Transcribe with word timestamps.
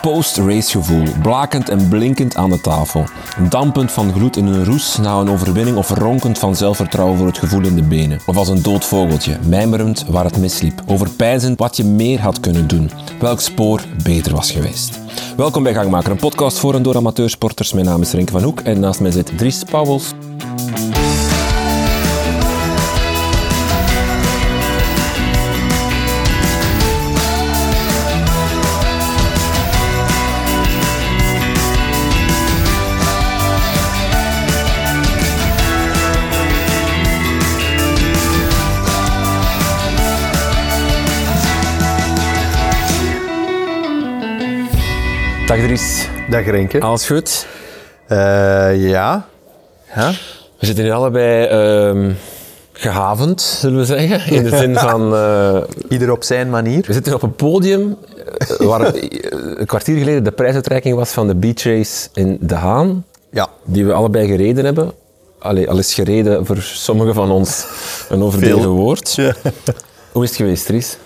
Post-race 0.00 0.70
gevoel, 0.70 1.04
blakend 1.22 1.68
en 1.68 1.88
blinkend 1.88 2.36
aan 2.36 2.50
de 2.50 2.60
tafel. 2.60 3.04
Dampend 3.48 3.92
van 3.92 4.12
gloed 4.12 4.36
in 4.36 4.46
een 4.46 4.64
roes 4.64 4.96
na 4.96 5.14
een 5.14 5.30
overwinning 5.30 5.76
of 5.76 5.90
ronkend 5.90 6.38
van 6.38 6.56
zelfvertrouwen 6.56 7.18
voor 7.18 7.26
het 7.26 7.38
gevoel 7.38 7.64
in 7.64 7.74
de 7.74 7.82
benen. 7.82 8.20
Of 8.26 8.36
als 8.36 8.48
een 8.48 8.62
dood 8.62 8.84
vogeltje, 8.84 9.38
mijmerend 9.46 10.04
waar 10.08 10.24
het 10.24 10.38
misliep. 10.38 10.82
Overpijzend 10.86 11.58
wat 11.58 11.76
je 11.76 11.84
meer 11.84 12.20
had 12.20 12.40
kunnen 12.40 12.68
doen. 12.68 12.90
Welk 13.18 13.40
spoor 13.40 13.84
beter 14.02 14.34
was 14.34 14.50
geweest. 14.50 15.00
Welkom 15.36 15.62
bij 15.62 15.74
Gangmaker, 15.74 16.10
een 16.10 16.16
podcast 16.16 16.58
voor 16.58 16.74
en 16.74 16.82
door 16.82 16.96
amateursporters. 16.96 17.72
Mijn 17.72 17.86
naam 17.86 18.00
is 18.00 18.12
Renke 18.12 18.32
van 18.32 18.42
Hoek 18.42 18.60
en 18.60 18.80
naast 18.80 19.00
mij 19.00 19.10
zit 19.10 19.38
Dries 19.38 19.64
Pauwels. 19.64 20.12
Dag 45.48 45.58
Dries, 45.58 46.08
Dag 46.30 46.44
Renke. 46.46 46.80
alles 46.80 47.06
goed? 47.06 47.46
Eh, 48.06 48.18
ja. 48.90 49.26
ja. 49.94 50.10
We 50.58 50.66
zitten 50.66 50.84
hier 50.84 50.92
allebei 50.92 51.46
ehm, 51.46 52.12
gehavend, 52.72 53.40
zullen 53.40 53.78
we 53.78 53.84
zeggen. 53.84 54.32
In 54.36 54.42
de 54.42 54.56
zin 54.56 54.76
van, 54.76 55.14
eh, 55.14 55.62
Ieder 55.88 56.10
op 56.12 56.24
zijn 56.24 56.50
manier. 56.50 56.84
we 56.86 56.92
zitten 56.92 57.14
op 57.14 57.22
een 57.22 57.34
podium 57.34 57.96
eh, 58.38 58.66
waar 58.66 58.94
een 58.94 59.66
kwartier 59.66 59.98
geleden 59.98 60.24
de 60.24 60.32
prijsuitreiking 60.32 60.96
was 60.96 61.10
van 61.10 61.26
de 61.26 61.34
Beach 61.34 61.62
Race 61.62 62.08
in 62.14 62.38
De 62.40 62.54
Haan. 62.54 63.04
Ja. 63.30 63.48
Die 63.64 63.86
we 63.86 63.92
allebei 63.92 64.26
gereden 64.26 64.64
hebben. 64.64 64.92
Allee, 65.38 65.70
al 65.70 65.78
is 65.78 65.94
gereden 65.94 66.46
voor 66.46 66.56
sommigen 66.62 67.14
van 67.14 67.30
ons 67.30 67.66
een 68.08 68.22
overdreven 68.22 68.60
Veel. 68.60 68.74
woord. 68.74 69.16
Hoe 70.12 70.22
is 70.22 70.28
het 70.28 70.38
geweest, 70.38 70.66
Dries? 70.66 70.96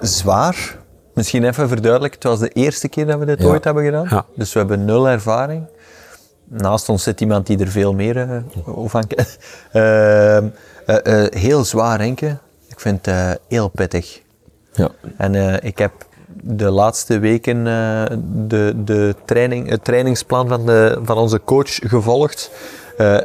Zwaar. 0.00 0.82
Misschien 1.14 1.44
even 1.44 1.68
verduidelijken. 1.68 2.20
Het 2.20 2.28
was 2.28 2.38
de 2.48 2.48
eerste 2.48 2.88
keer 2.88 3.06
dat 3.06 3.18
we 3.18 3.24
dit 3.24 3.38
Ja. 3.42 3.46
ooit 3.46 3.64
hebben 3.64 3.84
gedaan. 3.84 4.06
Ja. 4.10 4.24
Dus 4.36 4.52
we 4.52 4.58
hebben 4.58 4.84
nul 4.84 5.08
ervaring. 5.08 5.66
Naast 6.44 6.88
ons 6.88 7.02
zit 7.02 7.20
iemand 7.20 7.46
die 7.46 7.58
er 7.58 7.68
veel 7.68 7.92
meer 7.94 8.42
over 8.64 8.90
van 8.90 9.06
kent. 9.06 9.38
Eh, 9.72 10.36
eh, 10.36 10.44
eh, 10.86 11.32
heel 11.32 11.64
zwaar, 11.64 11.98
Renke. 12.00 12.38
Ik 12.68 12.80
vind 12.80 13.06
het 13.06 13.38
heel 13.48 13.68
pittig. 13.68 14.20
Ja. 14.72 14.88
En 15.16 15.62
ik 15.64 15.78
heb 15.78 15.92
de 16.42 16.70
laatste 16.70 17.18
weken 17.18 17.64
de, 18.48 18.72
de 18.84 19.14
training, 19.24 19.68
het 19.70 19.84
trainingsplan 19.84 20.48
van, 20.48 20.66
de, 20.66 20.98
van 21.02 21.16
onze 21.16 21.40
coach 21.44 21.74
gevolgd. 21.74 22.50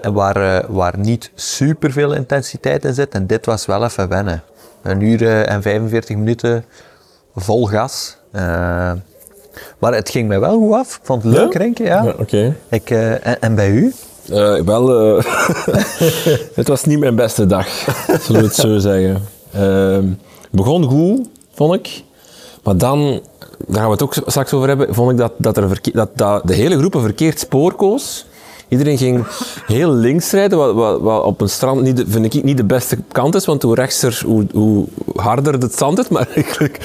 en 0.01 0.13
waar, 0.13 0.71
waar 0.71 0.97
niet 0.97 1.31
super 1.35 1.91
veel 1.91 2.13
intensiteit 2.13 2.85
in 2.85 2.93
zit. 2.93 3.13
En 3.13 3.27
dit 3.27 3.45
was 3.45 3.65
wel 3.65 3.83
even 3.83 4.09
wennen. 4.09 4.43
Een 4.81 5.01
uur 5.01 5.45
en 5.45 5.61
45 5.61 6.15
minuten 6.15 6.65
vol 7.41 7.65
gas. 7.65 8.17
Eh, 8.31 8.91
maar 9.79 9.93
het 9.93 10.09
ging 10.09 10.27
mij 10.27 10.39
wel 10.39 10.57
goed 10.57 10.73
af. 10.73 10.95
Ik 10.95 11.01
vond 11.03 11.23
het 11.23 11.33
leuk, 11.33 11.53
Ja? 11.53 11.59
Renke. 11.59 11.83
Ja. 11.83 12.03
Ja, 12.03 12.13
oké. 12.19 12.55
Ik, 12.69 12.89
eh, 12.89 13.27
en, 13.27 13.41
en 13.41 13.55
bij 13.55 13.69
u? 13.69 13.93
Eh, 14.29 14.61
wel, 14.61 14.87
het 16.59 16.67
was 16.67 16.83
niet 16.83 16.99
mijn 16.99 17.15
beste 17.15 17.45
dag, 17.45 17.67
zullen 18.21 18.41
we 18.41 18.47
het 18.47 18.55
zo 18.55 18.77
zeggen. 18.77 19.21
Ehm, 19.53 20.05
begon 20.51 20.83
goed, 20.83 21.27
vond 21.53 21.73
ik. 21.73 22.03
Maar 22.63 22.77
dan, 22.77 23.21
daar 23.67 23.75
gaan 23.77 23.85
we 23.85 23.91
het 23.91 24.03
ook 24.03 24.13
straks 24.25 24.53
over 24.53 24.67
hebben, 24.67 24.93
vond 24.95 25.11
ik 25.11 25.17
dat, 25.17 25.31
dat, 25.37 25.57
er 25.57 25.79
dat, 25.93 26.09
dat 26.15 26.47
de 26.47 26.53
hele 26.53 26.77
groep 26.77 26.93
een 26.93 27.01
verkeerd 27.01 27.39
spoor 27.39 27.73
koos. 27.73 28.25
Iedereen 28.69 28.97
ging 28.97 29.25
heel 29.65 29.91
links 29.93 30.31
rijden, 30.31 30.57
wat, 30.57 30.73
wat, 30.73 31.01
wat 31.01 31.23
op 31.23 31.41
een 31.41 31.49
strand 31.49 31.81
niet 31.81 31.97
de, 31.97 32.05
vind 32.07 32.33
ik 32.33 32.43
niet 32.43 32.57
de 32.57 32.63
beste 32.63 32.97
kant 33.11 33.35
is, 33.35 33.45
want 33.45 33.61
hoe 33.63 33.75
rechtser, 33.75 34.21
hoe, 34.25 34.45
hoe 34.53 34.85
harder 35.15 35.53
het 35.53 35.75
zand 35.77 35.99
is. 35.99 36.07
Maar 36.07 36.27
eigenlijk, 36.35 36.77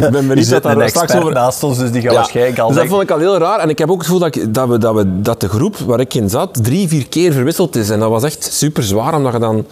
ik 0.00 0.10
ben 0.10 0.28
benieuwd 0.28 0.48
dat 0.50 0.62
daar 0.62 0.88
straks 0.88 1.14
over... 1.14 1.32
naast 1.32 1.62
ons, 1.62 1.78
dus 1.78 1.90
die 1.92 2.00
gaat 2.02 2.10
Ja, 2.12 2.16
waarschijnlijk 2.16 2.58
al 2.58 2.68
dus 2.68 2.76
dat 2.76 2.86
vond 2.86 3.02
ik 3.02 3.10
al 3.10 3.18
heel 3.18 3.38
raar. 3.38 3.58
En 3.58 3.68
ik 3.68 3.78
heb 3.78 3.90
ook 3.90 3.96
het 3.96 4.06
gevoel 4.06 4.20
dat, 4.20 4.36
ik- 4.36 4.54
dat, 4.54 4.68
we, 4.68 4.78
dat, 4.78 4.94
we, 4.94 5.20
dat 5.20 5.40
de 5.40 5.48
groep 5.48 5.76
waar 5.78 6.00
ik 6.00 6.14
in 6.14 6.30
zat 6.30 6.64
drie, 6.64 6.88
vier 6.88 7.08
keer 7.08 7.32
verwisseld 7.32 7.76
is. 7.76 7.90
En 7.90 7.98
dat 7.98 8.10
was 8.10 8.22
echt 8.22 8.48
super 8.52 8.82
zwaar, 8.82 9.14
omdat 9.14 9.32
je 9.32 9.38
dan 9.38 9.64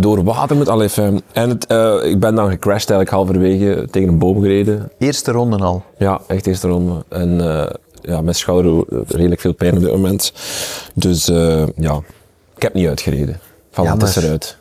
door 0.00 0.24
water 0.24 0.56
moet. 0.56 0.68
Allee, 0.68 0.88
fijn. 0.88 1.22
en 1.32 1.48
het, 1.48 1.66
eh, 1.66 1.94
ik 2.02 2.20
ben 2.20 2.34
dan 2.34 2.50
gecrashed 2.50 2.90
eigenlijk 2.90 3.10
halverwege 3.10 3.88
tegen 3.90 4.08
een 4.08 4.18
boom 4.18 4.40
gereden. 4.40 4.90
Eerste 4.98 5.32
ronde 5.32 5.56
al. 5.56 5.82
Ja, 5.98 6.20
echt 6.26 6.46
eerste 6.46 6.68
ronde. 6.68 6.92
En 7.08 7.40
eh, 7.60 7.66
ja, 8.02 8.20
mijn 8.20 8.34
schouder 8.34 8.84
redelijk 9.08 9.40
veel 9.40 9.52
pijn 9.54 9.74
op 9.74 9.80
dit 9.80 9.90
moment. 9.90 10.32
Dus 10.94 11.28
eh, 11.28 11.66
ja, 11.76 12.00
ik 12.56 12.62
heb 12.62 12.74
niet 12.74 12.88
uitgereden. 12.88 13.40
Van 13.70 13.86
het 13.86 14.02
is 14.02 14.16
eruit. 14.16 14.56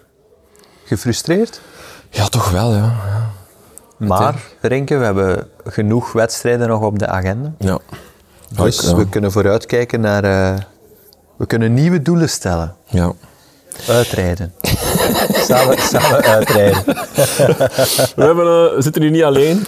Gefrustreerd? 0.86 1.62
Ja, 2.10 2.28
toch 2.28 2.52
wel, 2.52 2.74
ja. 2.74 2.94
Maar, 3.98 4.36
Renke, 4.62 4.98
we 4.98 5.06
hebben 5.06 5.48
genoeg 5.66 6.12
wedstrijden 6.12 6.68
nog 6.68 6.82
op 6.82 7.00
de 7.00 7.08
agenda. 7.08 7.54
ja. 7.60 7.80
Dus 8.64 8.82
Ja, 8.82 8.96
we 8.96 9.10
kunnen 9.10 9.32
vooruitkijken 9.32 10.00
naar... 10.00 10.24
eh, 10.24 10.60
we 11.38 11.46
kunnen 11.46 11.74
nieuwe 11.74 12.02
doelen 12.02 12.30
stellen. 12.30 12.76
ja. 12.86 13.14
Uitrijden. 13.88 14.54
samen, 15.48 15.78
samen 15.78 16.22
uitrijden. 16.24 16.84
We, 18.16 18.24
hebben, 18.24 18.46
eh, 18.46 18.76
we 18.76 18.78
zitten 18.80 19.02
hier 19.02 19.12
niet 19.12 19.24
alleen. 19.24 19.66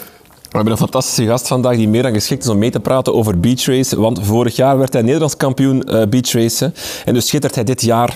We 0.49 0.55
hebben 0.55 0.71
een 0.73 0.79
fantastische 0.79 1.25
gast 1.25 1.47
vandaag 1.47 1.75
die 1.75 1.87
meer 1.89 2.03
dan 2.03 2.13
geschikt 2.13 2.43
is 2.43 2.49
om 2.49 2.57
mee 2.57 2.69
te 2.69 2.79
praten 2.79 3.13
over 3.13 3.39
beachracen. 3.39 3.99
Want 4.01 4.19
vorig 4.25 4.55
jaar 4.55 4.77
werd 4.77 4.93
hij 4.93 5.01
Nederlands 5.01 5.37
kampioen 5.37 5.83
eh 5.83 6.07
beachracen. 6.07 6.73
En 7.05 7.13
dus 7.13 7.27
schittert 7.27 7.55
hij 7.55 7.63
dit 7.63 7.81
jaar 7.81 8.15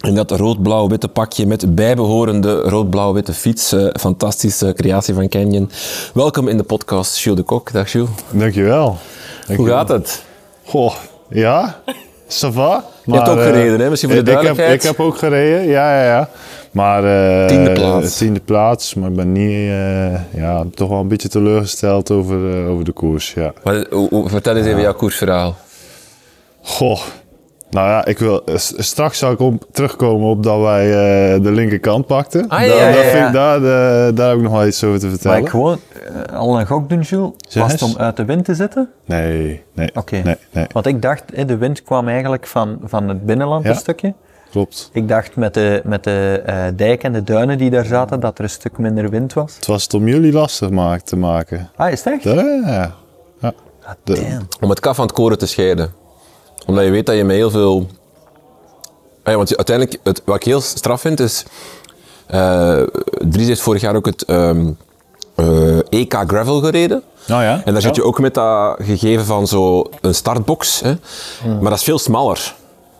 in 0.00 0.14
dat 0.14 0.30
rood-blauw-witte 0.30 1.08
pakje 1.08 1.46
met 1.46 1.74
bijbehorende 1.74 2.60
rood-blauw-witte 2.60 3.32
fiets. 3.32 3.72
Eh, 3.72 3.86
fantastische 4.00 4.72
creatie 4.76 5.14
van 5.14 5.28
Canyon. 5.28 5.70
Welkom 6.14 6.48
in 6.48 6.56
de 6.56 6.62
podcast, 6.62 7.18
Jules 7.18 7.38
de 7.40 7.44
Kok. 7.46 7.72
Dag 7.72 7.92
Jules. 7.92 8.08
Dankjewel. 8.30 8.96
Hoe 9.56 9.66
gaat 9.68 9.88
het? 9.88 10.22
Goh, 10.64 10.94
ja, 11.28 11.80
ça 12.28 12.48
va. 12.52 12.84
Je 13.04 13.12
hebt 13.14 13.28
ook 13.28 13.38
eh, 13.38 13.44
gereden, 13.44 13.80
hè? 13.80 13.90
Misschien 13.90 14.10
voor 14.12 14.24
de 14.24 14.30
ik- 14.30 14.40
ik 14.40 14.56
heb-. 14.56 14.72
Ik 14.72 14.82
heb, 14.82 15.00
ook 15.00 15.18
gereden, 15.18 15.66
ja, 15.66 15.94
ja, 16.02 16.04
ja. 16.04 16.28
Maar... 16.74 17.04
eh, 17.40 17.46
Tiende 17.46 17.72
plaats. 17.72 18.16
Tiende 18.18 18.40
plaats, 18.40 18.94
maar 18.94 19.10
ik 19.10 19.16
ben 19.16 19.32
niet... 19.32 19.68
eh, 19.70 20.40
ja, 20.40 20.64
toch 20.74 20.88
wel 20.88 21.00
een 21.00 21.08
beetje 21.08 21.28
teleurgesteld 21.28 22.10
over, 22.10 22.58
eh, 22.60 22.70
over 22.70 22.84
de 22.84 22.92
koers, 22.92 23.34
ja. 23.34 23.52
Maar, 23.64 23.86
hoe- 23.90 24.08
hoe- 24.08 24.28
vertel 24.28 24.56
eens 24.56 24.66
even 24.66 24.80
jouw 24.80 24.94
koersverhaal. 24.94 25.56
Goh. 26.62 27.00
Nou 27.70 27.88
ja, 27.88 28.04
ik 28.04 28.18
wil, 28.18 28.42
straks 28.76 29.18
zal 29.18 29.32
ik 29.32 29.40
op, 29.40 29.64
terugkomen 29.72 30.28
op 30.28 30.42
dat 30.42 30.60
wij 30.60 30.86
eh, 30.90 31.42
de 31.42 31.50
linkerkant 31.50 32.06
pakten. 32.06 32.48
Ah, 32.48 32.60
ja, 32.66 32.68
daar, 32.68 32.96
ja, 32.96 33.02
vind 33.10 33.26
ik- 33.26 33.32
daar, 33.32 33.60
daar 34.14 34.28
heb 34.28 34.36
ik 34.36 34.42
nog 34.42 34.52
wel 34.52 34.66
iets 34.66 34.84
over 34.84 34.98
te 34.98 35.04
Maar 35.06 35.14
vertellen. 35.14 35.38
ik 35.38 35.48
gewoon 35.48 35.78
al 36.32 36.60
een 36.60 36.66
gok 36.66 36.88
doen, 36.88 37.00
Jules. 37.00 37.30
Was 37.54 37.72
het 37.72 37.82
om 37.82 37.94
uit 37.96 38.16
de 38.16 38.24
wind 38.24 38.44
te 38.44 38.54
zitten? 38.54 38.90
Nee, 39.04 39.62
nee, 39.74 39.90
Oké. 39.94 40.20
nee, 40.24 40.36
nee, 40.50 40.66
Want 40.72 40.86
ik 40.86 41.02
dacht, 41.02 41.48
de 41.48 41.56
wind 41.56 41.82
kwam 41.82 42.08
eigenlijk 42.08 42.46
van, 42.46 42.78
van 42.84 43.08
het 43.08 43.26
binnenland 43.26 43.64
Ja. 43.64 43.70
een 43.70 43.76
stukje. 43.76 44.14
Klopt. 44.54 44.90
Ik 44.92 45.08
dacht 45.08 45.36
met 45.36 45.54
de, 45.54 45.80
met 45.84 46.04
de 46.04 46.42
eh, 46.46 46.64
dijk 46.76 47.02
en 47.02 47.12
de 47.12 47.22
duinen 47.22 47.58
die 47.58 47.70
daar 47.70 47.84
zaten, 47.84 48.20
dat 48.20 48.38
er 48.38 48.44
een 48.44 48.50
stuk 48.50 48.78
minder 48.78 49.10
wind 49.10 49.32
was. 49.32 49.54
Het 49.56 49.66
was 49.66 49.82
het 49.82 49.94
om 49.94 50.08
jullie 50.08 50.32
lastig 50.32 50.68
te 51.04 51.16
maken. 51.16 51.70
Ah, 51.76 51.90
is 51.90 52.04
het 52.04 52.12
echt? 52.12 52.22
Ja, 52.22 52.94
ja. 53.40 53.52
De-. 54.04 54.38
Om 54.60 54.70
het 54.70 54.80
kaf 54.80 54.96
van 54.96 55.06
het 55.06 55.14
koren 55.14 55.38
te 55.38 55.46
scheiden. 55.46 55.92
Omdat 56.66 56.84
je 56.84 56.90
weet 56.90 57.06
dat 57.06 57.16
je 57.16 57.24
met 57.24 57.36
heel 57.36 57.50
veel... 57.50 57.86
Ah 59.22 59.32
ja, 59.32 59.36
want 59.36 59.56
uiteindelijk, 59.56 59.98
het, 60.02 60.22
wat 60.24 60.36
ik 60.36 60.42
heel 60.42 60.60
straf 60.60 61.00
vind, 61.00 61.20
is... 61.20 61.44
eh 62.26 62.82
Dries 63.28 63.46
heeft 63.46 63.60
vorig 63.60 63.80
jaar 63.80 63.96
ook 63.96 64.06
het 64.06 64.24
ehm, 64.24 64.70
eh, 65.34 65.78
EK 65.88 66.14
Gravel 66.26 66.60
gereden. 66.60 67.02
Nou 67.26 67.42
ja. 67.42 67.62
En 67.64 67.72
daar 67.72 67.82
zit 67.82 67.96
je 67.96 68.04
ook 68.04 68.20
met 68.20 68.34
dat 68.34 68.76
gegeven 68.82 69.24
van 69.24 69.46
zo 69.46 69.90
een 70.00 70.14
startbox. 70.14 70.80
Hè? 70.80 70.94
Maar 71.60 71.70
dat 71.70 71.78
is 71.78 71.84
veel 71.84 71.98
smaller. 71.98 72.54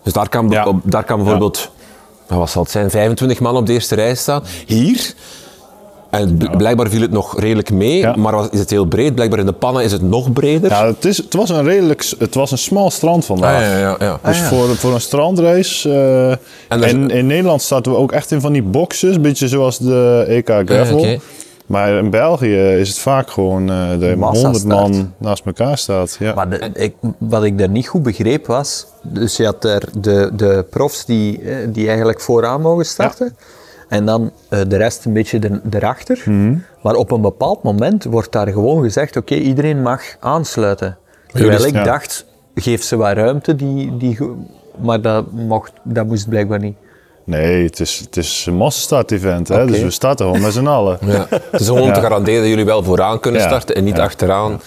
Dus 0.04 0.12
daar 0.12 0.28
kan, 0.28 0.46
Ja. 0.50 0.66
op, 0.66 0.76
daar 0.82 1.04
kan 1.04 1.16
bijvoorbeeld, 1.18 1.70
nou, 2.28 2.40
wat 2.40 2.50
zal 2.50 2.62
het 2.62 2.70
zijn, 2.70 2.90
25 2.90 3.40
man 3.40 3.56
op 3.56 3.66
de 3.66 3.72
eerste 3.72 3.94
rij 3.94 4.14
staan. 4.14 4.42
Hier, 4.66 5.14
en 6.10 6.38
blijkbaar 6.56 6.88
viel 6.90 7.00
het 7.00 7.10
nog 7.10 7.40
redelijk 7.40 7.70
mee, 7.70 7.98
Ja. 7.98 8.14
maar 8.16 8.34
was- 8.34 8.48
is 8.50 8.58
het 8.58 8.70
heel 8.70 8.84
breed. 8.84 9.14
Blijkbaar 9.14 9.38
in 9.38 9.46
de 9.46 9.52
pannen 9.52 9.82
is 9.84 9.92
het 9.92 10.02
nog 10.02 10.32
breder. 10.32 10.70
Ja, 10.70 10.86
het, 10.86 11.04
is, 11.04 11.16
het 11.16 11.34
was 11.34 11.50
een 11.50 11.64
redelijk, 11.64 12.12
het 12.18 12.34
was 12.34 12.50
een 12.50 12.58
smal 12.58 12.90
strand 12.90 13.24
vandaag. 13.24 13.54
Ah, 13.62 13.68
ja, 13.70 13.78
ja, 13.78 13.96
ja. 13.98 14.18
Dus 14.24 14.38
ja. 14.38 14.44
voor, 14.48 14.76
voor 14.76 14.94
een 14.94 15.00
strandrace. 15.00 15.90
eh, 16.68 16.82
En 16.82 17.10
in 17.10 17.26
Nederland 17.26 17.62
zaten 17.62 17.92
we 17.92 17.98
ook 17.98 18.12
echt 18.12 18.30
in 18.30 18.40
van 18.40 18.52
die 18.52 18.62
boxes, 18.62 19.14
een 19.14 19.22
beetje 19.22 19.48
zoals 19.48 19.78
de 19.78 20.24
EK 20.28 20.48
Gravel. 20.64 21.18
Maar 21.66 21.92
in 21.92 22.10
België 22.10 22.56
is 22.56 22.88
het 22.88 22.98
vaak 22.98 23.30
gewoon 23.30 23.70
eh 23.70 23.88
dat 23.88 24.00
je 24.00 24.06
met 24.06 24.18
Massa 24.18 24.42
100 24.42 24.64
start. 24.64 24.80
man 24.80 25.12
naast 25.18 25.46
elkaar 25.46 25.78
staat. 25.78 26.16
Ja. 26.18 26.34
Maar 26.34 26.50
de- 26.50 26.70
ik, 26.74 26.94
wat 27.18 27.44
ik 27.44 27.58
daar 27.58 27.68
niet 27.68 27.88
goed 27.88 28.02
begreep 28.02 28.46
was, 28.46 28.86
dus 29.02 29.36
je 29.36 29.44
had 29.44 29.64
er 29.64 29.82
de, 29.98 30.30
de 30.36 30.66
profs 30.70 31.04
die, 31.04 31.40
eh, 31.42 31.56
die 31.68 31.86
eigenlijk 31.88 32.20
vooraan 32.20 32.60
mogen 32.60 32.86
starten. 32.86 33.36
en 33.88 34.06
dan 34.06 34.30
eh, 34.48 34.60
de 34.68 34.76
rest 34.76 35.04
een 35.04 35.12
beetje 35.12 35.38
er, 35.38 35.60
erachter. 35.70 36.22
Mhm. 36.24 36.56
Maar 36.82 36.94
op 36.94 37.10
een 37.10 37.20
bepaald 37.20 37.62
moment 37.62 38.04
wordt 38.04 38.32
daar 38.32 38.48
gewoon 38.48 38.82
gezegd, 38.82 39.16
oké, 39.16 39.34
iedereen 39.34 39.82
mag 39.82 40.02
aansluiten. 40.20 40.96
Terwijl 41.32 41.64
ik 41.64 41.74
ja. 41.74 41.84
dacht, 41.84 42.26
geef 42.54 42.82
ze 42.82 42.96
wat 42.96 43.12
ruimte, 43.12 43.56
die, 43.56 43.96
die, 43.96 44.18
maar 44.82 45.00
dat, 45.00 45.32
mocht, 45.32 45.72
dat 45.82 46.06
moest 46.06 46.28
blijkbaar 46.28 46.58
niet. 46.60 46.76
Nee, 47.24 47.64
het 47.64 47.80
is, 47.80 47.98
het 48.04 48.16
is 48.16 48.44
een 48.48 48.54
massastart-event, 48.54 49.46
dus 49.46 49.82
we 49.82 49.90
starten 49.90 50.26
gewoon 50.26 50.40
met 50.42 50.52
z'n 50.52 50.66
allen. 50.66 50.98
Ja. 51.06 51.26
Het 51.30 51.60
is 51.60 51.66
gewoon 51.66 51.82
om 51.82 51.92
te 51.92 52.00
garanderen 52.00 52.40
dat 52.40 52.48
jullie 52.48 52.64
wel 52.64 52.82
vooraan 52.82 53.20
kunnen 53.20 53.40
Ja. 53.40 53.46
starten 53.46 53.74
en 53.74 53.84
niet 53.84 53.96
Ja. 53.96 54.02
achteraan. 54.02 54.60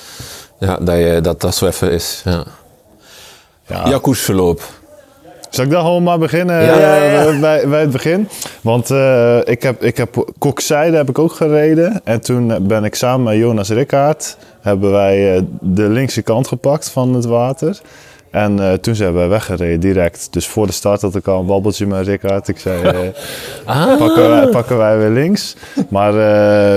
Ja, 0.59 0.77
dat, 0.81 0.97
je, 0.97 1.19
dat 1.21 1.41
dat 1.41 1.55
zo 1.55 1.65
even 1.67 1.91
is. 1.91 2.21
Ja. 2.25 2.43
Ja. 3.85 3.97
Koersverloop. 3.97 4.61
Zal 5.49 5.65
ik 5.65 5.71
dan 5.71 5.81
gewoon 5.81 6.03
maar 6.03 6.19
beginnen 6.19 6.63
Ja, 6.63 6.77
ja, 6.79 6.95
eh, 6.97 7.13
ja. 7.33 7.39
Bij, 7.39 7.67
bij 7.67 7.81
het 7.81 7.91
begin? 7.91 8.29
Want 8.61 8.91
eh, 8.91 9.37
ik 9.43 9.63
heb, 9.63 9.83
ik 9.83 9.97
heb 9.97 10.31
Kokzijde 10.37 10.97
heb 10.97 11.09
ik 11.09 11.19
ook 11.19 11.31
gereden. 11.31 12.01
En 12.03 12.21
toen 12.21 12.67
ben 12.67 12.83
ik 12.83 12.95
samen 12.95 13.23
met 13.23 13.35
Jonas 13.37 13.69
Rickaard... 13.69 14.37
hebben 14.61 14.91
wij 14.91 15.35
eh, 15.35 15.41
de 15.61 15.89
linkse 15.89 16.21
kant 16.21 16.47
gepakt 16.47 16.89
van 16.89 17.13
het 17.13 17.25
water. 17.25 17.79
En 18.31 18.59
eh, 18.59 18.73
toen 18.73 18.95
zijn 18.95 19.13
wij 19.13 19.27
weggereden 19.27 19.79
direct. 19.79 20.27
Dus 20.31 20.47
voor 20.47 20.65
de 20.65 20.73
start 20.73 21.01
had 21.01 21.15
ik 21.15 21.27
al 21.27 21.39
een 21.39 21.45
babbeltje 21.45 21.85
met 21.87 22.07
Rickaard. 22.07 22.47
Ik 22.47 22.59
zei, 22.59 22.83
eh, 22.83 22.99
Ah. 23.75 23.97
pakken, 23.97 24.29
wij, 24.29 24.47
pakken 24.47 24.77
wij 24.77 24.97
weer 24.97 25.09
links. 25.09 25.55
Maar 25.89 26.13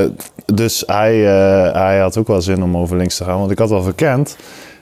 eh, 0.02 0.10
dus 0.54 0.82
hij, 0.86 1.26
eh, 1.26 1.72
hij 1.72 1.98
had 1.98 2.16
ook 2.16 2.26
wel 2.26 2.42
zin 2.42 2.62
om 2.62 2.76
over 2.76 2.96
links 2.96 3.16
te 3.16 3.24
gaan. 3.24 3.38
Want 3.38 3.50
ik 3.50 3.58
had 3.58 3.70
al 3.70 3.82
verkend. 3.82 4.36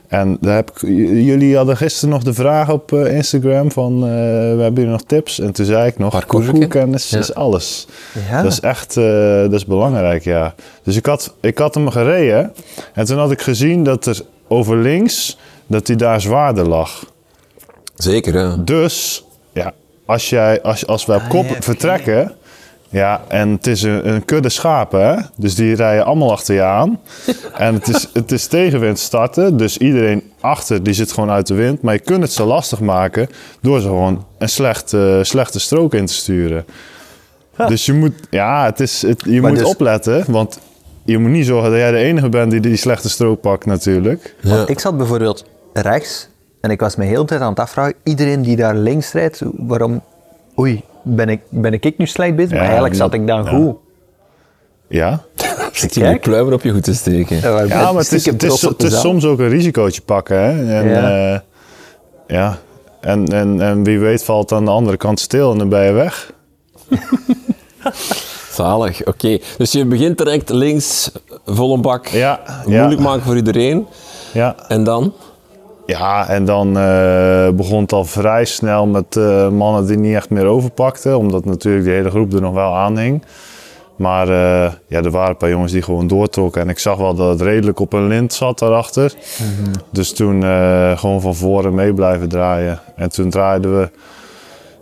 En 0.08 0.36
daar 0.40 0.54
heb 0.54 0.70
ik, 0.70 0.80
jullie 1.26 1.56
hadden 1.56 1.76
gisteren 1.76 2.10
nog 2.10 2.22
de 2.22 2.34
vraag 2.34 2.70
op 2.70 2.92
eh, 2.92 3.16
Instagram 3.16 3.72
van, 3.72 3.92
eh, 3.94 4.10
we 4.10 4.60
hebben 4.60 4.74
jullie 4.74 4.90
nog 4.90 5.02
tips? 5.02 5.40
En 5.40 5.52
toen 5.52 5.66
zei 5.66 5.86
ik 5.86 5.98
nog, 5.98 6.10
Parcourskennis? 6.10 7.10
Ja. 7.10 7.18
is 7.18 7.34
alles. 7.34 7.86
Ja. 8.30 8.42
Dat 8.42 8.52
is 8.52 8.60
echt, 8.60 8.96
eh, 8.96 9.04
dat 9.40 9.52
is 9.52 9.64
belangrijk, 9.64 10.24
ja. 10.24 10.54
Dus 10.82 10.96
ik 10.96 11.06
had, 11.06 11.34
ik 11.40 11.58
had 11.58 11.74
hem 11.74 11.90
gereden 11.90 12.52
en 12.94 13.04
toen 13.04 13.18
had 13.18 13.30
ik 13.30 13.40
gezien 13.40 13.84
dat 13.84 14.06
er 14.06 14.20
over 14.48 14.76
links, 14.76 15.38
dat 15.68 15.86
hij 15.86 15.96
daar 15.96 16.20
zwaarder 16.20 16.68
lag. 16.68 17.04
Zeker, 17.94 18.34
ja. 18.34 18.56
Dus, 18.56 19.24
ja, 19.52 19.72
als, 20.06 20.30
jij, 20.30 20.62
als, 20.62 20.86
als 20.86 21.06
wij 21.06 21.16
op 21.16 21.28
kop 21.28 21.44
ja, 21.44 21.50
oké. 21.50 21.62
vertrekken, 21.62 22.32
ja, 22.90 23.22
en 23.28 23.48
het 23.48 23.66
is 23.66 23.82
een, 23.82 24.08
een 24.08 24.24
kudde 24.24 24.48
schapen, 24.48 25.06
hè? 25.06 25.22
dus 25.36 25.54
die 25.54 25.74
rijden 25.74 26.04
allemaal 26.04 26.32
achter 26.32 26.54
je 26.54 26.62
aan. 26.62 27.00
en 27.54 27.74
het 27.74 27.88
is, 27.88 28.08
het 28.12 28.32
is 28.32 28.46
tegenwind 28.46 28.98
starten, 28.98 29.56
dus 29.56 29.78
iedereen 29.78 30.22
achter 30.40 30.82
die 30.82 30.94
zit 30.94 31.12
gewoon 31.12 31.30
uit 31.30 31.46
de 31.46 31.54
wind. 31.54 31.82
Maar 31.82 31.94
je 31.94 32.00
kunt 32.00 32.22
het 32.22 32.32
zo 32.32 32.46
lastig 32.46 32.80
maken 32.80 33.28
door 33.60 33.80
ze 33.80 33.86
gewoon 33.86 34.24
een 34.38 34.48
slechte, 34.48 35.20
slechte 35.22 35.58
strook 35.60 35.94
in 35.94 36.06
te 36.06 36.14
sturen. 36.14 36.64
Dus 37.68 37.86
je 37.86 37.92
moet, 37.92 38.12
ja, 38.30 38.64
het 38.64 38.80
is, 38.80 39.02
het, 39.02 39.22
je 39.26 39.40
Maar 39.40 39.50
moet 39.50 39.58
dus- 39.58 39.68
opletten, 39.68 40.24
want 40.28 40.58
je 41.04 41.18
moet 41.18 41.30
niet 41.30 41.46
zorgen 41.46 41.70
dat 41.70 41.78
jij 41.78 41.90
de 41.90 41.96
enige 41.96 42.28
bent 42.28 42.50
die 42.50 42.60
die 42.60 42.76
slechte 42.76 43.08
strook 43.08 43.40
pakt 43.40 43.66
natuurlijk. 43.66 44.34
ja. 44.40 44.66
Ik 44.66 44.80
zat 44.80 44.96
bijvoorbeeld 44.96 45.44
rechts 45.72 46.28
en 46.60 46.70
ik 46.70 46.80
was 46.80 46.96
me 46.96 47.04
heel 47.04 47.20
de 47.20 47.26
tijd 47.26 47.40
aan 47.40 47.50
het 47.50 47.60
afvragen, 47.60 47.94
iedereen 48.02 48.42
die 48.42 48.56
daar 48.56 48.74
links 48.74 49.12
rijdt, 49.12 49.42
waarom, 49.56 50.02
oei, 50.58 50.82
ben 51.02 51.28
ik, 51.28 51.40
ben 51.48 51.72
ik 51.72 51.98
nu 51.98 52.06
slecht 52.06 52.36
bezig? 52.36 52.52
maar 52.52 52.60
eigenlijk 52.60 52.94
zat 52.94 53.14
ik 53.14 53.26
dan 53.26 53.44
ja. 53.44 53.50
goed. 53.50 53.76
Ja, 54.88 55.22
Zit 55.72 55.94
je 55.94 56.08
die 56.08 56.18
pluimen 56.18 56.52
op 56.52 56.62
je 56.62 56.72
goed 56.72 56.82
te 56.82 56.94
steken? 56.94 57.36
Ja, 57.40 57.60
ik 57.60 57.68
maar 57.68 57.94
het 57.94 58.12
is, 58.12 58.26
het 58.26 58.42
is, 58.42 58.62
het 58.62 58.92
soms 58.92 59.24
ook 59.24 59.38
een 59.38 59.48
risicootje 59.48 60.00
pakken. 60.02 60.36
Hè? 60.42 60.78
En, 60.78 60.88
Ja. 60.88 61.08
ja. 61.08 61.42
ja. 62.26 62.58
En, 63.00 63.26
en, 63.26 63.60
en 63.60 63.84
wie 63.84 63.98
weet 63.98 64.24
valt 64.24 64.52
aan 64.52 64.64
de 64.64 64.70
andere 64.70 64.96
kant 64.96 65.20
stil 65.20 65.52
en 65.52 65.58
dan 65.58 65.68
ben 65.68 65.84
je 65.84 65.92
weg. 65.92 66.32
Zalig, 68.52 69.04
oké. 69.04 69.38
Dus 69.58 69.72
je 69.72 69.84
begint 69.84 70.18
direct 70.18 70.48
links, 70.48 71.10
vol 71.46 71.74
een 71.74 71.80
bak, 71.80 72.06
Ja, 72.06 72.40
moeilijk 72.66 73.00
ja, 73.00 73.00
maken 73.00 73.22
voor 73.22 73.36
iedereen. 73.36 73.86
ja. 74.32 74.54
En 74.68 74.84
dan? 74.84 75.12
Ja 75.96 76.28
en 76.28 76.44
dan 76.44 76.78
eh, 76.78 77.48
begon 77.50 77.82
het 77.82 77.92
al 77.92 78.04
vrij 78.04 78.44
snel 78.44 78.86
met 78.86 79.16
eh, 79.16 79.48
mannen 79.48 79.86
die 79.86 79.98
niet 79.98 80.14
echt 80.14 80.30
meer 80.30 80.44
overpakten. 80.44 81.18
Omdat 81.18 81.44
natuurlijk 81.44 81.84
de 81.84 81.90
hele 81.90 82.10
groep 82.10 82.32
er 82.32 82.40
nog 82.40 82.54
wel 82.54 82.76
aan 82.76 82.98
hing. 82.98 83.22
Maar 83.96 84.28
eh, 84.28 84.72
ja, 84.86 85.02
er 85.02 85.10
waren 85.10 85.30
een 85.30 85.36
paar 85.36 85.50
jongens 85.50 85.72
die 85.72 85.82
gewoon 85.82 86.06
doortrokken. 86.06 86.62
En 86.62 86.68
ik 86.68 86.78
zag 86.78 86.96
wel 86.96 87.14
dat 87.14 87.28
het 87.28 87.40
redelijk 87.40 87.80
op 87.80 87.92
een 87.92 88.06
lint 88.06 88.32
zat 88.32 88.58
daarachter. 88.58 89.14
Dus 89.90 90.12
toen 90.12 90.44
eh, 90.44 90.98
gewoon 90.98 91.20
van 91.20 91.34
voren 91.34 91.74
mee 91.74 91.94
blijven 91.94 92.28
draaien. 92.28 92.80
En 92.96 93.10
toen 93.10 93.30
draaiden 93.30 93.78
we 93.78 93.90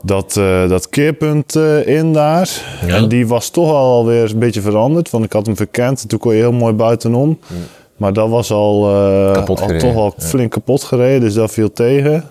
dat, 0.02 0.36
eh, 0.36 0.68
dat 0.68 0.88
keerpunt 0.88 1.56
eh, 1.56 1.86
in 1.86 2.12
daar. 2.12 2.48
Ja. 2.86 2.94
En 2.94 3.08
die 3.08 3.26
was 3.26 3.50
toch 3.50 3.72
alweer 3.72 4.30
een 4.30 4.38
beetje 4.38 4.60
veranderd. 4.60 5.10
Want 5.10 5.24
ik 5.24 5.32
had 5.32 5.46
hem 5.46 5.56
verkend. 5.56 6.02
En 6.02 6.08
toen 6.08 6.18
kon 6.18 6.32
je 6.32 6.38
heel 6.38 6.52
mooi 6.52 6.72
buitenom. 6.72 7.38
Maar 7.96 8.12
dat 8.12 8.28
was 8.28 8.50
al, 8.50 8.88
eh, 8.88 9.46
al 9.46 9.54
toch 9.78 9.96
al 9.96 10.14
ja. 10.16 10.24
flink 10.24 10.50
kapot 10.50 10.84
gereden. 10.84 11.20
Dus 11.20 11.34
dat 11.34 11.50
viel 11.50 11.72
tegen. 11.72 12.24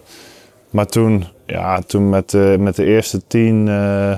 Maar 0.70 0.86
toen, 0.86 1.26
ja, 1.46 1.82
toen 1.82 2.10
met, 2.10 2.30
de, 2.30 2.56
met 2.60 2.76
de 2.76 2.86
eerste 2.86 3.22
tien 3.28 3.68
eh, 3.68 4.12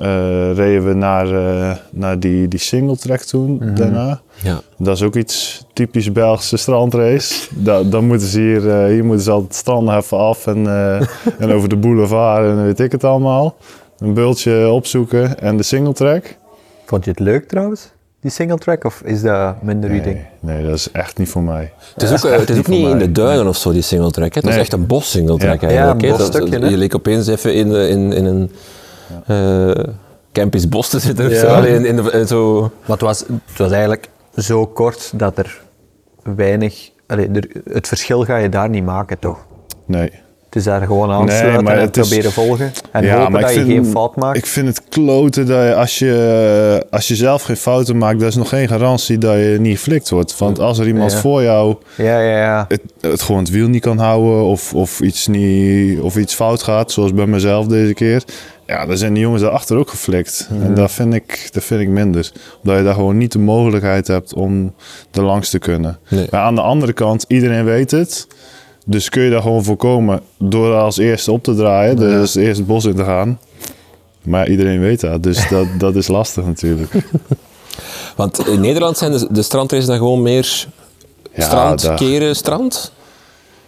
eh, 0.00 0.54
reden 0.54 0.86
we 0.86 0.94
naar, 0.94 1.32
eh, 1.32 1.76
naar 1.90 2.20
die, 2.20 2.48
die 2.48 2.58
singletrack 2.58 3.20
toen 3.20 3.70
daarna. 3.74 4.20
Ja. 4.42 4.60
Dat 4.78 4.96
is 4.96 5.02
ook 5.02 5.16
iets 5.16 5.64
typisch 5.72 6.12
Belgische 6.12 6.56
strandrace. 6.56 7.48
Da, 7.54 7.82
dan 7.82 8.06
moeten 8.06 8.26
ze 8.26 8.40
hier, 8.40 8.70
eh, 8.70 8.86
hier 8.86 9.04
moeten 9.04 9.24
ze 9.24 9.30
altijd 9.30 9.48
het 9.48 9.58
strand 9.58 9.90
even 9.90 10.18
af 10.18 10.46
en, 10.46 10.66
eh, 10.66 11.00
en 11.38 11.52
over 11.52 11.68
de 11.68 11.76
boulevard 11.76 12.44
en 12.46 12.64
weet 12.64 12.80
ik 12.80 12.92
het 12.92 13.04
allemaal. 13.04 13.56
Een 13.98 14.14
bultje 14.14 14.70
opzoeken 14.70 15.40
en 15.40 15.56
de 15.56 15.62
singletrack. 15.62 16.36
Vond 16.84 17.04
je 17.04 17.10
het 17.10 17.20
leuk 17.20 17.48
trouwens, 17.48 17.92
die 18.20 18.30
single 18.30 18.58
track, 18.58 18.84
of 18.84 19.02
is 19.04 19.22
dat 19.22 19.62
minder 19.62 19.90
uw 19.90 20.00
ding? 20.02 20.18
Nee, 20.40 20.64
dat 20.66 20.74
is 20.74 20.90
echt 20.90 21.18
niet 21.18 21.28
voor 21.28 21.42
mij. 21.42 21.72
Het 21.94 22.02
is 22.02 22.10
ook, 22.24 22.30
eh, 22.32 22.38
het 22.38 22.50
is 22.50 22.66
niet 22.66 22.86
in 22.88 22.98
de 22.98 23.12
duinen 23.12 23.46
of 23.46 23.56
zo, 23.56 23.72
die 23.72 23.82
singletrack. 23.82 24.34
hè. 24.34 24.40
Het 24.40 24.44
is 24.48 24.54
Nee. 24.54 24.60
echt 24.62 24.72
een 24.72 24.86
bos 24.86 25.10
singletrack 25.10 25.60
Ja. 25.60 25.68
eigenlijk. 25.68 26.00
Ja, 26.00 26.08
een 26.08 26.18
hè. 26.18 26.30
Dat-. 26.58 26.70
Je 26.70 26.76
leek 26.76 26.94
opeens 26.94 27.26
even 27.26 27.54
in, 27.54 27.70
in, 27.72 28.12
in 28.12 28.24
een 28.24 28.50
eh 29.26 29.92
Campus 30.32 30.68
Bos 30.68 30.88
te 30.88 30.98
zitten 30.98 31.26
of 31.26 31.32
Ja. 31.32 31.38
zo. 31.40 31.46
Allee, 31.46 31.74
In, 31.74 31.84
in 31.84 31.96
de, 31.96 32.10
in 32.10 32.26
zo. 32.26 32.60
Maar 32.60 32.70
het 32.96 33.00
was, 33.00 33.18
het 33.20 33.58
was 33.58 33.70
eigenlijk 33.70 34.08
zo 34.36 34.66
kort 34.66 35.12
dat 35.14 35.38
er 35.38 35.60
weinig... 36.34 36.90
Allee, 37.06 37.28
er, 37.30 37.48
het 37.72 37.88
verschil 37.88 38.24
ga 38.24 38.36
je 38.36 38.48
daar 38.48 38.68
niet 38.68 38.84
maken, 38.84 39.18
toch? 39.18 39.46
Nee. 39.86 40.10
Is 40.56 40.64
daar 40.64 40.86
gewoon 40.86 41.10
aansluiten 41.10 41.64
maar 41.64 41.74
en 41.76 41.80
het 41.80 41.96
is- 41.96 42.08
proberen 42.08 42.32
volgen. 42.32 42.72
En 42.92 43.04
Ja, 43.04 43.18
hopen 43.18 43.40
dat 43.40 43.48
je 43.54 43.60
vind- 43.60 43.70
geen 43.70 43.86
fout 43.86 44.16
maakt. 44.16 44.36
Ik 44.36 44.46
vind 44.46 44.66
het 44.66 44.82
kloten 44.88 45.46
dat 45.46 45.62
je 45.64 45.74
als, 45.74 45.98
je 45.98 46.86
als 46.90 47.08
je 47.08 47.14
zelf 47.16 47.42
geen 47.42 47.56
fouten 47.56 47.98
maakt, 47.98 48.20
dat 48.20 48.28
is 48.28 48.36
nog 48.36 48.48
geen 48.48 48.68
garantie 48.68 49.18
dat 49.18 49.34
je 49.34 49.56
niet 49.60 49.76
geflikt 49.76 50.10
wordt. 50.10 50.38
Want 50.38 50.58
als 50.58 50.78
er 50.78 50.86
iemand 50.86 51.12
Ja. 51.12 51.18
voor 51.18 51.42
jou 51.42 51.76
Ja, 51.96 52.20
ja, 52.20 52.36
ja. 52.38 52.64
het, 52.68 52.80
het 53.00 53.22
gewoon 53.22 53.40
het 53.40 53.50
wiel 53.50 53.68
niet 53.68 53.82
kan 53.82 53.98
houden 53.98 54.42
of, 54.44 54.74
of, 54.74 55.00
iets 55.00 55.26
niet, 55.26 56.00
of 56.00 56.16
iets 56.16 56.34
fout 56.34 56.62
gaat, 56.62 56.92
zoals 56.92 57.14
bij 57.14 57.26
mezelf 57.26 57.66
deze 57.66 57.94
keer. 57.94 58.22
Ja, 58.66 58.86
dan 58.86 58.96
zijn 58.96 59.12
die 59.12 59.22
jongens 59.22 59.42
daarachter 59.42 59.76
ook 59.76 59.88
geflikt. 59.90 60.48
En 60.62 60.74
dat 60.74 60.92
vind, 60.92 61.14
ik, 61.14 61.48
dat 61.52 61.64
vind 61.64 61.80
ik 61.80 61.88
minder. 61.88 62.32
Omdat 62.62 62.78
je 62.78 62.84
daar 62.84 62.94
gewoon 62.94 63.16
niet 63.16 63.32
de 63.32 63.38
mogelijkheid 63.38 64.06
hebt 64.06 64.34
om 64.34 64.74
er 65.12 65.22
langs 65.22 65.50
te 65.50 65.58
kunnen. 65.58 65.98
Nee. 66.08 66.26
Maar 66.30 66.40
aan 66.40 66.54
de 66.54 66.60
andere 66.60 66.92
kant, 66.92 67.24
iedereen 67.28 67.64
weet 67.64 67.90
het. 67.90 68.26
Dus 68.88 69.08
kun 69.08 69.22
je 69.22 69.30
daar 69.30 69.42
gewoon 69.42 69.64
voorkomen 69.64 70.20
door 70.38 70.74
als 70.74 70.96
eerste 70.98 71.32
op 71.32 71.42
te 71.42 71.54
draaien. 71.54 71.96
Dus 71.96 72.34
eerst 72.34 72.58
het 72.58 72.66
bos 72.66 72.84
in 72.84 72.94
te 72.94 73.04
gaan. 73.04 73.38
Maar 74.22 74.48
iedereen 74.48 74.80
weet 74.80 75.00
dat. 75.00 75.22
Dus 75.22 75.48
dat, 75.48 75.66
dat 75.78 75.96
is 75.96 76.08
lastig 76.08 76.44
natuurlijk. 76.44 76.92
Want 78.16 78.46
in 78.48 78.60
Nederland 78.60 78.98
zijn 78.98 79.12
de, 79.12 79.26
de 79.30 79.42
strandraces 79.42 79.86
dan 79.86 79.96
gewoon 79.96 80.22
meer 80.22 80.66
Ja, 81.34 81.42
strand, 81.44 81.82
daar- 81.82 81.96
keren, 81.96 82.36
strand. 82.36 82.92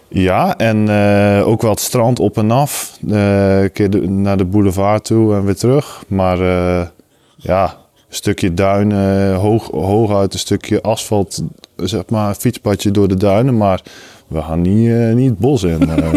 Ja, 0.07 0.57
en 0.57 0.89
eh, 0.89 1.47
ook 1.47 1.61
wel 1.61 1.71
het 1.71 1.79
strand 1.79 2.19
op 2.19 2.37
en 2.37 2.51
af. 2.51 2.97
Eh, 3.09 3.61
een 3.61 3.71
keer 3.71 3.89
de- 3.89 4.09
naar 4.09 4.37
de 4.37 4.45
boulevard 4.45 5.03
toe 5.03 5.35
en 5.35 5.45
weer 5.45 5.55
terug. 5.55 6.03
Maar 6.07 6.39
eh, 6.41 6.87
ja, 7.35 7.63
een 7.63 8.15
stukje 8.15 8.53
duin, 8.53 8.91
eh, 8.91 9.37
hoog, 9.37 9.67
hooguit 9.71 10.33
een 10.33 10.39
stukje 10.39 10.81
asfalt, 10.81 11.41
zeg 11.75 12.01
maar, 12.09 12.29
een 12.29 12.35
fietspadje 12.35 12.91
door 12.91 13.07
de 13.07 13.15
duinen. 13.17 13.57
Maar 13.57 13.81
we 14.29 14.41
gaan 14.41 14.61
niet, 14.61 14.89
eh, 14.89 15.13
niet 15.13 15.29
het 15.29 15.39
bos 15.39 15.63
in. 15.63 15.89
eh. 15.89 16.13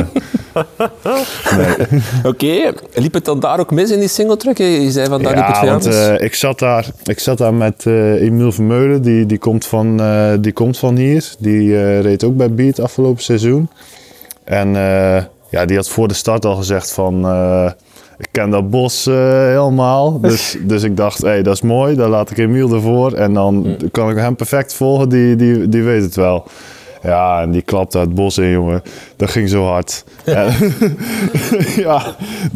Oké, 2.31 2.73
liep 2.95 3.15
het 3.15 3.25
dan 3.25 3.41
daar 3.41 3.61
ook 3.61 3.71
mis 3.71 3.91
in 3.91 3.99
die 3.99 4.09
singletrack? 4.09 4.57
Je 4.57 4.91
zei 4.91 5.09
van 5.09 5.23
daar 5.23 5.35
liep 5.35 5.47
het 5.47 5.55
ja, 5.55 5.61
voor 5.61 5.69
jou 5.69 5.81
want 5.81 5.95
eh, 5.95 6.25
ik, 6.27 6.35
zat 6.35 6.59
daar, 6.59 6.87
ik 7.05 7.19
zat 7.19 7.39
daar 7.39 7.55
met 7.55 7.87
eh 7.87 8.23
Emiel 8.23 8.53
Vermeulen, 8.53 9.03
die, 9.03 9.27
die, 9.27 9.39
komt 9.39 9.67
van, 9.67 10.01
die 10.41 10.53
komt 10.53 10.79
van 10.79 10.97
hier. 10.97 11.35
Die 11.39 12.01
reed 12.01 12.25
ook 12.25 12.37
bij 12.37 12.51
Beat 12.55 12.81
afgelopen 12.81 13.23
seizoen. 13.23 13.69
En 14.45 14.69
ja, 15.51 15.65
die 15.67 15.77
had 15.77 15.89
voor 15.89 16.09
de 16.09 16.15
start 16.15 16.45
al 16.45 16.57
gezegd 16.57 16.93
van... 16.93 17.27
ik 18.19 18.29
ken 18.31 18.51
dat 18.51 18.71
bos 18.71 19.05
helemaal. 19.05 20.21
Dus, 20.21 20.57
dus 20.63 20.83
ik 20.83 20.97
dacht, 20.97 21.23
hey, 21.23 21.43
dat 21.43 21.55
is 21.55 21.63
mooi. 21.63 21.95
Dan 21.97 22.11
laat 22.11 22.31
ik 22.31 22.39
Emiel 22.39 22.75
ervoor. 22.75 23.13
En 23.13 23.35
dan 23.35 23.77
kan 23.91 24.11
ik 24.11 24.17
hem 24.17 24.37
perfect 24.37 24.75
volgen. 24.75 25.09
Die, 25.09 25.37
die, 25.37 25.69
die 25.69 25.83
weet 25.83 26.03
het 26.03 26.15
wel. 26.15 26.45
Ja, 27.03 27.43
en 27.43 27.51
die 27.51 27.63
klapte 27.63 27.99
het 27.99 28.15
bos 28.15 28.39
in, 28.39 28.51
jongen. 28.51 28.83
Dat 29.17 29.31
ging 29.31 29.49
zo 29.49 29.65
hard. 29.65 30.05
En, 30.25 30.53
ja, 31.85 32.03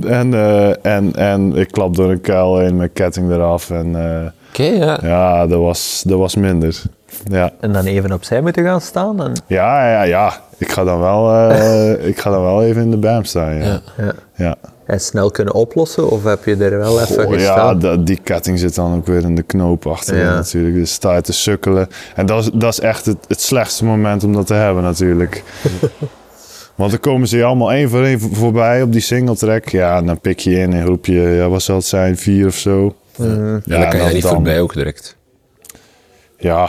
en, 0.06 0.34
eh, 0.34 0.84
en, 0.84 1.14
en 1.14 1.56
ik 1.56 1.70
klap 1.70 1.96
door 1.96 2.10
een 2.10 2.20
kuil 2.20 2.58
heen 2.58 2.76
met 2.76 2.90
ketting 2.92 3.30
eraf. 3.30 3.70
En 3.70 3.96
eh, 3.96 4.26
Oké, 4.48 4.62
ja. 4.62 4.98
ja, 5.02 5.46
dat 5.46 5.60
was, 5.60 6.02
dat 6.06 6.18
was 6.18 6.34
minder. 6.34 6.82
Ja. 7.24 7.50
En 7.60 7.72
dan 7.72 7.84
even 7.84 8.12
opzij 8.12 8.40
moeten 8.40 8.64
gaan 8.64 8.80
staan. 8.80 9.22
En, 9.22 9.32
Ja, 9.46 9.90
ja, 9.90 10.02
ja. 10.02 10.32
Ik 10.58 10.72
ga 10.72 10.84
dan 10.84 11.00
wel, 11.00 11.50
eh, 11.50 12.06
ik 12.10 12.18
ga 12.20 12.30
dan 12.30 12.42
wel 12.42 12.64
even 12.64 12.82
in 12.82 12.90
de 12.90 12.96
BAM 12.96 13.24
staan, 13.24 13.54
ja. 13.54 13.64
Ja. 13.64 13.80
ja. 13.98 14.12
ja. 14.34 14.56
En 14.86 15.00
snel 15.00 15.30
kunnen 15.30 15.54
oplossen? 15.54 16.10
Of 16.10 16.24
heb 16.24 16.44
je 16.44 16.56
er 16.56 16.78
wel 16.78 17.00
even 17.00 17.24
Goh, 17.24 17.32
ja, 17.32 17.38
gestaan? 17.38 17.78
da- 17.78 17.96
die 17.96 18.20
ketting 18.22 18.58
zit 18.58 18.74
dan 18.74 18.96
ook 18.96 19.06
weer 19.06 19.22
in 19.22 19.34
de 19.34 19.42
knoop 19.42 19.86
achterin 19.86 20.20
Ja. 20.22 20.34
natuurlijk. 20.34 20.74
Dus 20.74 20.92
sta 20.92 21.14
je 21.14 21.20
te 21.20 21.32
sukkelen. 21.32 21.88
En 22.14 22.26
dat 22.26 22.42
is, 22.42 22.50
dat 22.54 22.72
is 22.72 22.80
echt 22.80 23.06
het, 23.06 23.16
het 23.28 23.40
slechtste 23.40 23.84
moment 23.84 24.24
om 24.24 24.32
dat 24.32 24.46
te 24.46 24.54
hebben 24.54 24.82
natuurlijk. 24.82 25.42
Want 26.74 26.90
dan 26.90 27.00
komen 27.00 27.28
ze 27.28 27.36
je 27.36 27.44
allemaal 27.44 27.72
één 27.72 27.90
voor 27.90 28.04
één 28.04 28.20
vo- 28.20 28.28
voorbij 28.32 28.82
op 28.82 28.92
die 28.92 29.00
singletrack. 29.00 29.68
Ja, 29.68 29.96
en 29.96 30.06
dan 30.06 30.20
pik 30.20 30.38
je 30.38 30.50
in 30.58 30.72
en 30.72 30.82
groep 30.84 31.06
je, 31.06 31.20
ja, 31.20 31.48
wat 31.48 31.62
zal 31.62 31.76
het 31.76 31.84
zijn, 31.84 32.16
vier 32.16 32.46
of 32.46 32.54
zo. 32.54 32.94
Mhm. 33.16 33.30
En 33.30 33.62
dan 33.64 33.88
kan 33.88 33.98
je 33.98 34.04
dat 34.04 34.12
niet 34.12 34.22
dan- 34.22 34.32
voorbij 34.32 34.60
ook 34.60 34.74
direct. 34.74 35.16
Ja, 36.38 36.68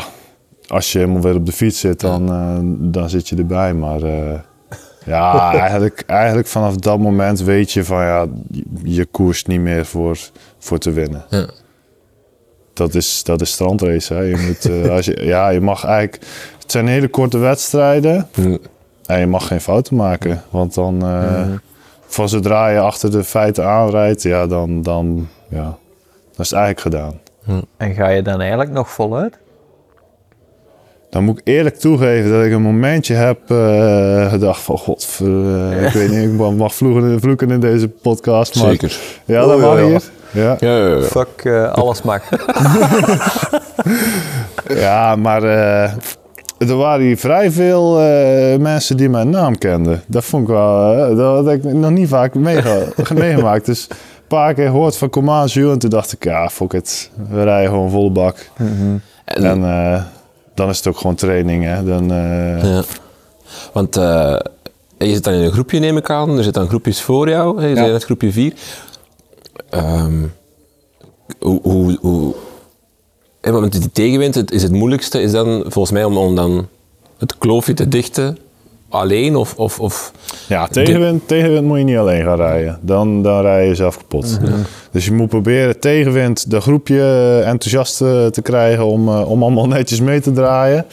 als 0.68 0.92
je 0.92 1.00
helemaal 1.00 1.22
weer 1.22 1.36
op 1.36 1.46
de 1.46 1.52
fiets 1.52 1.80
zit, 1.80 2.00
dan, 2.00 2.32
eh, 2.32 2.58
dan 2.92 3.10
zit 3.10 3.30
je 3.30 3.36
erbij. 3.36 3.74
Maar 3.74 4.02
eh, 4.02 4.40
ja, 5.06 5.52
eigenlijk, 5.62 6.04
eigenlijk 6.08 6.48
vanaf 6.48 6.76
dat 6.76 7.00
moment 7.00 7.42
weet 7.42 7.72
je 7.72 7.84
van 7.84 8.04
ja, 8.04 8.26
je, 8.84 9.06
koerst 9.06 9.48
niet 9.48 9.62
meer 9.62 9.86
voor, 9.86 10.18
voor 10.58 10.78
te 10.78 10.92
winnen. 10.92 11.26
Ja. 11.30 11.46
Dat 12.74 12.96
is, 12.96 13.24
dat 13.24 13.42
is 13.42 13.52
strandrace. 13.52 14.14
Hè. 14.14 14.22
Je, 14.22 14.38
moet, 14.48 14.66
eh, 14.66 14.90
als 14.96 15.06
je, 15.06 15.26
ja, 15.26 15.50
je 15.50 15.62
mag 15.62 15.84
eigenlijk. 15.84 16.26
Het 16.62 16.72
zijn 16.72 16.88
hele 16.88 17.08
korte 17.08 17.38
wedstrijden. 17.38 18.28
En 19.06 19.20
je 19.20 19.28
mag 19.28 19.48
geen 19.48 19.62
fouten 19.62 19.96
maken. 19.96 20.44
Want 20.50 20.74
dan, 20.74 21.02
eh, 21.06 21.48
van 22.08 22.30
zodra 22.30 22.68
je 22.68 22.80
achter 22.80 23.12
de 23.12 23.24
feiten 23.24 23.66
aanrijdt, 23.66 24.22
ja, 24.22 24.48
dan, 24.48 24.82
dan, 24.82 25.28
ja, 25.50 25.64
dan 25.64 26.46
is 26.46 26.50
het 26.50 26.60
eigenlijk 26.60 26.80
gedaan. 26.80 27.20
En 27.78 27.94
ga 27.94 28.08
je 28.10 28.22
dan 28.22 28.40
eigenlijk 28.40 28.72
nog 28.72 28.90
voluit? 28.90 29.38
Dan 31.10 31.24
moet 31.24 31.38
ik 31.40 31.48
eerlijk 31.48 31.76
toegeven 31.80 32.32
dat 32.32 32.44
ik 32.46 32.52
een 32.52 32.62
momentje 32.62 33.14
heb 33.14 33.40
eh, 33.52 34.30
gedacht 34.30 34.62
van... 34.62 34.78
God, 34.78 35.20
ik 35.86 35.92
weet 35.94 36.10
niet, 36.12 36.24
ik 36.24 36.32
mag- 36.32 36.54
mag 36.54 36.74
vloeken, 36.76 37.20
vloeken 37.20 37.52
in 37.52 37.60
deze 37.60 37.88
podcast. 37.88 38.56
Maar, 38.56 38.70
Zeker. 38.70 38.98
Ja, 39.26 39.44
Oh, 39.44 39.50
dat 39.50 39.60
mag 39.60 39.74
ja, 39.76 39.80
ja. 39.82 39.86
hier. 39.88 40.02
Ja. 40.32 40.58
Ja, 40.60 40.78
ja, 40.78 40.88
ja. 40.96 41.02
Fuck, 41.02 41.28
eh, 41.44 41.72
alles 41.74 42.02
mag. 42.02 42.22
Ja, 44.76 45.16
maar 45.16 45.44
eh, 45.44 45.92
er 46.58 46.76
waren 46.76 47.06
hier 47.06 47.18
vrij 47.18 47.52
veel 47.52 48.00
eh, 48.02 48.58
mensen 48.60 48.98
die 48.98 49.10
mijn 49.10 49.30
naam 49.30 49.58
kenden. 49.58 50.02
Dat 50.08 50.26
vond 50.26 50.44
ik 50.44 50.50
wel, 50.54 50.94
eh, 50.94 51.16
dat 51.18 51.46
had 51.46 51.54
ik 51.54 51.64
nog 51.64 51.92
niet 51.92 52.08
vaak 52.08 52.34
meegemaakt. 53.16 53.66
Dus 53.66 53.88
een 53.90 53.96
paar 54.28 54.54
keer 54.54 54.66
gehoord 54.70 54.98
van 54.98 55.10
Command 55.10 55.56
en 55.56 55.80
toen 55.80 55.90
dacht 55.90 56.12
ik, 56.14 56.24
ja, 56.24 56.50
fuck 56.50 56.74
it. 56.74 57.10
We 57.30 57.44
rijden 57.44 57.70
gewoon 57.70 57.90
volle 57.90 58.10
bak. 58.12 58.50
En, 59.26 59.44
En 59.44 59.64
eh, 59.64 60.02
dan 60.58 60.70
is 60.70 60.78
het 60.78 60.88
ook 60.88 60.98
gewoon 60.98 61.16
training, 61.16 61.64
hè. 61.64 61.84
Dan, 61.84 62.12
eh, 62.12 62.64
ja. 62.64 62.84
Want 63.74 63.96
eh, 63.98 64.40
je 64.98 65.14
zit 65.14 65.24
dan 65.24 65.34
in 65.34 65.40
een 65.44 65.52
groepje, 65.52 65.80
neem 65.80 65.98
ik 65.98 66.10
aan. 66.10 66.30
Er 66.38 66.44
zitten 66.44 66.62
dan 66.62 66.68
groepjes 66.70 67.02
voor 67.02 67.30
jou. 67.30 67.62
hè. 67.62 67.68
Je 67.68 67.70
Ja. 67.70 67.78
zit 67.80 67.88
in 67.88 67.94
het 67.94 68.04
groepje 68.04 68.32
4. 68.32 68.54
hoe, 71.40 71.60
hoe, 71.62 71.98
hoe, 72.02 72.34
hè, 73.42 73.52
want 73.52 73.72
die 73.72 73.92
tegenwind 73.92 74.36
het, 74.36 74.52
is 74.52 74.64
het 74.64 74.72
moeilijkste. 74.72 75.22
Is 75.22 75.32
dan 75.32 75.62
volgens 75.68 75.92
mij 75.92 76.04
om, 76.04 76.18
om 76.18 76.36
dan 76.36 76.68
het 77.18 77.38
kloofje 77.38 77.74
te 77.74 77.88
dichten 77.88 78.38
alleen? 78.90 79.36
Of, 79.36 79.56
of, 79.56 79.80
of 79.80 80.12
Ja, 80.48 80.68
tegenwind, 80.68 81.28
tegenwind 81.28 81.66
moet 81.66 81.78
je 81.78 81.84
niet 81.84 81.98
alleen 81.98 82.24
gaan 82.24 82.38
rijden. 82.38 82.80
Dan, 82.82 83.22
dan 83.22 83.42
rij 83.42 83.62
je 83.62 83.68
jezelf 83.68 83.98
kapot. 83.98 84.40
Dus 84.92 85.06
je 85.06 85.12
moet 85.12 85.30
proberen 85.30 85.80
tegenwind 85.80 86.52
de 86.52 86.62
groepje 86.62 87.42
enthousiast 87.46 87.98
te 87.98 88.40
krijgen 88.42 88.86
om, 88.86 89.08
eh, 89.08 89.30
om 89.30 89.44
allemaal 89.44 89.68
netjes 89.68 90.00
mee 90.00 90.22
te 90.22 90.32
draaien. 90.32 90.86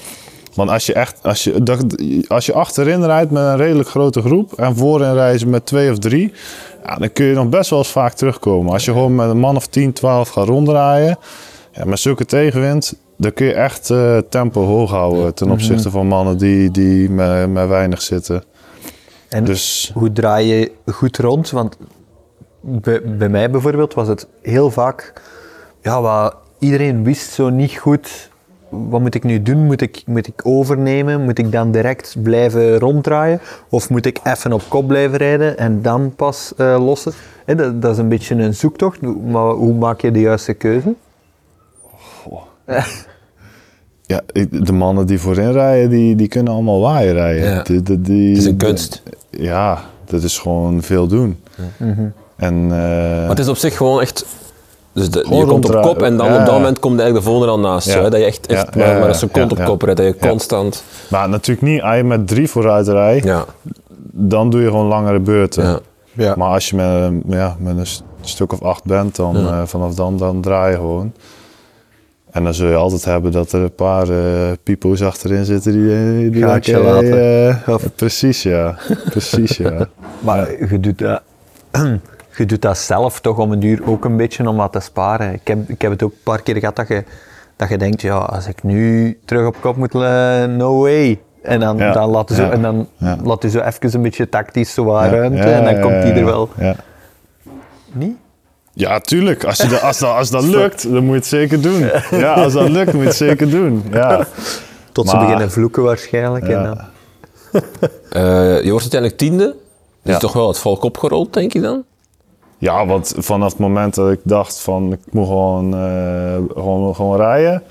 Want 0.54 0.70
als 0.70 0.86
je, 0.86 0.92
echt, 0.92 1.18
als, 1.22 1.44
je, 1.44 1.62
dat, 1.62 1.84
als 2.26 2.46
je 2.46 2.52
achterin 2.52 3.04
rijdt 3.04 3.30
met 3.30 3.42
een 3.42 3.56
redelijk 3.56 3.88
grote 3.88 4.20
groep 4.20 4.52
en 4.52 4.76
voorin 4.76 5.14
rijden 5.14 5.50
met 5.50 5.66
twee 5.66 5.90
of 5.90 5.98
drie, 5.98 6.32
ja, 6.84 6.96
dan 6.96 7.12
kun 7.12 7.26
je 7.26 7.34
nog 7.34 7.48
best 7.48 7.70
wel 7.70 7.78
eens 7.78 7.88
vaak 7.90 8.12
terugkomen. 8.12 8.72
Als 8.72 8.84
je 8.84 8.92
gewoon 8.92 9.14
met 9.14 9.30
een 9.30 9.38
man 9.38 9.56
of 9.56 9.66
10, 9.66 9.92
12 9.92 10.28
gaat 10.28 10.46
ronddraaien, 10.46 11.18
ja, 11.72 11.84
met 11.84 11.98
zulke 11.98 12.24
tegenwind, 12.24 12.94
dan 13.16 13.32
kun 13.32 13.46
je 13.46 13.52
echt 13.52 13.90
eh, 13.90 14.18
tempo 14.28 14.64
hoog 14.64 14.90
houden 14.90 15.34
ten 15.34 15.50
opzichte 15.50 15.90
van 15.90 16.06
mannen 16.06 16.38
die, 16.38 16.70
die 16.70 17.10
met, 17.10 17.50
met 17.50 17.68
weinig 17.68 18.02
zitten. 18.02 18.42
En 19.28 19.44
Dus 19.44 19.90
hoe 19.94 20.12
draai 20.12 20.46
je 20.46 20.72
goed 20.92 21.18
rond? 21.18 21.50
Want 21.50 21.76
bij, 22.60 23.02
bij 23.02 23.28
mij 23.28 23.50
bijvoorbeeld 23.50 23.94
was 23.94 24.08
het 24.08 24.26
heel 24.42 24.70
vaak... 24.70 25.12
Ja, 25.82 26.00
wat, 26.00 26.36
iedereen 26.58 27.04
wist 27.04 27.30
zo 27.30 27.48
niet 27.48 27.76
goed... 27.76 28.32
Wat 28.68 29.00
moet 29.00 29.14
ik 29.14 29.24
nu 29.24 29.42
doen? 29.42 29.64
Moet 29.64 29.80
ik, 29.80 30.02
moet 30.06 30.26
ik 30.26 30.40
overnemen? 30.46 31.22
Moet 31.22 31.38
ik 31.38 31.52
dan 31.52 31.70
direct 31.70 32.16
blijven 32.22 32.78
ronddraaien? 32.78 33.40
Of 33.68 33.90
moet 33.90 34.06
ik 34.06 34.20
even 34.24 34.52
op 34.52 34.62
kop 34.68 34.86
blijven 34.86 35.18
rijden 35.18 35.58
en 35.58 35.82
dan 35.82 36.14
pas 36.14 36.52
eh, 36.56 36.84
lossen? 36.84 37.12
Dat, 37.46 37.82
dat 37.82 37.92
is 37.92 37.98
een 37.98 38.08
beetje 38.08 38.34
een 38.34 38.54
zoektocht. 38.54 39.00
Maar 39.02 39.50
hoe 39.50 39.74
maak 39.74 40.00
je 40.00 40.10
de 40.10 40.20
juiste 40.20 40.54
keuze? 40.54 40.94
Ja, 44.06 44.20
de 44.50 44.72
mannen 44.72 45.06
die 45.06 45.20
voorin 45.20 45.52
rijden, 45.52 45.90
die, 45.90 46.16
die 46.16 46.28
kunnen 46.28 46.52
allemaal 46.52 46.80
waaien 46.80 47.12
rijden. 47.12 47.50
Ja. 47.50 47.62
Die, 47.62 47.82
die, 47.82 48.00
die- 48.00 48.28
het 48.28 48.38
is 48.38 48.44
een 48.46 48.56
kunst. 48.56 49.02
ja, 49.30 49.78
dat 50.04 50.22
is 50.22 50.38
gewoon 50.38 50.82
veel 50.82 51.06
doen. 51.06 51.40
En 52.36 52.62
eh, 52.62 52.68
Maar 53.20 53.28
het 53.28 53.38
is 53.38 53.48
op 53.48 53.56
zich 53.56 53.76
gewoon 53.76 54.00
echt... 54.00 54.26
Dus 54.92 55.10
de, 55.10 55.20
Gewoon 55.24 55.38
je 55.38 55.46
komt 55.46 55.74
op 55.74 55.82
kop 55.82 56.02
en 56.02 56.16
dan 56.16 56.26
Ja, 56.26 56.32
op 56.32 56.38
dat 56.38 56.48
ja. 56.48 56.52
moment 56.54 56.78
komt 56.78 56.98
eigenlijk 57.00 57.26
de 57.26 57.30
volgende 57.32 57.52
al 57.52 57.58
naast. 57.60 57.86
Ja. 57.88 57.96
je, 57.96 58.02
hè, 58.02 58.10
dat 58.10 58.20
je 58.20 58.26
echt, 58.26 58.46
echt 58.46 58.60
Ja, 58.74 58.78
maar, 58.80 58.86
ja, 58.88 58.92
maar 58.92 59.02
een 59.02 59.08
ja, 59.08 59.12
seconde 59.12 59.54
ja, 59.54 59.60
op 59.62 59.66
kop 59.68 59.80
ja. 59.80 59.86
rijdt. 59.86 60.00
Dat 60.00 60.14
je 60.14 60.16
Ja. 60.20 60.28
constant... 60.30 60.84
maar 61.08 61.28
natuurlijk 61.28 61.66
niet, 61.66 61.82
als 61.82 61.96
je 61.96 62.04
met 62.04 62.28
drie 62.28 62.48
vooruit 62.48 62.88
rijdt, 62.88 63.24
Ja. 63.24 63.44
dan 64.12 64.50
doe 64.50 64.60
je 64.60 64.66
gewoon 64.68 64.86
langere 64.86 65.20
beurten. 65.20 65.64
Ja. 65.64 65.78
Ja. 66.12 66.34
Maar 66.36 66.48
als 66.48 66.68
je 66.68 66.76
met, 66.76 66.86
een- 66.86 67.22
ja, 67.26 67.56
met 67.58 67.76
een 67.76 67.86
st- 67.86 68.02
stuk 68.20 68.52
of 68.52 68.62
acht 68.62 68.84
bent, 68.84 69.16
dan 69.16 69.36
Ja. 69.40 69.60
eh, 69.60 69.66
vanaf 69.66 69.94
dan, 69.94 70.16
dan 70.18 70.40
draai 70.40 70.70
je 70.70 70.76
gewoon. 70.76 71.12
En 72.34 72.44
dan 72.44 72.54
zul 72.54 72.68
je 72.68 72.74
altijd 72.74 73.04
hebben 73.04 73.32
dat 73.32 73.52
er 73.52 73.60
een 73.62 73.74
paar 73.74 74.08
eh 74.08 74.52
pipo's 74.62 75.02
achterin 75.02 75.44
zitten 75.44 75.72
die, 75.72 75.92
eh, 75.94 76.32
die 76.32 76.42
Gaatje 76.42 76.72
denken, 76.72 76.92
laten. 76.92 77.62
eh, 77.66 77.74
precies, 77.96 78.42
ja. 78.42 78.76
Precies, 79.10 79.56
ja. 79.56 79.88
Maar 80.18 80.50
je, 80.70 80.80
doet 80.80 80.98
dat, 80.98 81.22
je 82.38 82.46
doet 82.46 82.62
dat 82.62 82.78
zelf 82.78 83.20
toch 83.20 83.38
om 83.38 83.52
een 83.52 83.58
duur 83.60 83.80
ook 83.86 84.04
een 84.04 84.16
beetje 84.16 84.48
om 84.48 84.56
wat 84.56 84.72
te 84.72 84.80
sparen. 84.80 85.32
Ik 85.32 85.48
heb, 85.48 85.68
ik 85.68 85.82
heb 85.82 85.90
het 85.90 86.02
ook 86.02 86.12
een 86.12 86.22
paar 86.22 86.42
keer 86.42 86.56
gehad 86.56 86.76
dat 86.76 86.88
je, 86.88 87.04
dat 87.56 87.68
je 87.68 87.78
denkt, 87.78 88.02
ja, 88.02 88.16
als 88.16 88.46
ik 88.46 88.62
nu 88.62 89.18
terug 89.24 89.46
op 89.46 89.56
kop 89.60 89.76
moet, 89.76 89.94
eh, 89.94 90.44
no 90.44 90.80
way. 90.80 91.20
En 91.42 91.60
dan, 91.60 91.76
Ja, 91.76 91.92
dan 91.92 92.10
laat 92.10 92.28
je 92.28 92.34
zo, 92.34 92.50
en 92.50 92.62
dan 92.62 92.88
ja. 92.96 93.16
laat 93.24 93.42
je 93.42 93.50
zo 93.50 93.60
even 93.60 93.94
een 93.94 94.02
beetje 94.02 94.28
tactisch 94.28 94.74
zo 94.74 94.92
ruimte 94.92 95.42
en 95.42 95.64
dan 95.64 95.80
komt 95.80 96.02
die 96.02 96.12
er 96.12 96.24
wel. 96.24 96.48
Ja. 96.58 96.74
Niet? 97.92 98.16
Ja, 98.74 98.98
tuurlijk. 99.00 99.44
Als, 99.44 99.56
je 99.56 99.68
dat, 99.68 99.82
als, 99.82 99.98
dat, 99.98 100.16
als 100.16 100.30
dat 100.30 100.42
lukt, 100.58 100.82
dan 100.82 101.02
moet 101.04 101.10
je 101.12 101.18
het 101.18 101.26
zeker 101.26 101.60
doen. 101.60 101.90
Ja, 102.10 102.32
als 102.34 102.52
dat 102.52 102.68
lukt, 102.68 102.92
moet 102.92 103.02
je 103.02 103.08
het 103.08 103.16
zeker 103.16 103.50
doen. 103.50 103.84
Ja, 103.92 104.26
Tot 104.92 105.08
ze 105.08 105.14
Maar- 105.14 105.24
beginnen 105.24 105.50
vloeken 105.50 105.82
waarschijnlijk. 105.82 106.44
En 106.44 106.50
Ja. 106.50 106.62
dan, 106.62 106.80
Eh, 108.10 108.62
je 108.62 108.70
wordt 108.70 108.82
uiteindelijk 108.92 109.16
tiende. 109.16 109.54
Ja. 110.02 110.18
toch 110.18 110.32
wel 110.32 110.48
het 110.48 110.58
volk 110.58 110.82
opgerold, 110.82 111.32
denk 111.32 111.52
je 111.52 111.60
dan? 111.60 111.84
ja 112.58 112.86
want 112.86 113.14
vanaf 113.18 113.50
het 113.50 113.58
moment 113.60 113.94
dat 113.94 114.10
ik 114.12 114.20
dacht 114.22 114.60
van 114.60 114.92
ik 114.92 114.98
moet 115.10 115.26
gewoon, 115.26 115.74
eh, 115.74 116.34
gewoon, 116.54 116.94
gewoon 116.94 117.16
rijden, 117.16 117.62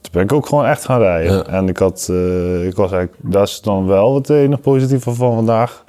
toen 0.00 0.12
ben 0.12 0.22
ik 0.22 0.32
ook 0.32 0.46
gewoon 0.46 0.64
echt 0.66 0.84
gaan 0.84 1.00
rijden. 1.00 1.36
Ja. 1.36 1.44
En 1.46 1.68
ik, 1.68 1.76
had, 1.78 2.06
eh, 2.10 2.66
ik 2.66 2.76
was 2.76 2.92
eigenlijk, 2.92 3.14
dat 3.32 3.48
is 3.48 3.60
dan 3.60 3.86
wel 3.86 4.14
het 4.14 4.30
enige 4.30 4.60
positieve 4.60 5.14
van 5.14 5.34
vandaag. 5.34 5.84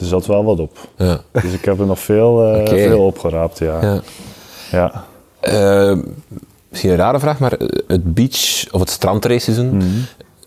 Er 0.00 0.06
zat 0.06 0.26
wel 0.26 0.44
wat 0.44 0.60
op. 0.60 0.78
Ja. 0.96 1.20
Dus 1.42 1.52
ik 1.52 1.64
heb 1.64 1.80
er 1.80 1.86
nog 1.86 1.98
veel, 2.00 2.44
eh, 2.54 2.68
veel 2.68 3.00
opgeraapt, 3.06 3.58
ja. 3.58 3.78
ja. 3.82 4.00
ja. 4.70 5.04
Eh, 5.40 5.96
misschien 6.68 6.90
een 6.90 6.96
rare 6.96 7.18
vraag, 7.20 7.38
maar 7.38 7.52
het 7.86 8.14
beach- 8.14 8.64
of 8.72 8.80
het 8.80 8.90
strandrace-seizoen 8.90 9.76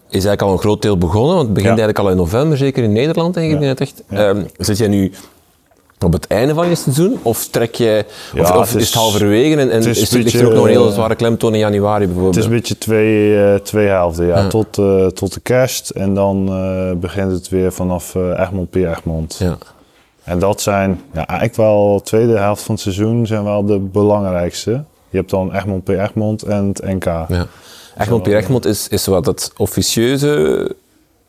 is 0.09 0.25
eigenlijk 0.25 0.41
al 0.41 0.51
een 0.51 0.59
groot 0.59 0.81
deel 0.81 0.97
begonnen. 0.97 1.35
Want 1.35 1.45
het 1.45 1.53
begint. 1.53 1.77
Ja. 1.77 1.83
eigenlijk 1.83 1.99
al 1.99 2.09
in 2.09 2.17
november, 2.17 2.57
zeker 2.57 2.83
in 2.83 2.91
Nederland, 2.91 3.33
denk 3.33 3.53
ik. 3.53 3.61
Ja. 3.61 3.75
echt. 3.75 4.03
Ehm, 4.09 4.43
zit 4.57 4.77
jij 4.77 4.87
nu 4.87 5.11
op 6.03 6.13
het 6.13 6.27
einde 6.27 6.53
van 6.53 6.69
je 6.69 6.75
seizoen? 6.75 7.19
Of 7.21 7.47
trek 7.47 7.75
je, 7.75 8.05
Ja, 8.33 8.41
of, 8.41 8.51
of 8.51 8.57
het 8.59 8.75
is 8.75 8.81
is- 8.81 8.87
het 8.87 8.97
halverwege 8.97 9.51
en, 9.57 9.59
en 9.71 9.77
het 9.83 9.85
is 9.85 10.33
er 10.33 10.45
ook 10.47 10.53
nog 10.53 10.63
een 10.63 10.69
hele 10.69 10.91
zware 10.91 11.15
klemtoon 11.15 11.53
in 11.53 11.59
januari 11.59 12.05
bijvoorbeeld? 12.05 12.35
Het 12.35 12.43
is 12.43 12.49
een 12.49 12.55
beetje 12.55 12.77
twee, 12.77 13.43
eh, 13.43 13.55
twee 13.55 13.87
helften, 13.87 14.25
ja. 14.25 14.37
Ja. 14.39 14.47
Tot, 14.47 14.77
eh, 14.77 15.05
tot 15.05 15.33
de 15.33 15.39
kerst 15.39 15.89
en 15.89 16.13
dan 16.13 16.47
eh, 16.49 16.91
begint 16.99 17.31
het 17.31 17.49
weer 17.49 17.71
vanaf 17.73 18.15
Egmond, 18.15 18.69
Pier 18.69 18.89
Egmond. 18.89 19.35
Ja. 19.39 19.57
En 20.23 20.39
dat 20.39 20.61
zijn 20.61 21.01
ja, 21.13 21.25
eigenlijk 21.27 21.57
wel 21.57 21.95
de 21.97 22.03
tweede 22.03 22.37
helft 22.37 22.63
van 22.63 22.73
het 22.75 22.83
seizoen 22.83 23.27
zijn 23.27 23.43
wel 23.43 23.65
de 23.65 23.79
belangrijkste. 23.79 24.83
Je 25.09 25.17
hebt 25.17 25.29
dan 25.29 25.53
Egmond 25.53 25.83
per 25.83 25.99
Egmond 26.01 26.41
en 26.43 26.67
het 26.67 26.81
NK. 26.85 27.03
Ja. 27.05 27.47
Egmond 27.97 28.23
Pier 28.23 28.35
Egmond 28.37 28.65
is, 28.65 28.87
is 28.87 29.05
wat 29.05 29.25
het 29.25 29.51
officieuze 29.57 30.71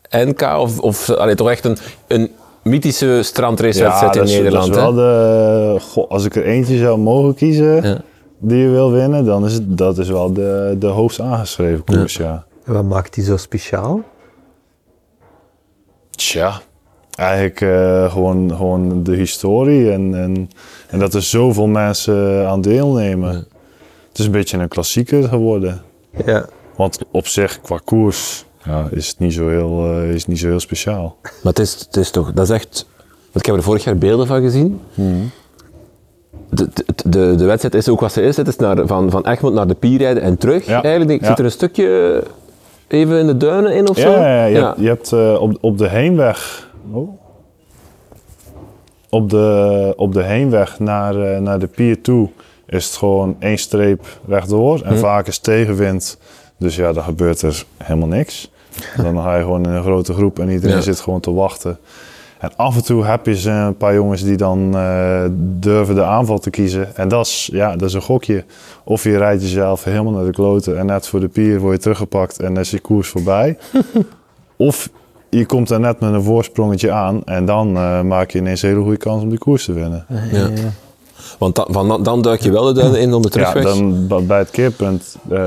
NK 0.09 0.41
of, 0.41 0.79
of 0.79 1.09
allee, 1.09 1.35
toch 1.35 1.49
echt 1.49 1.65
een, 1.65 1.77
een 2.07 2.31
mythische 2.69 3.23
strandracewedstrijd 3.23 4.15
in 4.15 4.21
dat 4.21 4.29
is- 4.29 4.35
Nederland? 4.35 4.73
Dat 4.73 4.75
is 4.75 4.79
hè? 4.79 4.81
wel 4.81 4.93
de, 4.93 5.79
goh, 5.81 6.09
als 6.09 6.25
ik 6.25 6.35
er 6.35 6.43
eentje 6.43 6.77
zou 6.77 6.97
mogen 6.97 7.35
kiezen 7.35 7.83
Ja. 7.83 8.01
die 8.39 8.57
je 8.57 8.69
wil 8.69 8.91
winnen, 8.91 9.25
dan 9.25 9.45
is 9.45 9.53
het, 9.53 9.77
dat 9.77 9.97
is 9.97 10.09
wel 10.09 10.33
de, 10.33 10.75
de 10.79 10.87
hoogst 10.87 11.19
aangeschreven 11.19 11.83
koers, 11.83 12.15
ja. 12.17 12.45
En 12.65 12.73
wat 12.73 12.83
maakt 12.83 13.13
die 13.13 13.23
zo 13.23 13.37
speciaal? 13.37 14.01
Tja, 16.09 16.61
eigenlijk 17.15 17.61
eh, 17.61 18.11
gewoon, 18.11 18.51
gewoon 18.55 19.03
de 19.03 19.15
historie 19.15 19.91
en, 19.91 20.15
en, 20.15 20.49
en 20.89 20.99
dat 20.99 21.13
er 21.13 21.21
zoveel 21.21 21.67
mensen 21.67 22.47
aan 22.47 22.61
deelnemen. 22.61 23.33
Het 24.09 24.19
is 24.19 24.25
een 24.25 24.31
beetje 24.31 24.57
een 24.57 24.67
klassieker 24.67 25.23
geworden. 25.23 25.81
Ja. 26.25 26.45
Want 26.75 26.99
op 27.11 27.27
zich, 27.27 27.61
qua 27.61 27.79
koers, 27.85 28.45
ja, 28.65 28.87
is 28.91 29.07
het 29.07 29.19
niet 29.19 29.33
zo 29.33 29.49
heel, 29.49 29.85
eh, 29.85 30.13
is 30.13 30.25
niet 30.25 30.39
zo 30.39 30.47
heel 30.47 30.59
speciaal. 30.59 31.17
Maar 31.21 31.53
het 31.53 31.59
is, 31.59 31.73
het 31.73 31.97
is 31.97 32.11
toch, 32.11 32.33
dat 32.33 32.43
is 32.43 32.55
echt. 32.55 32.85
Want 33.31 33.35
ik 33.35 33.45
heb 33.45 33.55
er 33.55 33.63
vorig 33.63 33.83
jaar 33.83 33.97
beelden 33.97 34.27
van 34.27 34.41
gezien. 34.41 34.81
De, 36.49 36.69
de, 36.73 36.85
de, 37.09 37.35
de 37.35 37.45
wedstrijd 37.45 37.75
is 37.75 37.89
ook 37.89 37.99
wat 37.99 38.11
ze 38.11 38.21
is. 38.21 38.37
Het 38.37 38.47
is 38.47 38.55
naar, 38.55 38.87
van, 38.87 39.09
van 39.09 39.27
Egmond 39.27 39.53
naar 39.53 39.67
de 39.67 39.73
Pier 39.73 39.97
rijden 39.97 40.23
en 40.23 40.37
terug. 40.37 40.65
Ja, 40.65 40.83
Eigenlijk 40.83 41.21
ja. 41.21 41.27
zit 41.27 41.39
er 41.39 41.45
een 41.45 41.51
stukje 41.51 42.23
even 42.87 43.19
in 43.19 43.27
de 43.27 43.37
duinen 43.37 43.75
in 43.75 43.89
of 43.89 43.97
zo. 43.97 44.09
Ja, 44.09 44.17
ja, 44.19 44.45
ja, 44.45 44.45
je 44.45 44.63
hebt, 44.63 44.79
je 44.79 44.87
hebt 44.87 45.11
eh, 45.11 45.41
op, 45.41 45.57
op 45.61 45.77
de 45.77 45.89
heenweg. 45.89 46.69
Oh. 46.91 47.19
Op, 49.09 49.29
de, 49.29 49.93
op 49.95 50.13
de 50.13 50.23
heenweg 50.23 50.79
naar, 50.79 51.21
eh, 51.21 51.39
naar 51.39 51.59
de 51.59 51.67
pier 51.67 52.01
toe 52.01 52.29
is 52.67 52.85
het 52.85 52.95
gewoon 52.95 53.35
één 53.39 53.57
streep 53.57 54.05
rechtdoor. 54.27 54.81
En 54.81 54.97
vaak 54.97 55.27
is 55.27 55.37
tegenwind. 55.37 56.17
Dus 56.57 56.75
ja, 56.75 56.93
dan 56.93 57.03
gebeurt 57.03 57.41
er 57.41 57.65
helemaal 57.77 58.07
niks. 58.07 58.51
Dan 58.97 59.21
ga 59.21 59.35
je 59.35 59.41
gewoon 59.43 59.63
in 59.63 59.69
een 59.69 59.83
grote 59.83 60.13
groep 60.13 60.39
en 60.39 60.49
iedereen 60.49 60.75
Ja. 60.75 60.81
zit 60.81 60.99
gewoon 60.99 61.19
te 61.19 61.33
wachten. 61.33 61.77
En 62.39 62.49
af 62.55 62.75
en 62.75 62.83
toe 62.83 63.05
heb 63.05 63.25
je 63.25 63.37
ze 63.37 63.49
een 63.49 63.77
paar 63.77 63.93
jongens 63.93 64.23
die 64.23 64.37
dan 64.37 64.75
eh, 64.77 65.23
durven 65.39 65.95
de 65.95 66.03
aanval 66.03 66.37
te 66.39 66.49
kiezen. 66.49 66.95
En 66.95 67.07
dat 67.07 67.25
is, 67.25 67.49
ja, 67.51 67.75
dat 67.75 67.87
is 67.87 67.93
een 67.93 68.01
gokje. 68.01 68.43
Of 68.83 69.03
je 69.03 69.17
rijdt 69.17 69.41
jezelf 69.41 69.83
helemaal 69.83 70.11
naar 70.13 70.25
de 70.25 70.31
kloten 70.31 70.77
en 70.79 70.85
net 70.85 71.07
voor 71.07 71.19
de 71.19 71.27
pier 71.27 71.59
word 71.59 71.73
je 71.75 71.79
teruggepakt 71.81 72.39
en 72.39 72.53
dan 72.53 72.63
is 72.63 72.71
je 72.71 72.79
koers 72.79 73.07
voorbij. 73.09 73.57
of 74.55 74.89
je 75.29 75.45
komt 75.45 75.69
er 75.69 75.79
net 75.79 75.99
met 75.99 76.13
een 76.13 76.23
voorsprongetje 76.23 76.91
aan 76.91 77.21
en 77.25 77.45
dan 77.45 77.75
eh, 77.77 78.01
maak 78.01 78.31
je 78.31 78.37
ineens 78.39 78.61
een 78.61 78.69
hele 78.69 78.81
goede 78.81 78.97
kans 78.97 79.23
om 79.23 79.29
die 79.29 79.37
koers 79.37 79.65
te 79.65 79.73
winnen. 79.73 80.05
Ja. 80.31 80.49
Want 81.39 81.55
dan, 81.55 81.65
van, 81.69 82.03
dan 82.03 82.21
duik 82.21 82.41
je 82.41 82.51
wel 82.51 82.63
de 82.63 82.73
duinen 82.73 82.99
in 83.01 83.13
om 83.13 83.21
de 83.21 83.27
Ja, 83.31 83.33
terugweg. 83.51 83.63
dan 83.73 84.07
ba- 84.07 84.19
bij 84.21 84.37
het 84.37 84.49
keerpunt 84.49 85.15
eh, 85.29 85.37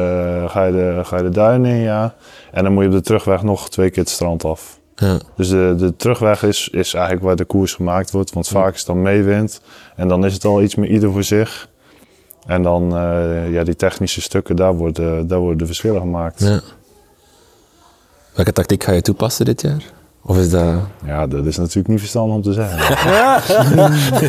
ga, 0.50 0.64
je 0.64 0.72
de, 0.72 1.00
ga 1.02 1.16
je 1.16 1.22
de 1.22 1.28
duinen 1.30 1.70
in, 1.70 1.76
ja. 1.80 2.14
En 2.52 2.64
dan 2.64 2.72
moet 2.72 2.82
je 2.82 2.88
op 2.88 2.94
de 2.94 3.00
terugweg 3.00 3.42
nog 3.42 3.70
twee 3.70 3.90
keer 3.90 4.02
het 4.02 4.12
strand 4.12 4.44
af. 4.44 4.78
Ja. 4.94 5.18
Dus 5.36 5.48
de, 5.48 5.74
de 5.78 5.96
terugweg 5.96 6.42
is, 6.42 6.68
is 6.68 6.94
eigenlijk 6.94 7.24
waar 7.24 7.36
de 7.36 7.44
koers 7.44 7.74
gemaakt 7.74 8.10
wordt. 8.10 8.32
Want 8.32 8.48
vaak 8.48 8.72
is 8.72 8.78
het 8.78 8.86
dan 8.86 9.02
meewind. 9.02 9.60
En 9.96 10.08
dan 10.08 10.24
is 10.24 10.32
het 10.34 10.44
al 10.44 10.62
iets 10.62 10.74
meer 10.74 10.90
ieder 10.90 11.12
voor 11.12 11.24
zich. 11.24 11.68
En 12.46 12.62
dan, 12.62 12.96
eh, 12.96 13.52
ja, 13.52 13.64
die 13.64 13.76
technische 13.76 14.20
stukken, 14.20 14.56
daar 14.56 14.74
worden, 14.74 15.26
daar 15.26 15.38
worden 15.38 15.58
de 15.58 15.66
verschillen 15.66 16.00
gemaakt. 16.00 16.40
Ja. 16.40 16.48
Ja. 16.48 16.60
Welke 18.34 18.52
tactiek 18.52 18.84
ga 18.84 18.92
je 18.92 19.02
toepassen 19.02 19.44
dit 19.44 19.62
jaar? 19.62 19.82
Of 20.22 20.38
is 20.38 20.50
dat... 20.50 20.74
dat 21.28 21.46
is 21.46 21.56
natuurlijk 21.56 21.88
niet 21.88 21.98
verstandig 21.98 22.34
om 22.34 22.42
te 22.42 22.52
zeggen. 22.52 22.96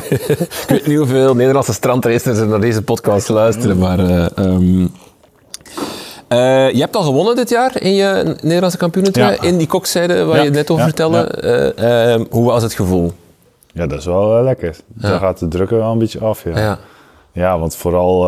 Ik 0.63 0.65
weet 0.67 0.87
niet 0.87 0.97
hoeveel 0.97 1.35
Nederlandse 1.35 1.73
strandracers 1.73 2.37
er 2.37 2.47
naar 2.47 2.61
deze 2.61 2.81
podcast 2.81 3.29
luisteren, 3.29 3.77
maar... 3.77 3.99
eh, 3.99 4.25
ehm, 4.35 4.87
eh, 6.29 6.71
je 6.71 6.79
hebt 6.79 6.95
al 6.95 7.03
gewonnen 7.03 7.35
dit 7.35 7.49
jaar 7.49 7.81
in 7.81 7.93
je 7.93 8.35
Nederlandse 8.41 8.77
kampioenentrui, 8.77 9.31
Ja. 9.31 9.41
in 9.41 9.57
die 9.57 9.67
kokzijde 9.67 10.23
waar 10.23 10.37
Ja, 10.37 10.43
je 10.43 10.49
net 10.49 10.69
over 10.69 10.83
vertelde. 10.83 11.17
Eh, 11.23 12.11
ehm, 12.13 12.25
hoe 12.29 12.45
was 12.45 12.63
het 12.63 12.73
gevoel? 12.73 13.11
ja, 13.73 13.87
dat 13.87 13.99
is 13.99 14.05
wel 14.05 14.37
eh, 14.37 14.43
lekker. 14.43 14.75
Daar 14.87 15.19
gaat 15.19 15.39
de 15.39 15.47
druk 15.47 15.71
er 15.71 15.77
wel 15.77 15.91
een 15.91 15.97
beetje 15.97 16.19
af, 16.19 16.43
ja. 16.43 16.59
Ja. 16.59 16.77
Ja, 17.31 17.59
want 17.59 17.75
vooral 17.75 18.21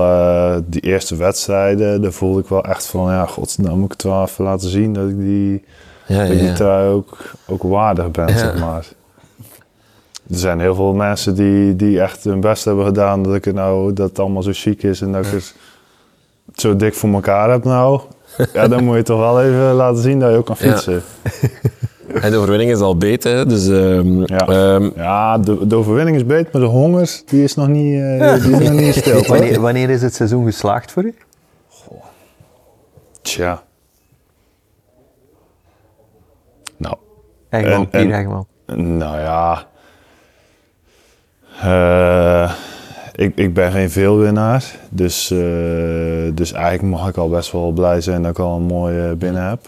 die 0.66 0.82
eerste 0.82 1.16
wedstrijden, 1.16 2.02
daar 2.02 2.12
voelde 2.12 2.40
ik 2.40 2.48
wel 2.48 2.64
echt 2.64 2.86
van... 2.86 3.12
Ja, 3.12 3.26
god, 3.26 3.58
nou 3.58 3.76
moet 3.76 3.86
ik 3.86 3.92
het 3.92 4.04
wel 4.04 4.24
even 4.24 4.44
laten 4.44 4.70
zien 4.70 4.94
dat 4.94 5.10
ik 5.10 5.20
die... 5.20 5.64
Dat 6.08 6.30
ik 6.30 6.56
trui 6.56 6.90
ook, 6.90 7.18
ook 7.48 7.64
waardig 7.64 8.12
ben, 8.12 8.38
zeg 8.38 8.60
maar. 8.60 8.88
Er 10.30 10.38
zijn 10.38 10.60
heel 10.60 10.76
veel 10.76 10.94
mensen 10.94 11.36
die, 11.36 11.76
die 11.76 12.02
echt 12.02 12.24
hun 12.24 12.40
best 12.40 12.66
hebben 12.66 12.86
gedaan 12.86 13.24
dat 13.24 13.36
ik 13.36 13.46
het 13.46 13.56
nou, 13.56 13.94
dat 13.94 14.10
het 14.10 14.20
allemaal 14.20 14.44
zo 14.44 14.52
chic 14.54 14.84
is 14.84 15.02
en 15.02 15.12
dat 15.12 15.26
ik 15.26 15.32
het 15.32 15.56
zo 16.54 16.76
dik 16.76 16.94
voor 16.94 17.10
elkaar 17.14 17.50
heb 17.52 17.64
nou. 17.64 18.02
Ja, 18.54 18.68
dan 18.68 18.84
moet 18.84 18.96
je 18.96 19.04
toch 19.04 19.20
wel 19.20 19.42
even 19.42 19.74
laten 19.74 20.02
zien 20.02 20.20
dat 20.20 20.32
je 20.32 20.38
ook 20.38 20.46
kan 20.46 20.56
Ja. 20.60 20.72
fietsen. 20.72 21.02
En 22.22 22.32
de 22.32 22.38
overwinning 22.38 22.72
is 22.72 22.80
al 22.80 22.98
beter, 22.98 23.50
dus... 23.50 23.68
ehm, 23.68 24.20
Ja, 24.26 24.48
ehm, 24.48 24.90
ja 24.96 25.38
de, 25.38 25.68
de 25.68 25.76
overwinning 25.76 26.18
is 26.18 26.26
beter, 26.26 26.50
maar 26.52 26.62
de 26.62 26.68
honger 26.68 27.22
die 27.26 27.44
is 27.44 27.56
nog 27.56 27.68
niet, 27.68 28.02
eh, 28.02 28.44
die 28.44 28.52
is 28.60 28.70
nog 28.70 28.80
niet 28.80 28.96
stil. 28.96 29.14
hoor. 29.14 29.28
Wanneer, 29.28 29.60
wanneer 29.62 29.90
is 29.90 30.02
het 30.02 30.14
seizoen 30.16 30.46
geslaagd 30.46 30.92
voor 30.92 31.04
u? 31.04 31.16
Tja. 33.22 33.64
Nou, 36.78 36.96
Egmond, 37.50 37.90
Pier 37.90 38.14
Egmond. 38.14 38.48
Nou 38.76 39.20
ja. 39.20 39.66
Eh, 41.62 42.54
ik, 43.16 43.36
ik 43.36 43.54
ben 43.54 43.72
geen 43.72 43.90
veelwinnaar. 43.90 44.76
Dus, 44.90 45.32
eh, 45.32 45.38
dus 46.34 46.52
eigenlijk 46.52 46.84
mag 46.96 47.10
ik 47.10 47.18
al 47.18 47.30
best 47.30 47.52
wel 47.52 47.72
blij 47.72 48.02
zijn 48.02 48.22
dat 48.22 48.32
ik 48.32 48.40
al 48.40 48.56
een 48.56 48.62
mooie 48.62 49.16
binnen 49.16 49.48
heb. 49.50 49.60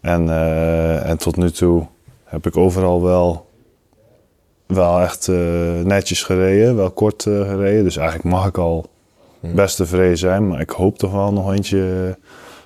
En, 0.00 0.28
eh, 0.30 1.08
en 1.08 1.16
tot 1.18 1.36
nu 1.36 1.50
toe 1.50 1.86
heb 2.24 2.46
ik 2.46 2.56
overal 2.56 3.02
wel, 3.02 3.46
wel 4.66 5.00
echt 5.00 5.28
eh, 5.28 5.36
netjes 5.84 6.22
gereden. 6.22 6.76
Wel 6.76 6.90
kort 6.90 7.22
gereden. 7.22 7.84
Dus 7.84 7.96
eigenlijk 7.96 8.28
mag 8.28 8.46
ik 8.46 8.58
al 8.58 8.88
best 9.40 9.76
tevreden 9.76 10.18
zijn. 10.18 10.48
Maar 10.48 10.60
ik 10.60 10.70
hoop 10.70 10.98
toch 10.98 11.12
wel 11.12 11.32
nog 11.32 11.52
eentje, 11.52 12.16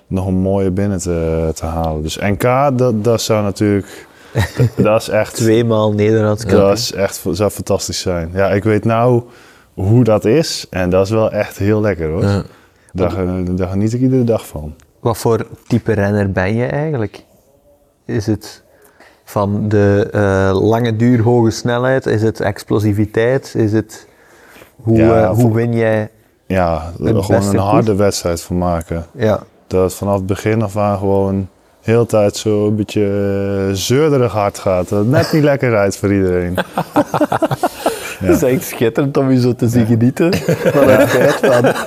nog 0.06 0.26
een 0.26 0.34
mooie 0.34 0.70
binnen 0.70 0.98
te, 0.98 1.50
te 1.54 1.64
halen. 1.66 2.02
Dus 2.02 2.16
NK, 2.18 2.42
dat, 2.78 3.04
dat 3.04 3.20
zou 3.22 3.42
natuurlijk... 3.42 4.06
dat- 4.56 4.84
dat 4.84 5.00
is 5.00 5.08
echt... 5.08 5.34
Tweemaal 5.34 5.92
Nederlands 5.92 6.42
kampioen. 6.44 6.68
Dat 6.68 6.78
is 6.78 6.92
echt, 6.92 7.24
zou 7.30 7.50
fantastisch 7.50 8.00
zijn. 8.00 8.30
Ja, 8.34 8.50
ik 8.50 8.64
weet 8.64 8.84
nou 8.84 9.22
hoe 9.82 10.04
dat 10.04 10.24
is 10.24 10.66
en 10.70 10.90
dat 10.90 11.04
is 11.04 11.10
wel 11.12 11.32
echt 11.32 11.58
heel 11.58 11.80
lekker 11.80 12.08
hoor. 12.08 12.22
ja. 12.24 12.42
Daar, 12.92 13.14
daar 13.54 13.68
geniet 13.68 13.92
ik 13.92 14.00
iedere 14.00 14.24
dag 14.24 14.46
van. 14.46 14.74
Wat 15.00 15.18
voor 15.18 15.46
type 15.66 15.92
renner 15.92 16.32
ben 16.32 16.54
je 16.54 16.66
eigenlijk? 16.66 17.24
Is 18.04 18.26
het 18.26 18.62
van 19.24 19.68
de 19.68 20.08
eh, 20.12 20.58
lange 20.62 20.96
duur, 20.96 21.22
hoge 21.22 21.50
snelheid? 21.50 22.06
Is 22.06 22.22
het 22.22 22.40
explosiviteit? 22.40 23.54
Is 23.56 23.72
het... 23.72 24.06
Hoe, 24.82 24.96
Ja, 24.96 25.22
eh, 25.22 25.28
hoe 25.30 25.40
voor- 25.40 25.52
win 25.52 25.72
jij... 25.72 26.08
Ja, 26.46 26.92
gewoon 26.96 27.48
een 27.48 27.56
harde 27.56 27.94
wedstrijd 27.94 28.42
van 28.42 28.58
maken. 28.58 29.06
Ja. 29.12 29.40
Dat 29.66 29.94
vanaf 29.94 30.14
het 30.16 30.26
begin 30.26 30.62
af 30.62 30.76
aan 30.76 30.98
gewoon 30.98 31.48
heel 31.80 32.06
tijd 32.06 32.36
zo 32.36 32.66
een 32.66 32.76
beetje 32.76 33.04
eh, 33.68 33.74
zeurderig 33.74 34.32
hard 34.32 34.58
gaat. 34.58 34.88
Dat 34.88 34.98
het 34.98 35.08
net 35.08 35.32
niet 35.32 35.42
lekker 35.50 35.70
rijdt 35.70 35.96
voor 35.96 36.12
iedereen. 36.12 36.54
Het 38.24 38.36
is 38.36 38.42
echt 38.42 38.64
schitterend 38.64 39.16
om 39.16 39.30
je 39.30 39.40
zo 39.40 39.54
te 39.54 39.68
zien 39.68 39.86
genieten 39.86 40.34
van 40.74 40.88
het 40.88 41.08
feit 41.10 41.34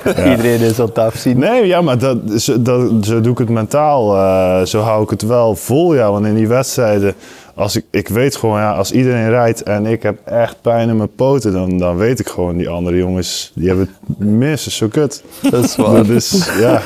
van 0.02 0.30
iedereen 0.30 0.60
is 0.60 0.80
aan 0.80 0.86
het 0.86 0.98
afzien. 0.98 1.38
Nee, 1.38 1.66
ja, 1.66 1.80
maar 1.80 1.98
dat, 1.98 2.18
zo, 2.36 2.62
dat, 2.62 2.90
zo 3.06 3.20
doe 3.20 3.32
ik 3.32 3.38
het 3.38 3.48
mentaal. 3.48 4.16
eh, 4.16 4.66
zo 4.66 4.80
hou 4.80 5.02
ik 5.02 5.10
het 5.10 5.22
wel 5.22 5.54
vol, 5.54 5.94
ja. 5.94 6.10
Want 6.10 6.26
in 6.26 6.34
die 6.34 6.48
wedstrijden, 6.48 7.14
als 7.54 7.76
ik, 7.76 7.84
ik 7.90 8.08
weet 8.08 8.36
gewoon, 8.36 8.58
ja, 8.58 8.72
als 8.72 8.92
iedereen 8.92 9.28
rijdt 9.28 9.62
en 9.62 9.86
ik 9.86 10.02
heb 10.02 10.18
echt 10.24 10.56
pijn 10.60 10.88
in 10.88 10.96
mijn 10.96 11.14
poten, 11.14 11.52
dan, 11.52 11.78
dan 11.78 11.96
weet 11.96 12.20
ik 12.20 12.28
gewoon, 12.28 12.56
die 12.56 12.68
andere 12.68 12.96
jongens, 12.96 13.52
die 13.54 13.68
hebben 13.68 13.88
het 14.08 14.18
minstens 14.18 14.76
zo 14.76 14.88
kut. 14.88 15.22
Dat 15.50 15.64
is 15.64 15.76
waar. 15.76 16.06
Dus 16.06 16.48
ja, 16.60 16.80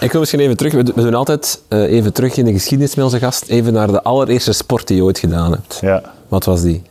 Ik 0.00 0.10
wil 0.12 0.20
misschien 0.20 0.40
even 0.40 0.56
terug, 0.56 0.72
we 0.72 0.82
we 0.94 1.02
doen 1.02 1.14
altijd 1.14 1.60
eh, 1.68 1.80
even 1.92 2.12
terug 2.12 2.36
in 2.36 2.44
de 2.44 2.52
geschiedenis 2.52 2.94
met 2.94 3.04
onze 3.04 3.18
gast, 3.18 3.48
even 3.48 3.72
naar 3.72 3.86
de 3.86 4.02
allereerste 4.02 4.52
sport 4.52 4.86
die 4.86 4.96
je 4.96 5.02
ooit 5.02 5.18
gedaan 5.18 5.50
hebt. 5.50 5.78
ja, 5.80 6.02
Wat 6.28 6.44
was 6.44 6.62
die? 6.62 6.82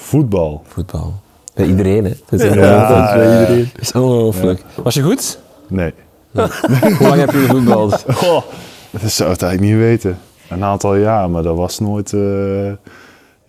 Voetbal. 0.00 0.62
Voetbal. 0.66 1.14
Bij 1.54 1.66
iedereen, 1.66 2.04
hè? 2.04 2.12
Dat 2.30 2.40
is, 2.40 2.54
Ja, 2.54 3.14
bij 3.14 3.40
iedereen. 3.40 3.70
Dat 3.72 3.82
is 3.82 3.92
ongelooflijk. 3.92 4.64
Was 4.82 4.94
je 4.94 5.02
goed? 5.02 5.38
Nee. 5.68 5.94
Hoe 6.32 6.96
lang 7.00 7.14
heb 7.14 7.30
je 7.30 7.38
gevoetbald? 7.38 8.04
Goh, 8.12 8.42
dat 9.00 9.10
zou 9.10 9.30
het 9.30 9.42
eigenlijk 9.42 9.72
niet 9.72 9.82
weten. 9.82 10.18
Een 10.48 10.64
aantal 10.64 10.94
jaar, 10.96 11.30
maar 11.30 11.42
dat 11.42 11.56
was 11.56 11.78
nooit. 11.78 12.12
eh, 12.12 12.72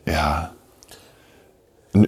ja. 0.04 0.52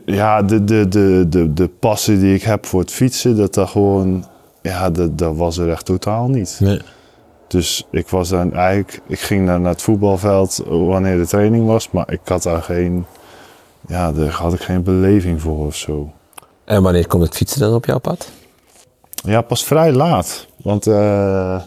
Ja, 0.05 0.41
de, 0.41 0.63
de, 0.63 0.87
de, 0.87 1.25
de, 1.29 1.53
de 1.53 1.67
passie 1.67 2.19
die 2.19 2.35
ik 2.35 2.41
heb 2.43 2.65
voor 2.65 2.79
het 2.79 2.91
fietsen, 2.91 3.35
dat 3.37 3.53
dat 3.53 3.69
gewoon. 3.69 4.25
Ja, 4.61 4.89
dat, 4.89 5.17
dat 5.17 5.35
was 5.35 5.57
er 5.57 5.69
echt 5.69 5.85
totaal 5.85 6.27
niet. 6.27 6.57
Nee. 6.59 6.81
Dus 7.47 7.87
ik 7.91 8.07
was 8.09 8.29
dan 8.29 8.53
eigenlijk. 8.53 9.01
Ik 9.07 9.19
ging 9.19 9.45
naar, 9.45 9.59
naar 9.59 9.71
het 9.71 9.81
voetbalveld 9.81 10.63
wanneer 10.67 11.17
de 11.17 11.27
training 11.27 11.65
was, 11.65 11.91
maar 11.91 12.11
ik 12.11 12.19
had 12.25 12.43
daar 12.43 12.61
geen. 12.61 13.05
Ja, 13.87 14.11
daar 14.11 14.29
had 14.29 14.53
ik 14.53 14.61
geen 14.61 14.83
beleving 14.83 15.41
voor 15.41 15.65
of 15.65 15.75
zo. 15.75 16.11
En 16.65 16.83
wanneer 16.83 17.07
komt 17.07 17.23
het 17.23 17.35
fietsen 17.35 17.59
dan 17.59 17.73
op 17.73 17.85
jouw 17.85 17.99
pad? 17.99 18.31
Ja, 19.23 19.41
pas 19.41 19.63
vrij 19.63 19.91
laat. 19.91 20.47
Want 20.61 20.87
eh, 20.87 21.61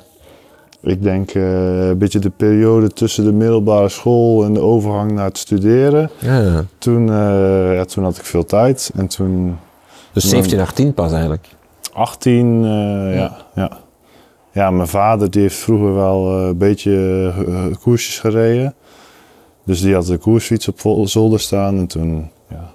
ik 0.86 1.02
denk 1.02 1.30
eh, 1.30 1.88
een 1.88 1.98
beetje 1.98 2.18
de 2.18 2.30
periode 2.30 2.88
tussen 2.88 3.24
de 3.24 3.32
middelbare 3.32 3.88
school 3.88 4.44
en 4.44 4.54
de 4.54 4.60
overgang 4.60 5.12
naar 5.12 5.24
het 5.24 5.38
studeren. 5.38 6.10
Ja, 6.18 6.38
ja. 6.38 6.64
Toen, 6.78 7.08
eh, 7.08 7.74
ja, 7.74 7.84
toen 7.84 8.04
had 8.04 8.16
ik 8.16 8.24
veel 8.24 8.44
tijd. 8.44 8.90
En 8.96 9.06
toen 9.06 9.58
Dus 10.12 10.28
17, 10.28 10.60
18 10.60 10.94
pas 10.94 11.12
eigenlijk. 11.12 11.48
18, 11.92 12.64
eh, 12.64 13.16
ja. 13.16 13.36
ja. 13.54 13.70
Ja, 14.52 14.70
mijn 14.70 14.88
vader 14.88 15.30
die 15.30 15.42
heeft 15.42 15.56
vroeger 15.56 15.94
wel 15.94 16.32
een 16.32 16.58
beetje 16.58 17.32
koersjes 17.80 18.18
gereden. 18.18 18.74
Dus 19.66 19.80
die 19.80 19.94
had 19.94 20.06
de 20.06 20.16
koersfiets 20.16 20.68
op 20.68 21.08
zolder 21.08 21.40
staan. 21.40 21.78
En 21.78 21.86
toen, 21.86 22.30
ja, 22.50 22.72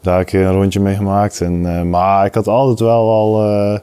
daar 0.00 0.18
een 0.18 0.24
keer 0.24 0.44
een 0.46 0.52
rondje 0.52 0.80
mee 0.80 0.94
gemaakt. 0.96 1.40
En, 1.40 1.76
eh, 1.76 1.82
maar 1.82 2.26
ik 2.26 2.34
had 2.34 2.46
altijd 2.48 2.80
wel 2.80 3.10
al, 3.10 3.42
eh, 3.44 3.78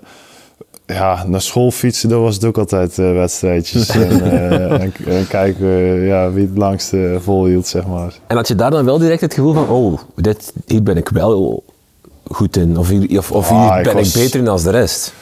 ja, 0.86 1.24
naar 1.28 1.42
school 1.42 1.72
fietsen, 1.72 2.10
dat 2.10 2.20
was 2.22 2.36
het 2.36 2.46
ook 2.46 2.58
altijd 2.58 3.00
eh, 3.00 3.12
wedstrijdjes. 3.12 3.90
en, 3.96 4.22
en, 4.80 4.94
en 5.06 5.28
kijken 5.28 5.68
ja, 6.06 6.32
wie 6.32 6.46
het 6.48 6.58
langste 6.58 7.18
volhield, 7.22 7.68
zeg 7.68 7.88
maar. 7.88 8.14
En 8.28 8.36
had 8.36 8.48
je 8.48 8.56
daar 8.56 8.72
dan 8.72 8.86
wel 8.86 8.98
direct 8.98 9.22
het 9.22 9.34
gevoel 9.34 9.54
van, 9.54 9.68
oh, 9.70 10.00
dit, 10.16 10.54
hier 10.66 10.84
ben 10.84 10.98
ik 10.98 11.10
wel 11.10 11.64
goed 12.32 12.58
in. 12.58 12.78
Of 12.78 12.90
hier, 12.90 13.18
of, 13.18 13.32
of 13.32 13.50
hier 13.50 13.58
Ah, 13.58 13.78
ik 13.78 13.84
ben 13.84 13.94
was- 13.94 14.16
ik 14.16 14.22
beter 14.22 14.40
in 14.40 14.46
dan 14.46 14.58
de 14.64 14.70
rest. 14.70 15.14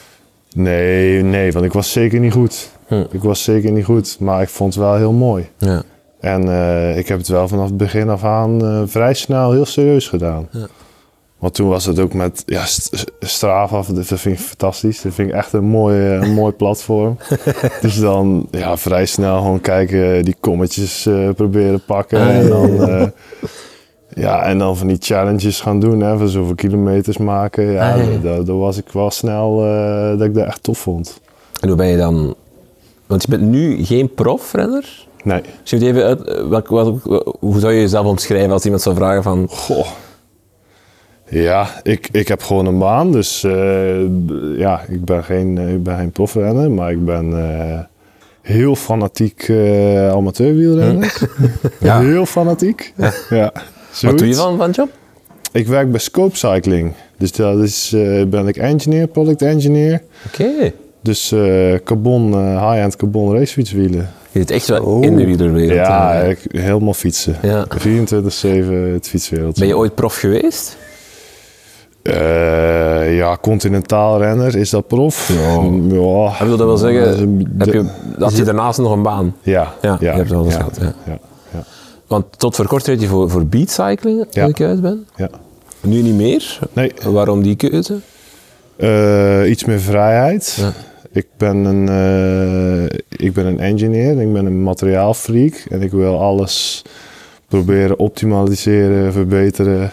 Nee, 0.54 1.22
nee, 1.22 1.52
want 1.52 1.64
ik 1.64 1.72
was 1.72 1.92
zeker 1.92 2.20
niet 2.20 2.32
goed. 2.32 2.70
Hm. 2.86 3.04
Ik 3.10 3.22
was 3.22 3.42
zeker 3.42 3.70
niet 3.70 3.84
goed, 3.84 4.16
maar 4.20 4.42
ik 4.42 4.48
vond 4.48 4.74
het 4.74 4.82
wel 4.82 4.96
heel 4.96 5.12
mooi. 5.12 5.48
Ja. 5.58 5.82
En 6.22 6.48
eh, 6.48 6.98
ik 6.98 7.08
heb 7.08 7.18
het 7.18 7.28
wel 7.28 7.48
vanaf 7.48 7.66
het 7.66 7.76
begin 7.76 8.08
af 8.08 8.24
aan 8.24 8.64
eh, 8.64 8.82
vrij 8.86 9.14
snel 9.14 9.52
heel 9.52 9.66
serieus 9.66 10.08
gedaan. 10.08 10.48
Ja. 10.50 10.66
Want 11.38 11.54
toen 11.54 11.68
was 11.68 11.84
het 11.84 11.98
ook 11.98 12.14
met 12.14 12.42
ja, 12.46 12.64
st- 12.64 13.04
Strava, 13.20 13.82
dat 13.94 14.06
vind 14.06 14.38
ik 14.38 14.44
fantastisch. 14.44 15.02
Dat 15.02 15.14
vind 15.14 15.28
ik 15.28 15.34
echt 15.34 15.52
een 15.52 15.64
mooi, 15.64 15.96
eh, 16.06 16.20
een 16.22 16.34
mooi 16.34 16.52
platform. 16.52 17.16
dus 17.80 17.98
dan 18.00 18.48
ja, 18.50 18.76
vrij 18.76 19.06
snel 19.06 19.36
gewoon 19.38 19.60
kijken, 19.60 20.24
die 20.24 20.36
kommetjes 20.40 21.06
eh, 21.06 21.28
proberen 21.36 21.82
pakken. 21.86 22.20
Ah, 22.20 22.28
en, 22.36 22.48
dan, 22.48 22.74
ja, 22.76 23.12
ja, 24.14 24.42
en 24.42 24.58
dan 24.58 24.76
van 24.76 24.86
die 24.86 24.96
challenges 25.00 25.60
gaan 25.60 25.80
doen, 25.80 26.00
hè, 26.00 26.18
van 26.18 26.28
zoveel 26.28 26.54
kilometers 26.54 27.16
maken. 27.16 27.64
Ja, 27.64 27.92
Ah, 27.92 27.96
ja, 27.98 28.02
ja. 28.10 28.18
da- 28.18 28.36
da- 28.36 28.42
daar 28.42 28.58
was 28.58 28.76
ik 28.76 28.88
wel 28.92 29.10
snel 29.10 29.56
dat 30.18 30.26
ik 30.26 30.34
dat 30.34 30.46
echt 30.46 30.62
tof 30.62 30.78
vond. 30.78 31.20
En 31.60 31.68
hoe 31.68 31.76
ben 31.76 31.86
je 31.86 31.96
dan... 31.96 32.34
Want 33.06 33.22
je 33.22 33.28
bent 33.28 33.42
nu 33.42 33.84
geen 33.84 34.14
profrenner. 34.14 35.06
Nee. 35.22 35.40
Je 35.64 35.86
even 35.86 36.04
uit, 36.04 36.22
eh, 36.24 36.48
welk, 36.48 36.68
welk- 36.68 37.34
hoe 37.40 37.58
zou 37.60 37.72
je 37.72 37.80
jezelf 37.80 38.06
omschrijven 38.06 38.50
als 38.52 38.64
iemand 38.64 38.82
zou 38.82 38.96
vragen 38.96 39.22
van... 39.22 39.46
Goh. 39.50 39.86
Ja, 41.28 41.68
ik, 41.82 42.08
ik 42.12 42.28
heb 42.28 42.42
gewoon 42.42 42.66
een 42.66 42.78
baan, 42.78 43.12
dus 43.12 43.44
eh, 43.44 44.00
ja, 44.58 44.80
ik 44.88 45.04
ben 45.04 45.24
geen, 45.24 45.58
eh, 45.58 45.72
ik 45.72 45.82
ben 45.82 45.96
geen 45.96 46.10
profrenner, 46.10 46.70
maar 46.70 46.90
ik 46.92 47.04
ben 47.04 47.88
heel 48.42 48.76
fanatiek 48.76 49.42
eh 49.48 50.08
amateurwielrenner. 50.10 51.14
Ja. 51.80 52.00
Heel 52.00 52.26
fanatiek. 52.26 52.92
Ja. 53.30 53.52
Wat 54.00 54.18
doe 54.18 54.28
je 54.28 54.34
van, 54.34 54.56
van 54.56 54.70
job? 54.70 54.88
Ik 55.52 55.66
werk 55.66 55.90
bij 55.90 56.00
Scope 56.00 56.36
Cycling, 56.36 56.92
dus 57.18 57.32
dat 57.32 57.58
is, 57.58 57.90
ben 58.28 58.46
ik 58.48 58.56
engineer, 58.56 59.06
product 59.06 59.42
engineer. 59.42 60.02
Oké. 60.26 60.72
Dus 61.02 61.32
eh, 61.32 61.74
carbon, 61.84 62.32
eh, 62.32 62.70
high-end 62.70 62.96
carbon 62.96 63.34
racefietswielen. 63.36 64.10
Je 64.30 64.38
zit 64.38 64.50
echt 64.50 64.66
wel 64.68 65.02
in 65.02 65.16
de 65.16 65.24
wielerwereld. 65.26 65.86
Ja, 65.86 66.12
ik, 66.20 66.38
helemaal 66.50 66.94
fietsen. 66.94 67.36
Ja. 67.42 67.66
24-7 67.68 68.92
het 68.92 69.08
fietswereld. 69.08 69.58
Ben 69.58 69.66
je 69.68 69.76
ooit 69.76 69.94
prof 69.94 70.16
geweest? 70.16 70.76
Eh, 72.02 73.16
ja, 73.16 73.36
continentaal 73.40 74.18
renner, 74.18 74.56
is 74.56 74.70
dat 74.70 74.86
prof? 74.86 75.28
Ja. 75.28 75.52
ja. 75.94 76.32
Ik 76.40 76.46
wil 76.46 76.56
dat 76.56 76.66
wel 76.66 76.76
zeggen, 76.76 77.46
heb 77.58 77.72
je, 77.72 77.84
had 78.18 78.36
je 78.36 78.42
daarnaast 78.44 78.78
nog 78.78 78.92
een 78.92 79.02
baan? 79.02 79.36
Ja, 79.42 79.74
Ja, 79.82 79.96
je 80.00 80.06
hebt 80.06 80.30
wel 80.30 80.44
eens 80.44 80.54
ja, 80.54 80.58
gehad, 80.58 80.78
ja. 80.80 80.92
ja, 81.06 81.18
ja, 81.52 81.64
Want 82.06 82.24
tot 82.36 82.56
voor 82.56 82.66
kort 82.66 82.86
reed 82.86 83.00
je 83.00 83.06
voor, 83.06 83.30
voor 83.30 83.46
beatcycling, 83.46 84.18
als 84.18 84.34
Ja. 84.34 84.46
ik 84.46 84.58
juist 84.58 84.80
ben. 84.80 85.06
ja. 85.16 85.28
Nu 85.80 86.02
niet 86.02 86.14
meer. 86.14 86.58
Nee, 86.72 86.92
Waarom 87.04 87.42
die 87.42 87.56
keuze? 87.56 87.98
eh, 88.76 89.50
iets 89.50 89.64
meer 89.64 89.80
vrijheid. 89.80 90.64
Ik, 91.12 91.26
ben 91.36 91.56
een, 91.56 91.88
eh, 91.88 92.98
ik 93.26 93.32
ben 93.32 93.46
een 93.46 93.60
engineer, 93.60 94.20
ik 94.20 94.32
ben 94.32 94.46
een 94.46 94.62
materiaalfreak 94.62 95.64
en 95.70 95.82
ik 95.82 95.90
wil 95.90 96.20
alles 96.20 96.84
proberen 97.48 97.98
optimaliseren, 97.98 99.12
verbeteren, 99.12 99.90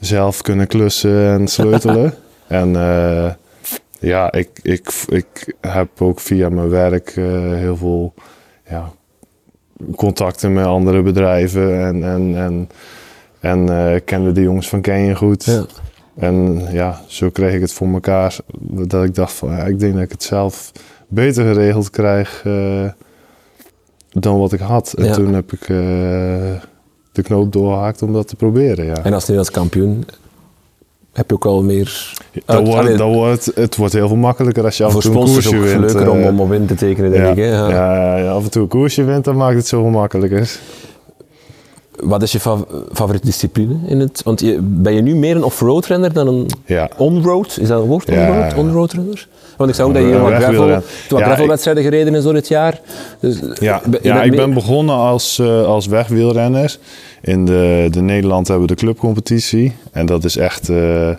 zelf 0.00 0.42
kunnen 0.42 0.66
klussen 0.66 1.30
en 1.30 1.48
sleutelen. 1.56 2.14
en 2.46 2.76
eh, 2.76 3.30
ja, 3.98 4.32
ik, 4.32 4.48
ik, 4.62 4.90
ik 5.08 5.54
heb 5.60 5.88
ook 5.98 6.20
via 6.20 6.48
mijn 6.48 6.68
werk 6.68 7.08
eh, 7.16 7.24
heel 7.52 7.76
veel 7.76 8.14
ja, 8.68 8.92
contacten 9.96 10.52
met 10.52 10.64
andere 10.64 11.02
bedrijven 11.02 11.84
en, 11.84 12.04
en, 12.04 12.36
en, 12.36 12.68
en 13.40 14.04
kende 14.04 14.32
de 14.32 14.42
jongens 14.42 14.68
van 14.68 14.80
Canyon 14.80 15.16
goed. 15.16 15.44
Ja. 15.44 15.64
En 16.16 16.66
ja, 16.72 17.00
zo 17.06 17.30
kreeg 17.30 17.54
ik 17.54 17.60
het 17.60 17.72
voor 17.72 17.88
elkaar. 17.92 18.36
Dat 18.60 19.04
ik 19.04 19.14
dacht 19.14 19.32
van, 19.32 19.50
ja, 19.50 19.58
ik 19.64 19.78
denk 19.78 19.92
dat 19.94 20.02
ik 20.02 20.10
het 20.10 20.22
zelf 20.22 20.72
beter 21.08 21.44
geregeld 21.44 21.90
krijg 21.90 22.42
eh, 22.44 22.84
dan 24.08 24.38
wat 24.38 24.52
ik 24.52 24.60
had. 24.60 24.92
En 24.92 25.04
Ja. 25.04 25.12
toen 25.12 25.34
heb 25.34 25.52
ik 25.52 25.60
eh, 25.62 25.68
de 27.12 27.22
knoop 27.22 27.52
doorgehaakt 27.52 28.02
om 28.02 28.12
dat 28.12 28.28
te 28.28 28.36
proberen, 28.36 28.84
ja. 28.84 28.94
En 29.02 29.12
als 29.12 29.20
Nederlands 29.20 29.50
kampioen 29.50 30.04
heb 31.12 31.28
je 31.28 31.34
ook 31.34 31.44
wel 31.44 31.62
meer... 31.62 32.14
Dan 32.44 32.56
uit- 32.56 32.66
wordt, 32.66 32.80
allee, 32.80 32.96
dan 32.96 33.12
wordt, 33.12 33.50
het- 33.54 33.76
wordt 33.76 33.92
heel 33.92 34.08
veel 34.08 34.16
makkelijker 34.16 34.64
als 34.64 34.76
je 34.76 34.84
af 34.84 34.94
en 34.94 35.02
voor 35.02 35.10
toe 35.12 35.20
een 35.20 35.26
koersje 35.32 35.58
wint. 35.58 35.80
leuker 35.92 36.10
om, 36.10 36.20
eh, 36.20 36.26
om 36.26 36.40
op 36.40 36.52
in 36.52 36.66
te 36.66 36.74
tekenen, 36.74 37.10
denk 37.10 37.24
ja, 37.24 37.30
ik. 37.30 37.36
Hè? 37.36 37.44
Ja. 37.48 37.68
ja, 37.70 38.16
ja, 38.16 38.30
af 38.30 38.44
en 38.44 38.50
toe 38.50 38.62
een 38.62 38.68
koersje 38.68 39.04
wint, 39.04 39.24
dan 39.24 39.36
maakt 39.36 39.56
het 39.56 39.66
zoveel 39.66 39.90
makkelijker. 39.90 40.58
Wat 42.00 42.22
is 42.22 42.32
je 42.32 42.40
fav- 42.40 42.62
favoriete 42.92 43.26
discipline? 43.26 43.74
In 43.86 44.00
het, 44.00 44.22
want 44.24 44.40
je, 44.40 44.58
ben 44.62 44.94
je 44.94 45.00
nu 45.02 45.14
meer 45.14 45.36
een 45.36 45.44
off-road 45.44 45.86
renner 45.86 46.12
dan 46.12 46.26
een 46.28 46.46
Ja. 46.66 46.90
on-road? 46.96 47.58
Is 47.60 47.68
dat 47.68 47.80
een 47.82 47.86
woord, 47.88 48.06
Ja, 48.10 48.52
on-road? 48.56 48.92
ja. 48.92 48.98
Renner? 48.98 49.28
Want 49.56 49.70
ik 49.70 49.76
zag 49.76 49.86
ook 49.86 49.94
dat 49.94 50.02
je 50.02 50.18
wat 50.18 50.32
gravel, 50.32 50.80
gravelwedstrijden 51.08 51.82
gereden 51.82 52.14
is 52.14 52.22
door 52.22 52.34
het 52.34 52.48
jaar. 52.48 52.80
Dus, 53.20 53.38
Ja, 53.60 53.82
bent 53.86 54.24
ik 54.24 54.36
ben 54.36 54.54
begonnen 54.54 54.94
als, 54.94 55.38
eh 55.38 55.64
als 55.66 55.86
wegwielrenner. 55.86 56.76
In 57.22 57.44
de, 57.44 57.88
de 57.90 58.00
Nederland 58.00 58.48
hebben 58.48 58.66
we 58.68 58.74
de 58.74 58.80
clubcompetitie. 58.80 59.72
En 59.92 60.06
dat 60.06 60.24
is 60.24 60.36
echt, 60.36 60.68
eh, 60.68 61.10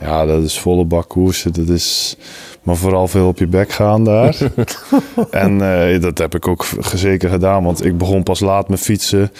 ja, 0.00 0.26
dat 0.26 0.42
is 0.42 0.58
volle 0.58 0.84
bak 0.84 1.08
koersen. 1.08 1.52
Dat 1.52 1.68
is 1.68 2.16
maar 2.62 2.76
vooral 2.76 3.08
veel 3.08 3.26
op 3.26 3.38
je 3.38 3.46
bek 3.46 3.72
gaan 3.72 4.04
daar. 4.04 4.36
en 5.30 5.60
eh, 5.92 6.00
dat 6.00 6.18
heb 6.18 6.34
ik 6.34 6.48
ook 6.48 6.66
zeker 6.94 7.28
gedaan, 7.30 7.64
want 7.64 7.84
ik 7.84 7.98
begon 7.98 8.22
pas 8.22 8.40
laat 8.40 8.68
met 8.68 8.80
fietsen. 8.80 9.30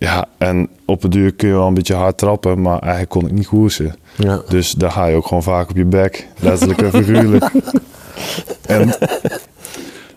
Ja, 0.00 0.28
en 0.38 0.68
op 0.84 1.02
het 1.02 1.12
duur 1.12 1.34
kun 1.34 1.48
je 1.48 1.54
wel 1.54 1.66
een 1.66 1.74
beetje 1.74 1.94
hard 1.94 2.18
trappen, 2.18 2.62
maar 2.62 2.78
eigenlijk 2.78 3.10
kon 3.10 3.26
ik 3.26 3.32
niet 3.32 3.46
koersen. 3.46 3.94
Ja. 4.16 4.42
Dus 4.48 4.72
daar 4.72 4.90
ga 4.90 5.06
je 5.06 5.16
ook 5.16 5.26
gewoon 5.26 5.42
vaak 5.42 5.70
op 5.70 5.76
je 5.76 5.84
bek, 5.84 6.26
letterlijk 6.38 6.82
en 6.82 6.90
figuurlijk. 6.90 7.50
en, 8.66 8.94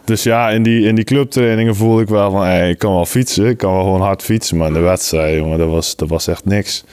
dus 0.06 0.24
ja, 0.24 0.50
in 0.50 0.64
die, 0.64 0.86
in 0.88 0.96
die 0.96 1.04
clubtrainingen 1.04 1.76
voelde 1.76 2.02
ik 2.02 2.08
wel 2.08 2.32
van, 2.32 2.42
hey, 2.42 2.70
ik 2.70 2.78
kan 2.78 2.94
wel 2.94 3.06
fietsen, 3.06 3.46
ik 3.46 3.58
kan 3.58 3.74
wel 3.74 3.84
gewoon 3.84 4.02
hard 4.02 4.22
fietsen, 4.22 4.58
maar 4.58 4.68
in 4.68 4.74
de 4.74 4.80
wedstrijd, 4.80 5.38
jongen, 5.38 5.58
dat 5.58 5.70
was, 5.70 5.96
dat 5.96 6.10
was 6.10 6.28
echt 6.28 6.46
niks. 6.46 6.84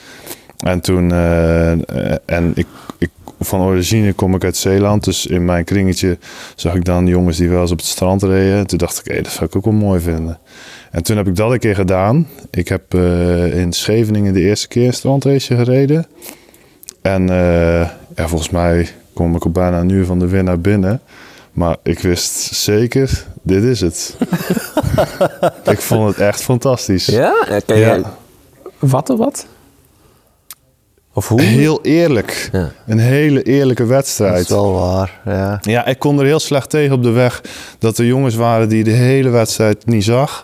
En 0.57 0.81
toen, 0.81 1.11
eh, 1.11 1.71
eh, 1.71 2.17
en 2.25 2.51
ik, 2.55 2.67
ik, 2.97 3.09
van 3.39 3.61
origine 3.61 4.13
kom 4.13 4.35
ik 4.35 4.43
uit 4.43 4.57
Zeeland, 4.57 5.03
dus 5.03 5.25
in 5.25 5.45
mijn 5.45 5.63
kringetje 5.63 6.17
zag 6.55 6.75
ik 6.75 6.85
dan 6.85 7.07
jongens 7.07 7.37
die 7.37 7.49
wel 7.49 7.61
eens 7.61 7.71
op 7.71 7.77
het 7.77 7.87
strand 7.87 8.23
reden. 8.23 8.57
En 8.57 8.67
toen 8.67 8.77
dacht 8.77 8.99
ik, 8.99 9.13
hé, 9.13 9.21
dat 9.21 9.31
zou 9.31 9.45
ik 9.45 9.55
ook 9.55 9.65
wel 9.65 9.73
mooi 9.73 9.99
vinden. 9.99 10.39
En 10.91 11.03
toen 11.03 11.17
heb 11.17 11.27
ik 11.27 11.35
dat 11.35 11.51
een 11.51 11.59
keer 11.59 11.75
gedaan. 11.75 12.27
Ik 12.49 12.67
heb 12.67 12.93
eh, 12.93 13.57
in 13.59 13.73
Scheveningen 13.73 14.33
de 14.33 14.41
eerste 14.41 14.67
keer 14.67 14.87
een 14.87 14.93
strandrace 14.93 15.55
gereden. 15.55 16.05
En 17.01 17.29
eh, 17.29 17.89
ja, 18.15 18.27
volgens 18.27 18.49
mij 18.49 18.87
kom 19.13 19.35
ik 19.35 19.45
op 19.45 19.53
bijna 19.53 19.79
een 19.79 19.89
uur 19.89 20.05
van 20.05 20.19
de 20.19 20.27
winnaar 20.27 20.59
binnen. 20.59 21.01
Maar 21.51 21.75
ik 21.83 21.99
wist 21.99 22.33
zeker, 22.55 23.25
dit 23.41 23.63
is 23.63 23.81
het. 23.81 24.15
ik 25.75 25.79
vond 25.81 26.07
het 26.07 26.17
echt 26.17 26.41
fantastisch. 26.41 27.05
Ja? 27.05 27.33
Kan 27.65 27.77
je 27.77 27.85
Ja. 27.85 28.01
vatten 28.81 29.17
wat? 29.17 29.45
Of 31.13 31.27
hoe? 31.27 31.41
Heel 31.41 31.81
eerlijk. 31.81 32.49
Ja. 32.51 32.71
Een 32.87 32.99
hele 32.99 33.43
eerlijke 33.43 33.81
Dat 33.81 33.91
wedstrijd. 33.91 34.41
is 34.43 34.49
wel 34.49 34.71
waar, 34.73 35.19
ja. 35.25 35.57
Ja, 35.61 35.85
ik 35.85 35.99
kon 35.99 36.19
er 36.19 36.25
heel 36.25 36.39
slecht 36.39 36.69
tegen 36.69 36.95
op 36.95 37.03
de 37.03 37.09
weg 37.11 37.41
dat 37.79 37.97
er 37.97 38.05
jongens 38.05 38.35
waren 38.35 38.69
die 38.69 38.83
de 38.83 38.91
hele 38.91 39.29
wedstrijd 39.29 39.85
niet 39.85 40.03
zag. 40.03 40.43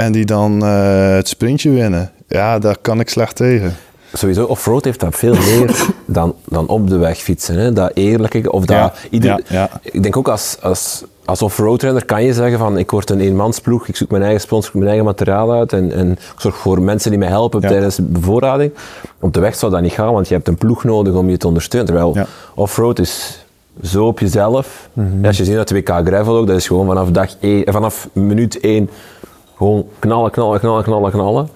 En 0.00 0.12
die 0.12 0.24
dan 0.24 0.64
eh, 0.64 1.14
het 1.14 1.28
sprintje 1.28 1.70
winnen. 1.70 2.10
Ja, 2.28 2.58
daar 2.58 2.76
kan 2.80 3.00
ik 3.00 3.08
slecht 3.08 3.36
tegen. 3.36 3.76
Sowieso, 4.12 4.44
offroad 4.44 4.84
heeft 4.84 5.00
dat 5.00 5.16
veel 5.16 5.34
meer 5.34 5.86
dan, 6.06 6.34
dan 6.44 6.66
op 6.66 6.88
de 6.88 6.96
weg 6.96 7.18
fietsen. 7.18 7.58
Hè? 7.58 7.72
Dat 7.72 7.90
eerlijke, 7.94 8.52
of 8.52 8.64
dat... 8.64 8.76
Ja, 8.76 8.92
ieder, 9.10 9.30
ja, 9.30 9.40
ja. 9.48 9.70
Ik 9.82 10.02
denk 10.02 10.16
ook 10.16 10.28
als, 10.28 10.56
als, 10.62 11.04
als 11.24 11.42
offroad 11.42 11.82
renner 11.82 12.04
kan 12.04 12.24
je 12.24 12.32
zeggen 12.32 12.58
van 12.58 12.78
ik 12.78 12.90
word 12.90 13.10
een 13.10 13.20
eenmansploeg, 13.20 13.88
ik 13.88 13.96
zoek 13.96 14.10
mijn 14.10 14.22
eigen 14.22 14.40
sponsor, 14.40 14.72
mijn 14.74 14.86
eigen 14.86 15.04
materiaal 15.04 15.52
uit 15.52 15.72
en, 15.72 15.92
en 15.92 16.10
ik 16.10 16.34
zorg 16.36 16.56
voor 16.56 16.82
mensen 16.82 17.10
die 17.10 17.18
mij 17.18 17.28
helpen 17.28 17.60
tijdens 17.60 17.96
de 17.96 18.02
bevoorrading. 18.02 18.72
Op 19.20 19.34
de 19.34 19.40
weg 19.40 19.54
zou 19.54 19.72
dat 19.72 19.82
niet 19.82 19.92
gaan, 19.92 20.12
want 20.12 20.28
je 20.28 20.34
hebt 20.34 20.48
een 20.48 20.58
ploeg 20.58 20.84
nodig 20.84 21.14
om 21.14 21.30
je 21.30 21.36
te 21.36 21.46
ondersteunen. 21.46 21.94
Terwijl 21.94 22.26
offroad 22.54 22.98
is 22.98 23.44
zo 23.82 24.06
op 24.06 24.18
jezelf. 24.18 24.88
Mhm. 24.92 25.26
Als 25.26 25.36
je 25.36 25.44
ziet 25.44 25.54
dat 25.54 25.74
2K 25.74 26.06
Gravel 26.06 26.36
ook, 26.36 26.46
dat 26.46 26.56
is 26.56 26.66
gewoon 26.66 26.86
vanaf, 26.86 27.10
dag 27.10 27.34
één, 27.40 27.72
vanaf 27.72 28.08
minuut 28.12 28.60
1 28.60 28.90
gewoon 29.60 29.84
knallen, 29.98 30.30
knallen, 30.30 30.60
knallen, 30.60 30.82
knallen, 30.82 31.10
knallen. 31.10 31.48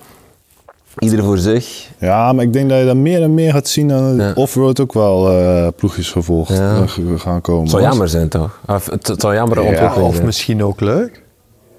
Ieder 0.99 1.25
voor 1.25 1.39
zich. 1.39 1.91
Ja, 1.99 2.33
maar 2.33 2.45
ik 2.45 2.53
denk 2.53 2.69
dat 2.69 2.79
je 2.79 2.85
dat 2.85 2.97
meer 2.97 3.23
en 3.23 3.35
meer 3.35 3.53
gaat 3.53 3.69
zien 3.69 3.89
dan 3.89 4.17
Ja. 4.17 4.33
offroad 4.35 4.81
ook 4.81 4.93
wel 4.93 5.31
eh 5.31 5.69
ploegjesgevolg 5.77 6.49
Ja. 6.49 6.77
eh, 6.83 6.89
gaan 7.21 7.41
komen. 7.41 7.63
Het 7.63 7.71
zou 7.71 7.83
jammer 7.83 8.09
zijn 8.09 8.29
toch? 8.29 8.61
Of, 8.67 8.91
het, 8.91 9.07
het 9.07 9.21
zou 9.21 9.35
jammer 9.35 9.63
Ja, 9.73 9.95
Of 10.01 10.15
zijn. 10.15 10.25
misschien 10.27 10.65
ook 10.65 10.81
leuk. 10.81 11.23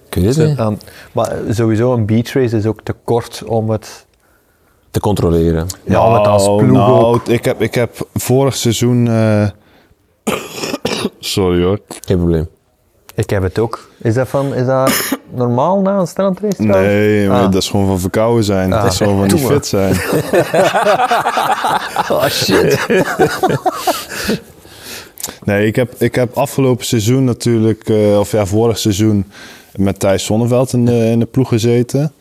Ik 0.10 0.16
weet 0.24 0.36
het 0.36 0.48
niet. 0.48 0.60
Aan- 0.60 0.80
maar 1.12 1.34
sowieso, 1.50 1.94
een 1.94 2.06
beachrace 2.06 2.58
is 2.58 2.66
ook 2.66 2.80
te 2.84 2.96
kort 3.04 3.44
om 3.46 3.70
het... 3.70 4.06
Te 4.92 5.00
controleren. 5.00 5.68
Ja, 5.84 6.08
om 6.08 6.14
het 6.14 6.28
als 6.28 6.46
Nou, 6.46 6.64
ploeg 6.64 6.78
nou, 6.78 7.04
ook... 7.04 7.28
Ik 7.28 7.46
heb, 7.46 7.62
ik 7.62 7.76
heb 7.76 8.08
vorig 8.14 8.56
seizoen... 8.56 9.08
eh, 9.08 9.48
Sorry 11.20 11.64
hoor. 11.64 11.80
Geen 12.06 12.18
probleem. 12.18 12.48
Ik 13.16 13.30
heb 13.30 13.44
het 13.44 13.60
ook. 13.60 13.90
Is 14.02 14.14
dat, 14.14 14.28
van, 14.28 14.54
is 14.54 14.66
dat 14.66 14.92
normaal 15.34 15.82
na 15.82 15.98
een 16.00 16.08
strandrace? 16.08 16.62
Nee, 16.62 17.28
maar 17.28 17.38
Ah. 17.46 17.52
dat 17.52 17.62
is 17.62 17.70
gewoon 17.70 17.88
van 17.88 18.00
verkouden 18.00 18.44
zijn. 18.44 18.74
Ah. 18.74 18.82
Dat 18.84 18.92
is 18.92 18.98
gewoon 18.98 19.18
van 19.18 19.28
niet 19.28 19.38
Doe 19.42 19.52
fit 19.52 19.66
zijn. 19.68 19.96
Oh 22.12 22.26
shit. 22.28 22.80
Nee, 25.44 25.68
ik 25.68 25.76
heb, 25.76 25.94
ik 25.98 26.16
heb 26.16 26.38
afgelopen 26.38 26.86
seizoen 26.86 27.24
natuurlijk, 27.24 27.90
eh, 27.90 28.20
of 28.20 28.32
ja, 28.32 28.46
vorig 28.46 28.78
seizoen 28.78 29.26
met 29.76 30.00
Thijs 30.00 30.26
Zonneveld 30.26 30.74
in 30.74 30.86
de, 30.86 31.06
in 31.06 31.20
de 31.20 31.26
ploeg 31.26 31.48
gezeten. 31.48 32.12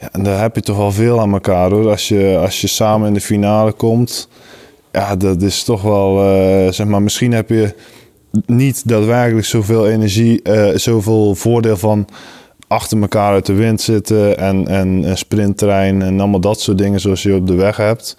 Ja, 0.00 0.08
en 0.12 0.22
daar 0.22 0.40
heb 0.40 0.54
je 0.54 0.60
toch 0.60 0.76
wel 0.76 0.92
veel 0.92 1.20
aan 1.20 1.32
elkaar 1.32 1.70
hoor. 1.70 1.90
Als 1.90 2.08
je, 2.08 2.38
als 2.40 2.60
je 2.60 2.66
samen 2.66 3.08
in 3.08 3.14
de 3.14 3.20
finale 3.20 3.72
komt, 3.72 4.28
ja, 4.92 5.16
dat 5.16 5.42
is 5.42 5.62
toch 5.62 5.82
wel, 5.82 6.22
eh, 6.22 6.72
zeg 6.72 6.86
maar, 6.86 7.02
misschien 7.02 7.32
heb 7.32 7.48
je 7.48 7.74
niet 8.46 8.88
daadwerkelijk 8.88 9.46
zoveel 9.46 9.88
energie, 9.88 10.42
eh, 10.42 10.76
zoveel 10.78 11.34
voordeel 11.34 11.76
van 11.76 12.06
achter 12.68 13.00
elkaar 13.00 13.32
uit 13.32 13.46
de 13.46 13.52
wind 13.52 13.80
zitten 13.80 14.38
en, 14.38 14.68
en 14.68 14.88
een 14.88 15.18
sprinttrein 15.18 16.02
en 16.02 16.20
allemaal 16.20 16.40
dat 16.40 16.60
soort 16.60 16.78
dingen 16.78 17.00
zoals 17.00 17.22
je 17.22 17.34
op 17.34 17.46
de 17.46 17.54
weg 17.54 17.76
hebt. 17.76 18.16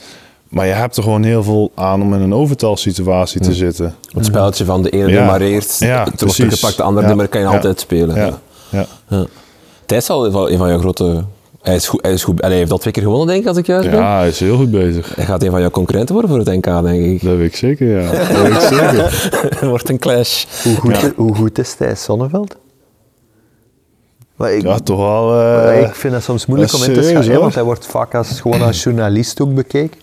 Maar 0.49 0.65
je 0.67 0.73
hebt 0.73 0.97
er 0.97 1.03
gewoon 1.03 1.23
heel 1.23 1.43
veel 1.43 1.71
aan 1.75 2.01
om 2.01 2.13
in 2.13 2.21
een 2.21 2.33
overtalsituatie 2.33 3.41
te 3.41 3.53
zitten. 3.53 3.95
Het 4.11 4.25
spelletje 4.25 4.65
van 4.65 4.81
de 4.83 4.89
ene 4.89 5.09
Ja. 5.09 5.19
demareert, 5.19 5.77
Ja, 5.79 6.03
het 6.03 6.21
wordt 6.21 6.35
teruggepakt, 6.35 6.77
de 6.77 6.83
andere 6.83 7.07
nummer 7.07 7.27
kan 7.27 7.41
je 7.41 7.47
altijd 7.47 7.79
spelen. 7.79 8.15
Ja, 8.15 8.85
ja. 9.09 9.25
Thijs 9.85 10.09
al 10.09 10.31
wel 10.31 10.51
een 10.51 10.57
van 10.57 10.67
jouw 10.67 10.79
grote... 10.79 11.23
Hij 11.61 11.75
is 11.75 11.87
goed, 11.87 12.01
hij 12.01 12.13
is 12.13 12.23
goed. 12.23 12.37
Allee, 12.39 12.49
hij 12.49 12.59
heeft 12.59 12.71
al 12.71 12.77
twee 12.77 12.93
keer 12.93 13.03
gewonnen, 13.03 13.27
denk 13.27 13.41
ik, 13.41 13.47
als 13.47 13.57
ik 13.57 13.65
juist 13.65 13.89
ben. 13.89 13.99
ja, 13.99 14.17
hij 14.17 14.27
is 14.27 14.39
heel 14.39 14.57
goed 14.57 14.71
bezig. 14.71 15.15
Hij 15.15 15.25
gaat 15.25 15.43
een 15.43 15.51
van 15.51 15.59
jouw 15.59 15.69
concurrenten 15.69 16.13
worden 16.13 16.31
voor 16.31 16.39
het 16.39 16.47
NK, 16.65 16.83
denk 16.83 17.05
ik. 17.05 17.23
Dat 17.23 17.37
weet 17.37 17.47
ik 17.47 17.55
zeker, 17.55 18.01
ja. 18.01 18.11
Dat 18.11 18.41
weet 18.41 18.53
ik 18.53 18.59
zeker. 18.59 19.49
Het 19.59 19.61
wordt 19.75 19.89
een 19.89 19.99
clash. 19.99 20.45
Hoe 20.63 20.75
goed, 20.75 20.99
Ja. 21.01 21.11
hoe 21.15 21.35
goed 21.35 21.57
is 21.59 21.73
Thijs 21.73 22.03
Zonneveld? 22.03 22.55
Maar 24.35 24.53
ik, 24.53 24.61
Ja, 24.61 24.79
toch 24.79 24.97
wel... 24.97 25.27
maar 25.29 25.67
eh, 25.67 25.81
ik 25.87 25.95
vind 25.95 26.13
het 26.13 26.23
soms 26.23 26.45
moeilijk 26.45 26.71
dat 26.71 26.81
om 26.81 26.87
in 26.87 26.93
te 26.93 27.03
schatten, 27.03 27.31
hoor. 27.31 27.41
want 27.41 27.53
hij 27.55 27.63
wordt 27.63 27.85
vaak 27.85 28.15
als, 28.15 28.41
gewoon 28.41 28.61
als 28.61 28.83
journalist 28.83 29.41
ook 29.41 29.53
bekeken. 29.53 29.99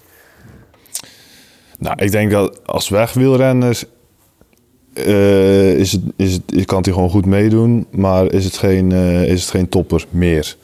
Nou, 1.79 1.97
ik 2.05 2.11
denk 2.11 2.31
dat 2.31 2.61
als 2.67 2.89
wegwielrenner 2.89 3.83
eh, 4.93 5.79
is 5.79 5.93
het, 5.93 6.01
is 6.17 6.33
het, 6.33 6.65
kan 6.65 6.83
hij 6.83 6.93
gewoon 6.93 7.11
goed 7.11 7.27
meedoen, 7.27 7.87
maar 7.91 8.33
is 8.33 8.45
het 8.45 8.57
geen, 8.57 8.93
eh, 8.93 9.23
is 9.25 9.41
het 9.41 9.51
geen 9.51 9.69
topper 9.69 10.05
meer. 10.11 10.57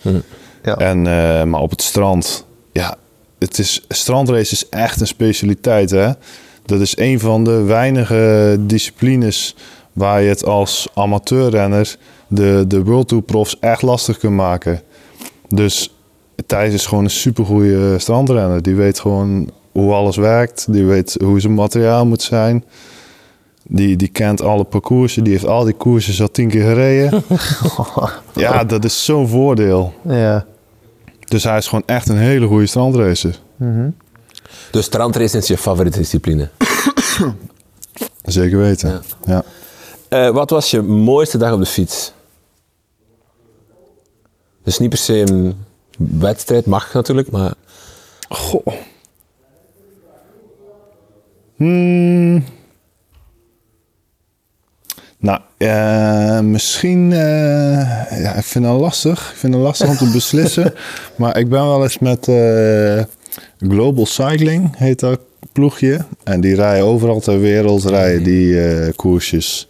Ja. 0.63 0.77
En, 0.77 1.07
eh, 1.07 1.45
maar 1.45 1.61
op 1.61 1.71
het 1.71 1.83
strand, 1.83 2.47
ja, 2.73 2.97
het 3.39 3.59
is, 3.59 3.85
strandrace 3.89 4.53
is 4.53 4.69
echt 4.69 5.01
een 5.01 5.07
specialiteit. 5.07 5.91
Hè? 5.91 6.11
Dat 6.65 6.81
is 6.81 6.97
een 6.97 7.21
van 7.21 7.45
de 7.45 7.63
weinige 7.63 8.57
disciplines 8.61 9.57
waar 9.93 10.23
je 10.23 10.29
het 10.29 10.45
als 10.45 10.89
amateurrenner 10.95 11.97
de, 12.29 12.65
de 12.69 12.85
World 12.85 13.09
Tour 13.09 13.23
profs 13.23 13.59
echt 13.59 13.83
lastig 13.83 14.19
kunt 14.19 14.35
maken. 14.35 14.83
Dus 15.49 15.95
Thijs 16.47 16.75
is 16.75 16.87
gewoon 16.87 17.05
een 17.05 17.11
supergoeie 17.11 17.99
strandrenner. 17.99 18.63
Die 18.63 18.75
weet 18.75 19.01
gewoon 19.01 19.51
hoe 19.73 19.93
alles 19.93 20.17
werkt. 20.17 20.73
Die 20.73 20.85
weet 20.85 21.17
hoe 21.23 21.41
zijn 21.41 21.55
materiaal 21.55 22.07
moet 22.07 22.23
zijn. 22.23 22.65
Die, 23.73 23.97
die 23.97 24.09
kent 24.09 24.43
alle 24.43 24.65
parcoursen. 24.65 25.25
Die 25.25 25.33
heeft 25.33 25.47
al 25.47 25.65
die 25.65 25.75
koersen 25.75 26.23
al 26.23 26.31
tien 26.31 26.49
keer 26.49 26.63
gereden. 26.63 27.23
ja, 28.35 28.65
dat 28.65 28.85
is 28.85 29.05
zo'n 29.05 29.29
voordeel. 29.29 29.95
Ja. 30.09 30.47
Dus 31.25 31.45
hij 31.45 31.57
is 31.57 31.67
gewoon 31.67 31.87
echt 31.87 32.09
een 32.09 32.17
hele 32.17 32.47
goede 32.47 32.67
strandracer. 32.67 33.39
Dus 34.71 34.85
strandrace 34.85 35.37
is 35.37 35.47
je 35.47 35.59
favoriete 35.59 35.99
discipline. 35.99 36.49
Zeker 38.25 38.59
weten. 38.59 39.03
Ja. 39.25 39.33
Ja. 39.33 39.45
Eh, 40.09 40.35
wat 40.35 40.51
was 40.51 40.71
je 40.71 40.83
mooiste 40.83 41.39
dag 41.39 41.53
op 41.53 41.59
de 41.59 41.67
fiets? 41.67 42.13
Dus 44.63 44.79
niet 44.79 44.89
per 44.89 44.99
se 44.99 45.31
een 45.31 45.65
wedstrijd, 45.97 46.67
mag 46.67 46.93
natuurlijk, 46.93 47.31
maar... 47.31 47.53
Goh. 48.29 48.67
Hmm. 51.57 52.45
Nou, 55.21 55.41
eh, 55.57 56.41
misschien... 56.41 57.13
eh, 57.13 58.21
ja, 58.23 58.35
ik 58.35 58.45
vind 58.45 58.65
het 58.65 58.81
lastig. 58.81 59.31
Ik 59.31 59.37
vind 59.37 59.55
het 59.55 59.63
lastig 59.63 59.89
om 59.89 59.97
te 59.97 60.11
beslissen. 60.19 60.75
maar 61.17 61.39
ik 61.39 61.49
ben 61.49 61.67
wel 61.67 61.83
eens 61.83 61.99
met 61.99 62.29
eh, 62.29 63.03
Global 63.69 64.07
Cycling, 64.07 64.77
heet 64.77 65.01
dat 65.01 65.21
ploegje. 65.53 65.99
En 66.25 66.41
die 66.41 66.55
rijden 66.55 66.87
overal 66.87 67.21
ter 67.21 67.41
wereld, 67.41 67.85
rijden 67.85 68.23
die 68.23 68.93
koersjes. 68.93 69.69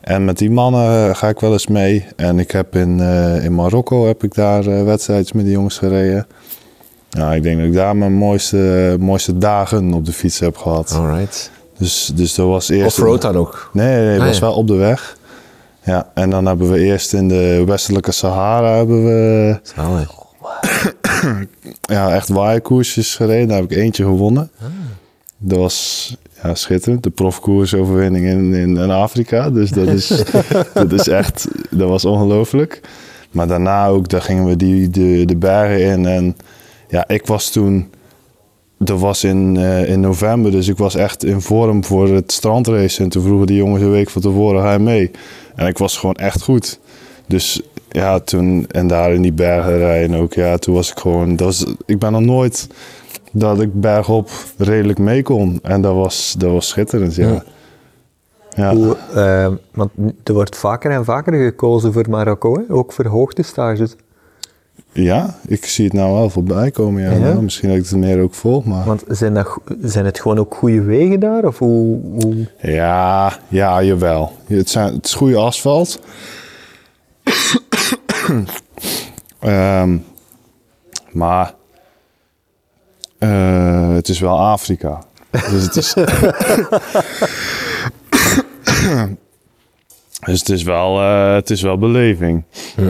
En 0.00 0.24
met 0.24 0.38
die 0.38 0.50
mannen 0.50 1.16
ga 1.16 1.28
ik 1.28 1.40
wel 1.40 1.52
eens 1.52 1.66
mee. 1.66 2.06
En 2.16 2.38
ik 2.38 2.50
heb 2.50 2.76
in, 2.76 3.00
in 3.42 3.54
Marokko 3.54 4.06
heb 4.06 4.22
ik 4.22 4.34
daar 4.34 4.84
wedstrijdjes 4.84 5.32
met 5.32 5.44
die 5.44 5.54
jongens 5.54 5.78
gereden. 5.78 6.26
Ja, 7.10 7.34
ik 7.34 7.42
denk 7.42 7.58
dat 7.58 7.66
ik 7.66 7.72
daar 7.74 7.96
mijn 7.96 8.12
mooiste, 8.12 8.96
mooiste 9.00 9.38
dagen 9.38 9.92
op 9.92 10.04
de 10.04 10.12
fiets 10.12 10.38
heb 10.38 10.56
gehad. 10.56 10.92
Alright. 10.92 11.50
Dus, 11.78 12.12
dus 12.14 12.34
dat 12.34 12.46
was 12.46 12.68
eerst... 12.68 12.98
Offroad 12.98 13.22
dan 13.22 13.36
ook? 13.36 13.70
Nee, 13.72 13.96
nee, 13.96 14.06
het 14.06 14.20
Ah, 14.20 14.26
was 14.26 14.38
ja. 14.38 14.40
wel 14.42 14.54
op 14.54 14.66
de 14.66 14.74
weg. 14.74 15.16
Ja, 15.82 16.10
en 16.14 16.30
dan 16.30 16.46
hebben 16.46 16.70
we 16.70 16.78
eerst 16.78 17.12
in 17.12 17.28
de 17.28 17.62
westelijke 17.66 18.12
Sahara 18.12 18.76
hebben 18.76 19.04
we 19.04 19.58
Zalig. 19.62 20.10
ja, 21.80 22.14
echt 22.14 22.28
waaierkoersjes 22.28 23.14
gereden. 23.16 23.48
Daar 23.48 23.60
heb 23.60 23.70
ik 23.70 23.76
eentje 23.76 24.04
gewonnen. 24.04 24.50
Ah. 24.60 24.66
Dat 25.38 25.58
was 25.58 26.16
ja, 26.42 26.54
schitterend. 26.54 27.02
De 27.02 27.10
profkoersoverwinning 27.10 28.26
in, 28.26 28.54
in, 28.54 28.76
in 28.76 28.90
Afrika. 28.90 29.50
Dus 29.50 29.70
dat 29.70 29.86
is, 29.88 30.22
dat 30.74 30.92
is 30.92 31.08
echt, 31.08 31.48
dat 31.70 31.88
was 31.88 32.04
ongelooflijk. 32.04 32.80
Maar 33.30 33.46
daarna 33.46 33.86
ook, 33.86 34.08
daar 34.08 34.22
gingen 34.22 34.44
we 34.44 34.56
die, 34.56 34.90
de, 34.90 35.22
de 35.24 35.36
bergen 35.36 35.80
in. 35.80 36.06
En 36.06 36.36
ja, 36.88 37.08
ik 37.08 37.26
was 37.26 37.50
toen, 37.50 37.90
dat 38.78 39.00
was 39.00 39.24
in, 39.24 39.56
eh, 39.56 39.88
in 39.90 40.00
november, 40.00 40.50
dus 40.50 40.68
ik 40.68 40.76
was 40.76 40.94
echt 40.94 41.24
in 41.24 41.40
vorm 41.40 41.84
voor 41.84 42.08
het 42.08 42.32
strandrace. 42.32 43.02
En 43.02 43.08
toen 43.08 43.22
vroegen 43.22 43.46
die 43.46 43.56
jongens 43.56 43.82
een 43.82 43.90
week 43.90 44.10
van 44.10 44.22
tevoren, 44.22 44.62
ga 44.62 44.72
je 44.72 44.78
mee? 44.78 45.10
En 45.54 45.66
ik 45.66 45.78
was 45.78 45.98
gewoon 45.98 46.14
echt 46.14 46.42
goed. 46.42 46.78
Dus 47.26 47.62
ja, 47.88 48.20
toen, 48.20 48.66
en 48.70 48.86
daar 48.86 49.12
in 49.12 49.22
die 49.22 49.32
bergen 49.32 49.78
rijden 49.78 50.16
ook, 50.16 50.32
ja, 50.32 50.56
toen 50.56 50.74
was 50.74 50.90
ik 50.90 50.98
gewoon, 50.98 51.36
dat 51.36 51.46
was, 51.46 51.74
ik 51.86 51.98
ben 51.98 52.12
nog 52.12 52.20
nooit 52.20 52.68
dat 53.32 53.60
ik 53.60 53.80
bergop 53.80 54.30
redelijk 54.56 54.98
mee 54.98 55.22
kon. 55.22 55.58
En 55.62 55.80
dat 55.80 55.94
was, 55.94 56.34
dat 56.38 56.50
was 56.50 56.68
schitterend, 56.68 57.14
ja. 57.14 57.28
Ja. 57.28 57.44
Ja, 58.56 58.74
Hoe, 58.74 58.96
eh, 59.14 59.52
want 59.74 59.90
er 60.24 60.32
wordt 60.32 60.56
vaker 60.56 60.90
en 60.90 61.04
vaker 61.04 61.32
gekozen 61.44 61.92
voor 61.92 62.10
Marokko, 62.10 62.54
hè? 62.54 62.74
ook 62.74 62.92
voor 62.92 63.06
hoogtestages. 63.06 63.96
Ja, 64.96 65.34
ik 65.46 65.64
zie 65.66 65.84
het 65.84 65.92
nou 65.92 66.12
wel 66.12 66.30
voorbij 66.30 66.70
komen. 66.70 67.02
Ja. 67.02 67.10
Ja? 67.10 67.18
Nou, 67.18 67.42
misschien 67.42 67.68
dat 67.68 67.78
ik 67.78 67.84
het 67.84 67.96
meer 67.96 68.20
ook 68.20 68.34
volg, 68.34 68.64
maar... 68.64 68.84
Want 68.84 69.04
zijn, 69.08 69.34
dat, 69.34 69.58
zijn 69.80 70.04
het 70.04 70.20
gewoon 70.20 70.38
ook 70.38 70.54
goede 70.54 70.82
wegen 70.82 71.20
daar? 71.20 71.44
Of 71.44 71.58
hoe, 71.58 72.00
hoe... 72.22 72.48
Ja, 72.60 73.38
ja, 73.48 73.82
jawel. 73.82 74.32
Het, 74.46 74.70
zijn, 74.70 74.94
het 74.94 75.06
is 75.06 75.14
goede 75.14 75.36
asfalt. 75.36 76.00
Ehm, 79.38 79.96
maar 81.12 81.54
eh, 83.18 83.94
het 83.94 84.08
is 84.08 84.20
wel 84.20 84.40
Afrika. 84.40 85.02
Dus 85.30 85.62
het 85.62 85.76
is, 85.76 85.94
dus 90.26 90.38
het 90.38 90.48
is 90.48 90.62
wel, 90.62 91.00
eh, 91.00 91.34
het 91.34 91.50
is 91.50 91.62
wel 91.62 91.78
beleving. 91.78 92.44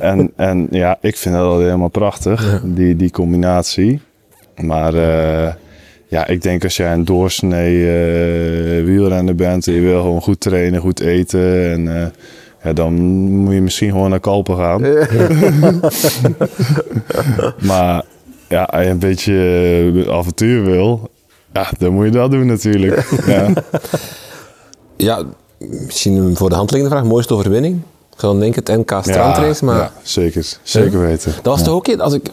En, 0.00 0.32
en 0.36 0.66
ja, 0.70 0.98
ik 1.00 1.16
vind 1.16 1.34
dat 1.34 1.58
helemaal 1.58 1.88
prachtig, 1.88 2.62
die, 2.64 2.96
die 2.96 3.10
combinatie. 3.10 4.00
Maar 4.56 4.94
eh, 4.94 5.52
ja, 6.08 6.26
ik 6.26 6.42
denk 6.42 6.64
als 6.64 6.76
jij 6.76 6.92
een 6.92 7.04
doorsnee 7.04 7.78
eh, 7.78 8.84
wielrenner 8.84 9.34
bent 9.34 9.66
en 9.66 9.72
je 9.72 9.80
wil 9.80 10.00
gewoon 10.00 10.22
goed 10.22 10.40
trainen, 10.40 10.80
goed 10.80 11.00
eten. 11.00 11.70
En 11.70 12.12
ja, 12.62 12.72
dan 12.72 12.94
moet 13.30 13.54
je 13.54 13.60
misschien 13.60 13.90
gewoon 13.90 14.10
naar 14.10 14.20
Kalpen 14.20 14.56
gaan. 14.56 14.80
maar 17.70 18.04
ja, 18.48 18.62
als 18.62 18.84
je 18.84 18.90
een 18.90 18.98
beetje 18.98 20.06
avontuur 20.10 20.64
wil, 20.64 21.10
ja, 21.52 21.70
dan 21.78 21.92
moet 21.92 22.04
je 22.04 22.10
dat 22.10 22.30
doen 22.30 22.46
natuurlijk. 22.46 23.08
ja. 23.26 23.52
ja, 24.96 25.24
misschien 25.68 26.16
een 26.16 26.36
voor 26.36 26.48
de 26.48 26.54
hand 26.54 26.70
liggende 26.70 26.96
vraag, 26.96 27.08
mooiste 27.08 27.34
overwinning? 27.34 27.80
Ik 28.12 28.20
zou 28.20 28.32
dan 28.32 28.40
denken 28.40 28.62
het 28.64 28.90
NK 28.90 28.98
strandrace, 29.04 29.64
maar... 29.64 29.76
ja, 29.76 29.92
zeker. 30.02 30.58
Zeker 30.62 31.00
weten. 31.00 31.32
Dat 31.34 31.54
was 31.54 31.62
toch 31.64 31.74
ook, 31.74 31.88
in- 31.88 32.00
als 32.00 32.14
ik, 32.14 32.26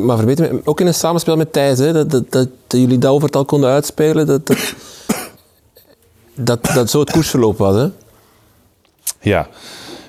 maar 0.00 0.16
verbeter 0.16 0.54
me, 0.54 0.60
ook 0.64 0.80
in 0.80 0.86
een 0.86 0.94
samenspel 0.94 1.36
met 1.36 1.52
Thijs, 1.52 1.78
hè, 1.78 1.92
dat, 1.92 2.10
dat, 2.10 2.32
dat, 2.32 2.48
dat 2.66 2.80
jullie 2.80 2.98
dat 2.98 3.12
overtal 3.12 3.44
konden 3.44 3.70
uitspelen, 3.70 4.26
dat 4.26 4.46
dat, 4.46 4.74
dat, 6.34 6.70
dat 6.74 6.90
zo 6.90 7.00
het 7.00 7.10
koersverloop 7.10 7.58
was. 7.58 7.74
Hè? 7.76 7.88
Ja, 9.20 9.48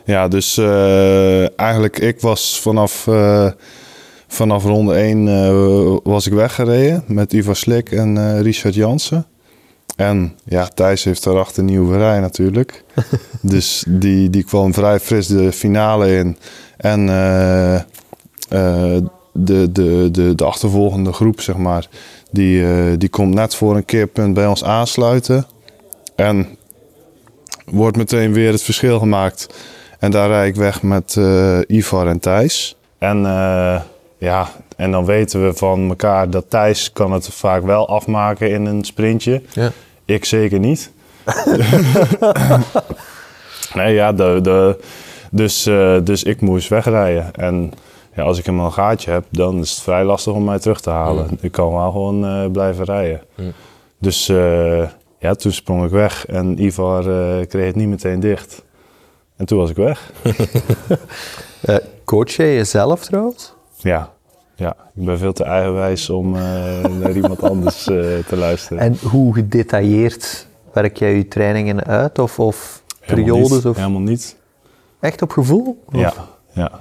ja 0.05 0.27
dus 0.27 0.57
eh, 0.57 1.59
eigenlijk 1.59 1.99
ik 1.99 2.21
was 2.21 2.59
vanaf, 2.61 3.07
eh, 3.07 3.47
vanaf 4.27 4.63
ronde 4.63 4.93
1 4.93 6.01
was 6.03 6.27
ik 6.27 6.33
weggereden 6.33 7.03
met 7.07 7.33
Ivar 7.33 7.55
Slik 7.55 7.91
en 7.91 8.17
eh, 8.17 8.41
Richard 8.41 8.75
Jansen. 8.75 9.25
En 9.95 10.37
ja, 10.43 10.67
Thijs 10.67 11.03
heeft 11.03 11.23
daarachter 11.23 11.59
een 11.59 11.65
nieuwe 11.65 11.97
rij 11.97 12.19
natuurlijk. 12.19 12.83
dus 13.41 13.85
die, 13.87 14.29
die 14.29 14.43
kwam 14.43 14.73
vrij 14.73 14.99
fris 14.99 15.27
de 15.27 15.51
finale 15.51 16.17
in. 16.17 16.37
En 16.77 17.09
eh, 17.09 17.75
eh, 17.75 17.83
de, 19.31 19.71
de, 19.71 20.09
de, 20.11 20.35
de 20.35 20.45
achtervolgende 20.45 21.13
groep, 21.13 21.41
zeg 21.41 21.57
maar, 21.57 21.87
die, 22.31 22.65
eh, 22.65 22.93
die 22.97 23.09
komt 23.09 23.33
net 23.33 23.55
voor 23.55 23.75
een 23.75 23.85
keerpunt 23.85 24.33
bij 24.33 24.47
ons 24.47 24.63
aansluiten. 24.63 25.45
En 26.15 26.47
wordt 27.65 27.97
meteen 27.97 28.33
weer 28.33 28.51
het 28.51 28.63
verschil 28.63 28.99
gemaakt. 28.99 29.47
En 29.99 30.11
daar 30.11 30.27
rijd 30.27 30.49
ik 30.49 30.55
weg 30.55 30.81
met 30.81 31.19
Ivar 31.67 32.07
en 32.07 32.19
Thijs. 32.19 32.77
En, 32.97 33.21
ja, 34.17 34.49
en 34.75 34.91
dan 34.91 35.05
weten 35.05 35.45
we 35.45 35.53
van 35.53 35.89
elkaar 35.89 36.29
dat 36.29 36.49
Thijs 36.49 36.91
kan 36.91 37.11
het 37.11 37.29
vaak 37.29 37.63
wel 37.63 37.87
afmaken 37.87 38.49
in 38.49 38.65
een 38.65 38.83
sprintje. 38.83 39.41
Ja. 39.53 39.71
Ik 40.05 40.25
zeker 40.25 40.59
niet. 40.59 40.91
nee, 43.73 43.93
ja, 43.93 44.13
de, 44.13 44.39
de, 44.41 44.79
dus, 45.31 45.65
eh, 45.65 45.97
dus 46.03 46.23
ik 46.23 46.41
moest 46.41 46.67
wegrijden. 46.67 47.33
En 47.33 47.71
ja, 48.15 48.23
als 48.23 48.37
ik 48.37 48.45
helemaal 48.45 48.65
een 48.65 48.73
gaatje 48.73 49.11
heb, 49.11 49.25
dan 49.29 49.59
is 49.59 49.69
het 49.69 49.79
vrij 49.79 50.03
lastig 50.03 50.33
om 50.33 50.43
mij 50.43 50.59
terug 50.59 50.81
te 50.81 50.89
halen. 50.89 51.37
Ik 51.41 51.51
kan 51.51 51.73
wel 51.73 51.91
gewoon 51.91 52.25
eh, 52.25 52.51
blijven 52.51 52.85
rijden. 52.85 53.21
Dus 53.99 54.29
eh, 54.29 54.89
ja, 55.19 55.33
toen 55.33 55.51
sprong 55.51 55.85
ik 55.85 55.91
weg 55.91 56.25
en 56.25 56.63
Ivar 56.63 57.03
kreeg 57.45 57.65
het 57.65 57.75
niet 57.75 57.87
meteen 57.87 58.19
dicht. 58.19 58.63
En 59.37 59.45
toen 59.45 59.57
was 59.57 59.69
ik 59.69 59.75
weg. 59.75 60.11
Coach 62.05 62.31
jij 62.31 62.55
jezelf 62.55 63.05
trouwens? 63.05 63.53
Ja, 63.75 64.14
ja. 64.55 64.75
ik 64.95 65.05
ben 65.05 65.17
veel 65.17 65.33
te 65.33 65.43
eigenwijs 65.43 66.09
om 66.09 66.35
eh, 66.35 66.41
naar 67.01 67.11
iemand 67.15 67.41
anders 67.43 67.87
eh, 67.87 67.95
te 68.27 68.35
luisteren. 68.37 68.79
En 68.79 68.97
hoe 69.09 69.33
gedetailleerd 69.33 70.47
werk 70.73 70.97
jij 70.97 71.15
je 71.15 71.27
trainingen 71.27 71.83
uit? 71.83 72.19
Of, 72.19 72.39
of 72.39 72.81
Helemaal 72.99 73.25
periodes? 73.25 73.51
niet, 73.51 73.65
Of 73.65 73.75
Helemaal 73.77 74.01
niet. 74.01 74.35
echt 74.99 75.21
op 75.21 75.31
gevoel? 75.31 75.83
Of- 75.93 75.99
Ja, 75.99 76.13
ja. 76.53 76.71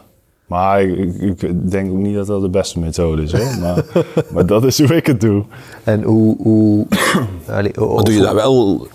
Maar 0.46 0.82
ik, 0.82 1.14
ik, 1.20 1.70
denk 1.70 1.90
ook 1.90 1.96
niet 1.98 2.14
dat 2.14 2.26
dat 2.26 2.40
de 2.40 2.48
beste 2.48 2.78
methode 2.78 3.22
is. 3.22 3.32
Hoor. 3.32 3.58
Maar, 3.60 3.84
maar 4.32 4.46
dat 4.46 4.64
is 4.64 4.78
hoe 4.78 4.94
ik 4.96 5.06
het 5.06 5.20
doe. 5.20 5.44
En 5.84 6.02
hoe... 6.02 6.36
hoe 6.42 6.86
allee, 7.48 7.72
Maar 7.74 7.84
of- 7.88 8.02
doe 8.02 8.14
je 8.14 8.20
dat 8.20 8.34
wel? 8.34 8.86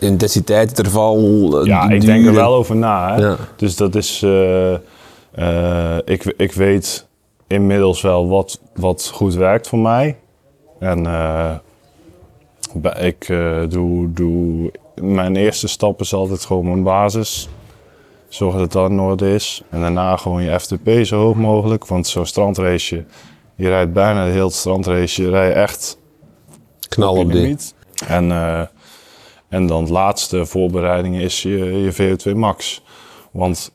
Intensiteit, 0.00 0.68
interval, 0.68 1.18
eh, 1.60 1.66
Ja, 1.66 1.88
ik 1.90 2.00
denk 2.00 2.26
er 2.26 2.34
wel 2.34 2.54
over 2.54 2.76
na. 2.76 3.14
Hè? 3.14 3.20
Ja. 3.26 3.36
Dus 3.56 3.76
dat 3.76 3.94
is. 3.94 4.22
eh, 4.22 4.74
eh, 4.74 5.96
ik, 6.04 6.34
ik 6.36 6.52
weet 6.52 7.06
inmiddels 7.54 8.00
wel 8.00 8.28
wat, 8.28 8.60
wat 8.74 9.10
goed 9.14 9.34
werkt 9.34 9.68
voor 9.68 9.78
mij. 9.78 10.16
En 10.78 11.06
eh, 11.06 11.54
ik 13.06 13.28
eh, 13.28 13.62
doe, 13.68 14.12
doe. 14.12 14.72
Mijn 14.94 15.36
eerste 15.36 15.68
stap 15.68 16.00
is 16.00 16.14
altijd 16.14 16.44
gewoon 16.44 16.64
mijn 16.64 16.82
basis. 16.82 17.48
Zorg 18.28 18.56
dat 18.56 18.72
dat 18.72 18.90
in 18.90 19.00
orde 19.00 19.34
is. 19.34 19.62
En 19.70 19.80
daarna 19.80 20.16
gewoon 20.16 20.42
je 20.42 20.60
FTP 20.60 21.04
zo 21.04 21.18
hoog 21.18 21.36
mogelijk. 21.36 21.86
Want 21.86 22.06
zo'n 22.06 22.26
strandrace, 22.26 23.04
je 23.54 23.68
rijdt 23.68 23.92
bijna 23.92 24.24
de 24.24 24.30
hele 24.30 24.50
strandrace. 24.50 25.22
Je 25.22 25.30
rijdt 25.30 25.56
echt 25.56 25.98
Knal 26.88 27.16
op 27.16 27.32
limiet. 27.32 27.74
En, 28.06 28.30
eh, 28.30 28.62
en 29.48 29.66
dan 29.66 29.80
het 29.80 29.90
laatste 29.90 30.46
voorbereiding 30.46 31.16
is 31.16 31.42
je, 31.42 31.58
je 31.58 31.92
VO2 31.92 32.34
max. 32.34 32.82
Want 33.30 33.72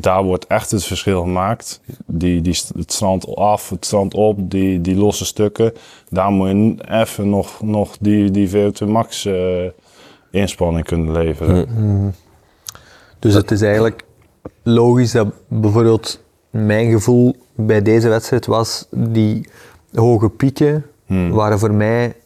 daar 0.00 0.22
wordt 0.22 0.46
echt 0.46 0.70
het 0.70 0.84
verschil 0.84 1.20
gemaakt. 1.22 1.80
Die, 2.06 2.40
die, 2.40 2.58
het 2.76 2.92
strand 2.92 3.36
af, 3.36 3.68
het 3.68 3.84
strand 3.84 4.14
op, 4.14 4.50
die, 4.50 4.80
die 4.80 4.96
losse 4.96 5.24
stukken. 5.24 5.72
Daar 6.08 6.30
moet 6.30 6.48
je 6.48 6.76
even 6.88 7.28
nog, 7.30 7.62
nog 7.62 7.96
die, 8.00 8.30
die 8.30 8.48
VO2 8.50 8.86
max 8.86 9.24
eh, 9.24 9.68
inspanning 10.30 10.84
kunnen 10.86 11.12
leveren. 11.12 12.14
Dus 13.18 13.34
het 13.34 13.50
is 13.50 13.60
eigenlijk 13.62 14.04
logisch 14.62 15.12
dat 15.12 15.26
bijvoorbeeld 15.48 16.22
mijn 16.50 16.90
gevoel 16.90 17.36
bij 17.54 17.82
deze 17.82 18.08
wedstrijd 18.08 18.46
was, 18.46 18.86
die 18.90 19.48
hoge 19.94 20.28
pieken 20.28 20.84
Hmm. 21.06 21.30
waren 21.30 21.58
voor 21.58 21.72
mij 21.72 22.16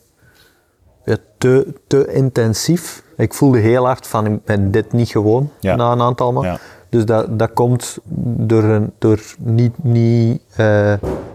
ja, 1.05 1.17
te, 1.39 1.75
te 1.87 2.13
intensief. 2.13 3.03
Ik 3.17 3.35
voelde 3.35 3.59
heel 3.59 3.85
hard 3.87 4.07
van, 4.07 4.27
ik 4.27 4.45
ben 4.45 4.71
dit 4.71 4.93
niet 4.93 5.09
gewoon 5.09 5.51
Ja. 5.61 5.77
na 5.77 5.93
een 5.93 6.01
aantal 6.01 6.33
maanden. 6.33 6.53
Ja. 6.53 6.59
Dus 6.89 7.05
dat, 7.05 7.39
dat 7.39 7.53
komt 7.53 7.99
door, 8.37 8.63
een, 8.65 8.93
door 8.99 9.21
niet, 9.39 9.85
niet, 9.85 10.43
eh, 10.57 10.95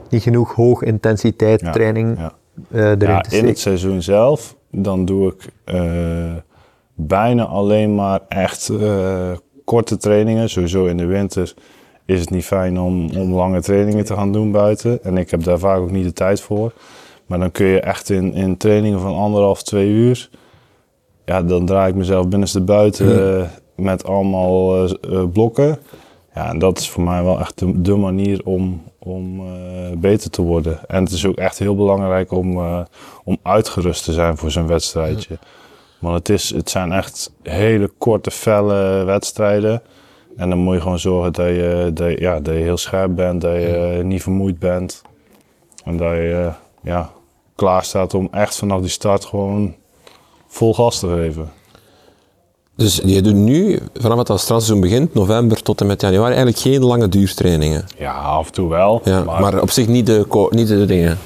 niet 0.10 0.22
genoeg 0.24 0.54
hoog 0.54 0.82
intensiteit 0.84 1.62
Ja, 1.62 1.72
training 1.72 2.18
ja. 2.18 2.34
eh, 2.72 2.82
erin 2.86 3.00
Ja, 3.00 3.22
te 3.22 3.38
in 3.38 3.46
het 3.46 3.58
steken. 3.58 3.58
seizoen 3.58 4.02
zelf, 4.02 4.56
dan 4.72 5.06
doe 5.06 5.32
ik 5.34 5.50
eh, 5.64 6.34
bijna 6.94 7.44
alleen 7.46 7.96
maar 7.96 8.20
echt 8.28 8.72
korte 9.66 9.98
trainingen. 9.98 10.50
Sowieso 10.50 10.86
in 10.86 10.98
de 10.98 11.06
winter 11.06 11.54
is 12.06 12.20
het 12.20 12.30
niet 12.30 12.46
fijn 12.46 12.80
om, 12.80 13.10
om 13.18 13.34
lange 13.34 13.62
trainingen 13.62 14.06
te 14.06 14.14
gaan 14.14 14.32
doen 14.32 14.52
buiten. 14.52 15.04
En 15.04 15.18
ik 15.18 15.32
heb 15.32 15.44
daar 15.44 15.60
vaak 15.60 15.80
ook 15.80 15.92
niet 15.92 16.06
de 16.06 16.14
tijd 16.14 16.42
voor. 16.42 16.74
Maar 17.26 17.40
dan 17.40 17.52
kun 17.52 17.66
je 17.66 17.80
echt 17.80 18.10
in, 18.10 18.34
in 18.34 18.58
trainingen 18.58 19.00
van 19.00 19.16
anderhalf, 19.16 19.64
twee 19.64 19.90
uur... 19.90 20.30
Ja, 21.26 21.42
dan 21.44 21.66
draai 21.66 21.90
ik 21.90 21.96
mezelf 21.96 22.28
binnenste 22.28 22.62
buiten 22.62 23.40
eh, 23.40 23.48
met 23.76 24.06
allemaal 24.06 24.86
eh, 24.86 24.94
eh, 25.02 25.24
blokken. 25.34 25.80
Ja, 26.36 26.50
en 26.50 26.60
dat 26.60 26.78
is 26.78 26.90
voor 26.90 27.04
mij 27.04 27.24
wel 27.24 27.40
echt 27.40 27.60
de, 27.60 27.82
de 27.82 27.96
manier 27.96 28.42
om, 28.46 28.84
om 29.00 29.40
eh, 29.40 29.98
beter 29.98 30.30
te 30.30 30.42
worden. 30.42 30.80
En 30.88 31.04
het 31.04 31.12
is 31.12 31.26
ook 31.26 31.36
echt 31.36 31.60
heel 31.60 31.76
belangrijk 31.76 32.32
om, 32.32 32.58
om 33.24 33.38
uitgerust 33.42 34.04
te 34.04 34.14
zijn 34.14 34.38
voor 34.38 34.52
zo'n 34.52 34.68
wedstrijdje. 34.68 35.38
Want 36.00 36.16
het, 36.16 36.30
is, 36.30 36.50
het 36.50 36.70
zijn 36.70 36.92
echt 36.92 37.32
hele 37.42 37.92
korte, 37.98 38.32
felle 38.32 39.04
wedstrijden. 39.04 39.82
En 40.36 40.50
dan 40.50 40.58
moet 40.58 40.76
je 40.76 40.82
gewoon 40.82 41.00
zorgen 41.00 41.34
dat 41.34 41.48
je, 41.48 41.92
dat 41.94 42.10
je, 42.10 42.22
ja, 42.22 42.40
dat 42.40 42.54
je 42.54 42.60
heel 42.60 42.78
scherp 42.78 43.16
bent, 43.16 43.42
dat 43.42 43.54
je 43.54 44.02
niet 44.04 44.22
vermoeid 44.22 44.60
bent. 44.60 45.02
En 45.84 45.98
dat 45.98 46.12
je 46.12 46.52
ja, 46.82 47.12
klaar 47.56 47.84
staat 47.84 48.14
om 48.14 48.28
echt 48.32 48.56
vanaf 48.56 48.82
die 48.82 48.90
start 48.90 49.26
gewoon 49.26 49.76
vol 50.48 50.74
gas 50.74 51.00
te 51.00 51.08
geven. 51.08 51.52
Dus 52.76 53.02
je 53.06 53.22
doet 53.22 53.36
nu, 53.36 53.80
vanaf 53.94 54.18
het 54.18 54.28
strandseizoen 54.28 54.82
begint, 54.82 55.14
november 55.14 55.62
tot 55.62 55.82
en 55.82 55.88
met 55.88 56.02
januari, 56.02 56.28
eigenlijk 56.28 56.58
geen 56.58 56.84
lange 56.84 57.10
duurtrainingen. 57.10 57.86
Ja, 57.98 58.14
af 58.14 58.46
en 58.48 58.54
toe 58.54 58.70
wel. 58.70 59.02
Ja, 59.04 59.24
maar, 59.24 59.62
op 59.62 59.70
zich 59.70 59.88
niet 59.88 60.06
de, 60.06 60.48
niet 60.50 60.68
de 60.68 60.86
dingen. 60.86 61.18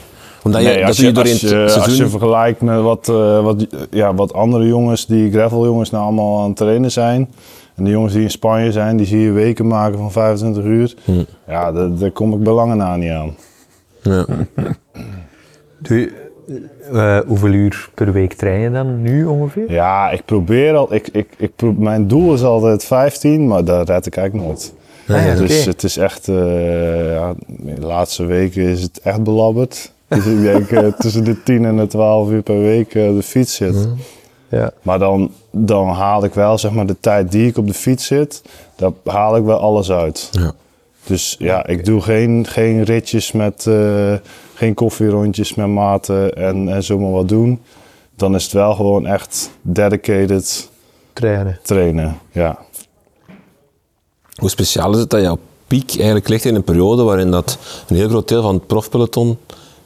Omdat 0.43 0.61
je, 0.61 0.83
dat 0.85 0.97
je, 0.97 1.05
je 1.05 1.11
doorheen 1.11 1.33
als, 1.33 1.41
je, 1.41 1.55
het 1.55 1.63
als 1.63 1.73
je 1.73 1.81
seizoen. 1.81 2.09
vergelijkt 2.09 2.61
met 2.61 2.81
wat, 2.81 3.09
eh, 3.09 3.43
wat, 3.43 3.65
ja, 3.91 4.13
wat 4.13 4.33
andere 4.33 4.67
jongens, 4.67 5.05
die 5.05 5.31
graveljongens 5.31 5.89
nou 5.89 6.03
allemaal 6.03 6.39
aan 6.41 6.47
het 6.47 6.57
trainen 6.57 6.91
zijn. 6.91 7.29
En 7.75 7.83
de 7.83 7.89
jongens 7.89 8.13
die 8.13 8.21
in 8.21 8.31
Spanje 8.31 8.71
zijn, 8.71 8.97
die 8.97 9.05
zie 9.05 9.19
je 9.19 9.31
weken 9.31 9.67
maken 9.67 9.97
van 9.97 10.11
25 10.11 10.63
uur. 10.63 10.93
Hm. 11.03 11.23
Ja, 11.47 11.71
daar, 11.71 11.95
daar 11.95 12.11
kom 12.11 12.33
ik 12.33 12.43
bij 12.43 12.53
lange 12.53 12.75
na 12.75 12.95
niet 12.95 13.11
aan. 13.11 13.35
Ja. 14.01 14.25
Doe 15.79 15.99
je, 15.99 16.26
eh, 16.93 17.19
hoeveel 17.27 17.51
uur 17.51 17.89
per 17.93 18.11
week 18.11 18.33
train 18.33 18.59
je 18.59 18.71
dan 18.71 19.01
nu 19.01 19.25
ongeveer? 19.25 19.71
Ja, 19.71 20.09
ik 20.11 20.21
probeer 20.25 20.75
al. 20.75 20.93
Ik, 20.93 21.07
ik, 21.11 21.27
ik 21.37 21.51
pro- 21.55 21.75
mijn 21.77 22.07
doel 22.07 22.33
is 22.33 22.43
altijd 22.43 22.83
15, 22.83 23.47
maar 23.47 23.63
daar 23.63 23.85
red 23.85 24.05
ik 24.05 24.17
eigenlijk 24.17 24.47
nooit. 24.47 24.73
Ah 25.07 25.25
ja, 25.25 25.35
Dus 25.35 25.65
het 25.65 25.83
is 25.83 25.97
echt, 25.97 26.27
eh, 26.27 27.11
ja, 27.13 27.33
de 27.47 27.85
laatste 27.85 28.25
weken 28.25 28.61
is 28.63 28.81
het 28.81 28.99
echt 29.03 29.23
belabberd. 29.23 29.91
Dus 30.07 30.25
ik 30.25 30.41
denk 30.41 30.71
eh, 30.71 30.87
tussen 30.99 31.23
de 31.23 31.43
10 31.43 31.65
en 31.65 31.77
de 31.77 31.87
12 31.87 32.29
uur 32.29 32.41
per 32.41 32.59
week 32.61 32.87
op 32.87 33.15
de 33.15 33.21
fiets 33.23 33.55
zit. 33.55 33.87
Ja. 34.49 34.71
Maar 34.81 34.99
dan, 34.99 35.31
dan 35.51 35.87
haal 35.87 36.23
ik 36.23 36.33
wel, 36.33 36.57
zeg 36.57 36.71
maar, 36.71 36.85
de 36.85 36.95
tijd 36.99 37.31
die 37.31 37.47
ik 37.47 37.57
op 37.57 37.67
de 37.67 37.73
fiets 37.73 38.05
zit, 38.05 38.41
daar 38.75 38.91
haal 39.05 39.37
ik 39.37 39.43
wel 39.43 39.59
alles 39.59 39.91
uit. 39.91 40.29
Ja. 40.31 40.51
Dus 41.05 41.35
ja, 41.39 41.65
ik 41.67 41.85
doe 41.85 42.01
geen, 42.01 42.45
geen 42.49 42.83
ritjes 42.83 43.31
met, 43.31 43.67
geen 44.57 44.73
koffierondjes 44.73 45.53
met 45.53 45.67
maten 45.67 46.33
en, 46.33 46.69
en 46.69 46.83
zomaar 46.83 47.11
wat 47.11 47.29
doen. 47.29 47.61
Dan 48.15 48.35
is 48.35 48.43
het 48.43 48.53
wel 48.53 48.75
gewoon 48.75 49.05
echt 49.05 49.49
dedicated 49.61 50.69
Trainen. 51.13 51.59
trainen. 51.63 52.19
Ja. 52.31 52.57
Hoe 54.35 54.49
speciaal 54.49 54.93
is 54.93 54.99
het 54.99 55.09
dat 55.09 55.21
jouw 55.21 55.37
piek 55.67 55.95
eigenlijk 55.95 56.27
ligt 56.27 56.45
in 56.45 56.55
een 56.55 56.63
periode 56.63 57.03
waarin 57.03 57.31
dat 57.31 57.57
een 57.87 57.95
heel 57.95 58.09
groot 58.09 58.27
deel 58.27 58.41
van 58.41 58.53
het 58.53 58.67
profpeloton 58.67 59.37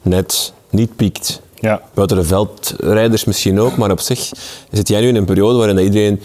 net 0.01 0.53
niet 0.69 0.95
piekt? 0.95 1.41
Ja. 1.55 1.81
Buiten 1.93 2.17
de 2.17 2.23
veldrijders 2.23 3.25
misschien 3.25 3.59
ook, 3.59 3.77
maar 3.77 3.91
op 3.91 3.99
zich 3.99 4.31
zit 4.71 4.87
jij 4.87 5.01
nu 5.01 5.07
in 5.07 5.15
een 5.15 5.25
periode 5.25 5.57
waarin 5.57 5.75
dat 5.75 5.85
iedereen 5.85 6.19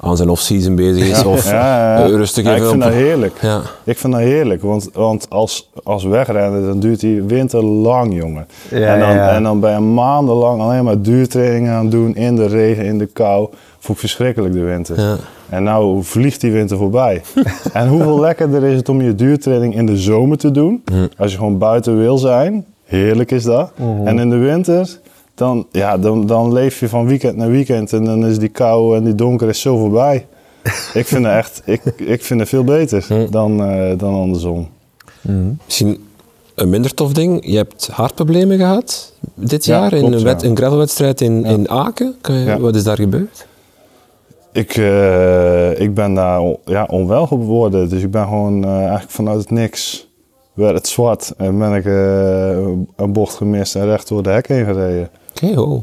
aan 0.00 0.16
zijn 0.16 0.28
off-season 0.28 0.74
bezig 0.74 1.08
is. 1.08 1.24
Of 1.24 1.50
Ja, 1.50 1.52
ja, 1.52 1.98
ja. 1.98 2.04
eh, 2.04 2.10
rustig 2.10 2.44
Ja, 2.44 2.50
even 2.54 2.62
ik 2.62 2.70
vind 2.70 2.84
op- 2.84 2.90
dat 2.90 2.98
heerlijk. 2.98 3.36
Ja. 3.40 3.60
Ik 3.84 3.98
vind 3.98 4.12
dat 4.12 4.22
heerlijk, 4.22 4.62
want, 4.62 4.90
want 4.92 5.26
als, 5.30 5.70
als 5.82 6.04
wegrenner 6.04 6.62
dan 6.66 6.80
duurt 6.80 7.00
die 7.00 7.22
winter 7.22 7.64
lang, 7.64 8.14
jongen. 8.16 8.46
Ja, 8.70 8.94
en, 8.94 9.00
dan, 9.00 9.14
ja. 9.14 9.30
en 9.34 9.42
dan 9.42 9.60
ben 9.60 9.72
je 9.72 9.78
maandenlang 9.78 10.60
alleen 10.60 10.84
maar 10.84 11.00
duurtrainingen 11.02 11.72
aan 11.72 11.82
het 11.82 11.90
doen 11.90 12.14
in 12.16 12.36
de 12.36 12.46
regen, 12.46 12.84
in 12.84 12.98
de 12.98 13.06
kou. 13.06 13.48
Vond 13.78 13.98
ik 13.98 13.98
verschrikkelijk 13.98 14.54
de 14.54 14.60
winter. 14.60 15.00
Ja. 15.00 15.16
En 15.48 15.62
nou 15.62 16.02
vliegt 16.04 16.40
die 16.40 16.52
winter 16.52 16.76
voorbij. 16.76 17.22
en 17.72 17.88
hoeveel 17.88 18.20
lekkerder 18.20 18.62
is 18.64 18.76
het 18.76 18.88
om 18.88 19.02
je 19.02 19.14
duurtraining 19.14 19.74
in 19.76 19.86
de 19.86 19.96
zomer 19.96 20.38
te 20.38 20.50
doen? 20.50 20.84
Als 21.18 21.30
je 21.32 21.36
gewoon 21.38 21.58
buiten 21.58 21.98
wil 21.98 22.18
zijn. 22.18 22.64
Heerlijk 22.84 23.30
is 23.30 23.42
dat. 23.42 23.70
En 24.04 24.18
in 24.18 24.30
de 24.30 24.36
winter, 24.36 24.98
dan, 25.40 25.66
ja, 25.72 25.98
dan, 25.98 26.26
dan 26.26 26.52
leef 26.52 26.80
je 26.80 26.88
van 26.88 27.06
weekend 27.06 27.36
naar 27.36 27.50
weekend. 27.50 27.92
En 27.92 28.04
dan 28.04 28.26
is 28.26 28.38
die 28.38 28.48
kou 28.48 28.96
en 28.96 29.04
die 29.04 29.14
donker 29.14 29.48
is 29.48 29.60
zo 29.60 29.78
voorbij. 29.78 30.26
ik 31.00 31.06
vind 31.06 31.24
het 31.24 31.34
echt, 31.34 31.62
ik, 31.64 31.82
ik 31.96 32.22
vind 32.24 32.40
het 32.40 32.48
veel 32.48 32.64
beter 32.64 33.06
dan, 33.30 33.64
eh, 33.64 33.98
dan 33.98 34.14
andersom. 34.14 34.68
Misschien 35.64 36.04
een 36.54 36.68
minder 36.68 36.94
tof 36.94 37.12
ding. 37.12 37.50
Je 37.50 37.56
hebt 37.56 37.88
hartproblemen 37.92 38.58
gehad 38.58 39.12
dit 39.34 39.64
Ja, 39.64 39.78
jaar 39.80 39.92
in 39.92 39.98
klopt, 40.00 40.14
een, 40.14 40.28
ja. 40.28 40.36
een 40.42 40.56
gravelwedstrijd 40.56 41.20
in, 41.20 41.44
in 41.44 41.68
Aken. 41.70 42.14
Kan 42.20 42.34
je- 42.34 42.44
Ja. 42.44 42.58
Wat 42.58 42.74
is 42.74 42.84
daar 42.84 42.96
gebeurd? 42.96 43.46
Ik, 44.52 44.76
eh, 44.76 45.80
ik 45.80 45.94
ben 45.94 46.14
daar 46.14 46.56
ja, 46.64 46.84
onwel 46.90 47.26
geworden. 47.26 47.88
Dus 47.88 48.02
ik 48.02 48.10
ben 48.10 48.24
gewoon 48.24 48.64
eh, 48.64 48.70
eigenlijk 48.78 49.10
vanuit 49.10 49.38
het 49.38 49.50
niks 49.50 50.08
werd 50.52 50.74
het 50.74 50.88
zwart. 50.88 51.32
En 51.36 51.58
ben 51.58 51.74
ik 51.74 51.84
een 52.96 53.12
bocht 53.12 53.34
gemist 53.34 53.74
en 53.76 53.84
recht 53.84 54.08
door 54.08 54.22
de 54.22 54.30
hek 54.30 54.48
heen 54.48 54.64
gereden. 54.64 55.08
Oké, 55.42 55.60
oh. 55.60 55.82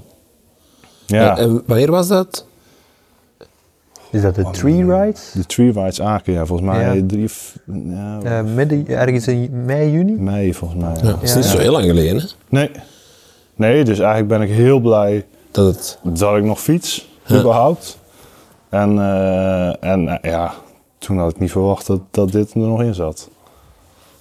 Ja, 1.06 1.38
En, 1.38 1.44
en 1.44 1.64
wanneer 1.66 1.92
was 1.92 2.08
dat? 2.08 2.46
Is 4.12 4.22
dat 4.22 4.36
de 4.36 4.50
Tree 4.52 4.86
Rides? 4.96 5.32
de 5.34 5.46
Tree 5.46 5.72
Rides 5.72 6.02
Aken, 6.02 6.34
ja, 6.34 6.46
volgens 6.46 6.70
mij 6.70 6.96
Ja. 6.96 7.04
drie, 7.08 7.30
ja, 7.90 8.20
Eh, 8.24 8.44
midden, 8.56 8.88
ergens 8.88 9.28
in 9.28 9.66
mei, 9.66 9.92
juni? 9.92 10.12
mei 10.12 10.54
volgens 10.54 10.82
mij. 10.82 10.94
Ja, 10.94 11.00
Ja. 11.04 11.12
dat 11.12 11.22
is 11.24 11.36
niet 11.36 11.46
zo 11.46 11.58
heel 11.58 11.72
lang 11.72 11.86
geleden. 11.86 12.18
Hè? 12.22 12.26
Nee. 12.50 12.72
nee, 13.56 13.84
dus 13.84 14.00
eigenlijk 14.00 14.28
ben 14.28 14.42
ik 14.42 14.50
heel 14.50 14.80
blij 14.80 15.26
Dat 15.52 15.76
het... 15.76 16.00
dat 16.04 16.38
ik 16.38 16.44
nog 16.44 16.60
fiets, 16.62 17.10
überhaupt. 17.32 17.98
En, 18.70 19.00
eh, 19.00 19.84
en 19.84 20.08
eh, 20.08 20.32
ja, 20.32 20.54
toen 20.98 21.18
had 21.18 21.32
ik 21.32 21.40
niet 21.40 21.52
verwacht 21.52 21.88
dat, 21.88 22.00
dat 22.12 22.32
dit 22.32 22.52
er 22.52 22.58
nog 22.60 22.82
in 22.82 22.94
zat. 22.94 23.30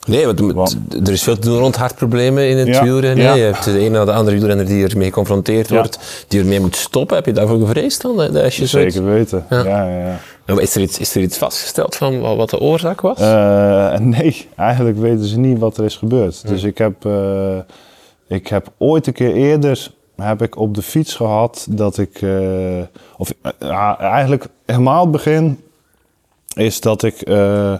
Nee, 0.06 0.26
want 0.26 0.40
er- 0.40 0.54
Want- 0.54 0.76
er 1.06 1.12
is 1.12 1.22
veel 1.22 1.34
te 1.38 1.48
doen 1.48 1.58
rond 1.58 1.76
hartproblemen 1.76 2.48
in 2.48 2.56
het 2.56 2.66
Ja, 2.68 2.82
wielrennen. 2.82 3.24
ja. 3.24 3.34
Je 3.34 3.42
hebt 3.42 3.64
de 3.64 3.78
ene 3.78 3.88
na 3.98 4.04
de 4.04 4.12
andere 4.12 4.36
wielrenner 4.36 4.66
die 4.66 4.86
ermee 4.88 5.06
geconfronteerd 5.06 5.68
Ja. 5.68 5.74
wordt, 5.74 6.24
die 6.28 6.40
ermee 6.40 6.60
moet 6.60 6.76
stoppen. 6.76 7.16
Heb 7.16 7.26
je 7.26 7.32
daarvoor 7.32 7.58
gevreesd 7.60 8.02
dan? 8.02 8.16
Dat 8.16 8.36
als 8.42 8.56
je 8.56 8.66
zoiets- 8.66 8.94
Zeker 8.94 9.10
weten. 9.10 9.46
Ja. 9.50 9.62
Ja. 9.64 10.18
Ja, 10.46 10.60
Is 10.60 10.74
er, 10.74 10.80
iets, 10.82 10.98
is 10.98 11.14
er 11.14 11.22
iets 11.22 11.38
vastgesteld 11.38 11.96
van 11.96 12.20
wa- 12.20 12.36
wat 12.36 12.50
de 12.50 12.60
oorzaak 12.60 13.00
was? 13.00 13.18
Eh, 13.20 13.98
nee, 13.98 14.46
eigenlijk 14.56 14.98
weten 14.98 15.24
ze 15.24 15.38
niet 15.38 15.58
wat 15.58 15.76
er 15.78 15.84
is 15.84 15.96
gebeurd. 15.96 16.48
Dus 16.48 16.62
ik 16.62 16.78
heb, 16.78 17.04
eh, 17.04 17.58
ik 18.28 18.46
heb 18.48 18.66
ooit 18.78 19.06
een 19.06 19.12
keer 19.12 19.32
eerder 19.34 19.90
heb 20.16 20.42
ik 20.42 20.56
op 20.58 20.74
de 20.74 20.82
fiets 20.82 21.14
gehad 21.14 21.66
dat 21.70 21.98
ik, 21.98 22.22
eh, 22.22 22.82
of 23.16 23.32
eh, 23.58 23.94
eigenlijk 24.00 24.46
helemaal 24.66 25.02
het 25.02 25.10
begin 25.10 25.60
is 26.54 26.80
dat 26.80 27.02
ik 27.02 27.20
eh, 27.20 27.72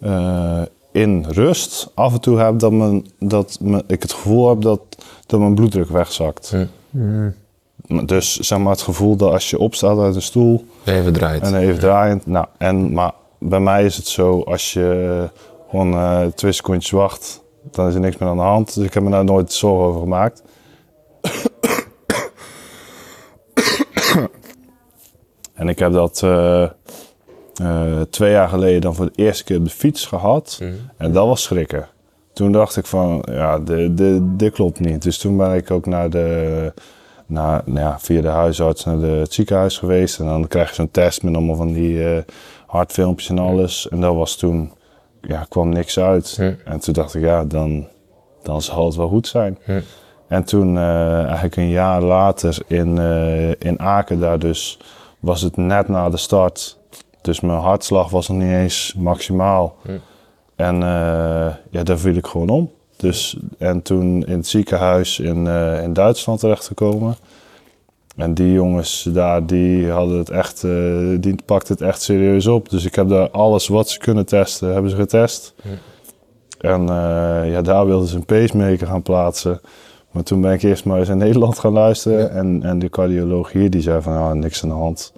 eh, 0.00 0.62
in 0.92 1.24
rust 1.28 1.90
af 1.94 2.12
en 2.12 2.20
toe 2.20 2.38
heb 2.38 2.58
dat, 3.18 3.58
ik 3.86 4.02
het 4.02 4.12
gevoel 4.12 4.48
heb 4.48 4.60
dat, 4.60 4.80
dat 5.26 5.40
mijn 5.40 5.54
bloeddruk 5.54 5.88
wegzakt. 5.88 6.54
Dus 8.04 8.36
zeg 8.36 8.58
maar 8.58 8.72
het 8.72 8.82
gevoel 8.82 9.16
dat 9.16 9.32
als 9.32 9.50
je 9.50 9.58
opstaat 9.58 9.98
uit 9.98 10.14
een 10.14 10.22
stoel, 10.22 10.64
Even 10.84 11.12
draait. 11.12 11.42
en 11.42 11.54
even 11.54 11.80
draaiend. 11.80 12.26
Nou, 12.26 12.46
en, 12.58 12.92
maar 12.92 13.12
bij 13.38 13.60
mij 13.60 13.84
is 13.84 13.96
het 13.96 14.06
zo, 14.06 14.42
als 14.42 14.72
je 14.72 15.28
gewoon 15.70 15.94
eh, 15.94 16.26
twee 16.26 16.52
secondjes 16.52 16.90
wacht, 16.90 17.42
dan 17.70 17.88
is 17.88 17.94
er 17.94 18.00
niks 18.00 18.16
meer 18.16 18.28
aan 18.28 18.36
de 18.36 18.42
hand. 18.42 18.74
Dus 18.74 18.84
ik 18.84 18.94
heb 18.94 19.02
me 19.02 19.10
daar 19.10 19.24
nooit 19.24 19.52
zorgen 19.52 19.86
over 19.86 20.00
gemaakt. 20.00 20.42
en 25.54 25.68
ik 25.68 25.78
heb 25.78 25.92
dat 25.92 26.22
eh, 26.22 26.64
eh, 27.60 28.00
twee 28.10 28.30
jaar 28.30 28.48
geleden 28.48 28.80
dan 28.80 28.94
voor 28.94 29.04
de 29.04 29.22
eerste 29.22 29.44
keer 29.44 29.58
op 29.58 29.64
de 29.64 29.70
fiets 29.70 30.06
gehad. 30.06 30.60
En 30.96 31.12
dat 31.12 31.26
was 31.26 31.42
schrikken. 31.42 31.88
Toen 32.32 32.52
dacht 32.52 32.76
ik 32.76 32.86
van, 32.86 33.22
ja, 33.30 33.58
dit, 33.58 33.96
dit, 33.96 34.22
dit 34.22 34.52
klopt 34.52 34.80
niet. 34.80 35.02
Dus 35.02 35.18
toen 35.18 35.36
ben 35.36 35.54
ik 35.54 35.70
ook 35.70 35.86
naar 35.86 36.10
de, 36.10 36.72
naar, 37.26 37.62
nou 37.64 37.78
ja, 37.78 37.98
via 37.98 38.20
de 38.20 38.28
huisarts 38.28 38.84
naar 38.84 38.98
de, 38.98 39.06
het 39.06 39.32
ziekenhuis 39.32 39.78
geweest. 39.78 40.18
En 40.18 40.26
dan 40.26 40.46
krijg 40.48 40.68
je 40.68 40.74
zo'n 40.74 40.90
test 40.90 41.22
met 41.22 41.34
allemaal 41.34 41.56
van 41.56 41.72
die 41.72 42.04
eh, 42.04 42.22
hartfilmpjes 42.66 43.28
en 43.28 43.38
alles. 43.38 43.88
En 43.88 44.00
dat 44.00 44.14
was 44.14 44.36
toen, 44.36 44.72
ja, 45.20 45.46
kwam 45.48 45.68
niks 45.68 45.98
uit. 45.98 46.38
En 46.64 46.80
toen 46.80 46.94
dacht 46.94 47.14
ik, 47.14 47.22
ja, 47.22 47.44
dan, 47.44 47.86
dan 48.42 48.62
zal 48.62 48.86
het 48.86 48.94
wel 48.96 49.08
goed 49.08 49.26
zijn. 49.26 49.58
En 50.28 50.44
toen, 50.44 50.76
eh, 50.76 51.22
eigenlijk 51.22 51.56
een 51.56 51.70
jaar 51.70 52.02
later 52.02 52.58
in, 52.66 52.98
in 53.58 53.80
Aken, 53.80 54.20
daar 54.20 54.38
dus, 54.38 54.78
was 55.18 55.42
het 55.42 55.56
net 55.56 55.88
na 55.88 56.10
de 56.10 56.16
start. 56.16 56.78
Dus 57.22 57.40
mijn 57.40 57.58
hartslag 57.58 58.10
was 58.10 58.28
nog 58.28 58.38
niet 58.38 58.52
eens 58.52 58.94
maximaal. 58.96 59.76
En 60.56 60.74
eh, 60.82 61.54
ja, 61.70 61.82
daar 61.82 61.98
viel 61.98 62.14
ik 62.14 62.26
gewoon 62.26 62.48
om. 62.48 62.70
Dus, 62.96 63.36
en 63.58 63.82
toen 63.82 64.26
in 64.26 64.36
het 64.36 64.46
ziekenhuis 64.46 65.18
in, 65.18 65.46
eh, 65.46 65.82
in 65.82 65.92
Duitsland 65.92 66.40
terechtgekomen. 66.40 67.16
En 68.16 68.34
die 68.34 68.52
jongens 68.52 69.08
daar, 69.12 69.46
die 69.46 69.90
hadden 69.90 70.18
het 70.18 70.30
echt, 70.30 70.64
eh, 70.64 70.70
die 71.20 71.34
pakten 71.44 71.74
het 71.74 71.82
echt 71.82 72.02
serieus 72.02 72.46
op. 72.46 72.68
Dus 72.68 72.84
ik 72.84 72.94
heb 72.94 73.08
daar 73.08 73.30
alles 73.30 73.68
wat 73.68 73.88
ze 73.88 73.98
kunnen 73.98 74.26
testen, 74.26 74.72
hebben 74.72 74.90
ze 74.90 74.96
getest. 74.96 75.54
En 76.60 76.80
eh, 76.80 77.50
ja, 77.52 77.62
daar 77.62 77.86
wilden 77.86 78.08
ze 78.08 78.16
een 78.16 78.24
pacemaker 78.24 78.86
gaan 78.86 79.02
plaatsen. 79.02 79.60
Maar 80.10 80.22
toen 80.22 80.40
ben 80.40 80.52
ik 80.52 80.62
eerst 80.62 80.84
maar 80.84 80.98
eens 80.98 81.08
in 81.08 81.18
Nederland 81.18 81.58
gaan 81.58 81.72
luisteren. 81.72 82.30
En, 82.30 82.62
en 82.62 82.78
de 82.78 82.88
cardioloog 82.88 83.52
hier, 83.52 83.70
die 83.70 83.80
zei 83.80 84.02
van, 84.02 84.16
ah, 84.16 84.32
niks 84.32 84.62
aan 84.62 84.68
de 84.68 84.74
hand. 84.74 85.12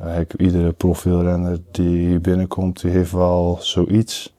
Eigenlijk 0.00 0.34
iedere 0.40 0.72
profielrenner 0.72 1.58
die 1.70 1.98
hier 2.08 2.20
binnenkomt, 2.20 2.80
die 2.80 2.90
heeft 2.90 3.12
wel 3.12 3.58
zoiets. 3.60 4.34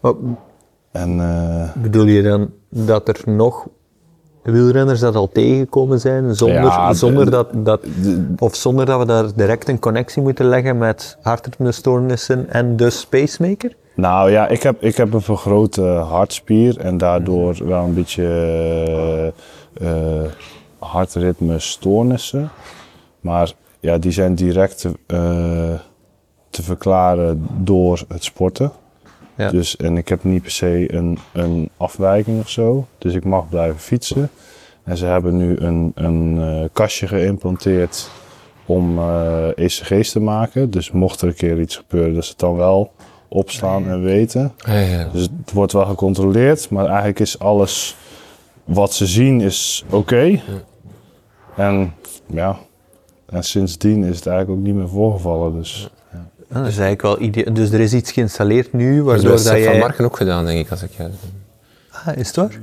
Wat 0.00 0.16
En 0.90 1.20
eh, 1.20 1.82
bedoel 1.82 2.04
je 2.06 2.22
dan 2.22 2.50
dat 2.68 3.08
er 3.08 3.20
nog 3.26 3.66
wielrenners 4.42 5.00
dat 5.00 5.14
al 5.14 5.28
tegengekomen 5.32 6.00
zijn, 6.00 6.34
zonder, 6.36 6.56
Ja, 6.62 6.88
de- 6.88 6.94
zonder 6.94 7.30
dat, 7.30 7.48
dat, 7.54 7.80
of 8.38 8.54
zonder 8.54 8.86
dat 8.86 8.98
we 8.98 9.04
daar 9.06 9.34
direct 9.34 9.68
een 9.68 9.78
connectie 9.78 10.22
moeten 10.22 10.44
leggen 10.48 10.78
met 10.78 11.16
hartritmestoornissen 11.22 12.50
en 12.50 12.76
dus 12.76 13.06
pacemaker? 13.06 13.76
Nou 13.94 14.30
ja, 14.30 14.48
ik 14.48 14.62
heb, 14.62 14.82
ik 14.82 14.96
heb 14.96 15.12
een 15.12 15.20
vergrote 15.20 15.82
hartspier 15.82 16.78
en 16.78 16.98
daardoor 16.98 17.66
wel 17.66 17.84
een 17.84 17.94
beetje 17.94 18.24
eh, 18.26 19.26
eh, 20.22 20.30
hartritmestoornissen. 20.78 22.50
Maar 23.20 23.52
ja, 23.80 23.98
die 23.98 24.12
zijn 24.12 24.34
direct 24.34 24.78
te, 24.78 24.92
eh, 25.06 25.80
te 26.50 26.62
verklaren 26.62 27.46
door 27.58 28.04
het 28.08 28.24
sporten. 28.24 28.72
Ja. 29.36 29.50
Dus, 29.50 29.76
en 29.76 29.96
ik 29.96 30.08
heb 30.08 30.24
niet 30.24 30.42
per 30.42 30.50
se 30.50 30.94
een, 30.94 31.18
een 31.32 31.70
afwijking 31.76 32.40
of 32.40 32.48
zo. 32.48 32.86
Dus 32.98 33.14
ik 33.14 33.24
mag 33.24 33.48
blijven 33.48 33.80
fietsen. 33.80 34.30
En 34.82 34.96
ze 34.96 35.06
hebben 35.06 35.36
nu 35.36 35.56
een, 35.56 35.92
een 35.94 36.38
eh, 36.40 36.68
kastje 36.72 37.06
geïmplanteerd 37.06 38.10
om 38.66 38.98
eh, 38.98 39.58
ECG's 39.58 40.10
te 40.10 40.20
maken. 40.20 40.70
Dus 40.70 40.90
mocht 40.90 41.20
er 41.20 41.28
een 41.28 41.34
keer 41.34 41.60
iets 41.60 41.76
gebeuren, 41.76 42.14
dat 42.14 42.24
ze 42.24 42.30
het 42.30 42.38
dan 42.38 42.56
wel 42.56 42.92
opslaan 43.28 43.88
en 43.88 44.02
weten. 44.02 44.52
Ja, 44.56 44.78
ja. 44.78 45.08
Dus 45.12 45.22
het 45.22 45.52
wordt 45.52 45.72
wel 45.72 45.84
gecontroleerd, 45.84 46.70
maar 46.70 46.86
eigenlijk 46.86 47.20
is 47.20 47.38
alles 47.38 47.96
wat 48.64 48.94
ze 48.94 49.06
zien 49.06 49.40
is 49.40 49.84
oké. 49.90 50.40
En 51.56 51.94
ja, 52.26 52.58
en 53.30 53.42
sindsdien 53.44 54.04
is 54.04 54.16
het 54.16 54.26
eigenlijk 54.26 54.58
ook 54.58 54.66
niet 54.66 54.74
meer 54.74 54.88
voorgevallen. 54.88 55.54
Dus 55.58 55.88
dat 56.48 56.66
is 56.66 56.78
eigenlijk 56.78 57.02
wel 57.02 57.20
ide- 57.20 57.52
Dus 57.52 57.70
er 57.70 57.80
is 57.80 57.92
iets 57.92 58.12
geïnstalleerd 58.12 58.72
nu, 58.72 58.96
Dat 58.96 59.04
waardoor 59.04 59.32
is 59.34 59.42
dat 59.42 59.52
bij 59.52 59.64
Van. 59.64 59.78
Marken 59.78 60.04
ook 60.04 60.16
gedaan, 60.16 60.44
denk 60.46 60.58
ik. 60.64 60.70
Als 60.70 60.82
ik, 60.82 60.90
ja. 60.98 61.08
Ah, 62.06 62.16
is 62.16 62.26
het 62.26 62.36
waar? 62.36 62.58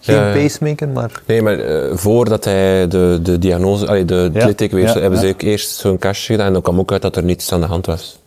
Geen 0.00 0.16
Ja, 0.16 0.28
ja. 0.28 0.42
pacemaker, 0.42 0.88
maar... 0.88 1.22
Nee, 1.26 1.42
maar 1.42 1.58
eh, 1.58 1.96
voordat 1.96 2.44
hij 2.44 2.88
de, 2.88 3.18
de 3.22 3.38
diagnose, 3.38 3.86
allee, 3.86 4.04
de 4.04 4.30
Ja, 4.32 4.46
weer, 4.56 4.78
ja, 4.78 4.92
hebben 5.00 5.18
ze 5.18 5.26
ja. 5.26 5.32
ook 5.32 5.42
eerst 5.42 5.70
zo'n 5.76 5.98
kastje 5.98 6.32
gedaan 6.32 6.46
en 6.46 6.52
dan 6.52 6.62
kwam 6.62 6.78
ook 6.78 6.92
uit 6.92 7.02
dat 7.02 7.16
er 7.16 7.22
niets 7.22 7.52
aan 7.52 7.60
de 7.60 7.66
hand 7.66 7.86
was. 7.86 8.18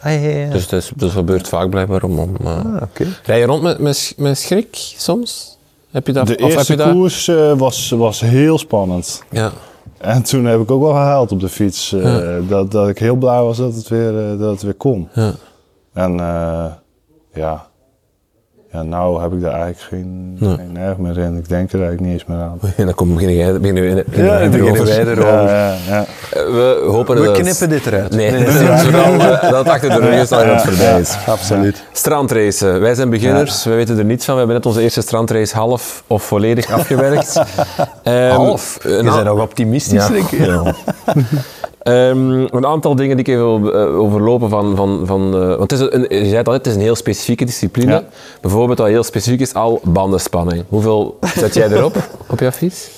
Ah, 0.00 0.12
ja, 0.12 0.18
ja, 0.28 0.36
ja. 0.44 0.50
Dus 0.50 0.68
dat, 0.68 0.82
is, 0.82 0.92
dat 0.96 1.10
gebeurt 1.10 1.48
vaak 1.48 1.70
blijkbaar 1.70 2.02
om... 2.02 2.18
om 2.18 2.36
eh, 2.44 2.46
Ah, 2.56 2.82
oké. 2.82 3.06
Rij 3.24 3.38
je 3.38 3.46
rond 3.46 3.62
met, 3.62 3.78
met, 3.78 4.14
met 4.16 4.38
schrik 4.38 4.68
soms? 4.96 5.58
Heb 5.90 6.06
je 6.06 6.12
dat? 6.12 6.26
de 6.26 6.34
of 6.36 6.40
heb 6.40 6.50
eerste 6.50 6.72
je 6.72 6.78
dat? 6.78 6.92
koers 6.92 7.28
eh, 7.28 7.52
was, 7.58 7.90
was 7.90 8.20
heel 8.20 8.58
spannend. 8.58 9.22
Ja. 9.30 9.52
En 9.98 10.22
toen 10.22 10.44
heb 10.44 10.60
ik 10.60 10.70
ook 10.70 10.80
wel 10.82 10.90
gehuild 10.92 11.32
op 11.32 11.40
de 11.40 11.48
fiets. 11.48 11.92
eh, 11.92 12.48
dat, 12.48 12.70
dat 12.70 12.88
ik 12.88 12.98
heel 12.98 13.16
blij 13.16 13.42
was 13.42 13.56
dat 13.56 13.74
het 13.74 13.88
weer, 13.88 14.32
eh, 14.32 14.38
dat 14.38 14.50
het 14.50 14.62
weer 14.62 14.74
kon. 14.74 15.08
Ja. 15.14 15.32
En 15.92 16.20
eh, 16.20 16.64
ja. 17.32 17.66
Ja, 18.72 18.82
nou 18.82 19.22
heb 19.22 19.32
ik 19.32 19.40
daar 19.40 19.52
eigenlijk 19.60 19.80
geen, 19.88 20.36
geen 20.40 20.76
erg 20.76 20.96
meer 20.96 21.18
in. 21.18 21.36
Ik 21.36 21.48
denk 21.48 21.72
er 21.72 21.78
eigenlijk 21.80 22.00
niet 22.00 22.12
eens 22.12 22.24
meer 22.26 22.38
aan. 22.38 22.58
En 22.76 22.84
dan 22.84 22.94
kom- 22.94 23.12
beginnen 23.12 23.36
jij- 23.36 23.60
beginnen 23.60 23.82
we 23.96 24.04
beginnen 24.08 24.34
Ja, 24.34 24.38
wij 24.50 24.84
wij 24.84 25.06
erover. 25.06 25.48
Ja. 25.48 25.74
Eh, 25.90 26.06
We 26.30 26.82
hopen 26.86 27.16
We 27.20 27.24
dat... 27.24 27.38
knippen 27.38 27.68
dit 27.68 27.86
eruit. 27.86 28.10
Nee, 28.14 28.30
Nee, 28.30 28.44
dat, 28.44 28.54
nee, 29.64 29.72
achter 29.72 29.88
de 29.90 29.96
rug 29.98 30.20
is 30.22 30.28
dat 30.38 30.44
het 30.44 30.62
voorbij 30.62 31.00
is. 31.00 31.16
Absoluut. 31.26 31.82
Strandracen. 31.92 32.80
Wij 32.80 32.94
zijn 32.94 33.10
beginners, 33.10 33.64
we 33.64 33.70
weten 33.74 33.98
er 33.98 34.04
niets 34.04 34.24
van. 34.24 34.32
We 34.34 34.38
hebben 34.38 34.56
net 34.56 34.66
onze 34.66 34.80
eerste 34.82 35.00
strandrace 35.00 35.56
half 35.56 36.02
of 36.06 36.22
volledig 36.22 36.70
afgewerkt. 36.72 37.40
Ehm, 38.02 38.30
Half. 38.30 38.78
een 38.82 39.04
Je 39.04 39.10
a- 39.10 39.14
bent 39.14 39.24
nog 39.26 39.40
optimistisch, 39.40 40.06
denk 40.06 40.30
ik. 40.30 40.48
Ehm, 41.82 42.40
een 42.50 42.66
aantal 42.66 42.94
dingen 42.96 43.16
die 43.16 43.26
ik 43.26 43.32
even 43.32 43.62
wil 43.62 43.72
eh, 43.74 43.98
overlopen 43.98 44.48
van... 44.48 44.76
van, 44.76 45.02
van 45.04 45.34
eh, 45.42 45.48
want 45.56 45.70
het 45.70 45.80
is 45.80 45.80
een, 45.90 46.06
je 46.08 46.24
zei 46.24 46.36
het 46.36 46.46
al, 46.48 46.52
het 46.52 46.66
is 46.66 46.74
een 46.74 46.80
heel 46.80 46.94
specifieke 46.96 47.44
discipline. 47.44 47.92
Ja. 47.92 48.02
Bijvoorbeeld 48.40 48.78
wat 48.78 48.88
heel 48.88 49.02
specifiek 49.02 49.40
is, 49.40 49.54
al 49.54 49.80
bandenspanning. 49.84 50.64
Hoeveel 50.68 51.18
zet 51.38 51.54
jij 51.54 51.68
erop, 51.70 51.96
op 52.28 52.38
jouw 52.40 52.50
fiets? 52.50 52.90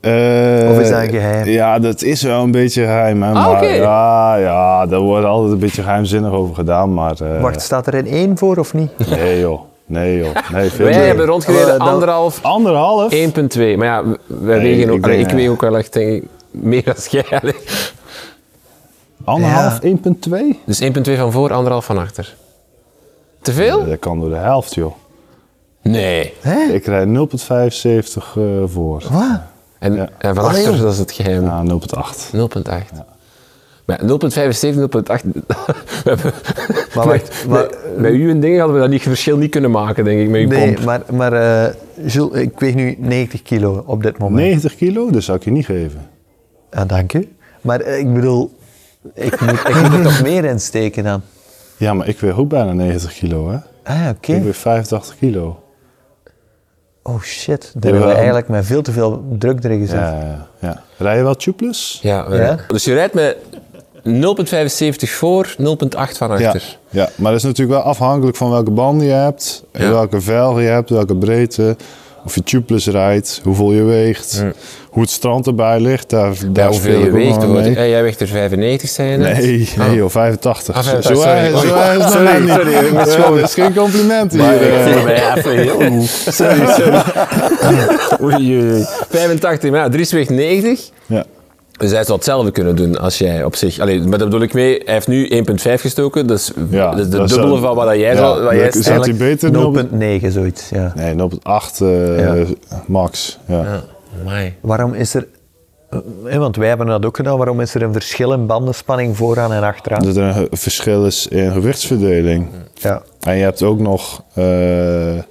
Eh, 0.00 0.70
Of 0.70 0.78
is 0.80 0.88
dat 0.90 1.02
een 1.02 1.08
geheim? 1.10 1.46
Ja, 1.48 1.78
dat 1.78 2.02
is 2.02 2.22
wel 2.22 2.42
een 2.42 2.50
beetje 2.50 2.82
geheim. 2.82 3.22
Hè, 3.22 3.32
maar, 3.32 3.44
Ah, 3.44 3.52
oké. 3.52 3.66
Ja, 3.66 4.36
ja, 4.36 4.86
daar 4.86 5.00
wordt 5.00 5.26
altijd 5.26 5.52
een 5.52 5.58
beetje 5.58 5.82
geheimzinnig 5.82 6.32
over 6.32 6.54
gedaan. 6.54 6.94
Maar, 6.94 7.20
eh, 7.20 7.40
Wacht, 7.42 7.60
staat 7.62 7.86
er 7.86 7.94
een 7.94 8.06
één 8.06 8.38
voor 8.38 8.56
of 8.56 8.74
niet? 8.74 8.90
Nee 9.10 9.40
joh, 9.40 9.60
nee 9.86 10.18
joh. 10.18 10.28
Nee, 10.52 10.70
veel 10.70 10.86
Wij 10.86 10.94
meer. 10.96 11.06
hebben 11.06 11.26
rondgereden 11.26 11.78
anderhalf, 11.78 12.38
Anderhalf? 12.42 13.12
1,2. 13.12 13.76
Maar 13.76 13.86
ja, 13.86 14.02
wij 14.26 14.58
Nee, 14.58 14.74
wegen 14.76 14.90
ook, 14.90 14.96
ik 14.96 15.04
denk, 15.04 15.20
ik 15.30 15.36
weeg 15.36 15.48
ook 15.48 15.60
wel 15.60 15.76
echt 15.76 15.92
denk 15.92 16.22
ik, 16.22 16.24
meer 16.54 16.84
dan 16.84 16.94
jij. 17.10 17.24
allee. 17.40 17.54
Anderhalf, 19.24 19.80
1,2? 19.82 20.58
Dus 20.66 20.80
1,2 20.82 20.88
van 21.16 21.32
voor, 21.32 21.52
anderhalf 21.52 21.84
van 21.84 21.98
achter. 21.98 22.36
Te 23.42 23.52
veel? 23.52 23.86
Dat 23.86 23.98
kan 23.98 24.20
door 24.20 24.28
de 24.28 24.36
helft 24.36 24.74
joh. 24.74 24.94
Nee. 25.82 26.32
Ik 26.72 26.86
rijd 26.86 27.08
0,75 27.08 27.14
eh, 28.36 28.42
voor. 28.66 29.02
Wat? 29.10 29.40
En, 29.78 29.94
Ja. 29.94 30.08
en 30.18 30.34
van 30.34 30.44
achter, 30.44 30.78
dat 30.78 30.92
is 30.92 30.98
het 30.98 31.12
geheim. 31.12 31.44
Ja, 31.44 31.62
0,8. 31.64 32.30
0,8. 32.32 33.02
Maar 33.86 34.00
0,75, 34.04 34.06
0,8. 34.78 35.22
we 35.24 35.42
hebben- 36.04 36.32
Maar 36.94 37.06
wacht, 37.06 37.44
maar- 37.48 37.60
met, 37.62 37.98
met 37.98 38.12
u 38.12 38.30
en 38.30 38.40
dingen 38.40 38.58
hadden 38.58 38.76
we 38.76 38.82
dat 38.82 38.90
niet, 38.90 39.02
verschil 39.02 39.36
niet 39.36 39.50
kunnen 39.50 39.70
maken, 39.70 40.04
denk 40.04 40.20
ik, 40.20 40.28
met 40.28 40.40
uw 40.40 40.48
Nee, 40.48 40.72
pomp. 40.72 40.84
maar, 40.84 41.02
maar 41.12 41.32
eh, 41.32 41.74
Jules, 42.06 42.40
ik 42.40 42.58
weeg 42.60 42.74
nu 42.74 42.96
90 42.98 43.42
kilo 43.42 43.82
op 43.86 44.02
dit 44.02 44.18
moment. 44.18 44.36
90 44.46 44.74
kilo, 44.76 45.10
dat 45.10 45.22
zou 45.22 45.38
ik 45.38 45.44
je 45.44 45.50
niet 45.50 45.64
geven. 45.66 46.08
Ja, 46.74 46.84
dank 46.84 47.12
u. 47.12 47.36
Maar 47.60 47.80
eh, 47.80 47.98
ik 47.98 48.14
bedoel, 48.14 48.50
ik 49.14 49.40
moet, 49.40 49.50
ik 49.68 49.74
moet 49.82 49.92
er 49.94 50.02
toch 50.02 50.22
meer 50.30 50.44
in 50.44 50.60
steken 50.60 51.04
dan? 51.04 51.20
Ja, 51.76 51.94
maar 51.94 52.08
ik 52.08 52.20
weeg 52.20 52.38
ook 52.38 52.48
bijna 52.48 52.72
90 52.72 53.14
kilo 53.14 53.50
hè. 53.50 53.56
Ah, 53.82 54.08
oké. 54.16 54.32
Ik 54.32 54.42
weeg 54.42 54.56
85 54.56 55.16
kilo. 55.18 55.62
Oh 57.02 57.20
shit, 57.22 57.60
daar 57.74 57.82
hebben 57.82 58.00
we 58.00 58.06
wel- 58.06 58.16
eigenlijk 58.16 58.48
met 58.48 58.66
veel 58.66 58.82
te 58.82 58.92
veel 58.92 59.24
druk 59.38 59.64
erin 59.64 59.80
gezet. 59.80 59.98
Ja, 59.98 60.18
ja, 60.20 60.46
ja. 60.58 60.82
Rij 60.98 61.16
je 61.16 61.22
wel 61.22 61.34
tubeless? 61.34 61.98
Ja, 62.02 62.26
Ja? 62.30 62.56
Dus 62.68 62.84
je 62.84 62.94
rijdt 62.94 63.14
met 63.14 63.36
0,75 64.04 65.10
voor, 65.10 65.54
0,8 65.58 66.16
van 66.16 66.38
Ja, 66.38 66.46
achter. 66.46 66.78
ja, 66.90 67.08
maar 67.16 67.30
dat 67.30 67.40
is 67.40 67.46
natuurlijk 67.46 67.78
wel 67.78 67.86
afhankelijk 67.90 68.36
van 68.36 68.50
welke 68.50 68.70
banden 68.70 69.06
je 69.06 69.12
hebt, 69.12 69.64
en 69.72 69.84
Ja. 69.84 69.90
welke 69.90 70.20
velgen 70.20 70.62
je 70.62 70.68
hebt, 70.68 70.90
welke 70.90 71.16
breedte, 71.16 71.76
of 72.24 72.34
je 72.34 72.42
tubeless 72.42 72.86
rijdt, 72.86 73.40
hoeveel 73.44 73.72
je 73.72 73.82
weegt, 73.82 74.44
hoe 74.94 75.02
het 75.02 75.12
strand 75.12 75.46
erbij 75.46 75.80
ligt. 75.80 76.10
Daar, 76.10 76.32
daar 76.48 76.68
hoeveel 76.68 76.90
speel 76.92 77.00
je 77.00 77.26
ik 77.28 77.42
ook 77.42 77.52
weegt. 77.54 77.76
Eh, 77.76 77.88
jij 77.88 78.02
weegt 78.02 78.20
er 78.20 78.26
95, 78.26 78.88
zei 78.90 79.10
je 79.10 79.16
net? 79.16 79.36
Nee, 79.38 79.68
nee 79.78 79.94
joh, 79.96 80.10
85. 80.10 80.74
Ah, 80.76 80.82
Zo- 80.82 80.90
85, 80.90 81.16
zo 81.16 81.28
erg- 81.28 81.52
sorry. 81.52 81.68
zo 81.68 81.74
erg 81.76 81.96
is 81.96 82.04
het 82.04 82.12
Sorry, 82.12 83.10
sorry, 83.10 83.40
dat 83.40 83.48
is 83.48 83.54
geen 83.54 83.74
compliment 83.74 84.32
hier. 84.32 84.40
Maar 84.42 84.54
ik 84.54 84.60
eh. 84.60 84.92
voel 84.92 85.02
mij 85.02 85.32
even 85.36 85.50
heel 85.58 85.90
moe. 85.90 86.06
Sorry, 86.06 86.66
sorry. 86.66 87.02
Oei, 88.22 88.34
oei, 88.34 88.72
oei. 88.72 88.84
85, 89.10 89.70
maar 89.70 89.80
ja, 89.80 89.88
Dries 89.88 90.12
weegt 90.12 90.30
90. 90.30 90.90
Ja. 91.06 91.24
Dus 91.78 91.90
hij 91.90 92.04
zou 92.04 92.16
hetzelfde 92.16 92.50
kunnen 92.50 92.76
doen 92.76 92.98
als 92.98 93.18
jij 93.18 93.44
op 93.44 93.56
zich... 93.56 93.78
Allee, 93.78 94.00
maar 94.00 94.18
daar 94.18 94.28
bedoel 94.28 94.42
ik 94.42 94.52
mee, 94.54 94.82
hij 94.84 94.94
heeft 94.94 95.08
nu 95.08 95.28
1,5 95.28 95.80
gestoken. 95.80 96.26
Dus 96.26 96.52
Ja, 96.70 96.90
dat 96.90 96.98
is 96.98 97.08
de 97.08 97.16
dat 97.16 97.28
dubbele 97.28 97.58
van 97.60 97.74
wat 97.74 97.86
jij, 97.88 97.98
ja, 97.98 98.16
zou, 98.16 98.42
wat 98.42 98.52
jij 98.52 98.64
dat. 98.70 98.84
Zat 98.84 99.04
hij 99.04 99.14
beter 99.14 99.50
0,8 99.50 100.22
0,9 100.22 100.28
zoiets, 100.32 100.68
ja. 100.68 100.92
Nee, 100.96 101.14
0,8 101.14 101.80
eh, 101.80 102.18
Ja. 102.18 102.44
max. 102.86 103.38
Ja. 103.46 103.82
Amai. 104.20 104.54
Waarom 104.60 104.94
is 104.94 105.14
er, 105.14 105.26
eh, 106.26 106.36
want 106.36 106.56
wij 106.56 106.68
hebben 106.68 106.86
dat 106.86 107.04
ook 107.04 107.16
gedaan, 107.16 107.36
waarom 107.36 107.60
is 107.60 107.74
er 107.74 107.82
een 107.82 107.92
verschil 107.92 108.32
in 108.32 108.46
bandenspanning 108.46 109.16
vooraan 109.16 109.52
en 109.52 109.62
achteraan? 109.62 110.02
Dat 110.02 110.16
er 110.16 110.36
een 110.36 110.48
verschil 110.50 111.06
is 111.06 111.26
in 111.26 111.52
gewichtsverdeling. 111.52 112.48
Ja. 112.74 113.02
En 113.20 113.36
je 113.36 113.42
hebt 113.42 113.62
ook 113.62 113.78
nog, 113.78 114.22
eh, 114.34 115.18
eh, 115.18 115.22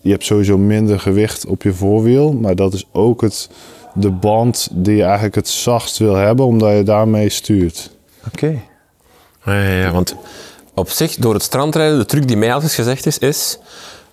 je 0.00 0.10
hebt 0.10 0.24
sowieso 0.24 0.58
minder 0.58 1.00
gewicht 1.00 1.46
op 1.46 1.62
je 1.62 1.72
voorwiel, 1.72 2.32
maar 2.32 2.54
dat 2.56 2.72
is 2.72 2.88
ook 2.92 3.20
het, 3.20 3.50
de 3.94 4.10
band 4.10 4.68
die 4.72 4.96
je 4.96 5.02
eigenlijk 5.02 5.34
het 5.34 5.48
zachtst 5.48 5.98
wil 5.98 6.14
hebben, 6.14 6.46
omdat 6.46 6.76
je 6.76 6.82
daarmee 6.82 7.28
stuurt. 7.28 7.90
Oké. 8.26 8.58
Ja, 9.44 9.62
ja, 9.62 9.70
ja, 9.70 9.90
want 9.90 10.16
op 10.74 10.90
zich, 10.90 11.14
door 11.14 11.34
het 11.34 11.42
strandrijden, 11.42 11.98
de 11.98 12.04
truc 12.04 12.28
die 12.28 12.36
mij 12.36 12.54
altijd 12.54 12.72
gezegd 12.72 13.06
is, 13.06 13.18
is 13.18 13.58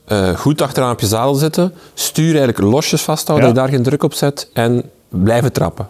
eh, 0.07 0.29
goed 0.37 0.61
achteraan 0.61 0.91
op 0.91 0.99
je 0.99 1.07
zadel 1.07 1.33
zitten, 1.33 1.73
stuur 1.93 2.25
eigenlijk 2.37 2.59
losjes 2.59 3.01
vasthouden, 3.01 3.47
Ja. 3.47 3.53
dat 3.53 3.63
je 3.63 3.67
daar 3.69 3.77
geen 3.77 3.87
druk 3.87 4.03
op 4.03 4.13
zet 4.13 4.49
en 4.53 4.83
blijven 5.09 5.51
trappen. 5.51 5.87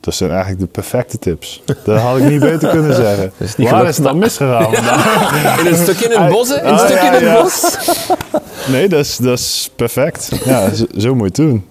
Dat 0.00 0.14
zijn 0.14 0.30
eigenlijk 0.30 0.60
de 0.60 0.66
perfecte 0.66 1.18
tips. 1.18 1.62
Dat 1.84 2.00
had 2.00 2.16
ik 2.18 2.24
niet 2.28 2.40
beter 2.40 2.68
kunnen 2.68 2.94
zeggen. 3.04 3.32
is 3.36 3.56
niet 3.56 3.70
Waar 3.70 3.88
is 3.88 3.96
het 3.96 4.04
dan 4.04 4.18
misgegaan? 4.18 4.72
In 5.60 5.66
een 5.66 5.76
stuk 5.76 6.00
in 6.00 6.20
het 6.20 6.30
bos? 6.30 6.48
In 6.50 6.58
een 6.64 6.72
Ah, 6.72 6.78
stuk 6.78 6.96
ja, 6.96 7.06
in 7.06 7.12
het 7.12 7.22
ja. 7.22 7.42
bos. 7.42 7.62
Nee, 8.72 8.88
dat 8.88 9.00
is, 9.00 9.16
dat 9.16 9.38
is 9.38 9.70
perfect. 9.76 10.30
Ja, 10.44 10.74
zo, 10.74 10.84
zo 10.98 11.14
moet 11.14 11.36
je 11.36 11.42
het 11.42 11.50
doen. 11.50 11.68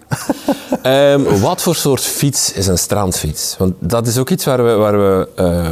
Ehm, 0.81 1.39
wat 1.41 1.61
voor 1.61 1.75
soort 1.75 2.01
fiets 2.01 2.51
is 2.53 2.67
een 2.67 2.77
strandfiets? 2.77 3.55
Want 3.57 3.73
dat 3.79 4.07
is 4.07 4.17
ook 4.17 4.29
iets 4.29 4.45
waar 4.45 4.65
we, 4.65 4.71
waar 4.71 4.97
we 4.99 5.27
eh, 5.35 5.65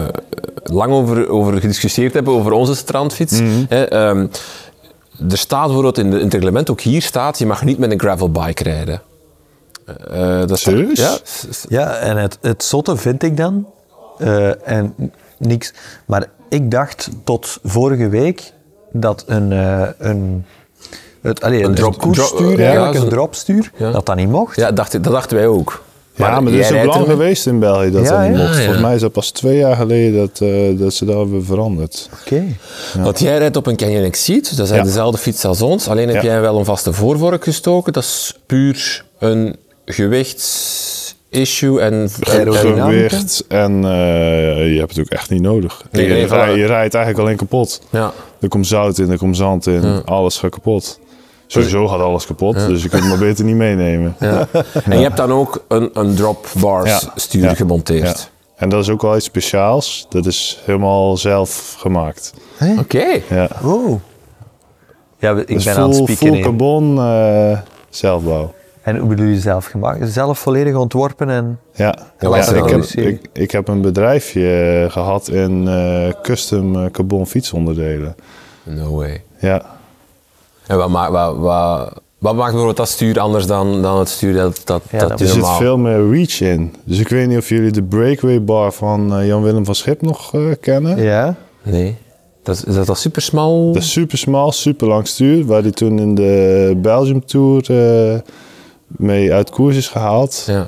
lang 0.63 0.91
over, 0.93 1.29
over 1.29 1.59
gediscussieerd 1.59 2.13
hebben, 2.13 2.33
over 2.33 2.51
onze 2.51 2.75
strandfiets. 2.75 3.39
Mhm. 3.39 3.49
Hè, 3.69 3.83
ehm, 3.83 4.27
er 5.29 5.37
staat 5.37 5.63
bijvoorbeeld 5.65 5.97
in, 5.97 6.09
de, 6.11 6.17
in 6.17 6.23
het 6.23 6.33
reglement, 6.33 6.69
ook 6.69 6.81
hier 6.81 7.01
staat, 7.01 7.37
je 7.39 7.45
mag 7.45 7.63
niet 7.63 7.77
met 7.77 7.91
een 7.91 7.99
gravelbike 7.99 8.63
rijden. 8.63 9.01
Eh, 9.85 10.39
dat 10.39 10.59
staat- 10.59 10.73
Serieus? 10.73 10.97
Ja. 10.99 11.17
Ja, 11.69 11.95
en 11.95 12.17
het, 12.17 12.37
het 12.41 12.63
zotte 12.63 12.95
vind 12.97 13.23
ik 13.23 13.37
dan, 13.37 13.67
eh, 14.17 14.67
en 14.69 14.95
niks, 15.37 15.73
maar 16.05 16.25
ik 16.49 16.71
dacht 16.71 17.09
tot 17.23 17.57
vorige 17.63 18.09
week 18.09 18.53
dat 18.91 19.23
een, 19.27 19.51
eh, 19.51 19.87
een, 19.97 20.45
het, 21.21 21.41
allee, 21.43 21.63
een, 21.63 21.75
drop- 21.75 21.97
koersstuur 21.97 22.37
drop- 22.37 22.57
ja, 22.57 22.63
eigenlijk, 22.65 22.93
zo'n- 22.95 23.03
een 23.03 23.09
dropstuur, 23.09 23.71
Ja. 23.77 23.91
dat 23.91 24.05
dat 24.05 24.15
niet 24.15 24.29
mocht. 24.29 24.55
Ja, 24.55 24.71
dacht, 24.71 24.91
dat 24.91 25.03
dachten 25.13 25.37
wij 25.37 25.47
ook. 25.47 25.83
Ja, 26.27 26.39
maar, 26.39 26.51
dat 26.51 26.67
jij 26.67 26.81
is 26.81 26.87
ook 26.87 26.93
lang 26.93 27.05
geweest 27.07 27.47
in 27.47 27.59
België 27.59 27.91
dat 27.91 28.05
Ja, 28.05 28.19
dat 28.21 28.29
niet 28.29 28.37
mocht. 28.37 28.55
Ja. 28.55 28.59
Volgens 28.61 28.81
mij 28.81 28.95
is 28.95 29.01
dat 29.01 29.11
pas 29.11 29.31
twee 29.31 29.57
jaar 29.57 29.75
geleden 29.75 30.19
dat, 30.19 30.39
eh, 30.41 30.79
dat 30.79 30.93
ze 30.93 31.05
dat 31.05 31.15
hebben 31.17 31.45
veranderd. 31.45 32.09
Oké. 32.21 32.43
Want 32.99 33.19
jij 33.19 33.37
rijdt 33.37 33.55
op 33.57 33.67
een 33.67 33.75
Canyon 33.75 34.03
Exceed, 34.03 34.57
dat 34.57 34.69
is 34.69 34.75
Ja. 34.75 34.83
dezelfde 34.83 35.17
fiets 35.17 35.45
als 35.45 35.61
ons. 35.61 35.87
Alleen 35.87 36.07
heb 36.09 36.23
Ja. 36.23 36.29
jij 36.29 36.41
wel 36.41 36.57
een 36.59 36.65
vaste 36.65 36.93
voorvork 36.93 37.43
gestoken. 37.43 37.93
Dat 37.93 38.03
is 38.03 38.35
puur 38.45 39.05
een 39.19 39.55
gewichtsissue 39.85 41.79
en... 41.81 42.09
Gewicht 42.19 43.43
en 43.47 43.83
eh, 43.85 44.73
je 44.73 44.79
hebt 44.79 44.95
het 44.95 44.99
ook 44.99 45.11
echt 45.11 45.29
niet 45.29 45.41
nodig. 45.41 45.83
Nee, 45.91 46.07
je 46.57 46.65
rijdt 46.65 46.93
eigenlijk 46.93 47.17
alleen 47.25 47.37
kapot. 47.37 47.81
ja. 47.89 48.13
Er 48.39 48.47
komt 48.47 48.67
zout 48.67 48.97
in, 48.97 49.11
er 49.11 49.17
komt 49.17 49.37
zand 49.37 49.67
in, 49.67 50.01
alles 50.05 50.37
gaat 50.37 50.51
kapot. 50.51 50.99
Sowieso 51.51 51.87
gaat 51.87 51.99
alles 51.99 52.25
kapot, 52.25 52.55
dus 52.55 52.83
je 52.83 52.89
kunt 52.89 53.01
het 53.01 53.11
maar 53.11 53.19
beter 53.27 53.45
niet 53.45 53.55
meenemen. 53.55 54.15
Ja. 54.19 54.47
En 54.83 54.97
je 54.97 55.03
hebt 55.03 55.17
dan 55.17 55.31
ook 55.31 55.65
een, 55.67 55.89
een 55.93 56.15
drop 56.15 56.47
bars 56.59 56.89
Ja. 56.89 57.11
stuur 57.15 57.43
Ja. 57.43 57.53
gemonteerd. 57.53 58.19
Ja. 58.19 58.29
En 58.55 58.69
dat 58.69 58.81
is 58.81 58.89
ook 58.89 59.01
wel 59.01 59.15
iets 59.15 59.25
speciaals. 59.25 60.05
Dat 60.09 60.25
is 60.25 60.61
helemaal 60.65 61.17
zelf 61.17 61.75
gemaakt. 61.77 62.33
Oké. 62.79 63.19
Ja. 63.29 63.47
Oh. 63.63 63.99
Ja, 65.19 65.35
we- 65.35 65.41
ik 65.41 65.47
Dus 65.55 65.63
ben 65.63 65.75
aan 65.75 65.87
het 65.89 65.95
full, 65.95 66.03
spieken. 66.05 66.27
full 66.27 66.41
carbon 66.43 66.97
eh, 66.99 67.57
zelfbouw. 67.89 68.53
En 68.81 68.97
hoe 68.97 69.09
bedoel 69.09 69.25
je 69.25 69.39
zelf 69.39 69.65
gemaakt? 69.65 70.11
Zelf 70.11 70.39
volledig 70.39 70.75
ontworpen 70.75 71.29
en... 71.29 71.59
Ja, 71.73 71.95
Ja, 72.19 72.37
ik, 72.55 72.69
heb, 72.69 72.83
ik, 72.83 73.21
ik 73.33 73.51
heb 73.51 73.67
een 73.67 73.81
bedrijfje 73.81 74.81
eh, 74.85 74.91
gehad 74.91 75.27
in 75.27 75.67
eh, 75.67 76.07
custom 76.21 76.91
carbon 76.91 77.27
fietsonderdelen. 77.27 78.15
No 78.63 78.95
way. 78.95 79.23
Ja, 79.39 79.65
En 80.71 80.77
wat, 80.77 80.89
maakt 80.89 81.11
wat, 81.11 81.37
wat, 81.37 81.93
wat 82.17 82.33
maakt 82.33 82.45
bijvoorbeeld 82.49 82.77
dat 82.77 82.89
stuur 82.89 83.19
anders 83.19 83.45
dan, 83.45 83.81
dan 83.81 83.99
het 83.99 84.09
stuur 84.09 84.33
dat, 84.33 84.61
dat, 84.65 84.81
Ja, 84.91 84.99
dat 84.99 85.09
dat 85.09 85.19
je 85.19 85.25
er 85.25 85.31
zit 85.31 85.39
normaal... 85.41 85.57
veel 85.57 85.77
meer 85.77 86.09
reach 86.11 86.41
in. 86.41 86.75
Dus 86.83 86.99
ik 86.99 87.07
weet 87.07 87.27
niet 87.27 87.37
of 87.37 87.49
jullie 87.49 87.71
de 87.71 87.83
breakaway 87.83 88.43
bar 88.43 88.71
van 88.73 89.15
eh, 89.15 89.27
Jan-Willem 89.27 89.65
van 89.65 89.75
Schip 89.75 90.01
nog 90.01 90.33
eh, 90.33 90.41
kennen. 90.61 91.01
Ja? 91.03 91.35
Nee. 91.63 91.97
Dat 92.43 92.55
is, 92.55 92.63
is 92.63 92.75
dat 92.75 92.89
al 92.89 92.95
super 92.95 93.21
smal? 93.21 93.71
Dat 93.73 93.81
is 93.81 93.91
super 93.91 94.17
smal, 94.17 94.51
super 94.51 94.87
lang 94.87 95.07
stuur. 95.07 95.45
Waar 95.45 95.61
hij 95.61 95.71
toen 95.71 95.99
in 95.99 96.15
de 96.15 96.73
Belgium 96.77 97.25
Tour 97.25 97.63
eh, 98.13 98.19
mee 98.87 99.33
uit 99.33 99.49
koers 99.49 99.75
is 99.77 99.87
gehaald. 99.87 100.43
Ja. 100.47 100.67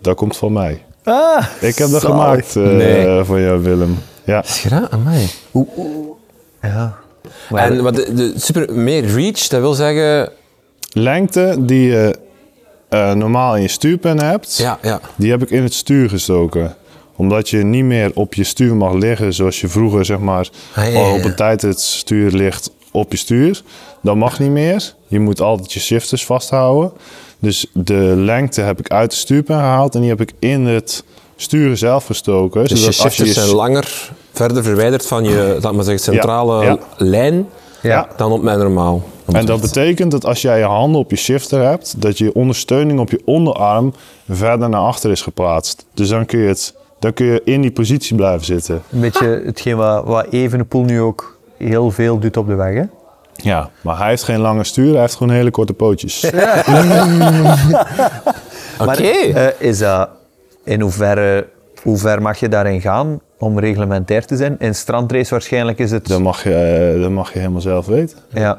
Dat 0.00 0.16
komt 0.16 0.36
van 0.36 0.52
mij. 0.52 0.82
Ah, 1.04 1.44
Ik 1.60 1.78
heb 1.78 1.90
dat 1.90 2.00
zalig. 2.00 2.16
gemaakt 2.16 2.56
eh 2.56 2.62
Nee. 2.62 3.24
voor 3.24 3.40
Jan-Willem. 3.40 3.98
Ja. 4.24 4.42
Schra, 4.42 4.88
amai. 4.90 5.26
Ja. 6.62 6.96
Maar- 7.50 7.70
en 7.70 7.82
wat 7.82 7.94
de, 7.94 8.14
de 8.14 8.32
super, 8.36 8.74
meer 8.74 9.04
reach, 9.04 9.46
dat 9.46 9.60
wil 9.60 9.74
zeggen... 9.74 10.30
Lengte 10.92 11.56
die 11.58 11.88
je 11.88 12.14
eh, 12.88 13.12
normaal 13.12 13.56
in 13.56 13.62
je 13.62 13.68
stuurpen 13.68 14.20
hebt, 14.20 14.56
Ja, 14.56 14.78
ja. 14.82 15.00
die 15.16 15.30
heb 15.30 15.42
ik 15.42 15.50
in 15.50 15.62
het 15.62 15.74
stuur 15.74 16.08
gestoken. 16.08 16.76
Omdat 17.16 17.48
je 17.50 17.56
niet 17.64 17.84
meer 17.84 18.10
op 18.14 18.34
je 18.34 18.44
stuur 18.44 18.76
mag 18.76 18.92
liggen 18.92 19.34
zoals 19.34 19.60
je 19.60 19.68
vroeger 19.68 20.04
zeg 20.04 20.18
maar 20.18 20.48
Ah, 20.74 20.84
ja, 20.84 20.90
ja, 20.90 20.98
al 20.98 21.14
op 21.14 21.24
een 21.24 21.36
tijd 21.36 21.62
het 21.62 21.80
stuur 21.80 22.30
ligt 22.30 22.70
op 22.90 23.10
je 23.12 23.18
stuur. 23.18 23.62
Dat 24.02 24.16
mag 24.16 24.38
niet 24.38 24.50
meer. 24.50 24.94
Je 25.06 25.20
moet 25.20 25.40
altijd 25.40 25.72
je 25.72 25.80
shifters 25.80 26.24
vasthouden. 26.24 26.92
Dus 27.38 27.66
de 27.72 28.12
lengte 28.16 28.60
heb 28.60 28.78
ik 28.80 28.88
uit 28.88 29.10
de 29.10 29.16
stuurpen 29.16 29.56
gehaald 29.56 29.94
en 29.94 30.00
die 30.00 30.10
heb 30.10 30.20
ik 30.20 30.32
in 30.38 30.66
het 30.66 31.04
stuur 31.36 31.76
zelf 31.76 32.06
gestoken. 32.06 32.60
Dus 32.60 32.70
je 32.70 32.76
zodat 32.76 32.86
als 32.98 33.14
shifters 33.14 33.28
je 33.28 33.34
zijn 33.40 33.54
langer 33.54 34.10
verder 34.38 34.62
verwijderd 34.62 35.06
van 35.06 35.24
je, 35.24 35.58
laat 35.60 35.72
maar 35.72 35.84
zeggen, 35.84 36.02
centrale 36.02 36.64
ja. 36.64 36.78
lijn 36.96 37.48
Ja. 37.80 38.08
dan 38.16 38.32
op 38.32 38.42
mijn 38.42 38.58
normaal. 38.58 39.02
En 39.32 39.46
dat 39.46 39.60
betekent 39.60 40.10
dat 40.10 40.24
als 40.24 40.42
jij 40.42 40.58
je 40.58 40.64
handen 40.64 41.00
op 41.00 41.10
je 41.10 41.16
shifter 41.16 41.62
hebt, 41.62 42.02
dat 42.02 42.18
je 42.18 42.34
ondersteuning 42.34 43.00
op 43.00 43.10
je 43.10 43.22
onderarm 43.24 43.94
verder 44.28 44.68
naar 44.68 44.80
achter 44.80 45.10
is 45.10 45.22
geplaatst. 45.22 45.86
Dus 45.94 46.08
dan 46.08 46.26
kun 46.26 46.38
je, 46.38 46.48
het, 46.48 46.74
dan 46.98 47.12
kun 47.12 47.26
je 47.26 47.40
in 47.44 47.60
die 47.60 47.70
positie 47.70 48.16
blijven 48.16 48.44
zitten. 48.46 48.82
Een 48.90 49.00
beetje 49.00 49.42
hetgeen 49.44 49.76
wat, 49.76 50.04
wat 50.04 50.26
Evenepoel 50.30 50.82
nu 50.82 51.00
ook 51.00 51.38
heel 51.56 51.90
veel 51.90 52.18
doet 52.18 52.36
op 52.36 52.46
de 52.46 52.54
weg. 52.54 52.74
Hè? 52.74 52.82
Ja, 53.34 53.70
maar 53.80 53.98
hij 53.98 54.08
heeft 54.08 54.22
geen 54.22 54.40
lange 54.40 54.64
stuur, 54.64 54.92
hij 54.92 55.00
heeft 55.00 55.16
gewoon 55.16 55.32
hele 55.32 55.50
korte 55.50 55.72
pootjes. 55.72 56.24
Oké. 56.24 56.34
Maar 58.84 58.98
eh, 58.98 59.46
is 59.58 59.78
dat 59.78 60.08
in 60.64 60.80
hoeverre, 60.80 61.46
hoe 61.82 61.98
ver 61.98 62.22
mag 62.22 62.40
je 62.40 62.48
daarin 62.48 62.80
gaan 62.80 63.20
om 63.38 63.58
reglementair 63.58 64.26
te 64.26 64.36
zijn? 64.36 64.56
In 64.58 64.74
strandrace 64.74 65.30
waarschijnlijk 65.30 65.78
is 65.78 65.90
het... 65.90 66.08
Dat 66.08 66.20
mag 66.20 66.42
je, 66.42 66.54
eh, 66.54 67.02
dat 67.02 67.10
mag 67.10 67.32
je 67.32 67.38
helemaal 67.38 67.60
zelf 67.60 67.86
weten. 67.86 68.18
Ja. 68.32 68.58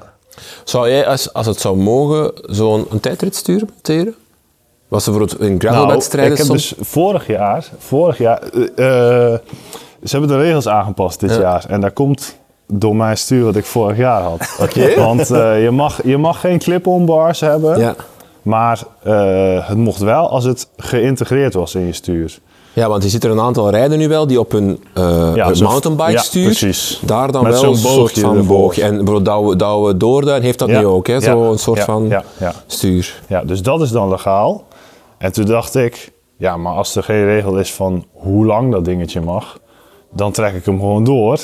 Zou 0.63 0.89
jij, 0.89 1.07
als, 1.07 1.33
als 1.33 1.45
het 1.45 1.59
zou 1.59 1.77
mogen, 1.77 2.31
zo'n 2.41 2.85
een 2.89 2.99
tijdrit 2.99 3.35
sturen? 3.35 3.69
Was 4.87 5.05
er 5.07 5.11
bijvoorbeeld 5.11 5.41
in 5.41 5.47
Nou, 5.57 5.59
gravelwedstrijden 5.59 6.31
ik 6.31 6.37
heb 6.37 6.47
soms? 6.47 6.73
dus 6.77 6.87
vorig 6.87 7.27
jaar, 7.27 7.69
vorig 7.77 8.17
jaar, 8.17 8.41
eh, 8.41 9.33
eh, 9.33 9.39
ze 10.03 10.17
hebben 10.17 10.27
de 10.29 10.37
regels 10.43 10.67
aangepast 10.67 11.19
dit 11.19 11.29
Ja. 11.29 11.39
jaar. 11.39 11.65
En 11.67 11.81
dat 11.81 11.93
komt 11.93 12.35
door 12.67 12.95
mijn 12.95 13.17
stuur 13.17 13.43
wat 13.43 13.55
ik 13.55 13.65
vorig 13.65 13.97
jaar 13.97 14.21
had. 14.21 14.55
Want 14.95 15.31
eh, 15.31 15.63
je, 15.63 15.71
mag, 15.71 16.03
je 16.03 16.17
mag 16.17 16.39
geen 16.39 16.59
clip-on 16.59 17.05
bars 17.05 17.39
hebben. 17.39 17.79
Ja. 17.79 17.95
Maar 18.41 18.79
eh, 19.03 19.67
het 19.67 19.77
mocht 19.77 19.99
wel 19.99 20.29
als 20.29 20.43
het 20.43 20.67
geïntegreerd 20.77 21.53
was 21.53 21.75
in 21.75 21.85
je 21.85 21.93
stuur. 21.93 22.39
Ja, 22.79 22.89
want 22.89 23.03
je 23.03 23.09
ziet 23.09 23.23
er 23.23 23.31
een 23.31 23.39
aantal 23.39 23.69
rijden 23.69 23.97
nu 23.97 24.07
wel 24.07 24.27
die 24.27 24.39
op 24.39 24.51
hun 24.51 24.83
eh 24.93 25.31
Ja, 25.35 25.51
mountainbike 25.61 26.11
ja, 26.11 26.21
stuur, 26.21 26.43
precies. 26.43 27.01
daar 27.05 27.31
dan 27.31 27.43
Met 27.43 27.61
wel 27.61 27.71
een 27.71 27.77
soort 27.77 28.19
van 28.19 28.37
ervoor. 28.37 28.57
boogje. 28.57 28.81
En 28.83 28.89
bijvoorbeeld 28.89 29.25
Douwe, 29.25 29.55
Douwe 29.55 29.97
Doorduin 29.97 30.41
heeft 30.41 30.59
dat 30.59 30.69
Ja, 30.69 30.79
nu 30.79 30.85
ook, 30.85 31.07
hè? 31.07 31.21
zo'n 31.21 31.57
soort 31.57 31.79
van 31.79 32.07
ja, 32.07 32.23
ja. 32.39 32.53
stuur. 32.67 33.21
Ja, 33.27 33.43
dus 33.43 33.61
dat 33.61 33.81
is 33.81 33.91
dan 33.91 34.09
legaal. 34.09 34.63
En 35.17 35.31
toen 35.31 35.45
dacht 35.45 35.75
ik, 35.75 36.11
ja, 36.37 36.57
maar 36.57 36.73
als 36.73 36.95
er 36.95 37.03
geen 37.03 37.25
regel 37.25 37.57
is 37.57 37.73
van 37.73 38.05
hoe 38.13 38.45
lang 38.45 38.71
dat 38.71 38.85
dingetje 38.85 39.21
mag, 39.21 39.59
dan 40.11 40.31
trek 40.31 40.53
ik 40.53 40.65
hem 40.65 40.79
gewoon 40.79 41.03
door. 41.03 41.39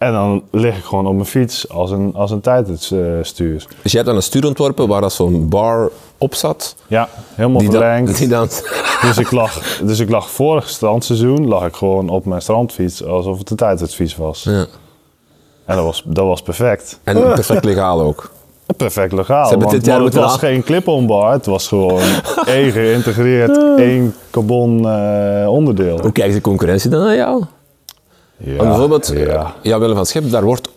En 0.00 0.12
dan 0.12 0.42
lig 0.50 0.76
ik 0.76 0.84
gewoon 0.84 1.06
op 1.06 1.14
mijn 1.14 1.26
fiets 1.26 1.68
als 1.68 1.90
een, 1.90 2.12
als 2.14 2.30
een 2.30 2.40
tijdritstuur. 2.40 3.66
Dus 3.82 3.90
je 3.90 3.96
hebt 3.96 4.06
dan 4.06 4.16
een 4.16 4.22
stuur 4.22 4.46
ontworpen 4.46 4.88
waar 4.88 5.00
dat 5.00 5.12
zo'n 5.12 5.48
bar 5.48 5.90
op 6.18 6.34
zat. 6.34 6.76
Ja, 6.86 7.08
helemaal 7.34 7.60
verlengd. 7.60 8.18
die 8.18 8.28
dan, 8.28 8.48
Dus, 9.02 9.18
ik 9.18 9.30
lag, 9.30 9.78
dus 9.82 9.98
ik 9.98 10.08
lag 10.10 10.30
vorig 10.30 10.68
strandseizoen 10.68 11.46
lag 11.46 11.66
ik 11.66 11.74
gewoon 11.74 12.08
op 12.08 12.24
mijn 12.24 12.42
strandfiets 12.42 13.04
alsof 13.04 13.38
het 13.38 13.50
een 13.50 13.56
tijdritfiets 13.56 14.16
was. 14.16 14.42
ja. 14.42 14.66
En 15.64 15.76
dat 15.76 15.84
was, 15.84 16.02
dat 16.06 16.24
was 16.26 16.42
perfect. 16.42 16.98
En 17.04 17.22
perfect 17.34 17.64
legaal 17.64 18.00
ook. 18.00 18.30
Perfect 18.76 19.12
legaal. 19.12 19.48
hebben 19.48 19.68
want 19.68 19.70
dit 19.70 19.86
jaar 19.86 20.00
het 20.00 20.14
was 20.14 20.36
geen 20.36 20.62
clip-on 20.62 21.06
bar, 21.06 21.32
het 21.32 21.46
was 21.46 21.68
gewoon 21.68 22.02
één 22.46 22.72
geïntegreerd, 22.72 23.78
één 23.78 24.14
carbon 24.30 24.88
eh, 24.88 25.46
onderdeel. 25.48 26.00
Hoe 26.00 26.12
kijkt 26.12 26.34
de 26.34 26.40
concurrentie 26.40 26.90
dan 26.90 27.00
naar 27.00 27.16
jou? 27.16 27.44
Ja, 28.44 28.56
bijvoorbeeld, 28.56 29.06
ja. 29.14 29.18
ja. 29.18 29.54
Jan 29.62 29.80
Willem 29.80 29.96
van 29.96 30.06
Schip, 30.06 30.30
daar, 30.30 30.44
wordt, 30.44 30.68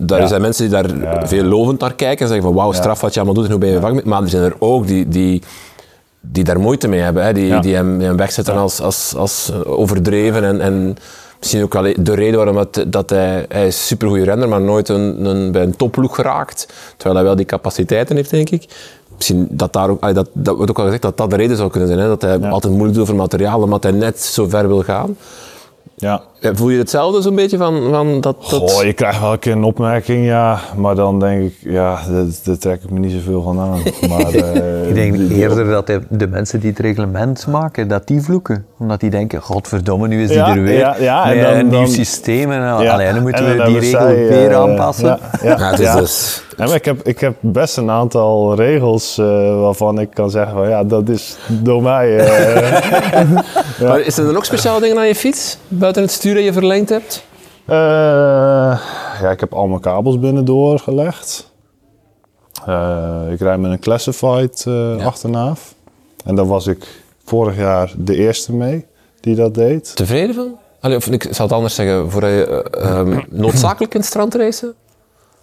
daar 0.00 0.20
Ja. 0.20 0.26
zijn 0.26 0.40
mensen 0.40 0.68
die 0.70 0.72
daar 0.82 1.28
veel 1.28 1.44
lovend 1.44 1.80
naar 1.80 1.94
kijken 1.94 2.20
en 2.20 2.26
zeggen 2.26 2.46
van 2.46 2.54
wauw, 2.54 2.72
straf 2.72 3.00
wat 3.00 3.14
je 3.14 3.20
allemaal 3.20 3.34
doet 3.36 3.44
en 3.44 3.50
hoe 3.50 3.60
ben 3.60 3.70
je 3.70 3.80
vangen. 3.80 4.02
Maar 4.04 4.22
er 4.22 4.28
zijn 4.28 4.42
er 4.42 4.54
ook 4.58 4.86
die, 4.86 5.08
die, 5.08 5.42
die 6.20 6.44
daar 6.44 6.60
moeite 6.60 6.88
mee 6.88 7.00
hebben, 7.00 7.24
hè? 7.24 7.32
Die, 7.32 7.60
die 7.60 7.74
hem, 7.74 7.98
die 7.98 8.06
hem 8.06 8.16
wegzetten 8.16 8.54
als, 8.54 8.80
als, 8.80 9.14
als 9.16 9.52
overdreven 9.66 10.44
en, 10.44 10.60
en 10.60 10.96
misschien 11.38 11.62
ook 11.62 11.72
wel 11.72 11.92
de 11.96 12.14
reden 12.14 12.36
waarom 12.36 12.56
het, 12.56 12.84
dat 12.88 13.10
hij, 13.10 13.46
hij 13.48 13.66
is 13.66 13.86
supergoeie 13.86 14.24
renner, 14.24 14.48
maar 14.48 14.60
nooit 14.60 14.88
een, 14.88 15.24
een, 15.24 15.52
bij 15.52 15.62
een 15.62 15.76
topploeg 15.76 16.14
geraakt, 16.14 16.66
terwijl 16.96 17.14
hij 17.16 17.24
wel 17.24 17.36
die 17.36 17.46
capaciteiten 17.46 18.16
heeft, 18.16 18.30
denk 18.30 18.50
ik. 18.50 18.64
Misschien 19.16 19.48
dat 19.50 19.72
daar 19.72 19.88
ook, 19.88 20.14
dat, 20.14 20.28
dat 20.32 20.56
wordt 20.56 20.70
ook 20.70 20.78
al 20.78 20.84
gezegd 20.84 21.02
dat 21.02 21.16
dat 21.16 21.30
de 21.30 21.36
reden 21.36 21.56
zou 21.56 21.70
kunnen 21.70 21.88
zijn, 21.88 22.00
hè? 22.00 22.06
dat 22.06 22.22
hij 22.22 22.40
altijd 22.50 22.72
moeilijk 22.72 22.94
doet 22.94 23.02
over 23.02 23.14
materiaal, 23.16 23.60
omdat 23.62 23.82
hij 23.82 23.92
net 23.92 24.20
zo 24.20 24.48
ver 24.48 24.68
wil 24.68 24.82
gaan. 24.82 25.16
Ja. 26.02 26.20
Voel 26.52 26.68
je 26.70 26.78
hetzelfde 26.78 27.22
zo'n 27.22 27.34
beetje 27.34 27.56
van, 27.56 27.82
van 27.90 28.20
dat, 28.20 28.36
dat... 28.50 28.60
Goh, 28.70 28.82
je 28.82 28.92
krijgt 28.92 29.20
wel 29.20 29.32
een 29.32 29.38
keer 29.38 29.52
een 29.52 29.64
opmerking, 29.64 30.24
ja. 30.26 30.58
Maar 30.76 30.94
dan 30.94 31.20
denk 31.20 31.42
ik, 31.42 31.54
ja, 31.60 31.98
daar, 32.44 32.58
trek 32.58 32.82
ik 32.82 32.90
me 32.90 32.98
niet 32.98 33.12
zoveel 33.12 33.42
van 33.42 33.58
aan. 33.60 33.80
Maar, 34.10 34.34
eh, 34.34 34.88
Ik 34.88 34.94
denk 34.94 35.30
eerder 35.30 35.66
dat 35.70 35.86
de, 35.86 36.00
de 36.08 36.26
mensen 36.26 36.60
die 36.60 36.70
het 36.70 36.78
reglement 36.78 37.46
maken, 37.46 37.88
dat 37.88 38.06
die 38.06 38.20
vloeken. 38.20 38.66
Omdat 38.78 39.00
die 39.00 39.10
denken, 39.10 39.40
godverdomme, 39.42 40.08
nu 40.08 40.22
is 40.22 40.28
die 40.28 40.36
Ja, 40.36 40.56
er 40.56 40.62
weer. 40.62 40.78
ja, 40.78 40.96
ja, 40.98 41.32
en 41.32 41.42
dan- 41.42 41.52
een 41.54 41.68
nieuw 41.68 41.78
dan- 41.78 41.88
systeem. 41.88 42.50
En, 42.52 42.62
allee, 42.72 43.12
dan 43.12 43.22
moeten 43.22 43.44
en 43.44 43.50
we 43.50 43.56
dan 43.56 43.66
die 43.66 43.78
regel 43.78 44.00
zij, 44.00 44.14
weer 44.28 44.50
eh, 44.50 44.56
aanpassen. 44.56 45.06
Ja, 45.06 45.18
ja, 45.42 45.56
Ja, 45.58 45.70
het 45.70 45.78
is 45.78 45.86
ja. 45.86 45.96
dus... 45.96 46.44
Ja, 46.56 46.64
maar 46.66 46.74
ik, 46.74 46.84
heb, 46.84 47.02
ik 47.02 47.20
heb 47.20 47.34
best 47.40 47.76
een 47.76 47.90
aantal 47.90 48.54
regels 48.54 49.18
eh, 49.18 49.60
waarvan 49.60 49.98
ik 50.00 50.10
kan 50.10 50.30
zeggen 50.30 50.52
van 50.54 50.68
ja, 50.68 50.84
dat 50.84 51.08
is 51.08 51.36
door 51.48 51.82
mij. 51.82 52.18
eh, 52.18 53.30
Maar 53.88 54.00
is 54.00 54.18
er 54.18 54.24
dan 54.26 54.36
ook 54.36 54.44
speciale 54.44 54.80
dingen 54.80 54.98
aan 54.98 55.06
je 55.06 55.14
fiets? 55.14 55.56
Buiten 55.68 56.02
het 56.02 56.10
stuur 56.10 56.34
dat 56.34 56.44
je 56.44 56.52
verlengd 56.52 56.88
hebt? 56.88 57.24
eh, 57.66 57.74
ja, 59.22 59.30
ik 59.30 59.40
heb 59.40 59.52
al 59.54 59.66
mijn 59.66 59.80
kabels 59.80 60.18
binnen 60.18 60.44
doorgelegd. 60.44 61.50
Ik 63.30 63.40
rijd 63.40 63.60
met 63.60 63.70
een 63.70 63.78
Classified 63.78 64.64
eh 64.68 65.06
achternaaf. 65.06 65.74
En 66.24 66.34
daar 66.34 66.46
was 66.46 66.66
ik 66.66 66.86
vorig 67.24 67.56
jaar 67.56 67.92
de 67.96 68.16
eerste 68.16 68.52
mee 68.54 68.86
die 69.20 69.34
dat 69.34 69.54
deed. 69.54 69.96
Tevreden 69.96 70.34
van? 70.34 70.56
Allee, 70.80 70.96
of 70.96 71.06
ik 71.06 71.28
zal 71.30 71.46
het 71.46 71.54
anders 71.54 71.74
zeggen, 71.74 72.10
voor 72.10 72.26
je 72.26 72.62
eh, 72.70 72.90
ehm, 72.98 73.20
noodzakelijk 73.30 73.94
in 73.94 74.00
het 74.00 74.08
strandracen? 74.08 74.74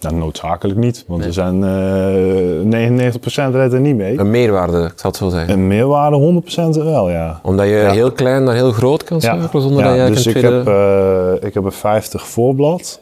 Nou, 0.00 0.14
noodzakelijk 0.14 0.78
niet, 0.78 1.04
want 1.06 1.24
er 1.24 1.32
zijn 1.32 1.64
eh 1.64 3.12
99% 3.12 3.52
rijdt 3.52 3.72
er 3.72 3.80
niet 3.80 3.96
mee. 3.96 4.18
Een 4.18 4.30
meerwaarde, 4.30 4.84
ik 4.84 4.92
zal 4.96 5.10
het 5.10 5.18
zo 5.18 5.28
zeggen. 5.28 5.48
En 5.48 5.66
meerwaarde 5.66 6.42
100% 6.76 6.82
wel, 6.84 7.10
ja. 7.10 7.40
Omdat 7.42 7.66
je 7.66 7.72
Ja. 7.72 7.90
heel 7.90 8.12
klein 8.12 8.44
naar 8.44 8.54
heel 8.54 8.72
groot 8.72 9.04
kan 9.04 9.20
schakelen 9.20 9.62
zonder 9.62 9.82
dat 9.82 9.96
je 9.96 10.06
dus 10.06 10.26
ik 10.26 10.34
een 10.34 10.40
tweede... 10.40 10.56
heb, 10.56 11.40
eh, 11.40 11.48
ik 11.48 11.54
heb 11.54 11.64
een 11.64 11.72
50 11.72 12.26
voorblad. 12.26 13.00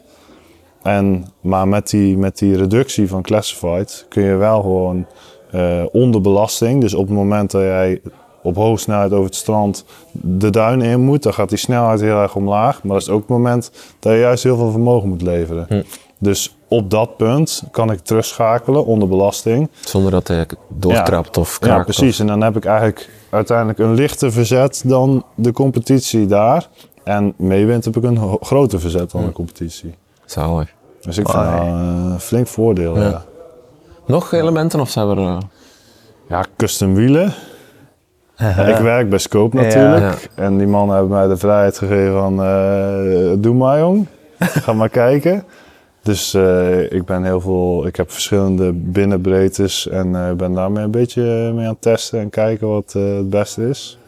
En, 0.83 1.25
maar 1.41 1.67
met 1.67 1.89
die, 1.89 2.17
met 2.17 2.37
die 2.37 2.57
reductie 2.57 3.07
van 3.07 3.21
Classified 3.21 4.05
kun 4.09 4.23
je 4.23 4.35
wel 4.35 4.61
gewoon 4.61 5.05
eh, 5.51 5.83
onder 5.91 6.21
belasting. 6.21 6.81
Dus 6.81 6.93
op 6.93 7.07
het 7.07 7.15
moment 7.15 7.51
dat 7.51 7.61
jij 7.61 8.01
op 8.43 8.55
hoge 8.55 8.79
snelheid 8.79 9.11
over 9.11 9.25
het 9.25 9.35
strand 9.35 9.85
de 10.11 10.49
duinen 10.49 10.87
in 10.87 10.99
moet, 10.99 11.23
dan 11.23 11.33
gaat 11.33 11.49
die 11.49 11.57
snelheid 11.57 12.01
heel 12.01 12.21
erg 12.21 12.35
omlaag. 12.35 12.83
Maar 12.83 12.93
dat 12.93 13.01
is 13.01 13.09
ook 13.09 13.19
het 13.19 13.29
moment 13.29 13.71
dat 13.99 14.13
je 14.13 14.19
juist 14.19 14.43
heel 14.43 14.57
veel 14.57 14.71
vermogen 14.71 15.09
moet 15.09 15.21
leveren. 15.21 15.65
Hm. 15.67 15.81
Dus 16.19 16.55
op 16.69 16.89
dat 16.89 17.17
punt 17.17 17.63
kan 17.71 17.91
ik 17.91 17.99
terugschakelen 17.99 18.85
onder 18.85 19.07
belasting. 19.07 19.69
Zonder 19.79 20.11
dat 20.11 20.27
hij 20.27 20.45
doortrapt 20.67 21.37
of 21.37 21.51
Ja, 21.61 21.67
kraakt. 21.67 21.83
precies. 21.83 22.19
En 22.19 22.27
dan 22.27 22.41
heb 22.41 22.55
ik 22.55 22.65
eigenlijk 22.65 23.09
uiteindelijk 23.29 23.79
een 23.79 23.93
lichter 23.93 24.31
verzet 24.31 24.81
dan 24.85 25.23
de 25.35 25.51
competitie 25.51 26.25
daar. 26.25 26.67
En 27.03 27.33
meewind 27.37 27.85
heb 27.85 27.97
ik 27.97 28.03
een 28.03 28.37
groter 28.41 28.79
verzet 28.79 29.11
dan 29.11 29.25
de 29.25 29.31
competitie. 29.31 29.95
Zalig. 30.25 30.69
Dus 31.01 31.17
ik 31.17 31.29
vind 31.29 31.43
dat 31.43 31.61
een 31.61 32.19
flink 32.19 32.47
voordeel. 32.47 32.95
Ja. 32.97 33.07
Ja. 33.09 33.23
Nog 34.05 34.31
elementen 34.31 34.79
of 34.79 34.89
zijn 34.89 35.09
we 35.09 35.15
er... 35.21 35.37
eh, 36.27 36.39
custom 36.57 36.95
wielen. 36.95 37.33
Ik 38.67 38.77
werk 38.77 39.09
bij 39.09 39.17
Scope 39.19 39.57
Ja, 39.57 39.63
natuurlijk. 39.63 40.29
En 40.35 40.57
die 40.57 40.67
mannen 40.67 40.95
hebben 40.95 41.17
mij 41.17 41.27
de 41.27 41.37
vrijheid 41.37 41.77
gegeven 41.77 42.13
van... 42.13 42.43
eh, 42.43 43.33
doe 43.37 43.53
maar 43.53 43.79
jong, 43.79 44.07
ga 44.39 44.73
maar 44.73 44.89
kijken. 44.89 45.43
Dus 46.01 46.33
eh, 46.33 46.91
ik 46.91 47.05
ben 47.05 47.23
heel 47.23 47.41
veel... 47.41 47.87
Ik 47.87 47.95
heb 47.95 48.11
verschillende 48.11 48.73
binnenbreedtes. 48.73 49.87
En 49.87 50.15
eh, 50.15 50.33
ben 50.33 50.53
daarmee 50.53 50.83
een 50.83 50.91
beetje 50.91 51.51
mee 51.53 51.65
aan 51.65 51.71
het 51.71 51.81
testen 51.81 52.19
en 52.19 52.29
kijken 52.29 52.67
wat 52.67 52.93
eh, 52.95 53.15
het 53.15 53.29
beste 53.29 53.69
is. 53.69 53.98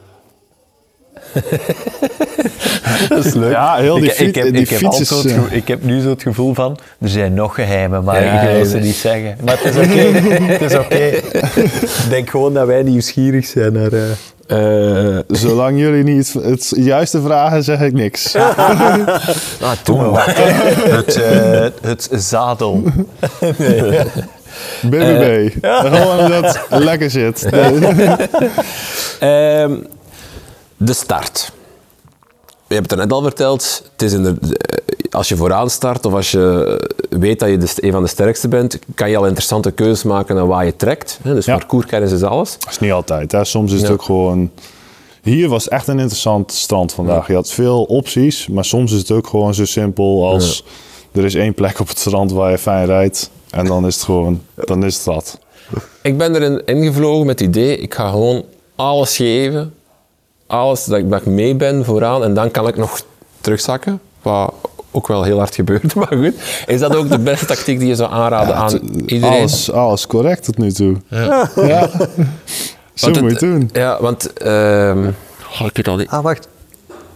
Dat 3.10 3.26
is 3.26 3.34
leuk. 3.34 3.52
Ja, 3.52 3.76
heel 3.76 4.00
die 4.00 4.14
ik, 4.14 4.36
heb, 4.36 4.52
die 4.52 4.62
ik, 4.62 4.70
heb 4.70 4.80
fiets 4.80 5.00
is, 5.00 5.12
altijd 5.12 5.36
eh, 5.36 5.56
ik 5.58 5.68
heb 5.68 5.84
nu 5.84 6.02
zo 6.02 6.10
het 6.10 6.22
gevoel 6.22 6.54
van, 6.54 6.78
er 7.02 7.10
zijn 7.10 7.34
nog 7.34 7.56
geheimen, 7.56 8.04
maar 8.04 8.24
Ja, 8.24 8.42
ik 8.42 8.56
wil 8.56 8.66
ze 8.66 8.78
ja. 8.78 8.84
niet 8.84 8.96
zeggen. 8.96 9.38
Maar 9.46 9.60
het 9.62 9.76
is 9.76 9.86
oké. 9.88 10.00
het 10.54 10.62
is 10.72 10.78
oké. 10.78 10.96
Ik 10.96 12.10
denk 12.10 12.30
gewoon 12.30 12.54
dat 12.54 12.68
wij 12.68 12.84
nieuwsgierig 12.84 13.46
zijn 13.46 13.74
naar... 13.74 13.92
eh, 13.94 14.02
Eh, 14.48 15.18
Zolang 15.28 15.80
jullie 15.80 16.04
niet 16.04 16.34
het 16.34 16.72
juiste 16.76 17.22
vragen, 17.22 17.64
zeg 17.64 17.80
ik 17.80 17.94
niks. 17.94 18.36
ah, 18.36 19.72
doe 19.84 19.98
maar 19.98 20.10
wat. 20.10 20.26
het, 20.26 21.20
het 21.82 22.10
zadel. 22.12 22.84
BBB. 24.82 25.50
Gewoon 25.62 26.32
dat 26.32 26.60
lekker 26.70 27.10
zit. 27.10 27.48
Ehm, 29.20 29.74
de 30.86 30.94
start. 30.94 31.52
Je 32.68 32.74
hebt 32.78 32.90
het 32.92 33.00
er 33.00 33.06
net 33.06 33.16
al 33.16 33.22
verteld. 33.22 33.84
Het 33.92 34.02
is 34.02 34.14
in 34.14 34.24
de, 34.24 34.36
eh, 34.58 35.12
als 35.12 35.28
je 35.30 35.36
vooraan 35.36 35.70
start 35.70 36.06
of 36.06 36.14
als 36.14 36.32
je 36.32 36.90
weet 37.10 37.40
dat 37.40 37.50
je 37.50 37.58
de, 37.58 37.72
een 37.76 37.92
van 37.92 38.04
de 38.04 38.10
sterkste 38.10 38.48
bent, 38.48 38.80
kan 38.96 39.10
je 39.10 39.18
al 39.18 39.24
interessante 39.26 39.72
keuzes 39.72 40.04
maken 40.04 40.36
naar 40.36 40.48
waar 40.48 40.66
je 40.66 40.76
trekt. 40.76 41.20
hè. 41.24 41.34
Dus 41.34 41.46
Ja. 41.46 41.58
parcourskennis 41.58 42.12
is 42.12 42.24
alles. 42.24 42.56
Dat 42.60 42.70
is 42.72 42.80
niet 42.80 42.92
altijd. 42.92 43.32
Hè. 43.32 43.44
Soms 43.46 43.72
is 43.74 43.82
het 43.82 43.92
ook 43.92 44.02
gewoon... 44.02 44.52
Hier 45.22 45.50
was 45.50 45.68
echt 45.68 45.88
een 45.88 46.00
interessant 46.00 46.52
strand 46.52 46.94
vandaag. 46.94 47.28
Je 47.28 47.34
had 47.34 47.50
veel 47.50 47.84
opties, 47.84 48.48
maar 48.48 48.66
soms 48.66 48.92
is 48.92 49.00
het 49.00 49.12
ook 49.12 49.28
gewoon 49.28 49.54
zo 49.54 49.66
simpel 49.66 50.28
als... 50.28 50.64
Er 51.12 51.26
is 51.26 51.36
één 51.36 51.54
plek 51.54 51.80
op 51.80 51.88
het 51.88 52.00
strand 52.00 52.32
waar 52.32 52.52
je 52.52 52.58
fijn 52.58 52.86
rijdt. 52.86 53.30
En 53.50 53.66
dan 53.66 53.86
is 53.88 53.96
het 53.96 54.04
gewoon... 54.04 54.42
Dan 54.56 54.86
is 54.86 54.96
het 54.96 55.06
dat. 55.06 55.40
Ik 56.02 56.18
ben 56.18 56.36
erin 56.36 56.66
ingevlogen 56.66 57.26
met 57.26 57.40
het 57.40 57.48
idee, 57.48 57.78
ik 57.78 57.94
ga 57.94 58.10
gewoon 58.10 58.44
alles 58.76 59.16
geven. 59.16 59.74
Alles 60.52 60.86
dat 60.86 60.98
ik, 60.98 61.10
dat 61.10 61.20
ik 61.20 61.26
mee 61.26 61.56
ben 61.56 61.86
vooraan 61.86 62.24
en 62.24 62.34
dan 62.34 62.52
kan 62.52 62.68
ik 62.68 62.78
nog 62.78 63.02
terugzakken. 63.42 64.00
Wat 64.22 64.54
ook 64.92 65.08
wel 65.08 65.24
heel 65.24 65.38
hard 65.38 65.56
gebeurt, 65.56 65.96
maar 65.96 66.08
goed. 66.08 66.34
Is 66.66 66.80
dat 66.80 66.96
ook 66.96 67.10
de 67.10 67.20
beste 67.20 67.46
tactiek 67.46 67.80
die 67.80 67.88
je 67.88 67.96
zou 67.96 68.12
aanraden 68.12 68.56
aan 68.56 68.80
iedereen? 69.06 69.40
Alles, 69.40 69.72
alles 69.72 70.08
correct 70.08 70.44
tot 70.44 70.58
nu 70.58 70.72
toe. 70.72 70.96
Ja. 71.56 71.90
Zo 72.94 73.06
Want 73.12 73.22
moet 73.22 73.30
je 73.30 73.36
het- 73.36 73.40
doen. 73.40 73.70
Ja, 73.74 73.98
want... 74.02 74.34
ehm, 74.34 75.08
oh, 75.62 75.66
ik 75.68 75.76
weet 75.76 75.88
al 75.88 75.96
niet. 75.96 76.08
Ah, 76.10 76.24
wacht. 76.24 76.48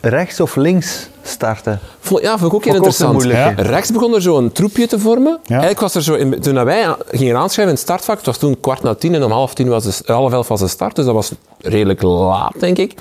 Rechts 0.01 0.39
of 0.39 0.55
links 0.55 1.07
starten? 1.23 1.79
Vond- 1.99 2.21
Ja, 2.21 2.37
vond 2.37 2.51
ik 2.51 2.53
ook 2.53 2.63
heel 2.63 2.75
ook 2.75 2.85
interessant. 2.85 3.23
Ja. 3.23 3.49
Rechts 3.55 3.91
begon 3.91 4.13
er 4.15 4.21
zo 4.21 4.37
een 4.37 4.51
troepje 4.51 4.87
te 4.87 4.99
vormen. 4.99 5.31
Ja. 5.43 5.49
Eigenlijk 5.49 5.79
was 5.79 5.95
er 5.95 6.03
zo 6.03 6.13
in, 6.13 6.39
toen 6.39 6.63
wij 6.63 6.95
gingen 7.11 7.35
aanschrijven 7.35 7.63
in 7.73 7.79
het 7.79 7.79
startvak, 7.79 8.17
het 8.17 8.25
was 8.25 8.37
toen 8.37 8.59
kwart 8.59 8.83
na 8.83 8.93
tien 8.95 9.13
en 9.15 9.23
om 9.23 9.31
half 9.31 9.53
tien 9.53 9.67
was 9.69 9.83
de, 9.83 10.13
half 10.13 10.31
elf 10.33 10.47
was 10.47 10.59
de 10.59 10.67
start, 10.67 10.95
dus 10.95 11.05
dat 11.05 11.13
was 11.13 11.31
redelijk 11.61 12.01
laat, 12.01 12.53
denk 12.59 12.77
ik. 12.77 12.93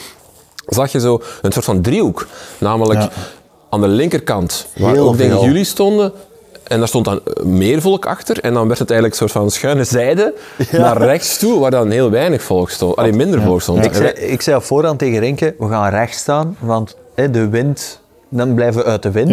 Zag 0.67 0.93
je 0.93 1.01
zo 1.01 1.23
een 1.43 1.53
soort 1.53 1.65
van 1.65 1.81
driehoek. 1.81 2.27
Namelijk 2.59 3.01
Ja. 3.01 3.09
aan 3.71 3.81
de 3.81 3.89
linkerkant, 3.89 4.67
waar 4.77 4.93
Heel 4.93 5.09
ook 5.09 5.17
denk 5.17 5.41
jullie 5.41 5.65
stonden. 5.65 6.13
En 6.65 6.79
daar 6.79 6.89
stond 6.89 7.05
dan 7.05 7.21
meer 7.43 7.81
volk 7.81 8.07
achter. 8.07 8.41
En 8.41 8.55
dan 8.55 8.67
werd 8.67 8.79
het 8.79 8.91
eigenlijk 8.91 9.21
een 9.21 9.29
soort 9.29 9.43
van 9.43 9.51
schuine 9.51 9.85
zijde 9.85 10.35
naar 10.73 10.97
rechts 11.03 11.39
toe, 11.39 11.59
waar 11.61 11.71
dan 11.71 11.91
heel 11.91 12.11
weinig 12.11 12.43
volk 12.43 12.71
stond. 12.71 12.97
Alleen 12.97 13.17
minder 13.17 13.41
volk 13.43 13.61
stond. 13.63 13.85
Ik 13.85 13.95
zei, 13.95 14.09
ik 14.09 14.43
zei 14.43 14.57
op 14.57 14.63
voorhand 14.63 14.99
tegen 14.99 15.19
Renke, 15.21 15.55
we 15.59 15.69
gaan 15.69 15.91
rechts 15.91 16.19
staan, 16.19 16.57
want 16.61 16.97
hè, 17.15 17.31
de 17.31 17.49
wind, 17.49 18.01
dan 18.29 18.55
blijven 18.55 18.83
we 18.83 18.89
uit 18.89 19.03
de 19.03 19.11
wind. 19.11 19.31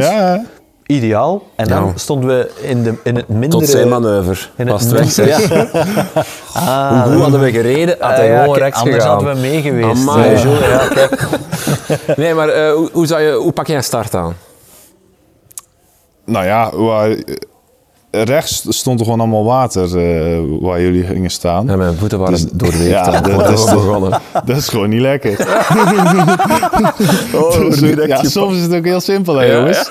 Ideaal. 0.95 1.43
En 1.55 1.67
dan 1.67 1.85
Ja. 1.85 1.91
stonden 1.95 2.29
we 2.29 2.51
in, 2.61 2.83
de, 2.83 2.93
in 3.03 3.15
het 3.15 3.27
mindere... 3.27 3.49
Tot 3.61 3.69
zijn 3.69 3.89
manoeuvre. 3.89 4.47
in 4.57 4.67
Was 4.67 4.81
het 4.83 4.91
het 4.91 4.99
weg, 4.99 5.11
zeg. 5.11 5.49
Ja. 5.49 5.67
Ah, 6.53 7.03
Hoe 7.03 7.11
goed 7.13 7.21
hadden 7.21 7.39
we 7.39 7.51
gereden, 7.51 7.95
had 7.99 8.11
ah, 8.11 8.17
hij 8.17 8.27
ja, 8.27 8.41
gewoon 8.41 8.57
rechts 8.57 8.79
Anders 8.79 8.95
gegaan. 9.03 9.15
hadden 9.15 9.33
we 9.35 9.39
mee 9.41 9.61
geweest. 9.61 10.07
Amai. 10.07 10.29
Ja, 10.31 10.67
ja, 10.67 10.87
kijk. 10.87 11.27
Nee, 12.17 12.33
maar 12.33 12.49
eh, 12.49 12.73
hoe, 12.73 12.89
hoe, 12.93 13.05
zou 13.07 13.21
je, 13.21 13.31
hoe 13.33 13.51
pak 13.51 13.67
jij 13.67 13.75
een 13.75 13.83
start 13.83 14.15
aan? 14.15 14.35
Nou 16.25 16.45
ja, 16.45 16.75
waar, 16.75 17.15
rechts 18.11 18.65
stond 18.69 18.99
er 18.99 19.05
gewoon 19.05 19.19
allemaal 19.19 19.43
water 19.43 19.83
eh, 19.97 20.39
waar 20.61 20.81
jullie 20.81 21.03
gingen 21.03 21.29
staan. 21.29 21.65
Ja, 21.67 21.75
mijn 21.75 21.95
voeten 21.97 22.19
waren 22.19 22.33
Dus- 22.33 22.45
doorweekt. 22.51 22.83
ja, 22.97 23.05
Ja, 23.11 23.21
dat 23.21 23.39
dat 23.39 23.49
is. 23.51 23.65
Dat 24.45 24.57
is 24.57 24.67
gewoon 24.69 24.89
niet 24.89 25.01
lekker. 25.01 25.35
Oh, 27.33 27.59
Dus, 27.59 27.79
ja, 28.07 28.23
soms 28.23 28.55
is 28.55 28.61
het 28.61 28.73
ook 28.75 28.85
heel 28.85 28.99
simpel, 28.99 29.35
hè, 29.35 29.45
Ja, 29.45 29.57
jongens. 29.57 29.89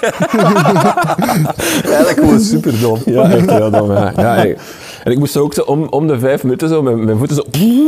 Eigenlijk 1.84 2.18
gewoon 2.18 2.40
superdom. 2.40 2.98
Ja, 3.04 3.30
echt 3.30 3.50
heel 3.50 3.70
dom. 3.70 3.92
Ja. 3.92 4.12
Ja, 4.16 4.34
ik- 4.36 4.58
en 5.04 5.12
ik 5.12 5.18
moest 5.18 5.36
ook 5.36 5.54
zo 5.54 5.60
om, 5.62 5.86
om 5.90 6.06
de 6.06 6.18
vijf 6.18 6.42
minuten 6.42 6.68
zo 6.68 6.82
met 6.82 6.96
mijn 6.96 7.18
voeten 7.18 7.36
zo... 7.36 7.44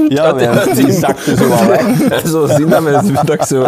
Ja, 0.09 0.35
ja, 0.41 0.65
die 0.75 0.93
zakte 0.93 1.37
zo 1.37 1.51
al 1.51 1.67
weg. 1.67 2.01
En 2.03 2.29
zo 2.29 2.47
zien 2.47 2.69
dat 2.69 2.83
mijn 2.83 3.13
dat 3.25 3.33
ik 3.33 3.43
zo... 3.43 3.67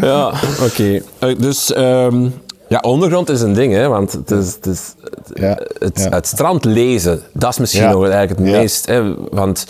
Ja, 0.00 0.32
oké. 0.64 1.00
Eh, 1.18 1.36
Dus... 1.38 1.72
ehm, 1.72 2.26
ja, 2.68 2.78
ondergrond 2.80 3.30
is 3.30 3.40
een 3.40 3.54
ding, 3.54 3.72
hè, 3.72 3.88
want 3.88 4.12
het, 4.12 4.30
is, 4.30 4.54
het, 4.54 4.66
is, 4.66 4.94
het, 5.02 5.30
Ja, 5.34 5.58
het, 5.78 5.98
ja. 5.98 6.08
het 6.08 6.26
strand 6.26 6.64
lezen, 6.64 7.22
dat 7.32 7.50
is 7.50 7.58
misschien 7.58 7.82
Ja. 7.82 7.90
nog 7.90 8.08
eigenlijk 8.08 8.38
het 8.40 8.50
meest... 8.60 8.86
Hè, 8.86 9.14
want 9.30 9.66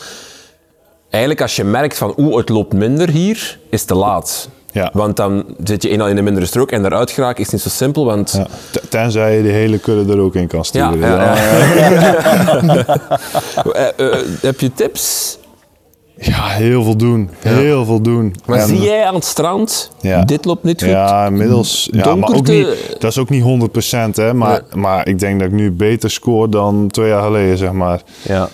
eigenlijk 1.10 1.42
als 1.42 1.56
je 1.56 1.64
merkt 1.64 1.98
van, 1.98 2.14
oeh, 2.16 2.36
het 2.36 2.48
loopt 2.48 2.72
minder 2.72 3.08
hier, 3.08 3.58
is 3.70 3.78
het 3.78 3.88
te 3.88 3.94
laat. 3.94 4.48
Ja. 4.72 4.90
Want 4.92 5.16
dan 5.16 5.44
zit 5.64 5.82
je 5.82 5.88
eenmaal 5.88 6.08
in 6.08 6.16
een 6.16 6.24
mindere 6.24 6.46
strook 6.46 6.70
en 6.70 6.82
daaruit 6.82 7.10
geraken 7.10 7.44
is 7.44 7.50
niet 7.50 7.60
zo 7.60 7.68
simpel, 7.68 8.04
want... 8.04 8.40
Tenzij 8.88 9.36
je 9.36 9.42
de 9.42 9.48
hele 9.48 9.78
kudde 9.78 10.12
er 10.12 10.20
ook 10.20 10.34
in 10.34 10.46
kan 10.46 10.64
sturen. 10.64 10.98
Eh, 13.72 13.86
eh, 13.96 14.18
heb 14.40 14.60
je 14.60 14.72
tips? 14.72 15.38
Ja, 16.18 16.46
heel 16.46 16.82
veel 16.82 16.96
doen. 16.96 17.30
Heel 17.38 17.84
veel 17.84 18.00
doen. 18.00 18.34
Maar 18.46 18.58
En- 18.58 18.66
zie 18.68 18.80
jij 18.80 19.04
aan 19.04 19.14
het 19.14 19.24
strand, 19.24 19.90
Ja. 20.00 20.22
dit 20.24 20.44
loopt 20.44 20.62
niet 20.64 20.82
goed? 20.82 20.90
Ja, 20.90 21.26
inmiddels. 21.26 21.88
Ja, 21.92 22.14
maar 22.14 22.28
ook 22.34 22.46
niet, 22.46 22.96
dat 22.98 23.10
is 23.10 23.18
ook 23.18 23.28
niet 23.28 23.42
100%, 23.42 24.16
hè, 24.16 24.34
maar, 24.34 24.62
maar 24.74 25.08
ik 25.08 25.18
denk 25.18 25.40
dat 25.40 25.48
ik 25.48 25.54
nu 25.54 25.72
beter 25.72 26.10
scoor 26.10 26.50
dan 26.50 26.88
twee 26.88 27.08
jaar 27.08 27.22
geleden, 27.22 27.58
zeg 27.58 27.72
maar. 27.72 28.02
Ja. 28.22 28.48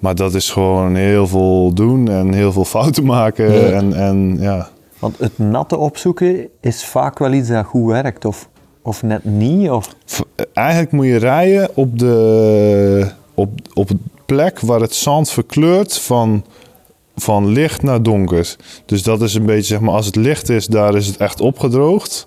Maar 0.00 0.14
dat 0.14 0.34
is 0.34 0.50
gewoon 0.50 0.94
heel 0.94 1.26
veel 1.26 1.72
doen 1.74 2.08
en 2.08 2.32
heel 2.32 2.52
veel 2.52 2.64
fouten 2.64 3.04
maken. 3.04 3.74
En, 3.74 3.92
en 3.92 4.36
ja. 4.40 4.68
Want 4.98 5.18
het 5.18 5.38
natte 5.38 5.76
opzoeken 5.76 6.48
is 6.60 6.84
vaak 6.84 7.18
wel 7.18 7.32
iets 7.32 7.48
dat 7.48 7.64
goed 7.64 7.86
werkt, 7.90 8.24
of, 8.24 8.48
of 8.82 9.02
net 9.02 9.24
niet. 9.24 9.70
Of... 9.70 9.94
Eigenlijk 10.52 10.92
moet 10.92 11.06
je 11.06 11.16
rijden 11.16 11.70
op 11.74 11.98
de 11.98 13.06
op, 13.34 13.50
op 13.74 13.88
het 13.88 13.98
plek 14.26 14.60
waar 14.60 14.80
het 14.80 14.94
zand 14.94 15.30
verkleurt 15.30 15.98
van, 15.98 16.44
van 17.16 17.46
licht 17.48 17.82
naar 17.82 18.02
donker. 18.02 18.56
Dus 18.86 19.02
dat 19.02 19.22
is 19.22 19.34
een 19.34 19.46
beetje, 19.46 19.62
zeg 19.62 19.80
maar, 19.80 19.94
als 19.94 20.06
het 20.06 20.16
licht 20.16 20.48
is, 20.48 20.66
daar 20.66 20.94
is 20.94 21.06
het 21.06 21.16
echt 21.16 21.40
opgedroogd. 21.40 22.26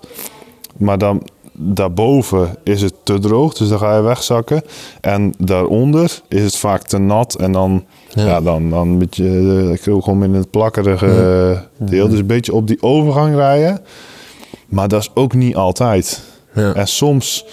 Maar 0.76 0.98
dan 0.98 1.22
daarboven 1.60 2.56
is 2.64 2.82
het 2.82 2.94
te 3.02 3.18
droog, 3.18 3.54
dus 3.54 3.68
dan 3.68 3.78
ga 3.78 3.96
je 3.96 4.02
wegzakken. 4.02 4.62
En 5.00 5.34
daaronder 5.38 6.20
is 6.28 6.42
het 6.42 6.56
vaak 6.56 6.82
te 6.82 6.98
nat 6.98 7.34
en 7.34 7.52
dan, 7.52 7.84
ja. 8.08 8.40
dan, 8.40 8.70
dan 8.70 8.88
een 8.88 8.98
beetje, 8.98 9.24
eh, 9.24 9.72
ik 9.72 9.84
wil 9.84 10.00
gewoon 10.00 10.24
in 10.24 10.34
het 10.34 10.50
plakkerige 10.50 11.62
deel. 11.76 12.08
Dus 12.08 12.18
een 12.18 12.26
beetje 12.26 12.54
op 12.54 12.66
die 12.66 12.82
overgang 12.82 13.34
rijden. 13.34 13.80
Maar 14.68 14.88
dat 14.88 15.00
is 15.00 15.10
ook 15.14 15.34
niet 15.34 15.56
altijd. 15.56 16.22
Ja. 16.54 16.74
En 16.74 16.88
soms, 16.88 17.44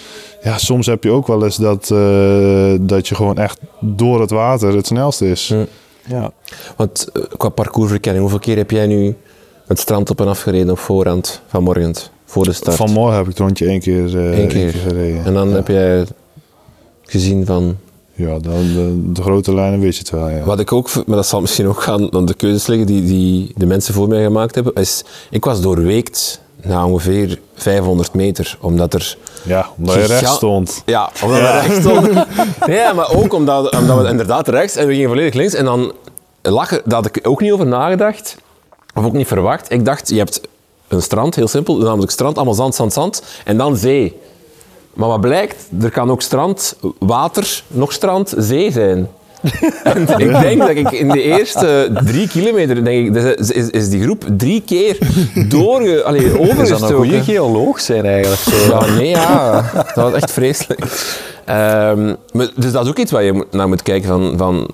ja, 0.42 0.58
soms 0.58 0.86
heb 0.86 1.04
je 1.04 1.10
ook 1.10 1.26
wel 1.26 1.44
eens 1.44 1.56
dat, 1.56 1.90
eh, 1.90 2.74
dat 2.80 3.08
je 3.08 3.14
gewoon 3.14 3.38
echt 3.38 3.60
door 3.80 4.20
het 4.20 4.30
water 4.30 4.76
het 4.76 4.86
snelste 4.86 5.30
is. 5.30 5.54
Ja. 6.08 6.32
Want 6.76 7.08
eh, 7.12 7.22
qua 7.36 7.48
parcoursverkenning, 7.48 8.22
hoeveel 8.22 8.40
keer 8.44 8.56
heb 8.56 8.70
jij 8.70 8.86
nu 8.86 9.16
het 9.66 9.78
strand 9.78 10.10
op 10.10 10.20
en 10.20 10.26
af 10.28 10.40
gereden 10.40 10.70
op 10.70 10.78
voorhand 10.78 11.40
vanmorgen, 11.46 11.94
voor 12.24 12.44
de 12.44 12.52
start? 12.52 12.76
Vanmorgen 12.76 13.14
heb 13.16 13.22
ik 13.22 13.28
het 13.30 13.38
rondje 13.38 13.66
één 13.66 13.80
keer, 13.80 14.16
eh, 14.16 14.24
Eén 14.24 14.32
één 14.32 14.48
keer. 14.48 14.72
gereden. 14.72 15.24
En 15.24 15.34
dan 15.34 15.52
heb 15.52 15.68
jij 15.68 16.06
gezien 17.02 17.46
van... 17.46 17.76
Ja, 18.12 18.38
dan, 18.38 18.72
de, 18.72 19.12
de 19.12 19.22
grote 19.22 19.54
lijnen 19.54 19.80
weet 19.80 19.92
je 19.94 19.98
het 19.98 20.10
wel. 20.10 20.28
Ja. 20.28 20.44
Wat 20.44 20.60
ik 20.60 20.72
ook, 20.72 21.06
maar 21.06 21.16
dat 21.16 21.26
zal 21.26 21.40
misschien 21.40 21.66
ook 21.66 21.82
gaan 21.82 22.14
aan 22.14 22.24
de 22.26 22.34
keuzes 22.34 22.66
liggen 22.66 22.86
die, 22.86 23.02
die 23.04 23.52
de 23.56 23.66
mensen 23.66 23.94
voor 23.94 24.08
mij 24.08 24.22
gemaakt 24.22 24.54
hebben, 24.54 24.74
is, 24.74 25.04
ik 25.30 25.44
was 25.44 25.60
doorweekt 25.60 26.40
na 26.62 26.86
ongeveer 26.86 27.38
500 27.54 28.14
meter, 28.14 28.58
omdat 28.60 28.94
er... 28.94 29.16
Ja, 29.42 29.68
omdat 29.78 29.94
je 29.94 30.04
rechts 30.04 30.34
stond. 30.34 30.82
Ja, 30.86 31.10
omdat 31.22 31.38
we 31.38 31.50
rechts 31.50 31.78
stonden. 31.80 32.26
Ja, 32.66 32.92
maar 32.92 33.10
ook 33.10 33.32
omdat, 33.32 33.74
omdat 33.74 34.02
we 34.02 34.08
inderdaad 34.08 34.48
rechts 34.48 34.76
en 34.76 34.86
we 34.86 34.92
gingen 34.92 35.08
volledig 35.08 35.34
links. 35.34 35.54
En 35.54 35.64
dan 35.64 35.92
lag 36.42 36.70
er, 36.70 36.82
daar 36.84 37.02
had 37.02 37.16
ik 37.16 37.28
ook 37.28 37.40
niet 37.40 37.52
over 37.52 37.66
nagedacht, 37.66 38.36
of 38.94 39.04
ook 39.04 39.12
niet 39.12 39.26
verwacht. 39.26 39.70
Ik 39.70 39.84
dacht, 39.84 40.08
je 40.08 40.18
hebt 40.18 40.40
een 40.88 41.02
strand, 41.02 41.34
heel 41.34 41.48
simpel, 41.48 41.76
namelijk 41.76 42.10
strand, 42.12 42.36
allemaal 42.36 42.54
zand, 42.54 42.74
zand, 42.74 42.92
zand, 42.92 43.22
en 43.44 43.56
dan 43.56 43.76
zee. 43.76 44.20
Maar 44.94 45.08
wat 45.08 45.20
blijkt, 45.20 45.68
er 45.82 45.90
kan 45.90 46.10
ook 46.10 46.22
strand, 46.22 46.76
water, 46.98 47.62
nog 47.68 47.92
strand, 47.92 48.34
zee 48.38 48.72
zijn. 48.72 49.08
Ik 50.16 50.40
denk 50.40 50.58
dat 50.58 50.68
ik 50.68 50.90
in 50.90 51.08
de 51.08 51.22
eerste 51.22 51.88
drie 52.04 52.28
kilometer, 52.28 52.84
denk 52.84 53.16
ik, 53.16 53.36
is, 53.38 53.50
is, 53.50 53.70
is 53.70 53.88
die 53.88 54.02
groep 54.02 54.24
drie 54.36 54.62
keer 54.66 54.98
doorge, 55.48 56.02
allee, 56.04 56.20
Je 56.24 56.28
zou 56.30 56.42
een 56.42 56.50
overgestoken. 56.50 56.96
goede 56.96 57.22
geoloog 57.22 57.80
zijn 57.80 58.04
eigenlijk. 58.04 58.40
Zo. 58.40 58.56
Ja, 58.78 58.86
nee, 58.94 59.08
ja. 59.08 59.62
Dat 59.94 59.94
was 59.94 60.12
echt 60.12 60.30
vreselijk. 60.30 60.80
Ehm, 61.44 62.14
maar, 62.32 62.48
dus 62.56 62.72
dat 62.72 62.84
is 62.84 62.88
ook 62.90 62.98
iets 62.98 63.10
waar 63.10 63.22
je 63.22 63.32
moet- 63.32 63.52
naar 63.52 63.68
moet 63.68 63.82
kijken 63.82 64.08
van... 64.08 64.34
van 64.36 64.68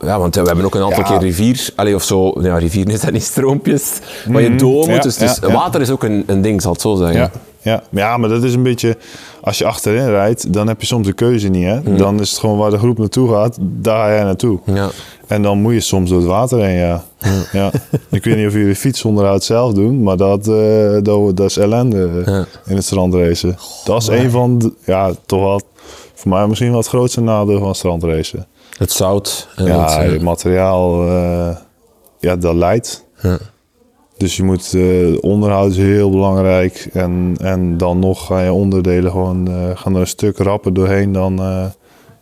Ja, 0.00 0.18
want 0.18 0.34
we 0.34 0.42
hebben 0.42 0.64
ook 0.64 0.74
een 0.74 0.82
aantal 0.82 0.98
Ja. 1.02 1.08
keer 1.08 1.18
rivier, 1.18 1.68
allee, 1.76 1.94
of 1.94 2.02
zo, 2.04 2.32
ja, 2.42 2.58
rivier 2.58 2.88
is 2.90 3.00
dat 3.00 3.12
niet 3.12 3.22
stroompjes, 3.22 3.92
maar 4.28 4.42
je 4.42 4.54
domen, 4.54 4.80
Mhm. 4.86 4.90
ja, 4.90 4.98
dus, 5.00 5.16
dus 5.16 5.38
water 5.38 5.80
is 5.80 5.90
ook 5.90 6.02
een, 6.02 6.24
een 6.26 6.42
ding, 6.42 6.62
zal 6.62 6.72
het 6.72 6.80
zo 6.80 6.94
zeggen. 6.94 7.30
Ja, 7.66 7.82
ja. 7.90 8.16
maar 8.16 8.28
dat 8.28 8.42
is 8.42 8.54
een 8.54 8.62
beetje... 8.62 8.96
Als 9.40 9.58
je 9.58 9.64
achterin 9.64 10.08
rijdt, 10.08 10.52
dan 10.52 10.68
heb 10.68 10.80
je 10.80 10.86
soms 10.86 11.06
de 11.06 11.12
keuze 11.12 11.48
niet. 11.48 11.64
Hè? 11.64 11.96
Dan 11.96 12.20
is 12.20 12.30
het 12.30 12.38
gewoon 12.38 12.58
waar 12.58 12.70
de 12.70 12.78
groep 12.78 12.98
naartoe 12.98 13.32
gaat, 13.32 13.56
daar 13.60 14.06
ga 14.08 14.14
jij 14.14 14.24
naartoe. 14.24 14.58
Ja. 14.64 14.88
En 15.26 15.42
dan 15.42 15.58
moet 15.60 15.72
je 15.72 15.80
soms 15.80 16.10
door 16.10 16.18
het 16.18 16.28
water 16.28 16.58
heen, 16.64 16.76
ja. 16.78 17.04
ja. 17.52 17.70
Ik 18.10 18.24
weet 18.24 18.36
niet 18.36 18.46
of 18.46 18.52
jullie 18.52 18.74
fietsonderhoud 18.76 19.44
zelf 19.44 19.72
doen, 19.72 20.02
maar 20.02 20.16
dat, 20.16 20.48
eh, 20.48 20.92
dat, 21.02 21.36
dat 21.36 21.50
is 21.50 21.56
ellende 21.56 22.22
Ja. 22.26 22.44
in 22.66 22.76
het 22.76 22.84
strandracen. 22.84 23.56
Dat 23.84 24.02
is 24.02 24.08
een 24.08 24.30
van, 24.30 24.58
de, 24.58 24.72
ja, 24.84 25.10
toch 25.26 25.40
wel, 25.40 25.60
voor 26.14 26.30
mij 26.30 26.46
misschien 26.46 26.68
wel 26.70 26.78
het 26.78 26.88
grootste 26.88 27.20
nadeel 27.20 27.58
van 27.58 27.74
strandracen. 27.74 28.46
Het 28.78 28.92
zout. 28.92 29.48
En 29.56 29.64
Ja, 29.66 29.82
het, 29.84 30.04
eh, 30.04 30.12
het 30.12 30.22
materiaal, 30.22 31.08
eh, 31.08 31.56
ja, 32.20 32.36
dat 32.36 32.54
leidt. 32.54 33.04
Ja. 33.22 33.38
Dus 34.16 34.36
je 34.36 34.42
moet, 34.42 34.74
eh, 34.74 35.16
onderhoud 35.20 35.70
is 35.70 35.76
heel 35.76 36.10
belangrijk. 36.10 36.88
En, 36.92 37.36
en 37.40 37.76
dan 37.76 37.98
nog 37.98 38.26
ga 38.26 38.42
je 38.42 38.52
onderdelen 38.52 39.10
gewoon, 39.10 39.48
eh, 39.48 39.70
gaan 39.74 39.94
er 39.94 40.00
een 40.00 40.06
stuk 40.06 40.38
rapper 40.38 40.74
doorheen 40.74 41.12
dan, 41.12 41.38
eh, 41.38 41.64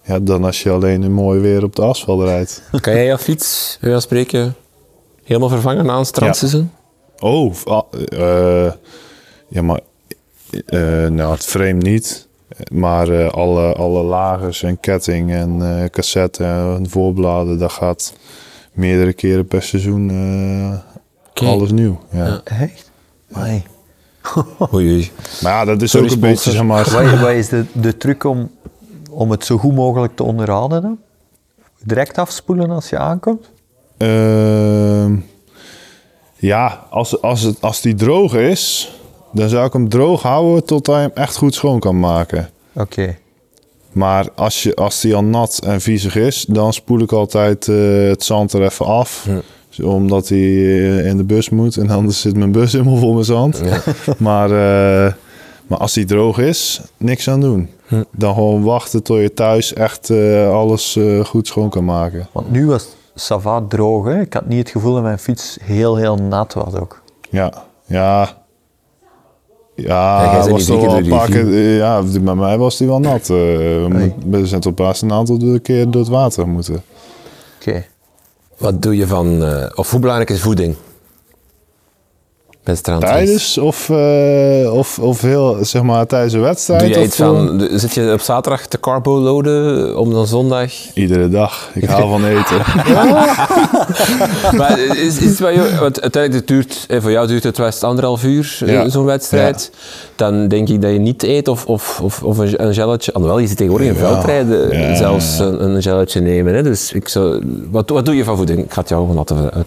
ja, 0.05 0.19
dan 0.19 0.45
als 0.45 0.63
je 0.63 0.71
alleen 0.71 1.03
in 1.03 1.13
mooi 1.13 1.41
weer 1.41 1.63
op 1.65 1.77
de 1.77 1.83
asfalt 1.83 2.23
rijdt. 2.23 2.63
Kan 2.81 2.95
jij 2.95 3.07
jouw 3.07 3.17
fiets, 3.17 3.79
bij 3.81 4.01
spreken, 4.01 4.55
helemaal 5.25 5.49
vervangen 5.49 5.87
na 5.87 5.99
een 5.99 6.07
strandseizoen? 6.07 6.71
Oh, 7.19 7.53
f- 7.55 7.67
ah, 7.67 7.83
ja, 9.49 9.63
maar 9.63 9.81
nou, 11.11 11.33
het 11.33 11.45
frame 11.45 11.73
niet. 11.73 12.29
Maar 12.73 13.31
alle, 13.31 13.73
alle 13.73 14.03
lagers 14.03 14.63
en 14.63 14.81
ketting 14.81 15.33
en 15.33 15.89
cassette 15.91 16.45
en 16.45 16.87
voorbladen, 16.91 17.59
dat 17.59 17.73
gaat 17.73 18.15
meerdere 18.73 19.13
keren 19.13 19.47
per 19.47 19.63
seizoen 19.63 20.11
alles 21.35 21.71
nieuw. 21.71 22.01
Ja. 22.11 22.27
Ja. 22.27 22.41
Echt? 22.45 22.91
Amai. 23.33 23.63
Oei, 24.75 24.93
oei. 24.93 25.11
Maar 25.43 25.53
ja, 25.53 25.65
dat 25.65 25.83
is 25.83 25.91
Sorry, 25.91 26.07
ook 26.07 26.13
een 26.13 26.21
beetje, 26.21 26.51
sponsor. 26.51 26.67
maar... 26.67 26.91
Wat, 26.91 27.21
wat 27.27 27.31
is 27.31 27.49
de, 27.49 27.65
de 27.73 27.97
truc 27.97 28.25
om, 28.25 28.51
om 29.11 29.31
het 29.31 29.45
zo 29.45 29.59
goed 29.59 29.75
mogelijk 29.75 30.17
te 30.17 30.23
onderhouden 30.23 30.83
dan? 30.83 30.99
Direct 31.83 32.19
afspoelen 32.19 32.71
als 32.71 32.89
je 32.89 32.99
aankomt? 32.99 33.51
Ehm, 33.97 35.17
ja, 36.37 36.87
als, 36.91 37.23
als, 37.23 37.41
het, 37.41 37.61
als 37.61 37.81
die 37.81 37.95
droog 37.95 38.35
is, 38.35 38.93
dan 39.33 39.49
zou 39.49 39.67
ik 39.67 39.73
hem 39.73 39.89
droog 39.89 40.23
houden 40.23 40.65
tot 40.65 40.87
hij 40.87 41.01
hem 41.01 41.11
echt 41.15 41.37
goed 41.37 41.55
schoon 41.55 41.79
kan 41.79 42.01
maken. 42.01 42.51
Oké. 42.73 43.17
Maar 43.93 44.29
als, 44.35 44.63
je, 44.63 44.75
als 44.75 45.01
die 45.01 45.15
al 45.15 45.25
nat 45.25 45.61
en 45.65 45.81
viezig 45.81 46.17
is, 46.17 46.45
dan 46.49 46.73
spoel 46.73 47.01
ik 47.01 47.13
altijd 47.13 47.69
eh, 47.69 47.77
het 48.09 48.25
zand 48.25 48.53
er 48.53 48.63
even 48.63 48.87
af. 48.87 49.23
Zo, 49.25 49.43
Omdat 49.83 50.29
hij 50.29 50.39
eh, 50.39 51.07
in 51.07 51.17
de 51.17 51.25
bus 51.25 51.51
moet 51.51 51.77
en 51.77 51.91
anders 51.91 52.21
zit 52.21 52.37
mijn 52.37 52.53
bus 52.53 52.73
helemaal 52.73 52.97
vol 52.97 53.15
met 53.15 53.27
zand. 53.27 53.63
maar, 54.19 54.51
eh, 54.51 55.13
maar 55.67 55.79
als 55.79 55.93
die 55.93 56.05
droog 56.05 56.39
is, 56.39 56.81
niks 56.97 57.29
aan 57.29 57.41
doen. 57.41 57.69
Dan 58.11 58.35
gewoon 58.35 58.63
wachten 58.63 59.03
tot 59.03 59.21
je 59.21 59.33
thuis 59.33 59.73
echt 59.73 60.11
eh, 60.11 60.51
alles 60.51 60.99
goed 61.25 61.47
schoon 61.47 61.71
kan 61.71 61.85
maken. 61.85 62.29
Want 62.33 62.51
nu 62.51 62.67
was 62.67 62.89
Sava 63.15 63.65
droog. 63.69 64.05
Hè? 64.05 64.21
Ik 64.21 64.33
had 64.33 64.47
niet 64.47 64.59
het 64.59 64.71
gevoel 64.71 64.95
dat 64.95 65.03
mijn 65.03 65.19
fiets 65.19 65.59
heel, 65.63 65.97
heel 65.97 66.17
nat 66.17 66.53
was 66.55 66.75
ook. 66.75 67.03
Ja, 67.31 67.53
ja. 67.87 68.43
Ja, 69.77 70.23
Ja, 70.23 70.49
was 70.49 70.65
toch 70.65 70.81
wel 70.81 70.97
een 70.97 71.03
die 71.03 71.13
paar 71.13 71.31
keer, 71.31 71.77
ja, 71.77 72.03
bij 72.21 72.35
mij 72.35 72.59
was 72.59 72.77
die 72.77 72.87
wel 72.87 73.01
nat. 73.01 73.27
we 73.27 74.41
zijn 74.43 74.61
tot 74.61 74.75
pas 74.75 75.03
een 75.03 75.13
aantal 75.13 75.61
keer 75.63 75.91
door 75.91 76.01
het 76.01 76.11
water 76.11 76.49
moeten. 76.49 76.83
Oké. 77.61 77.85
Wat 78.59 78.83
doe 78.83 78.97
je 78.97 79.07
van, 79.07 79.45
eh, 79.45 79.71
of 79.75 79.91
hoe 79.91 80.01
belangrijk 80.01 80.31
is 80.31 80.41
voeding? 80.41 80.77
Bij? 82.65 82.77
Tijdens 82.99 83.59
of, 83.59 83.91
eh, 83.91 84.73
of, 84.75 84.99
of 84.99 85.21
heel, 85.21 85.59
zeg 85.61 85.83
maar, 85.83 86.07
tijdens 86.07 86.33
de 86.33 86.39
wedstrijd? 86.39 86.81
Doe 86.81 86.89
je 86.91 86.99
of, 86.99 87.05
iets 87.05 87.17
van, 87.17 87.61
eh, 87.63 87.79
zit 87.79 87.95
je 87.95 88.13
op 88.13 88.21
zaterdag 88.21 88.67
te 88.67 88.81
carbo 88.81 89.19
loaden 89.21 89.99
om 89.99 90.13
dan 90.13 90.27
zondag? 90.27 90.73
Iedere 90.95 91.29
dag. 91.29 91.71
Ik 91.75 91.85
hou 91.85 92.09
van 92.09 92.25
eten. 92.25 92.57
maar 94.59 94.79
is, 94.79 95.19
is 95.19 95.29
het 95.29 95.39
wat 95.39 95.55
je, 95.55 95.77
want 95.81 96.01
uiteindelijk 96.03 96.35
het 96.35 96.47
duurt, 96.47 96.85
eh, 96.89 97.01
voor 97.01 97.11
jou 97.11 97.27
duurt 97.27 97.43
het 97.43 97.57
best 97.57 97.83
anderhalf 97.83 98.25
uur, 98.25 98.63
Ja. 98.67 98.89
zo'n 98.89 99.05
wedstrijd. 99.05 99.71
Dan 100.17 100.49
denk 100.49 100.69
ik 100.69 100.83
dat 100.83 100.93
je 100.93 100.99
niet 100.99 101.23
eet 101.23 101.49
of, 101.49 101.67
of, 101.67 102.01
of, 102.03 102.23
of 102.23 102.39
een, 102.39 102.65
een 102.67 102.75
gelletje. 102.75 103.13
Alhoewel, 103.13 103.39
je 103.39 103.47
zit 103.47 103.57
tegenwoordig 103.57 103.89
in 103.89 103.95
Ja. 103.95 104.01
veldrijden 104.09 104.97
zelfs 104.97 105.39
een, 105.39 105.65
een 105.65 105.83
gelletje 105.83 106.21
nemen. 106.21 106.55
Hè. 106.55 106.63
Dus 106.63 106.93
ik 106.93 107.09
zou, 107.09 107.43
wat, 107.71 107.91
wat 107.91 108.05
doe 108.05 108.17
je 108.17 108.25
van 108.25 108.37
voeding? 108.37 108.59
Ik 108.65 108.73
ga 108.73 108.81
het 108.81 108.89
jou 108.89 109.01
gewoon 109.01 109.17
laten 109.17 109.51
uit. 109.53 109.67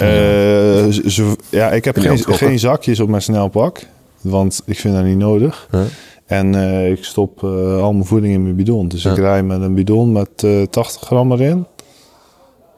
Ja, 1.50 1.70
ik 1.72 1.86
heb 1.86 1.96
je 1.96 2.02
geen, 2.02 2.12
ontgokken? 2.12 2.48
Zakjes 2.88 3.00
op 3.00 3.10
mijn 3.10 3.22
snelpak. 3.22 3.88
Want 4.22 4.62
ik 4.66 4.80
vind 4.80 4.96
dat 4.96 5.04
niet 5.04 5.18
nodig. 5.18 5.68
Huh? 5.72 5.82
En 6.26 6.56
eh, 6.56 6.92
ik 6.92 7.04
stop 7.04 7.44
eh, 7.44 7.82
al 7.82 7.94
mijn 7.94 8.06
voeding 8.06 8.34
in 8.34 8.44
mijn 8.44 8.56
bidon. 8.56 8.88
Dus 8.88 9.06
ik 9.06 9.18
rij 9.18 9.44
met 9.44 9.62
een 9.62 9.74
bidon 9.74 10.12
met 10.12 10.30
eh 10.44 10.62
80 10.62 11.02
gram 11.02 11.32
erin. 11.32 11.66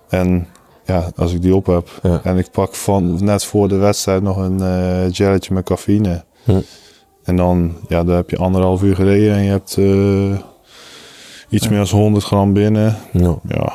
En 0.10 0.48
ja, 0.86 1.12
als 1.16 1.34
ik 1.34 1.42
die 1.42 1.56
op 1.56 1.66
heb. 1.66 1.90
En 2.24 2.38
ik 2.38 2.52
pak 2.52 2.76
van 2.76 3.24
net 3.24 3.44
voor 3.44 3.68
de 3.68 3.76
wedstrijd 3.76 4.22
nog 4.24 4.38
een 4.38 4.62
eh 4.62 5.06
gelletje 5.16 5.54
met 5.54 5.64
cafeïne. 5.66 6.24
En 7.24 7.36
dan, 7.36 7.74
ja, 7.88 8.04
dan 8.04 8.16
heb 8.16 8.30
je 8.30 8.38
anderhalf 8.38 8.84
uur 8.84 8.96
gereden 8.96 9.34
en 9.36 9.44
je 9.44 9.50
hebt 9.50 9.76
eh, 9.78 10.40
iets 11.50 11.68
meer 11.70 11.78
dan 11.90 12.00
100 12.00 12.24
gram 12.26 12.54
binnen. 12.54 12.98
Ja, 13.48 13.74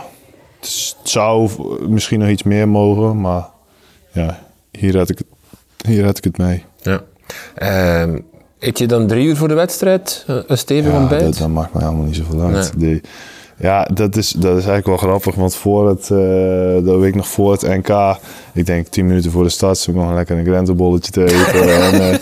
het, 0.61 0.69
is- 0.69 0.97
zou 1.03 1.51
misschien 1.89 2.19
nog 2.21 2.29
iets 2.29 2.43
meer 2.43 2.69
mogen, 2.69 3.21
maar 3.21 3.49
ja, 4.13 4.39
hier 4.71 4.91
red 4.93 5.09
ik, 5.11 5.19
het- 5.19 5.27
hier 5.87 6.03
red 6.03 6.19
ik 6.19 6.25
het 6.25 6.39
mee. 6.39 6.65
ja. 6.83 7.01
Eet 8.59 8.79
je 8.79 8.87
dan 8.87 9.07
drie 9.07 9.27
uur 9.29 9.37
voor 9.37 9.49
de 9.49 9.55
wedstrijd 9.55 10.25
eh, 10.27 10.37
een 10.47 10.59
stevig 10.59 10.93
Ja, 10.93 10.99
ontbijt? 10.99 11.23
dat, 11.23 11.39
dat 11.39 11.49
maakt 11.49 11.75
me 11.75 11.81
helemaal 11.81 12.05
niet 12.05 12.17
zoveel 12.17 12.41
uit. 12.41 12.77
Nee. 12.77 13.01
Ja, 13.59 13.89
dat 13.95 14.17
is, 14.17 14.31
dat 14.31 14.51
is 14.57 14.67
eigenlijk 14.67 14.87
wel 14.87 14.97
grappig, 14.97 15.35
want 15.35 15.55
voor 15.55 15.89
het, 15.89 16.07
de 16.07 16.97
week 17.01 17.15
nog 17.15 17.29
voor 17.29 17.53
het 17.53 17.63
NK, 17.63 18.19
ik 18.53 18.67
denk 18.67 18.87
tien 18.87 19.07
minuten 19.07 19.31
voor 19.31 19.43
de 19.43 19.49
start, 19.49 19.87
ik 19.89 19.95
nog 19.95 20.13
lekker 20.15 20.39
een 20.39 20.45
grentenbolletje 20.45 21.13
te 21.13 21.25
eten 21.25 21.63
en, 21.83 21.93
eh, 22.01 22.13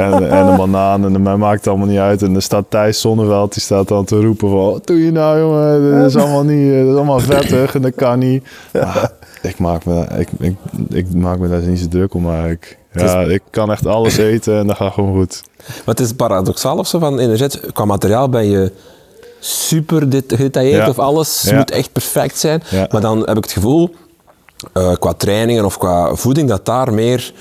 en, 0.00 0.30
en 0.30 0.46
een 0.46 0.56
banaan 0.56 1.04
en 1.04 1.22
mij 1.22 1.36
maakt 1.36 1.58
het 1.58 1.66
allemaal 1.66 1.86
niet 1.86 1.98
uit. 1.98 2.22
En 2.22 2.34
er 2.34 2.42
staat 2.42 2.64
Thijs 2.68 3.00
Zonneveld, 3.00 3.52
die 3.52 3.62
staat 3.62 3.88
dan 3.88 4.04
te 4.04 4.20
roepen 4.20 4.50
van, 4.50 4.58
wat 4.58 4.86
doe 4.86 5.04
je 5.04 5.12
nou 5.12 5.38
jongen, 5.38 5.98
dat 5.98 6.06
is 6.10 6.16
allemaal 6.16 6.44
niet, 6.44 6.72
dat 6.72 6.86
is 6.88 6.94
allemaal 6.94 7.20
vettig 7.20 7.74
en 7.74 7.82
dat 7.82 7.94
kan 7.94 8.18
niet. 8.18 8.48
Maar 8.72 9.10
ik 9.42 9.58
maak 9.58 9.84
me, 9.84 10.06
ik, 10.18 10.28
ik, 10.38 10.56
ik 10.88 11.14
maak 11.14 11.38
me 11.38 11.48
daar 11.48 11.60
niet 11.62 11.78
zo 11.78 11.88
druk 11.88 12.14
om 12.14 12.30
eigenlijk. 12.30 12.78
Ja, 12.92 13.20
ik 13.20 13.42
kan 13.50 13.70
echt 13.70 13.86
alles 13.86 14.16
eten 14.16 14.58
en 14.58 14.66
dat 14.66 14.76
gaat 14.76 14.92
gewoon 14.92 15.14
goed. 15.14 15.42
Maar 15.66 15.94
het 15.94 16.00
is 16.00 16.12
paradoxaal 16.12 16.78
of 16.78 16.86
zo 16.88 16.98
van 16.98 17.18
enerzet. 17.18 17.60
Qua 17.72 17.84
materiaal 17.84 18.28
ben 18.28 18.44
je 18.50 18.72
super 19.38 20.00
gedetailleerd 20.00 20.82
Ja. 20.84 20.88
of 20.88 20.98
alles 20.98 21.42
Ja. 21.42 21.56
moet 21.56 21.70
echt 21.70 21.92
perfect 21.92 22.38
zijn. 22.38 22.62
Ja. 22.70 22.86
Maar 22.90 23.00
dan 23.00 23.18
heb 23.18 23.36
ik 23.36 23.42
het 23.44 23.52
gevoel, 23.52 23.94
eh, 24.72 24.92
qua 24.98 25.12
trainingen 25.12 25.64
of 25.64 25.78
qua 25.78 26.14
voeding, 26.14 26.48
dat 26.48 26.66
daar 26.66 26.92
meer, 26.92 27.32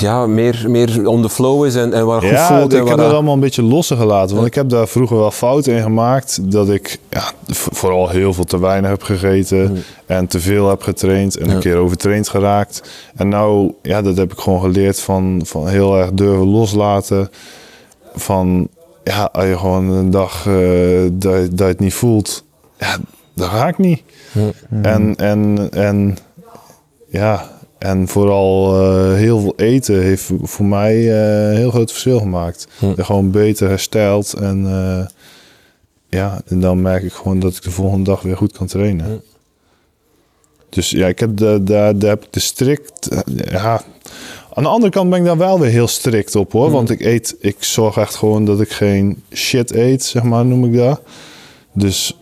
ja, 0.00 0.26
meer, 0.26 0.64
meer 0.68 1.08
on 1.08 1.22
the 1.22 1.28
flow 1.28 1.64
is 1.66 1.74
en, 1.74 1.92
en 1.92 2.06
waar 2.06 2.20
goed 2.20 2.30
Ja, 2.30 2.46
voelt. 2.58 2.72
ik 2.72 2.78
en 2.78 2.84
waar 2.84 2.88
heb 2.96 3.04
dat- 3.04 3.12
allemaal 3.12 3.34
een 3.34 3.40
beetje 3.40 3.62
losser 3.62 3.96
gelaten. 3.96 4.34
Want 4.34 4.46
ik 4.46 4.54
heb 4.54 4.68
daar 4.68 4.88
vroeger 4.88 5.16
wel 5.16 5.30
fouten 5.30 5.72
in 5.74 5.82
gemaakt. 5.82 6.38
Dat 6.52 6.68
ik 6.70 6.98
ja, 7.10 7.22
vooral 7.46 8.08
heel 8.08 8.32
veel 8.32 8.44
te 8.44 8.60
weinig 8.60 8.90
heb 8.90 9.02
gegeten. 9.02 9.82
En 10.06 10.26
te 10.26 10.40
veel 10.40 10.68
heb 10.68 10.82
getraind. 10.82 11.36
En 11.36 11.46
Ja. 11.48 11.54
een 11.54 11.60
keer 11.60 11.76
overtraind 11.76 12.28
geraakt. 12.28 12.82
En 13.14 13.28
nou, 13.28 13.72
ja, 13.82 14.02
dat 14.02 14.16
heb 14.16 14.32
ik 14.32 14.38
gewoon 14.38 14.60
geleerd 14.60 15.00
van, 15.00 15.40
van 15.44 15.68
heel 15.68 15.98
erg 15.98 16.10
durven 16.12 16.46
loslaten. 16.46 17.30
Van, 18.14 18.68
ja, 19.04 19.28
als 19.32 19.44
je 19.44 19.58
gewoon 19.58 19.90
een 19.90 20.10
dag 20.10 20.46
eh, 20.46 20.54
dat, 21.12 21.34
dat 21.34 21.58
je 21.58 21.64
het 21.64 21.80
niet 21.80 21.94
voelt. 21.94 22.44
Ja, 22.78 22.96
dat 23.34 23.50
ik 23.68 23.78
niet. 23.78 24.02
En, 24.82 25.16
en, 25.16 25.68
en 25.72 26.16
ja, 27.08 27.50
en 27.84 28.08
vooral 28.08 28.80
eh, 28.80 29.14
heel 29.14 29.40
veel 29.40 29.52
eten 29.56 30.02
heeft 30.02 30.30
voor 30.42 30.64
mij 30.64 30.94
eh, 30.94 31.50
een 31.50 31.56
heel 31.56 31.70
groot 31.70 31.90
verschil 31.90 32.18
gemaakt. 32.18 32.68
Er 32.96 33.04
gewoon 33.04 33.30
beter 33.30 33.68
hersteld 33.68 34.32
en 34.32 34.66
eh, 34.66 35.06
ja, 36.08 36.40
en 36.46 36.60
dan 36.60 36.82
merk 36.82 37.02
ik 37.02 37.12
gewoon 37.12 37.38
dat 37.38 37.56
ik 37.56 37.62
de 37.62 37.70
volgende 37.70 38.04
dag 38.04 38.22
weer 38.22 38.36
goed 38.36 38.52
kan 38.52 38.66
trainen. 38.66 39.22
Dus 40.68 40.90
ja, 40.90 41.06
ik 41.06 41.18
heb 41.18 41.36
de, 41.36 41.62
daar, 41.62 41.98
daar 41.98 42.10
heb 42.10 42.24
ik 42.24 42.32
de 42.32 42.40
strikt. 42.40 43.08
Ja. 43.50 43.82
Aan 44.54 44.62
de 44.62 44.68
andere 44.68 44.92
kant 44.92 45.10
ben 45.10 45.18
ik 45.18 45.24
daar 45.24 45.36
wel 45.36 45.60
weer 45.60 45.70
heel 45.70 45.88
strikt 45.88 46.36
op 46.36 46.52
hoor. 46.52 46.70
Want 46.70 46.90
ik 46.90 47.00
eet, 47.00 47.36
ik 47.40 47.64
zorg 47.64 47.96
echt 47.96 48.14
gewoon 48.14 48.44
dat 48.44 48.60
ik 48.60 48.70
geen 48.70 49.22
shit 49.32 49.72
eet, 49.72 50.04
zeg 50.04 50.22
maar, 50.22 50.46
noem 50.46 50.64
ik 50.64 50.76
dat. 50.76 51.00
Dus 51.72 52.18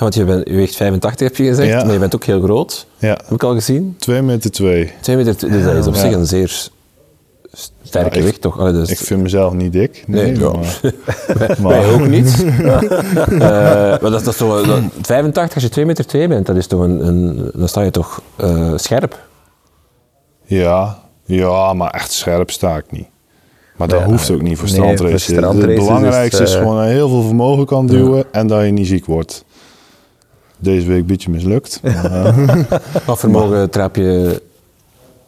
want 0.00 0.14
je, 0.14 0.24
bent, 0.24 0.48
je 0.48 0.54
weegt 0.54 0.76
85 0.76 1.26
heb 1.28 1.36
je 1.36 1.44
gezegd, 1.44 1.68
Ja. 1.68 1.84
maar 1.84 1.92
je 1.92 1.98
bent 1.98 2.14
ook 2.14 2.24
heel 2.24 2.40
groot. 2.40 2.86
ja, 2.98 3.08
Heb 3.08 3.30
ik 3.30 3.42
al 3.42 3.54
gezien. 3.54 3.94
2 3.98 4.22
meter 4.22 4.50
2. 4.50 4.92
2 5.00 5.16
meter, 5.16 5.50
dus 5.50 5.64
dat 5.64 5.74
is 5.74 5.86
op 5.86 5.94
zich 5.94 6.12
een 6.12 6.26
zeer 6.26 6.68
sterk 7.82 8.14
Ja, 8.14 8.20
gewicht 8.20 8.40
toch? 8.40 8.58
Allee, 8.58 8.72
dus, 8.72 8.90
Ik 8.90 8.98
vind 8.98 9.22
mezelf 9.22 9.52
niet 9.52 9.72
dik. 9.72 10.04
Nee, 10.06 10.32
Nee, 10.32 10.48
maar, 10.48 10.80
Wij 11.72 11.90
ook 11.94 12.06
niet. 12.08 12.44
Eh, 13.30 13.38
maar 14.00 14.00
dat, 14.00 14.14
is- 14.14 14.22
dat 14.24 14.32
is 14.32 14.36
toch, 14.36 14.66
dat, 14.66 14.80
85 15.02 15.54
als 15.54 15.62
je 15.64 15.68
2 15.70 15.86
meter 15.86 16.06
2 16.06 16.28
bent, 16.28 16.46
dat 16.46 16.56
is 16.56 16.66
toch 16.66 16.80
een, 16.80 17.06
een, 17.06 17.50
dan 17.54 17.68
sta 17.68 17.80
je 17.82 17.90
toch 17.90 18.22
eh, 18.36 18.72
scherp. 18.76 19.18
ja, 20.44 20.98
ja, 21.24 21.72
maar 21.74 21.90
echt 21.90 22.12
scherp 22.12 22.50
sta 22.50 22.76
ik 22.76 22.84
niet. 22.90 23.06
Maar 23.76 23.88
dat 23.88 24.00
Ja, 24.00 24.06
hoeft 24.06 24.30
ook 24.30 24.42
niet 24.42 24.58
voor 24.58 24.66
nee, 24.66 24.74
strandrace. 24.76 25.34
voor 25.34 25.42
het 25.58 25.68
is 25.68 25.76
belangrijkste 25.86 26.40
het, 26.40 26.48
is, 26.48 26.54
eh, 26.54 26.60
gewoon 26.60 26.76
dat 26.76 26.86
je 26.86 26.92
heel 26.92 27.08
veel 27.08 27.22
vermogen 27.22 27.66
kan 27.66 27.86
duwen 27.86 28.24
en 28.32 28.46
dat 28.46 28.64
je 28.64 28.70
niet 28.70 28.86
ziek 28.86 29.06
wordt. 29.06 29.44
Deze 30.60 30.86
week 30.86 31.00
een 31.00 31.06
beetje 31.06 31.30
mislukt. 31.30 31.80
Maar, 31.82 32.26
eh, 32.26 32.58
Wat 33.06 33.18
vermogen 33.18 33.70
trap 33.70 33.96
je 33.96 34.42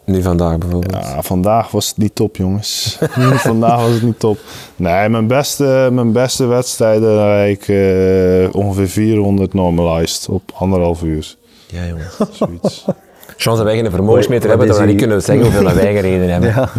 nu 0.05 0.21
vandaag 0.21 0.57
bijvoorbeeld? 0.57 0.93
ja, 1.03 1.21
vandaag 1.21 1.71
was 1.71 1.87
het 1.87 1.97
niet 1.97 2.15
top, 2.15 2.35
jongens. 2.35 2.97
vandaag 3.49 3.81
was 3.81 3.91
het 3.93 4.03
niet 4.03 4.19
top. 4.19 4.37
Nee, 4.75 5.09
mijn 5.09 5.27
beste, 5.27 5.89
mijn 5.91 6.11
beste 6.11 6.45
wedstrijden 6.45 7.15
rijd 7.15 7.57
ik 7.57 7.67
eh, 7.67 8.55
ongeveer 8.55 8.87
400 8.87 9.53
normalized 9.53 10.29
op 10.29 10.51
anderhalf 10.53 11.03
uur. 11.03 11.35
Ja, 11.67 11.85
jongen. 11.85 12.07
Zoiets. 12.31 12.85
Chance 13.37 13.63
dat 13.63 13.73
wij 13.73 13.81
geen 13.81 13.91
vermogensmeter 13.91 14.49
hebben, 14.49 14.67
dat 14.67 14.79
we 14.79 14.85
niet 14.85 14.97
kunnen 14.97 15.21
zeggen 15.21 15.45
hoeveel 15.45 15.73
wij 15.73 15.93
gereden 15.95 16.29
hebben. 16.29 16.49
Ja. 16.49 16.69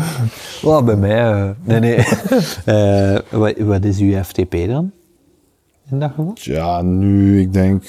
Wel, 0.62 0.82
bij 0.84 0.96
mij... 0.96 1.32
eh, 1.32 1.48
nee, 1.64 1.80
nee. 1.80 1.96
Eh, 2.64 3.18
wat, 3.30 3.54
wat 3.58 3.84
is 3.84 3.98
uw 3.98 4.22
FTP 4.22 4.56
dan? 4.66 4.90
In 5.90 5.98
dat 6.00 6.10
geval? 6.10 6.32
Ja, 6.34 6.82
nu 6.82 7.40
ik 7.40 7.52
denk 7.52 7.84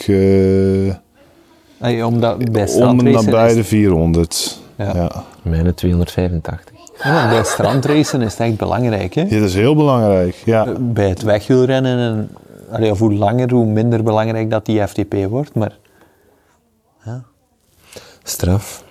omdat 2.03 2.51
bij 2.51 2.73
om 2.73 3.03
nabij 3.03 3.49
is, 3.49 3.55
de 3.55 3.63
400. 3.63 4.59
Ja. 4.77 4.91
Ja. 4.95 5.23
Mijne 5.41 5.73
285. 5.73 6.75
ja, 7.03 7.29
bij 7.29 7.43
strandracen 7.43 8.21
is 8.21 8.31
het 8.31 8.39
echt 8.39 8.57
belangrijk. 8.57 9.13
Hè? 9.13 9.21
Ja, 9.21 9.39
dat 9.39 9.49
is 9.49 9.55
heel 9.55 9.75
belangrijk. 9.75 10.35
Ja. 10.45 10.73
Bij 10.79 11.09
het 11.09 11.21
wegwielrennen, 11.21 11.99
en, 11.99 12.29
allee, 12.71 12.91
of 12.91 12.99
hoe 12.99 13.13
langer, 13.13 13.51
hoe 13.51 13.65
minder 13.65 14.03
belangrijk 14.03 14.49
dat 14.49 14.65
die 14.65 14.87
FTP 14.87 15.13
wordt. 15.29 15.53
Maar 15.53 15.77
Straf. 18.23 18.83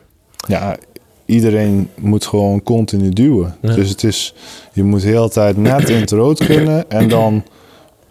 ja, 0.49 0.77
iedereen 1.25 1.91
moet 1.95 2.27
gewoon 2.27 2.63
continu 2.63 3.11
duwen. 3.11 3.57
Dus 3.61 3.89
het 3.89 4.05
is, 4.05 4.35
je 4.73 4.83
moet 4.83 5.03
heel 5.03 5.25
de 5.25 5.33
tijd 5.33 5.57
net 5.57 5.89
in 5.89 6.01
het 6.01 6.11
rood 6.11 6.45
kunnen 6.45 6.91
en 6.91 7.09
dan 7.09 7.43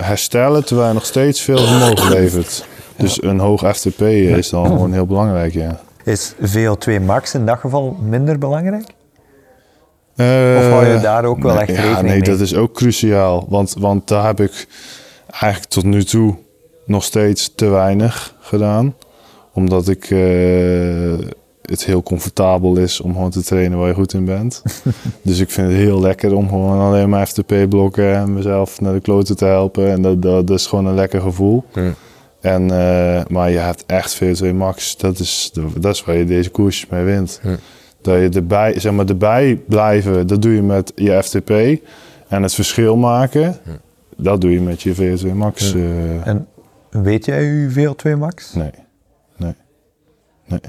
herstellen 0.04 0.66
terwijl 0.66 0.88
je 0.88 0.94
nog 0.94 1.06
steeds 1.06 1.42
veel 1.42 1.58
vermogen 1.58 2.10
levert. 2.20 2.66
Dus 2.98 3.24
een 3.24 3.40
hoog 3.40 3.76
FTP 3.78 4.02
is 4.02 4.50
dan 4.50 4.66
gewoon 4.66 4.94
heel 4.94 5.06
belangrijk, 5.06 5.54
ja. 5.54 5.80
is 6.04 6.34
VO2 6.34 7.02
max 7.06 7.34
in 7.34 7.46
dat 7.46 7.60
geval 7.60 7.98
minder 8.02 8.38
belangrijk? 8.38 8.86
Eh, 10.16 10.26
Of 10.58 10.70
hou 10.70 10.86
je 10.86 11.00
daar 11.02 11.26
ook 11.26 11.44
wel 11.44 11.54
nee, 11.54 11.62
echt 11.62 11.76
ja, 11.76 11.82
rekening 11.82 12.02
nee, 12.08 12.20
mee? 12.20 12.30
dat 12.30 12.40
is 12.40 12.56
ook 12.56 12.74
cruciaal. 12.74 13.46
Want, 13.50 13.76
want 13.80 14.08
daar 14.08 14.26
heb 14.26 14.40
ik 14.40 14.68
eigenlijk 15.32 15.72
tot 15.72 15.84
nu 15.84 16.04
toe 16.04 16.36
nog 16.86 17.04
steeds 17.04 17.52
te 17.56 17.66
weinig 17.66 18.36
gedaan. 18.40 18.96
Omdat 19.54 19.88
ik 19.88 20.10
eh, 20.10 21.28
het 21.74 21.86
heel 21.86 22.04
comfortabel 22.04 22.78
is 22.78 23.02
om 23.02 23.14
gewoon 23.14 23.30
te 23.30 23.44
trainen 23.44 23.78
waar 23.78 23.88
je 23.88 23.94
goed 23.94 24.14
in 24.14 24.26
bent. 24.26 24.64
dus 25.22 25.40
ik 25.40 25.50
vind 25.50 25.68
het 25.68 25.78
heel 25.78 26.00
lekker 26.00 26.36
om 26.36 26.48
gewoon 26.50 26.80
alleen 26.80 27.10
maar 27.10 27.28
FTP-blokken 27.28 28.16
en 28.16 28.34
mezelf 28.34 28.82
naar 28.82 28.94
de 28.94 29.00
kloten 29.02 29.38
te 29.38 29.46
helpen. 29.46 29.90
En 29.92 30.02
dat, 30.02 30.22
dat, 30.22 30.48
dat 30.48 30.60
is 30.60 30.66
gewoon 30.68 30.86
een 30.86 30.96
lekker 30.96 31.22
gevoel. 31.22 31.64
En, 32.42 32.72
eh, 32.72 33.22
maar 33.28 33.50
je 33.52 33.58
hebt 33.58 33.84
echt 33.86 34.24
VO2 34.24 34.54
max. 34.56 34.98
Dat 34.98 35.20
is, 35.20 35.52
dat 35.80 35.94
is 35.96 36.04
waar 36.04 36.16
je 36.16 36.26
deze 36.26 36.50
koersjes 36.50 36.90
mee 36.90 37.04
wint. 37.04 37.42
Dat 38.02 38.16
je 38.20 38.30
erbij, 38.30 38.80
zeg 38.80 38.92
maar, 38.92 39.06
erbij 39.06 39.62
blijven, 39.68 40.28
dat 40.28 40.42
doe 40.42 40.54
je 40.56 40.62
met 40.62 40.92
je 40.96 41.24
FTP. 41.24 41.50
En 42.28 42.44
het 42.44 42.54
verschil 42.54 42.96
maken, 42.98 43.58
dat 44.18 44.42
doe 44.42 44.52
je 44.52 44.62
met 44.62 44.82
je 44.82 44.96
VO2 44.96 45.34
max. 45.34 45.74
eh, 45.74 46.28
En 46.28 46.48
weet 46.90 47.26
jij 47.26 47.44
uw 47.50 47.70
VO2 47.70 48.18
max? 48.18 48.54
nee, 48.54 48.72
nee, 49.38 49.56
nee. 50.48 50.60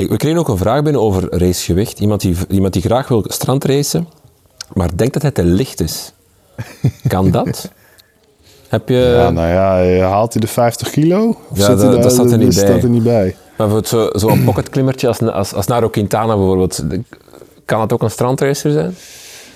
Ik, 0.00 0.08
we 0.08 0.16
kregen 0.16 0.38
ook 0.38 0.48
een 0.48 0.56
vraag 0.56 0.82
binnen 0.82 1.02
over 1.02 1.38
racegewicht. 1.38 2.00
Iemand 2.00 2.20
die, 2.20 2.36
iemand 2.48 2.72
die 2.72 2.82
graag 2.82 3.08
wil 3.08 3.24
strandracen, 3.26 4.08
maar 4.72 4.96
denkt 4.96 5.12
dat 5.12 5.22
hij 5.22 5.30
te 5.30 5.44
licht 5.44 5.80
is. 5.80 6.12
Kan 7.08 7.30
dat? 7.40 7.70
Heb 8.68 8.88
je... 8.88 9.14
ja, 9.18 9.30
nou 9.30 9.48
ja, 9.48 10.08
haalt 10.08 10.32
hij 10.32 10.40
de 10.40 10.46
50 10.48 10.90
kilo? 10.90 11.28
Of 11.50 11.58
Ja, 11.58 11.64
zit 11.64 11.78
dat- 11.78 11.92
daar- 11.92 12.02
dat 12.02 12.12
staat 12.12 12.30
er 12.30 12.38
niet 12.38 12.54
bij. 12.54 12.66
staat 12.66 12.82
er 12.82 12.88
niet 12.88 13.02
bij. 13.02 13.36
Maar 13.56 13.68
voor 13.68 13.86
zo, 13.86 14.08
zo'n 14.12 14.44
pocketklimmertje 14.44 15.06
als, 15.08 15.20
als, 15.20 15.54
als 15.54 15.66
Naro 15.66 15.88
Quintana 15.88 16.36
bijvoorbeeld, 16.36 16.84
kan 17.64 17.80
het 17.80 17.92
ook 17.92 18.02
een 18.02 18.10
strandracer 18.10 18.72
zijn? 18.72 18.94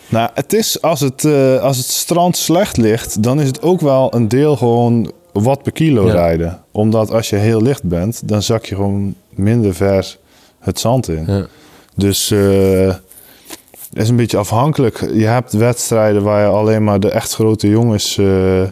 Nou, 0.09 0.28
het 0.34 0.53
is 0.53 0.82
als 0.82 1.01
het, 1.01 1.24
eh, 1.24 1.62
als 1.62 1.76
het 1.76 1.86
strand 1.86 2.36
slecht 2.36 2.76
ligt, 2.76 3.22
dan 3.22 3.40
is 3.40 3.47
het 3.47 3.62
ook 3.62 3.80
wel 3.80 4.14
een 4.14 4.28
deel 4.28 4.57
gewoon 4.57 5.12
wat 5.32 5.62
per 5.62 5.72
kilo 5.72 6.07
Ja. 6.07 6.12
rijden. 6.12 6.61
Omdat 6.70 7.11
als 7.11 7.30
je 7.30 7.36
heel 7.36 7.62
licht 7.62 7.82
bent, 7.82 8.28
dan 8.28 8.42
zak 8.42 8.64
je 8.64 8.74
gewoon 8.74 9.14
minder 9.30 9.74
ver 9.74 10.16
het 10.64 10.78
zand 10.80 11.08
in. 11.08 11.24
Ja. 11.26 11.46
Dus 11.96 12.30
eh, 12.30 12.86
het 13.90 14.02
is 14.02 14.08
een 14.08 14.16
beetje 14.16 14.36
afhankelijk. 14.36 15.00
Je 15.12 15.26
hebt 15.26 15.52
wedstrijden 15.52 16.22
waar 16.22 16.40
je 16.42 16.46
alleen 16.48 16.84
maar 16.84 17.00
de 17.00 17.10
echt 17.10 17.34
grote 17.34 17.68
jongens 17.68 18.18
eh, 18.18 18.62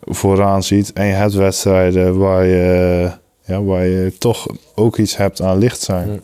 vooraan 0.00 0.62
ziet. 0.62 0.92
En 0.92 1.06
je 1.06 1.12
hebt 1.14 1.32
wedstrijden 1.34 2.18
waar 2.18 2.44
je, 2.44 3.10
ja, 3.44 3.62
waar 3.62 3.84
je 3.86 4.12
toch 4.18 4.46
ook 4.74 4.96
iets 4.98 5.16
hebt 5.16 5.42
aan 5.42 5.58
licht 5.58 5.80
zijn. 5.80 6.20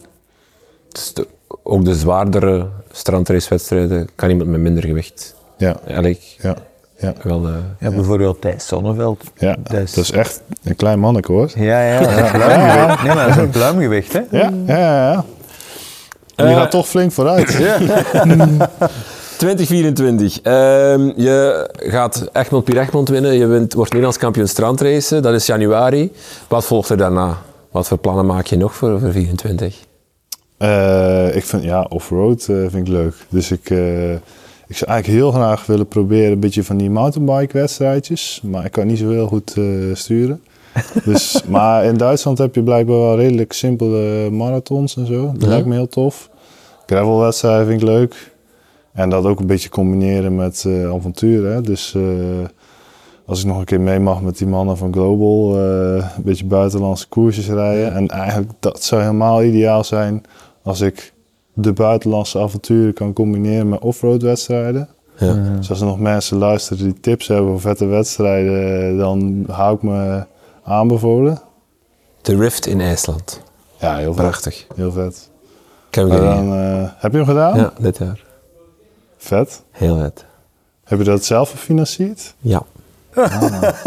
Dus 0.89 1.13
de- 1.15 1.27
ook 1.63 1.85
de 1.85 1.95
zwaardere 1.95 2.67
strandracewedstrijden 2.91 4.09
kan 4.15 4.31
iemand 4.31 4.51
met 4.51 4.61
minder 4.61 4.83
gewicht 4.85 5.35
Ja, 5.57 5.81
eigenlijk 5.87 6.37
ja, 6.43 6.57
ja. 7.01 7.13
wel... 7.23 7.47
eh, 7.47 7.53
Ja, 7.79 7.91
bijvoorbeeld 7.91 8.41
Thijs 8.41 8.67
Sonneveld. 8.67 9.23
ja. 9.39 9.57
Dat 9.63 9.81
is- 9.81 9.93
dat 9.93 10.05
is 10.05 10.11
echt 10.11 10.41
een 10.65 10.77
klein 10.77 10.99
manneke 10.99 11.33
hoor. 11.33 11.51
Ja, 11.55 11.83
ja, 11.83 11.99
dat 12.07 12.11
is 12.11 12.17
een 12.17 12.31
pluimgewicht. 12.33 13.03
Nee, 13.03 13.15
maar 13.15 13.27
dat 13.27 13.37
is 13.37 13.43
een 13.43 13.51
pluimgewicht, 13.51 14.13
hè? 14.13 14.21
Ja, 14.31 14.51
ja, 14.67 14.77
ja. 14.79 15.13
ja. 15.13 15.25
Die 16.37 16.47
Eh, 16.47 16.57
gaat 16.57 16.71
toch 16.71 16.89
flink 16.89 17.13
vooruit. 17.13 17.49
2024. 19.39 20.41
Ehm, 20.43 21.11
je 21.17 21.69
gaat 21.77 22.29
Egmond 22.33 22.65
Pier 22.65 22.79
Egmond 22.79 23.09
winnen. 23.09 23.35
Je 23.35 23.47
wint, 23.47 23.73
wordt 23.73 23.91
Nederlands 23.91 24.19
kampioen 24.19 24.49
strandracen. 24.49 25.23
Dat 25.23 25.35
is 25.35 25.47
januari. 25.47 26.13
Wat 26.49 26.65
volgt 26.65 26.89
er 26.89 26.97
daarna? 26.97 27.37
Wat 27.71 27.89
voor 27.89 27.99
plannen 27.99 28.27
maak 28.27 28.47
je 28.47 28.57
nog 28.57 28.75
voor, 28.75 29.01
voor 29.01 29.13
24? 29.13 29.77
Eh, 30.59 31.35
ik 31.37 31.45
vind, 31.45 31.63
ja, 31.63 31.87
offroad 31.89 32.41
eh 32.41 32.57
vind 32.57 32.75
ik 32.75 32.89
leuk. 32.89 33.15
Dus 33.29 33.51
ik, 33.51 33.71
eh, 33.71 33.79
ik 34.71 34.77
zou 34.77 34.91
eigenlijk 34.91 35.21
heel 35.23 35.31
graag 35.33 35.67
willen 35.67 35.89
proberen 35.89 36.33
een 36.33 36.41
beetje 36.41 36.65
van 36.65 36.77
die 36.77 36.91
mountainbike 36.91 37.59
wedstrijdjes. 37.59 38.41
Maar 38.45 38.65
ik 38.65 38.73
kan 38.73 38.87
niet 38.87 38.99
zo 38.99 39.11
heel 39.11 39.27
goed 39.27 39.55
eh, 39.57 39.65
sturen. 39.93 40.43
Dus, 41.05 41.43
maar 41.49 41.85
in 41.85 41.97
Duitsland 41.97 42.39
heb 42.39 42.55
je 42.55 42.63
blijkbaar 42.63 42.97
wel 42.97 43.17
redelijk 43.17 43.53
simpele 43.53 44.31
marathons 44.31 44.97
en 44.97 45.07
zo. 45.07 45.27
Dat 45.33 45.43
Ja. 45.43 45.49
lijkt 45.49 45.67
me 45.67 45.75
heel 45.75 45.89
tof. 45.89 46.31
Gravelwedstrijden 46.87 47.67
vind 47.67 47.81
ik 47.81 47.87
leuk. 47.89 48.33
En 48.93 49.11
dat 49.11 49.25
ook 49.25 49.41
een 49.41 49.47
beetje 49.47 49.69
combineren 49.69 50.35
met 50.37 50.65
eh 50.67 50.91
avontuur. 50.91 51.53
Hè? 51.53 51.61
Dus 51.61 51.95
eh, 51.95 52.03
als 53.27 53.41
ik 53.41 53.47
nog 53.47 53.59
een 53.59 53.65
keer 53.65 53.81
mee 53.81 53.99
mag 53.99 54.23
met 54.23 54.39
die 54.39 54.47
mannen 54.47 54.77
van 54.77 54.93
Global, 54.93 55.57
eh, 55.57 55.95
een 56.17 56.23
beetje 56.23 56.45
buitenlandse 56.45 57.09
koersjes 57.09 57.49
rijden. 57.49 57.95
En 57.95 58.09
eigenlijk 58.09 58.51
dat 58.61 58.83
zou 58.83 59.01
helemaal 59.03 59.43
ideaal 59.43 59.85
zijn 59.85 60.23
als 60.63 60.81
ik 60.81 61.13
de 61.61 61.73
buitenlandse 61.73 62.39
avonturen 62.39 62.95
kan 62.95 63.13
combineren 63.13 63.69
met 63.69 63.81
offroad 63.81 64.23
wedstrijden. 64.23 64.89
Ja. 65.19 65.35
Dus 65.57 65.71
als 65.71 65.81
er 65.81 65.87
nog 65.87 65.99
mensen 65.99 66.37
luisteren 66.37 66.85
die 66.85 67.01
tips 67.01 67.29
hebben 67.29 67.51
voor 67.51 67.61
vette 67.61 67.85
wedstrijden, 67.85 68.97
dan 68.99 69.45
hou 69.51 69.75
ik 69.75 69.83
me 69.83 70.25
aanbevolen. 70.63 71.41
De 72.23 72.37
Rift 72.37 72.67
in 72.67 72.81
IJsland. 72.81 73.41
Ja, 73.79 73.97
heel 73.97 74.15
vet. 74.15 74.23
Prachtig. 74.23 74.67
Heel 74.75 74.93
vet. 74.93 75.31
Ik 75.89 75.95
heb 75.95 76.09
dan, 76.09 76.55
eh, 76.55 76.91
heb 76.97 77.11
je 77.11 77.17
hem 77.17 77.27
gedaan? 77.27 77.57
Ja, 77.57 77.73
dit 77.79 77.99
jaar. 77.99 78.25
Vet. 79.17 79.63
Heel 79.71 79.99
vet. 79.99 80.25
Heb 80.85 80.99
je 80.99 81.05
dat 81.05 81.25
zelf 81.25 81.51
gefinancierd? 81.51 82.35
Ja. 82.39 82.63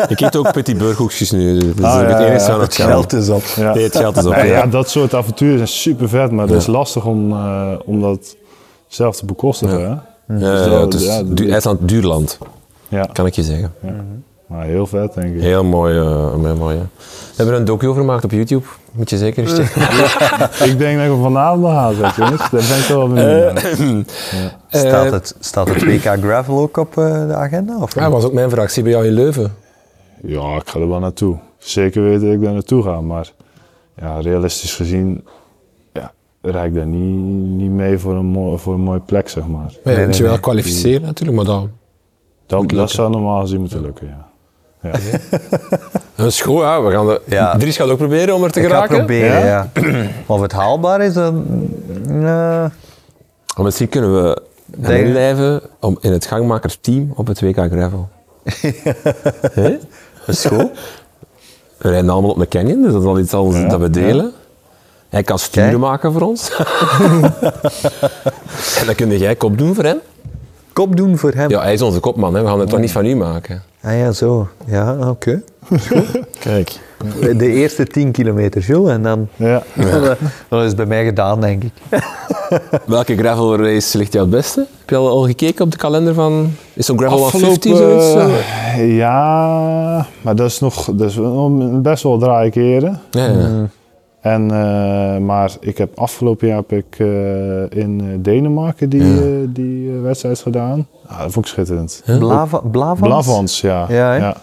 Ik 0.07 0.19
eet 0.21 0.35
ook 0.35 0.51
Petit 0.51 0.77
Burghoekjes 0.77 1.31
nu. 1.31 1.57
Dus 1.73 1.85
Ah, 1.85 2.09
ja, 2.09 2.17
het 2.59 2.75
ja. 2.75 2.85
geld 2.87 3.13
is 3.13 3.29
op. 3.29 3.43
Ja. 3.55 3.73
Nee, 3.73 3.83
het 3.83 3.95
geld 3.97 4.17
is 4.17 4.25
op. 4.25 4.35
Nee, 4.35 4.47
ja. 4.47 4.57
ja, 4.57 4.65
dat 4.67 4.89
soort 4.89 5.13
avonturen 5.13 5.55
zijn 5.57 5.69
super 5.69 6.09
vet, 6.09 6.31
maar 6.31 6.45
dat 6.45 6.55
Ja. 6.55 6.61
is 6.61 6.67
lastig 6.67 7.05
om, 7.05 7.31
eh, 7.31 7.67
om 7.85 8.01
dat 8.01 8.35
zelf 8.87 9.15
te 9.15 9.25
bekostigen. 9.25 9.79
Ja. 9.79 10.03
Hè? 10.27 10.33
Ja, 10.33 10.39
Dus 10.55 10.65
ja, 10.65 10.69
dat- 10.69 10.81
het 10.93 10.93
is 11.01 11.05
ja, 11.07 11.21
du- 11.25 11.49
IJsland 11.51 11.87
duur 11.89 12.03
land, 12.03 12.37
Ja, 12.87 13.09
kan 13.13 13.25
ik 13.25 13.33
je 13.35 13.43
zeggen. 13.43 13.73
Maar 14.53 14.65
heel 14.65 14.87
vet 14.87 15.13
denk 15.13 15.35
ik. 15.35 15.41
Heel 15.41 15.63
mooi. 15.63 15.97
eh, 15.97 16.33
heel 16.41 16.55
mooi 16.55 16.75
ja. 16.75 16.81
We 16.97 17.33
hebben 17.35 17.53
er 17.55 17.59
een 17.59 17.65
docu 17.65 17.87
over 17.87 18.01
gemaakt 18.01 18.23
op 18.23 18.31
YouTube. 18.31 18.65
Moet 18.91 19.09
je 19.09 19.17
zeker 19.17 19.43
eens 19.43 19.53
checken. 19.53 19.81
Ik 20.69 20.77
denk 20.77 20.97
dat 20.97 21.05
ik 21.05 21.11
hem 21.11 21.21
vanavond 21.21 21.61
nog 21.61 21.71
aan 21.71 21.93
zet, 21.93 22.15
jongens. 22.15 22.39
Daar 22.49 22.49
ben 22.69 22.77
ik 22.77 22.85
wel 22.87 23.07
benieuwd 23.07 23.53
naar. 23.53 24.55
Staat 24.69 25.05
Eh, 25.05 25.11
het, 25.11 25.35
staat 25.39 25.67
het 25.69 25.83
WK 25.83 26.01
Gravel 26.01 26.59
ook 26.59 26.77
op 26.77 26.97
eh, 26.97 27.27
de 27.27 27.33
agenda? 27.35 27.77
Of 27.81 27.95
Ja, 27.95 28.01
dat 28.03 28.11
was 28.11 28.23
ook 28.23 28.33
mijn 28.33 28.49
vraag. 28.49 28.71
Zie 28.71 28.83
bij 28.83 28.91
jou 28.91 29.05
in 29.05 29.13
Leuven? 29.13 29.53
Ja, 30.21 30.55
ik 30.55 30.69
ga 30.69 30.79
er 30.79 30.89
wel 30.89 30.99
naartoe. 30.99 31.37
Zeker 31.57 32.03
weten 32.03 32.25
dat 32.25 32.33
ik 32.33 32.41
daar 32.41 32.53
naartoe 32.53 32.83
ga, 32.83 33.01
maar 33.01 33.31
ja, 34.01 34.19
realistisch 34.19 34.75
gezien, 34.75 35.23
ja, 35.93 36.11
rijd 36.41 36.73
daar 36.73 36.85
niet, 36.85 37.23
niet 37.57 37.71
mee 37.71 37.97
voor 37.97 38.13
een, 38.15 38.25
mooi, 38.25 38.57
voor 38.57 38.73
een 38.73 38.79
mooie 38.81 38.99
plek, 38.99 39.29
zeg 39.29 39.47
maar. 39.47 39.73
Ja, 39.83 39.91
je 39.99 40.05
moet 40.05 40.17
je 40.17 40.23
wel 40.23 40.39
kwalificeren 40.39 41.01
natuurlijk, 41.01 41.37
maar 41.37 41.45
dan... 41.45 41.69
Dat, 42.45 42.69
dat 42.69 42.91
zou 42.91 43.09
normaal 43.09 43.41
gezien 43.41 43.59
moeten 43.59 43.81
lukken, 43.81 44.07
ja. 44.07 44.27
Ja. 44.83 44.91
Dat 46.15 46.27
is 46.27 46.41
goed, 46.41 46.61
hè. 46.61 46.81
We 46.81 46.91
gaan 46.91 47.05
de... 47.05 47.21
Ja. 47.25 47.57
Dries 47.57 47.75
gaat 47.77 47.89
ook 47.89 47.97
proberen 47.97 48.35
om 48.35 48.43
er 48.43 48.51
te 48.51 48.59
Ik 48.59 48.65
ga 48.67 48.71
geraken. 48.73 48.97
proberen, 48.97 49.45
ja. 49.45 49.69
Of 50.25 50.41
het 50.41 50.51
haalbaar 50.51 51.01
is, 51.01 51.13
dan... 51.13 51.45
eh, 52.07 52.13
Maar 52.13 52.71
misschien 53.55 53.89
kunnen 53.89 54.23
we 54.23 54.41
Denk- 54.65 55.05
inlijven 55.05 55.61
om 55.79 55.97
in 56.01 56.11
het 56.11 56.25
gangmakersteam 56.25 57.11
op 57.15 57.27
het 57.27 57.41
WK 57.41 57.55
Gravel. 57.71 58.09
Hè? 59.53 59.69
dat 60.25 60.35
is 60.35 60.45
goed. 60.45 60.69
We 61.77 61.89
rijden 61.89 62.09
allemaal 62.09 62.31
op 62.31 62.39
een 62.39 62.47
canyon, 62.47 62.81
dus 62.81 62.91
dat 62.91 63.01
is 63.01 63.07
al 63.07 63.19
iets 63.19 63.33
anders 63.33 63.57
Ja, 63.61 63.67
dat 63.67 63.79
we 63.79 63.89
delen. 63.89 64.31
Hij 65.09 65.23
kan 65.23 65.39
sturen 65.39 65.69
Kijk. 65.69 65.81
maken 65.81 66.11
voor 66.11 66.21
ons. 66.21 66.51
en 68.79 68.85
dan 68.85 68.95
kun 68.95 69.17
jij 69.17 69.35
kop 69.35 69.57
doen 69.57 69.75
voor 69.75 69.83
hem. 69.83 69.97
Kop 70.73 70.97
doen 70.97 71.17
voor 71.17 71.31
hem. 71.31 71.49
Ja, 71.49 71.61
hij 71.61 71.73
is 71.73 71.81
onze 71.81 71.99
kopman, 71.99 72.33
hè. 72.35 72.41
we 72.41 72.47
gaan 72.47 72.59
het 72.59 72.69
toch 72.69 72.79
niet 72.79 72.91
van 72.91 73.05
u 73.05 73.15
maken. 73.15 73.61
Ah 73.81 73.97
ja, 73.97 74.11
zo. 74.11 74.47
Ja, 74.65 75.09
oké. 75.09 75.41
Kijk. 76.39 76.79
De 77.37 77.47
eerste 77.47 77.87
10 77.87 78.11
kilometer, 78.11 78.61
Jules, 78.61 78.91
en 78.91 79.03
dan, 79.03 79.27
ja. 79.35 79.63
dan, 80.01 80.15
dan 80.47 80.59
is 80.61 80.67
het 80.67 80.75
bij 80.75 80.85
mij 80.85 81.05
gedaan, 81.05 81.41
denk 81.41 81.63
ik. 81.63 81.71
Welke 82.85 83.17
gravel 83.17 83.57
race 83.57 83.97
ligt 83.97 84.13
jou 84.13 84.25
het 84.25 84.35
beste? 84.35 84.59
Heb 84.79 84.89
je 84.89 84.95
al, 84.95 85.09
al 85.09 85.25
gekeken 85.25 85.65
op 85.65 85.71
de 85.71 85.77
kalender 85.77 86.13
van... 86.13 86.51
Is 86.73 86.85
zo'n 86.85 86.97
gravel 86.97 87.17
150 87.17 87.71
Afgelopen, 87.71 88.03
zoiets? 88.03 88.41
eh, 88.75 88.97
ja, 88.97 90.05
maar 90.21 90.35
dat 90.35 90.49
is 90.49 90.59
nog 90.59 90.85
dat 90.93 91.09
is 91.09 91.15
wel 91.15 91.79
best 91.81 92.03
wel 92.03 92.17
draaie 92.17 92.49
keren. 92.51 92.99
Ja, 93.11 93.25
ja. 93.25 93.67
En, 94.23 94.51
eh, 94.51 95.17
maar 95.17 95.51
ik 95.59 95.77
heb 95.77 95.99
afgelopen 95.99 96.47
jaar 96.47 96.57
heb 96.57 96.71
ik 96.71 96.95
eh, 96.99 97.69
in 97.81 98.19
Denemarken 98.21 98.89
die, 98.89 99.03
Ja. 99.03 99.21
eh, 99.21 99.27
die 99.47 99.91
wedstrijd 99.91 100.39
gedaan. 100.39 100.87
Ah, 101.07 101.19
dat 101.21 101.31
vond 101.31 101.45
ik 101.45 101.51
schitterend. 101.51 102.03
Blava, 102.19 102.57
Blavans? 102.59 102.99
Blavans, 103.07 103.61
ja. 103.61 103.85
Ja. 103.89 104.35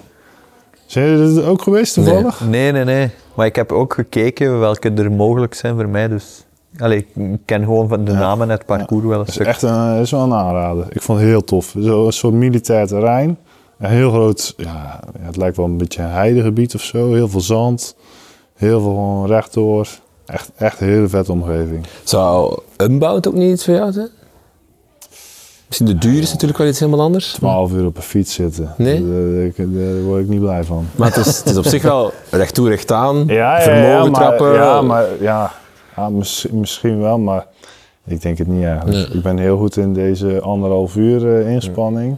Zijn 0.87 1.07
jullie 1.17 1.43
er 1.43 1.49
ook 1.49 1.63
geweest 1.63 1.95
toevallig? 1.95 2.41
Nee, 2.49 2.73
nee, 2.73 2.85
nee. 2.85 3.11
Maar 3.35 3.47
ik 3.47 3.57
heb 3.57 3.73
ook 3.73 3.95
gekeken 3.95 4.61
welke 4.61 4.91
er 4.93 5.13
mogelijk 5.13 5.55
zijn 5.55 5.75
voor 5.75 5.89
mij, 5.89 6.09
dus... 6.09 6.45
Allee, 6.79 6.99
ik 7.15 7.39
ken 7.45 7.65
gewoon 7.65 7.89
van 7.89 8.05
de 8.05 8.13
namen 8.13 8.47
en 8.51 8.57
het 8.57 8.67
parcours 8.67 9.05
wel 9.05 9.13
een 9.13 9.19
Dat 9.19 9.29
is 9.29 9.35
stuk. 9.35 9.47
echt 9.47 9.63
een, 9.63 10.01
is 10.01 10.11
wel 10.11 10.23
een 10.23 10.33
aanrader. 10.35 10.87
Ik 10.91 11.03
vond 11.03 11.19
het 11.19 11.29
heel 11.29 11.45
tof. 11.45 11.75
Zo, 11.83 12.07
een 12.07 12.13
soort 12.13 12.35
militair 12.35 12.87
terrein. 12.87 13.39
Een 13.79 13.91
heel 13.91 14.11
groot, 14.11 14.55
ja, 14.57 15.01
ja, 15.21 15.27
het 15.27 15.37
lijkt 15.37 15.57
wel 15.57 15.67
een 15.67 15.77
beetje 15.77 16.03
een 16.03 16.11
heidegebied 16.11 16.75
of 16.75 16.81
zo. 16.83 17.13
Heel 17.15 17.29
veel 17.29 17.41
zand. 17.41 17.97
Heel 18.61 18.81
veel 18.81 18.91
gewoon 18.91 19.27
rechtdoor. 19.27 19.89
Echt, 20.27 20.51
echt 20.57 20.81
een 20.81 20.89
hele 20.89 21.09
vette 21.09 21.33
omgeving. 21.33 21.87
Zou 22.05 22.59
Unbound 22.77 23.29
ook 23.29 23.35
niet 23.35 23.53
iets 23.53 23.65
voor 23.65 23.75
jou 23.75 23.93
zijn? 23.93 24.09
Misschien 25.67 25.87
de 25.87 25.99
duur 25.99 26.21
is 26.23 26.31
natuurlijk 26.33 26.59
wel 26.59 26.69
iets 26.69 26.79
helemaal 26.79 27.05
anders. 27.05 27.33
12 27.33 27.73
uur 27.73 27.87
op 27.87 27.97
een 27.97 28.03
fiets 28.03 28.35
zitten. 28.35 28.75
Nee? 28.77 29.05
Daar, 29.57 29.67
daar- 29.69 30.03
word 30.03 30.23
ik 30.23 30.29
niet 30.29 30.41
blij 30.41 30.65
van. 30.65 30.87
Maar 30.97 31.15
het 31.15 31.27
is, 31.27 31.39
het 31.39 31.47
is 31.47 31.57
op 31.57 31.65
zich 31.65 31.83
wel 31.83 32.13
recht 32.31 32.55
toe, 32.55 32.69
recht 32.69 32.93
aan. 32.93 33.25
Ja, 33.41 33.61
vermogen 33.61 33.89
ja, 33.89 34.05
maar, 34.11 34.21
trappen. 34.21 34.53
Ja, 34.53 34.83
maar 34.83 35.07
ja, 35.21 35.53
ja, 35.97 36.09
mis- 36.09 36.47
misschien 36.51 37.01
wel, 37.01 37.19
maar 37.19 37.47
ik 38.07 38.23
denk 38.23 38.39
het 38.39 38.47
niet 38.47 38.65
eigenlijk. 38.65 39.09
Nee. 39.09 39.17
Ik 39.17 39.23
ben 39.23 39.39
heel 39.39 39.59
goed 39.59 39.77
in 39.77 39.93
deze 39.95 40.41
anderhalf 40.41 40.97
uur 40.97 41.41
eh, 41.41 41.53
inspanning. 41.53 42.17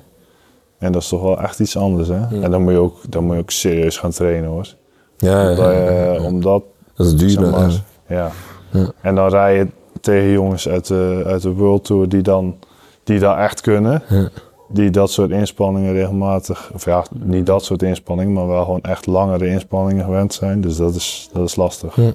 En 0.78 0.92
dat 0.92 1.02
is 1.02 1.08
toch 1.08 1.22
wel 1.22 1.40
echt 1.40 1.60
iets 1.60 1.76
anders, 1.76 2.08
hè? 2.08 2.42
En 2.42 2.50
dan 2.50 2.62
moet, 2.62 2.72
je 2.72 2.78
ook, 2.78 2.96
dan 3.08 3.24
moet 3.24 3.34
je 3.34 3.40
ook 3.40 3.50
serieus 3.50 3.98
gaan 3.98 4.10
trainen, 4.10 4.48
hoor. 4.50 4.66
Ja, 5.22 5.42
ja, 5.42 5.50
Omdat, 5.50 5.72
ja, 5.72 5.80
ja. 5.80 6.14
eh, 6.14 6.24
omdat 6.24 6.62
dat 6.94 7.06
is 7.06 7.16
duur. 7.16 7.30
zeg 7.30 7.50
maar, 7.50 7.70
hè. 8.04 8.14
ja. 8.16 8.30
Ja. 8.70 8.90
En 9.00 9.14
dan 9.14 9.28
rij 9.28 9.56
je 9.56 9.66
tegen 10.00 10.30
jongens 10.30 10.68
uit 10.68 10.86
de, 10.86 11.22
uit 11.26 11.42
de 11.42 11.52
World 11.52 11.84
Tour 11.84 12.08
die 12.08 12.22
dan 12.22 12.56
die 13.04 13.18
dat 13.18 13.36
echt 13.36 13.60
kunnen. 13.60 14.02
Die 14.68 14.90
dat 14.90 15.10
soort 15.10 15.30
inspanningen 15.30 15.92
regelmatig, 15.92 16.70
of 16.74 16.84
ja, 16.84 17.04
niet 17.12 17.46
dat 17.46 17.64
soort 17.64 17.82
inspanningen, 17.82 18.32
maar 18.32 18.46
wel 18.46 18.64
gewoon 18.64 18.80
echt 18.82 19.06
langere 19.06 19.46
inspanningen 19.46 20.04
gewend 20.04 20.34
zijn. 20.34 20.60
Dus 20.60 20.76
dat 20.76 20.94
is, 20.94 21.28
dat 21.32 21.48
is 21.48 21.56
lastig. 21.56 21.96
Ja. 21.96 22.12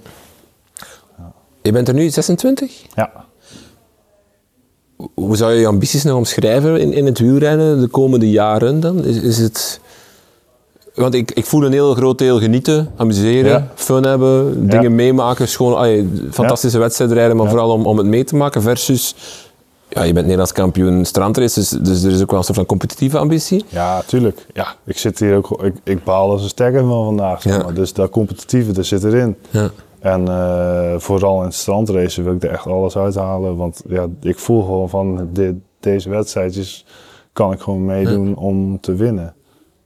Je 1.62 1.72
bent 1.72 1.88
er 1.88 1.93
nu 1.93 2.10
26? 2.10 2.84
Ja. 2.95 3.12
Hoe 5.14 5.36
zou 5.36 5.53
je 5.53 5.60
je 5.60 5.68
ambities 5.68 6.03
nog 6.03 6.16
omschrijven 6.18 6.80
in, 6.80 6.93
in 6.93 7.05
het 7.05 7.20
wielrennen 7.20 7.80
de 7.80 7.88
komende 7.88 8.30
jaren 8.30 8.80
dan? 8.80 9.03
Is, 9.03 9.22
is 9.22 9.38
het... 9.38 9.80
Want 10.97 11.13
ik, 11.13 11.31
ik 11.31 11.45
voel 11.45 11.65
een 11.65 11.71
heel 11.71 11.93
groot 11.93 12.17
deel 12.17 12.39
genieten, 12.39 12.91
amuseren, 12.95 13.51
Ja. 13.51 13.67
fun 13.75 14.03
hebben, 14.03 14.67
dingen 14.69 14.95
meemaken. 14.95 15.47
Schoon, 15.47 16.09
fantastische 16.31 16.77
wedstrijden 16.79 17.17
rijden, 17.17 17.35
maar 17.37 17.47
vooral 17.49 17.71
om, 17.71 17.85
om 17.85 17.97
het 17.97 18.07
mee 18.07 18.23
te 18.23 18.35
maken. 18.35 18.61
Versus, 18.61 19.15
ja, 19.89 20.01
je 20.03 20.11
bent 20.13 20.21
Nederlands 20.23 20.51
kampioen 20.51 21.05
strandraces, 21.05 21.69
dus, 21.69 21.79
dus 21.81 22.03
er 22.03 22.11
is 22.11 22.21
ook 22.21 22.29
wel 22.29 22.39
een 22.39 22.45
soort 22.45 22.57
van 22.57 22.65
competitieve 22.65 23.17
ambitie. 23.17 23.65
Ja, 23.69 24.01
tuurlijk. 24.01 24.45
Ja, 24.53 24.67
ik 24.85 24.97
zit 24.97 25.19
hier 25.19 25.35
ook, 25.35 25.63
ik, 25.63 25.75
ik 25.83 26.03
baal 26.03 26.31
als 26.31 26.41
een 26.43 26.49
stekker 26.49 26.81
van 26.81 27.05
vandaag. 27.05 27.41
zeg 27.41 27.63
maar. 27.63 27.73
Dus 27.73 27.93
dat 27.93 28.09
competitieve, 28.09 28.71
dat 28.71 28.85
zit 28.85 29.03
erin. 29.03 29.35
Ja. 29.49 29.69
En 29.99 30.27
eh, 30.27 30.93
vooral 30.97 31.37
in 31.39 31.45
het 31.45 31.53
strandracen 31.53 32.23
wil 32.23 32.33
ik 32.33 32.43
er 32.43 32.49
echt 32.51 32.65
alles 32.67 32.97
uithalen. 32.97 33.55
Want 33.55 33.81
ja, 33.87 34.05
ik 34.21 34.39
voel 34.39 34.61
gewoon 34.61 34.89
van 34.89 35.29
dit, 35.33 35.53
deze 35.79 36.09
wedstrijdjes 36.09 36.85
kan 37.33 37.51
ik 37.51 37.59
gewoon 37.59 37.85
meedoen 37.85 38.35
om 38.35 38.79
te 38.79 38.95
winnen. 38.95 39.33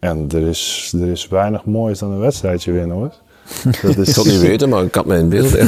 En 0.02 0.28
er 0.32 0.48
is, 0.48 0.94
er 1.02 1.08
is 1.08 1.28
weinig 1.28 1.66
moois 1.66 2.00
dan 2.00 2.12
een 2.12 2.20
wedstrijdje 2.20 2.72
winnen 2.72 2.96
hoor. 2.96 3.12
Dat 3.82 3.98
is 3.98 4.08
Ik 4.08 4.14
zal 4.14 4.24
het 4.24 4.34
niet 4.34 4.42
weten, 4.42 4.70
maar 4.70 4.84
ik 4.84 4.96
had 4.96 5.06
mijn 5.06 5.30
beeld. 5.30 5.50
ja. 5.50 5.68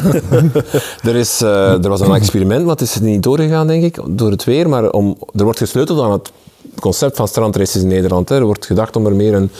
er, 1.09 1.15
is, 1.15 1.41
eh, 1.41 1.83
er 1.83 1.89
was 1.89 2.01
een 2.01 2.13
experiment, 2.13 2.61
maar 2.61 2.71
het 2.71 2.81
is 2.81 2.99
niet 2.99 3.23
doorgegaan, 3.23 3.67
denk 3.67 3.83
ik, 3.83 3.99
door 4.07 4.31
het 4.31 4.43
weer. 4.43 4.69
Maar 4.69 4.89
om, 4.89 5.17
er 5.35 5.43
wordt 5.43 5.59
gesleuteld 5.59 6.01
aan 6.01 6.11
het 6.11 6.31
concept 6.79 7.15
van 7.15 7.27
strandraces 7.27 7.81
in 7.81 7.87
Nederland. 7.87 8.29
Hè. 8.29 8.35
Er 8.35 8.45
wordt 8.45 8.65
gedacht 8.65 8.95
om 8.95 9.05
er 9.05 9.15
meer 9.15 9.33
een 9.33 9.51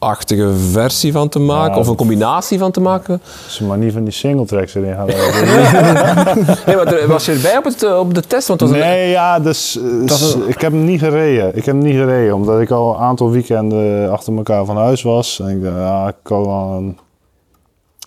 gravel-achtige 0.00 0.52
versie 0.72 1.12
van 1.12 1.28
te 1.28 1.38
maken, 1.38 1.74
Ja. 1.74 1.80
of 1.80 1.86
een 1.88 1.94
combinatie 1.96 2.58
van 2.58 2.70
te 2.70 2.80
maken. 2.80 3.20
Als 3.44 3.54
ze 3.54 3.64
maar 3.64 3.78
niet 3.78 3.92
van 3.92 4.04
die 4.04 4.12
singletracks 4.12 4.74
erin 4.74 4.94
gaan. 4.94 5.06
Nee, 6.66 6.76
maar 6.76 7.06
was 7.06 7.24
je 7.26 7.32
erbij 7.32 7.56
op, 7.56 7.64
het, 7.64 7.82
eh, 7.82 7.98
op 7.98 8.14
de 8.14 8.20
test? 8.20 8.48
Want 8.48 8.60
een- 8.60 8.70
nee, 8.70 9.10
ja, 9.10 9.40
dus, 9.40 9.78
Dat 10.06 10.18
is- 10.20 10.36
ik 10.46 10.60
heb 10.60 10.72
hem 10.72 10.84
niet 10.84 11.00
gereden. 11.00 11.48
Ik 11.48 11.64
heb 11.64 11.74
hem 11.74 11.78
niet 11.84 11.94
gereden, 11.96 12.34
omdat 12.34 12.60
ik 12.60 12.70
al 12.70 12.94
een 12.94 13.00
aantal 13.00 13.30
weekenden 13.30 14.10
achter 14.10 14.36
elkaar 14.36 14.64
van 14.64 14.76
huis 14.76 15.02
was. 15.02 15.40
En 15.40 15.48
ik 15.48 15.62
dacht, 15.62 15.76
ja, 15.76 16.08
ik 16.08 16.14
had 16.28 16.44
wel, 16.46 16.74
een, 16.78 16.98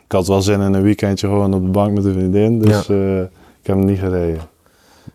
ik 0.05 0.11
had 0.11 0.27
wel 0.27 0.41
zin 0.41 0.61
in 0.61 0.73
een 0.73 0.81
weekendje 0.83 1.27
gewoon 1.27 1.53
op 1.53 1.63
de 1.65 1.71
bank 1.71 1.93
met 1.93 2.05
een 2.05 2.13
vriendin. 2.13 2.59
Dus 2.59 2.89
eh, 2.89 3.19
ik 3.21 3.27
heb 3.69 3.75
hem 3.75 3.85
niet 3.85 3.99
gereden. 3.99 4.41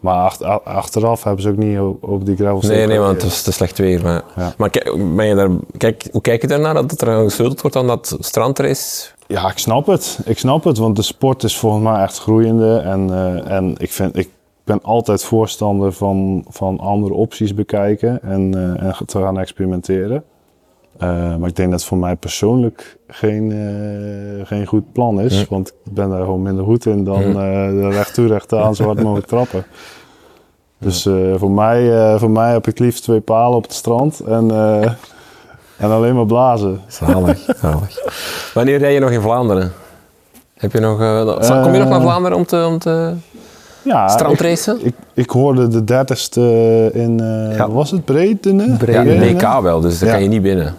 Maar 0.01 0.36
achteraf 0.64 1.24
hebben 1.24 1.43
ze 1.43 1.49
ook 1.49 1.57
niet 1.57 1.78
op, 2.01 2.26
die 2.26 2.36
gravel 2.36 2.68
Nee, 2.68 2.86
nee, 2.86 2.99
want 2.99 3.12
het 3.12 3.22
was 3.22 3.43
te 3.43 3.53
slecht 3.53 3.78
weer. 3.78 4.03
Maar, 4.03 4.22
Ja. 4.36 4.55
maar 4.57 4.70
kijk, 4.70 5.14
ben 5.16 5.26
je 5.26 5.34
daar, 5.34 5.51
kijk, 5.76 6.09
hoe 6.12 6.20
kijk 6.20 6.41
je 6.41 6.47
daarnaar 6.47 6.74
dat 6.74 7.01
er 7.01 7.22
gesleuteld 7.24 7.61
wordt 7.61 7.76
aan 7.76 7.86
dat 7.86 8.16
strandrace? 8.20 9.09
Ja, 9.26 9.51
ik 9.51 9.59
snap 9.59 9.86
het. 9.86 10.18
Ik 10.24 10.39
snap 10.39 10.64
het, 10.64 10.78
want 10.78 10.97
de 10.97 11.03
sport 11.03 11.43
is 11.43 11.57
volgens 11.59 11.82
mij 11.82 12.03
echt 12.03 12.18
groeiende. 12.18 12.76
En, 12.78 13.11
eh, 13.11 13.51
en 13.57 13.74
ik, 13.78 13.93
vind, 13.93 14.16
ik 14.16 14.28
ben 14.64 14.82
altijd 14.82 15.24
voorstander 15.24 15.93
van, 15.93 16.45
van 16.49 16.80
andere 16.80 17.14
opties 17.14 17.55
bekijken 17.55 18.22
en, 18.22 18.55
eh, 18.55 18.86
en 18.86 19.07
te 19.07 19.18
gaan 19.18 19.39
experimenteren. 19.39 20.24
Eh, 20.99 21.09
maar 21.37 21.49
ik 21.49 21.57
denk 21.57 21.71
dat 21.71 21.79
het 21.81 21.89
voor 21.89 21.99
mij 21.99 22.17
persoonlijk 22.17 22.97
geen, 23.09 23.53
eh, 23.53 24.47
geen 24.47 24.67
goed 24.67 24.93
plan 24.93 25.21
is. 25.21 25.39
Ja. 25.39 25.45
Want 25.49 25.69
ik 25.69 25.93
ben 25.93 26.09
daar 26.11 26.21
gewoon 26.21 26.43
minder 26.43 26.65
goed 26.65 26.87
in 26.87 27.05
dan 27.05 27.21
Ja. 27.21 27.33
de 27.71 27.89
recht 27.89 28.15
toe, 28.15 28.27
recht 28.27 28.53
aan, 28.53 28.75
zo 28.75 28.85
hard 28.85 29.03
mogelijk 29.03 29.27
trappen. 29.27 29.65
Dus 30.79 31.03
voor, 31.37 31.51
mij, 31.51 31.91
voor 32.19 32.31
mij 32.31 32.53
heb 32.53 32.66
ik 32.66 32.79
liefst 32.79 33.03
twee 33.03 33.20
palen 33.20 33.57
op 33.57 33.62
het 33.62 33.73
strand 33.73 34.20
en, 34.20 34.51
en 35.77 35.91
alleen 35.91 36.15
maar 36.15 36.27
blazen. 36.27 36.81
Zalig, 36.87 37.39
zalig. 37.61 37.99
Wanneer 38.55 38.79
rij 38.79 38.95
je 38.95 39.01
nog 39.01 39.11
in 39.11 39.20
Vlaanderen? 39.20 39.73
Heb 40.55 40.73
je 40.73 40.81
nog, 40.81 40.97
kom 41.62 41.73
je 41.73 41.79
nog 41.79 41.89
naar 41.89 42.01
Vlaanderen 42.01 42.37
om 42.39 42.47
te, 42.47 42.66
om 42.66 42.79
te 42.79 43.12
Ja, 43.83 44.09
strandracen? 44.09 44.79
Ik, 44.87 44.95
ik 45.15 45.31
hoorde 45.31 45.69
de 45.69 45.85
dertigste 45.85 46.41
in, 46.95 47.19
Ja. 47.57 47.70
was 47.70 47.91
het, 47.91 48.05
Breedene? 48.05 48.77
Ja, 48.87 49.03
de 49.03 49.19
WK 49.19 49.61
wel, 49.62 49.81
dus 49.81 49.99
daar 49.99 50.11
kan 50.11 50.23
je 50.23 50.29
niet 50.29 50.43
binnen. 50.43 50.75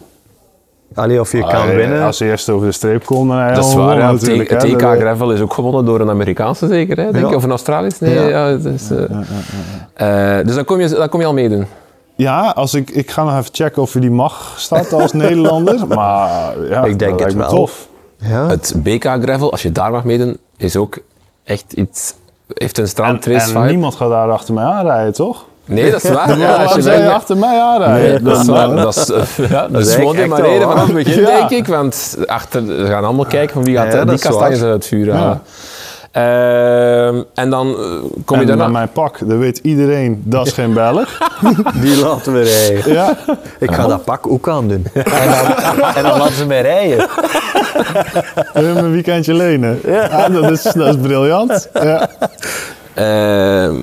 Allee, 0.93 1.19
of 1.19 1.31
je 1.31 1.39
kan 1.47 1.67
winnen. 1.67 2.03
Als 2.03 2.17
ze 2.17 2.25
eerst 2.25 2.49
over 2.49 2.67
de 2.67 2.71
streep 2.73 3.05
komt, 3.05 3.29
dan 3.29 3.47
je 3.47 3.53
Dat 3.53 3.65
is 3.65 3.73
waar, 3.73 3.97
ja. 3.97 4.11
natuurlijk. 4.11 4.49
het. 4.49 4.63
EK 4.63 4.81
Gravel 4.81 5.31
is 5.31 5.39
ook 5.41 5.53
gewonnen 5.53 5.85
door 5.85 5.99
een 5.99 6.09
Amerikaanse 6.09 6.67
zeker, 6.67 6.97
hè, 6.97 7.11
denk 7.11 7.23
Ja. 7.23 7.29
je? 7.29 7.35
Of 7.35 7.43
een 7.43 7.49
Australisch? 7.49 7.99
Nee, 7.99 8.13
Ja. 8.13 8.27
ja. 8.27 8.45
het 8.45 8.65
is, 8.65 8.89
eh, 8.91 10.37
eh, 10.39 10.45
dus 10.45 10.55
dan 10.55 10.65
kom, 10.65 10.79
je, 10.79 10.89
dan 10.89 11.09
kom 11.09 11.19
je 11.19 11.25
al 11.25 11.33
meedoen. 11.33 11.65
Ja, 12.15 12.51
als 12.55 12.73
ik, 12.73 12.89
ik 12.89 13.11
ga 13.11 13.23
nog 13.23 13.37
even 13.37 13.49
checken 13.53 13.81
of 13.81 13.93
je 13.93 13.99
die 13.99 14.11
mag 14.11 14.53
starten 14.57 15.01
als 15.01 15.13
Nederlander. 15.23 15.87
Maar 15.87 16.53
ja, 16.69 16.83
Ik 16.83 16.99
denk 16.99 17.11
dat 17.11 17.19
lijkt 17.19 17.23
het 17.23 17.33
me 17.35 17.39
wel. 17.41 17.49
tof. 17.49 17.87
Ja. 18.17 18.47
Het 18.47 18.73
BK 18.77 19.03
Gravel, 19.03 19.51
als 19.51 19.61
je 19.61 19.71
daar 19.71 19.91
mag 19.91 20.03
meedoen, 20.03 20.37
is 20.57 20.75
ook 20.77 20.97
echt 21.43 21.73
iets... 21.73 22.13
Heeft 22.53 22.77
een 22.77 22.83
En, 22.83 22.89
strandrace 22.89 23.45
en 23.45 23.51
vibe. 23.61 23.65
niemand 23.65 23.95
gaat 23.95 24.09
daar 24.09 24.31
achter 24.31 24.53
mij 24.53 24.63
aanrijden, 24.63 25.13
toch? 25.13 25.45
Nee, 25.69 25.91
dat 25.91 26.03
is 26.03 26.09
waar. 26.09 26.37
Ja, 26.39 26.55
als 26.55 26.73
je 26.75 26.91
je 26.91 27.11
achter 27.11 27.37
mij 27.37 27.59
aanrijden? 27.61 28.09
Nee, 28.23 28.33
dat 28.33 28.41
is 28.41 28.47
waar. 28.47 28.75
Dat 28.75 28.95
is, 28.95 29.09
eh, 29.09 29.49
ja, 29.49 29.67
dat 29.67 29.81
is 29.81 29.87
is 29.87 29.93
gewoon 29.95 30.15
wel 30.29 30.41
reden 30.41 30.67
vanaf 30.67 30.85
het 30.85 30.95
begin, 30.95 31.21
Ja. 31.21 31.25
denk 31.37 31.49
ik. 31.49 31.67
Want 31.67 32.17
achter, 32.25 32.65
we 32.65 32.85
gaan 32.85 33.03
allemaal 33.03 33.25
kijken 33.25 33.53
van 33.53 33.63
wie 33.63 33.75
gaat 33.77 33.91
Ja, 33.93 33.97
dat 33.97 34.09
die 34.09 34.19
kastanjes 34.19 34.61
uit 34.61 34.73
het 34.73 34.85
vuur 34.87 35.13
halen. 35.13 35.41
Ehm, 36.11 37.21
en 37.33 37.49
dan 37.49 37.67
eh, 37.67 37.75
kom 38.25 38.35
je 38.35 38.41
en 38.41 38.47
daarna... 38.47 38.63
met 38.63 38.71
mijn 38.73 38.91
pak, 38.91 39.17
dat 39.27 39.37
weet 39.37 39.57
iedereen, 39.63 40.21
dat 40.25 40.47
is 40.47 40.53
geen 40.53 40.73
Belg. 40.73 41.17
Die 41.81 41.97
laten 42.01 42.33
we 42.33 42.41
rijden. 42.41 42.93
ja. 42.93 43.17
Ik 43.59 43.71
ga 43.71 43.87
dat 43.87 44.03
pak 44.03 44.27
ook 44.27 44.47
aandoen. 44.47 44.85
En 44.93 45.03
dan, 45.03 45.93
en 45.95 46.03
dan 46.03 46.17
laten 46.17 46.33
ze 46.35 46.45
mij 46.45 46.61
rijden. 46.61 47.07
Wil 48.53 48.63
je 48.63 48.69
een 48.69 48.91
weekendje 48.91 49.33
lenen? 49.33 49.79
Ja. 49.85 50.29
dat, 50.29 50.51
is, 50.51 50.61
dat 50.63 50.87
is 50.87 50.95
briljant. 51.01 51.69
Ja. 51.73 52.09
Ehm, 52.93 53.75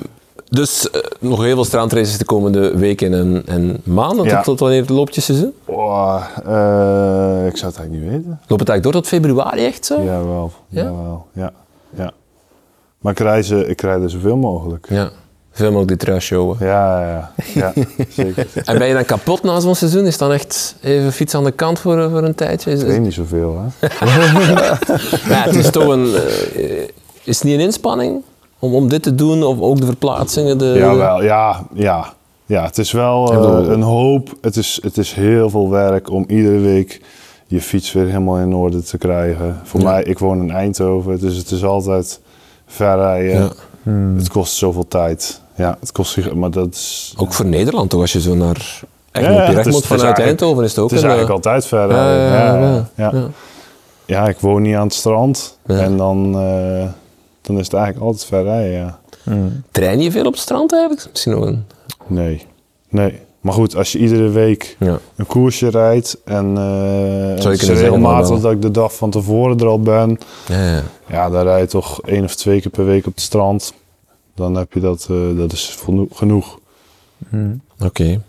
dus 0.48 0.90
eh, 0.90 1.01
nog 1.20 1.43
heel 1.43 1.55
veel 1.55 1.64
strandraces 1.64 2.18
de 2.18 2.24
komende 2.24 2.77
weken 2.77 3.14
en, 3.14 3.43
en 3.47 3.81
maanden. 3.85 4.24
Ja. 4.24 4.35
Tot, 4.36 4.44
tot 4.44 4.60
wanneer 4.60 4.85
loopt 4.89 5.14
je 5.14 5.20
seizoen? 5.20 5.52
Oh, 5.64 6.24
eh, 6.36 7.47
ik 7.47 7.56
zou 7.56 7.70
het 7.73 7.78
eigenlijk 7.78 7.90
niet 7.90 8.10
weten. 8.10 8.40
Loopt 8.47 8.60
het 8.60 8.68
eigenlijk 8.68 8.82
door 8.82 8.93
tot 8.93 9.06
februari 9.06 9.64
echt 9.64 9.86
zo? 9.86 10.02
Jawel, 10.02 10.52
Ja? 10.68 10.82
jawel. 10.82 11.27
Ja, 11.32 11.52
ja. 11.97 12.12
Maar 12.98 13.12
ik 13.12 13.18
rijd, 13.18 13.47
ze, 13.47 13.66
ik 13.66 13.82
er 13.82 14.10
zoveel 14.10 14.36
mogelijk. 14.36 14.86
Ja. 14.89 15.10
Veel 15.52 15.66
mogelijk 15.70 15.89
die 15.89 15.97
trui 16.06 16.20
showen. 16.20 16.56
Ja, 16.60 17.01
ja, 17.09 17.32
ja. 17.55 17.73
zeker. 18.09 18.47
En 18.64 18.78
ben 18.78 18.89
je 18.89 18.94
dan 18.94 19.05
kapot 19.05 19.43
na 19.43 19.60
zo'n 19.60 19.74
seizoen? 19.74 20.05
Is 20.06 20.18
dan 20.18 20.32
echt 20.32 20.77
even 20.82 21.12
fiets 21.12 21.35
aan 21.35 21.44
de 21.44 21.51
kant 21.51 21.78
voor, 21.78 22.10
voor 22.10 22.23
een 22.23 22.35
tijdje? 22.35 22.70
Is, 22.70 22.81
Ik 22.81 22.86
weet 22.86 23.01
niet 23.01 23.14
zoveel, 23.14 23.60
hè. 23.78 23.86
Ja, 25.28 25.43
het 25.43 25.55
is 25.55 25.70
toch 25.70 25.86
een... 25.89 26.14
eh, 26.14 26.89
is 27.24 27.35
het 27.39 27.43
niet 27.44 27.55
een 27.55 27.60
inspanning 27.60 28.23
om, 28.59 28.74
om 28.74 28.89
dit 28.89 29.03
te 29.03 29.15
doen? 29.15 29.43
Of 29.43 29.61
ook 29.61 29.81
de 29.81 29.87
verplaatsingen? 29.87 30.59
De... 30.59 30.73
Jawel, 30.77 31.23
ja, 31.23 31.66
ja. 31.74 32.15
Ja, 32.47 32.65
het 32.65 32.78
is 32.78 32.93
wel 32.93 33.33
eh, 33.33 33.69
een 33.73 33.83
hoop. 33.83 34.35
Het 34.41 34.57
is, 34.57 34.78
het 34.83 34.99
is 34.99 35.12
heel 35.12 35.51
veel 35.51 35.70
werk 35.70 36.11
om 36.11 36.24
iedere 36.28 36.59
week 36.59 37.01
je 37.47 37.61
fiets 37.61 37.93
weer 37.93 38.07
helemaal 38.07 38.37
in 38.39 38.55
orde 38.55 38.83
te 38.83 38.99
krijgen. 38.99 39.61
Voor 39.65 39.81
Ja. 39.81 39.91
mij, 39.91 40.03
ik 40.03 40.19
woon 40.19 40.41
in 40.41 40.51
Eindhoven, 40.51 41.19
dus 41.20 41.37
het 41.37 41.51
is 41.51 41.65
altijd 41.65 42.20
ver 42.66 42.97
rijden. 42.97 43.51
Ja. 43.83 44.15
Het 44.16 44.28
kost 44.28 44.55
zoveel 44.55 44.89
tijd. 44.89 45.41
Ja, 45.55 45.77
het 45.81 45.93
kost, 45.93 46.12
zich- 46.12 46.35
maar 46.35 46.51
dat 46.51 46.74
is... 46.74 47.15
Ook 47.16 47.33
voor 47.33 47.47
Nederland 47.47 47.91
toch, 47.91 48.01
als 48.01 48.12
je 48.12 48.20
zo 48.20 48.35
naar 48.35 48.81
Ja, 49.12 49.20
Egmond, 49.20 49.37
ja, 49.37 49.53
het 49.53 49.66
is 49.66 49.81
vanuit 49.87 50.19
Eindhoven 50.19 50.65
is 50.65 50.70
het 50.70 50.78
ook 50.78 50.91
Het 50.91 50.99
is 50.99 51.05
een, 51.05 51.11
eigenlijk 51.11 51.45
eh, 51.45 51.51
altijd 51.51 51.66
ver 51.66 51.89
ja, 51.91 51.95
rijden. 52.07 52.27
ja, 52.27 52.37
Ja, 52.37 52.55
ja, 52.55 52.70
ja, 52.70 52.85
ja. 52.95 53.11
ja. 53.19 53.28
Ja, 54.07 54.28
ik 54.28 54.39
woon 54.41 54.62
niet 54.62 54.74
aan 54.77 54.87
het 54.87 54.95
strand. 54.95 55.59
Ja. 55.66 55.74
En 55.78 55.97
dan, 55.97 56.35
eh, 56.39 56.85
dan 57.47 57.59
is 57.59 57.64
het 57.64 57.74
eigenlijk 57.74 58.05
altijd 58.05 58.24
ver 58.24 58.43
rijden, 58.43 58.73
ja. 58.73 58.98
Train 59.70 60.01
je 60.01 60.10
veel 60.10 60.24
op 60.27 60.32
het 60.32 60.40
strand 60.43 60.73
eigenlijk? 60.73 61.06
Misschien 61.10 61.32
nog 61.32 61.44
een... 61.47 61.64
Nee, 62.06 62.43
nee. 62.89 63.20
Maar 63.40 63.52
goed, 63.55 63.77
als 63.77 63.93
je 63.93 63.98
iedere 63.98 64.28
week 64.28 64.77
Ja. 64.78 64.98
een 65.16 65.27
koersje 65.27 65.68
rijdt 65.68 66.16
en, 66.24 66.47
eh 66.56 67.44
maar 67.44 67.56
regelmatig 67.56 68.28
wel. 68.28 68.40
dat 68.40 68.52
ik 68.52 68.62
de 68.62 68.70
dag 68.70 68.94
van 68.94 69.10
tevoren 69.10 69.59
er 69.59 69.66
al 69.66 69.81
ben, 69.81 70.18
Ja, 70.48 70.64
ja. 70.74 70.82
ja, 71.09 71.31
dan 71.31 71.43
rijd 71.43 71.60
je 71.73 71.78
toch 71.78 72.01
één 72.02 72.24
of 72.24 72.35
twee 72.35 72.60
keer 72.60 72.70
per 72.70 72.85
week 72.85 73.06
op 73.06 73.14
het 73.14 73.23
strand. 73.23 73.73
Dan 74.35 74.55
heb 74.55 74.73
je 74.73 74.81
dat, 74.81 75.06
eh, 75.10 75.36
dat 75.36 75.52
is 75.52 75.78
genoeg. 76.12 76.59
Oké. 77.85 78.20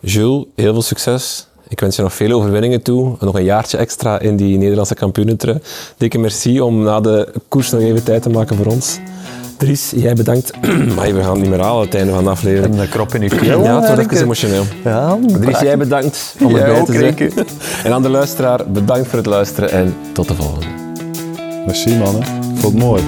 Jules, 0.00 0.44
heel 0.54 0.72
veel 0.72 0.82
succes. 0.82 1.46
Ik 1.68 1.80
wens 1.80 1.96
je 1.96 2.02
nog 2.02 2.14
veel 2.14 2.30
overwinningen 2.30 2.82
toe. 2.82 3.16
En 3.20 3.26
nog 3.26 3.34
een 3.34 3.44
jaartje 3.44 3.76
extra 3.76 4.18
in 4.18 4.36
die 4.36 4.58
Nederlandse 4.58 4.94
kampioenentrui. 4.94 5.58
Dikke 5.96 6.18
merci 6.18 6.60
om 6.60 6.82
na 6.82 7.00
de 7.00 7.32
koers 7.48 7.70
nog 7.70 7.80
even 7.80 8.02
tijd 8.02 8.22
te 8.22 8.30
maken 8.30 8.56
voor 8.56 8.66
ons. 8.66 8.98
Dries, 9.56 9.92
jij 9.96 10.14
bedankt. 10.14 10.52
maar 10.96 11.14
we 11.14 11.22
gaan 11.22 11.32
het 11.32 11.40
niet 11.40 11.50
meer 11.50 11.60
halen 11.60 11.78
aan 11.78 11.84
het 11.84 11.94
einde 11.94 12.12
van 12.12 12.24
de 12.24 12.30
aflevering. 12.30 12.74
En 12.74 12.80
een 12.80 12.88
krop 12.88 13.14
in 13.14 13.22
je 13.22 13.28
keel. 13.28 13.62
Ja, 13.62 13.80
het 13.80 13.86
wordt 13.86 14.12
even 14.12 14.22
emotioneel. 14.24 14.64
Ja, 14.84 15.18
Dries, 15.40 15.60
jij 15.60 15.78
bedankt 15.78 16.34
om 16.42 16.50
Jij 16.50 16.60
erbij 16.60 16.80
ook, 16.80 16.86
te 16.86 16.92
zijn. 16.92 17.32
En 17.84 17.92
aan 17.92 18.02
de 18.02 18.08
luisteraar, 18.08 18.70
bedankt 18.70 19.08
voor 19.08 19.18
het 19.18 19.26
luisteren 19.26 19.70
en 19.70 19.94
tot 20.12 20.28
de 20.28 20.34
volgende. 20.34 20.66
Merci 21.66 21.96
mannen, 21.96 22.20
ik 22.20 22.60
vond 22.60 22.72
het 22.72 22.82
mooi. 22.82 23.02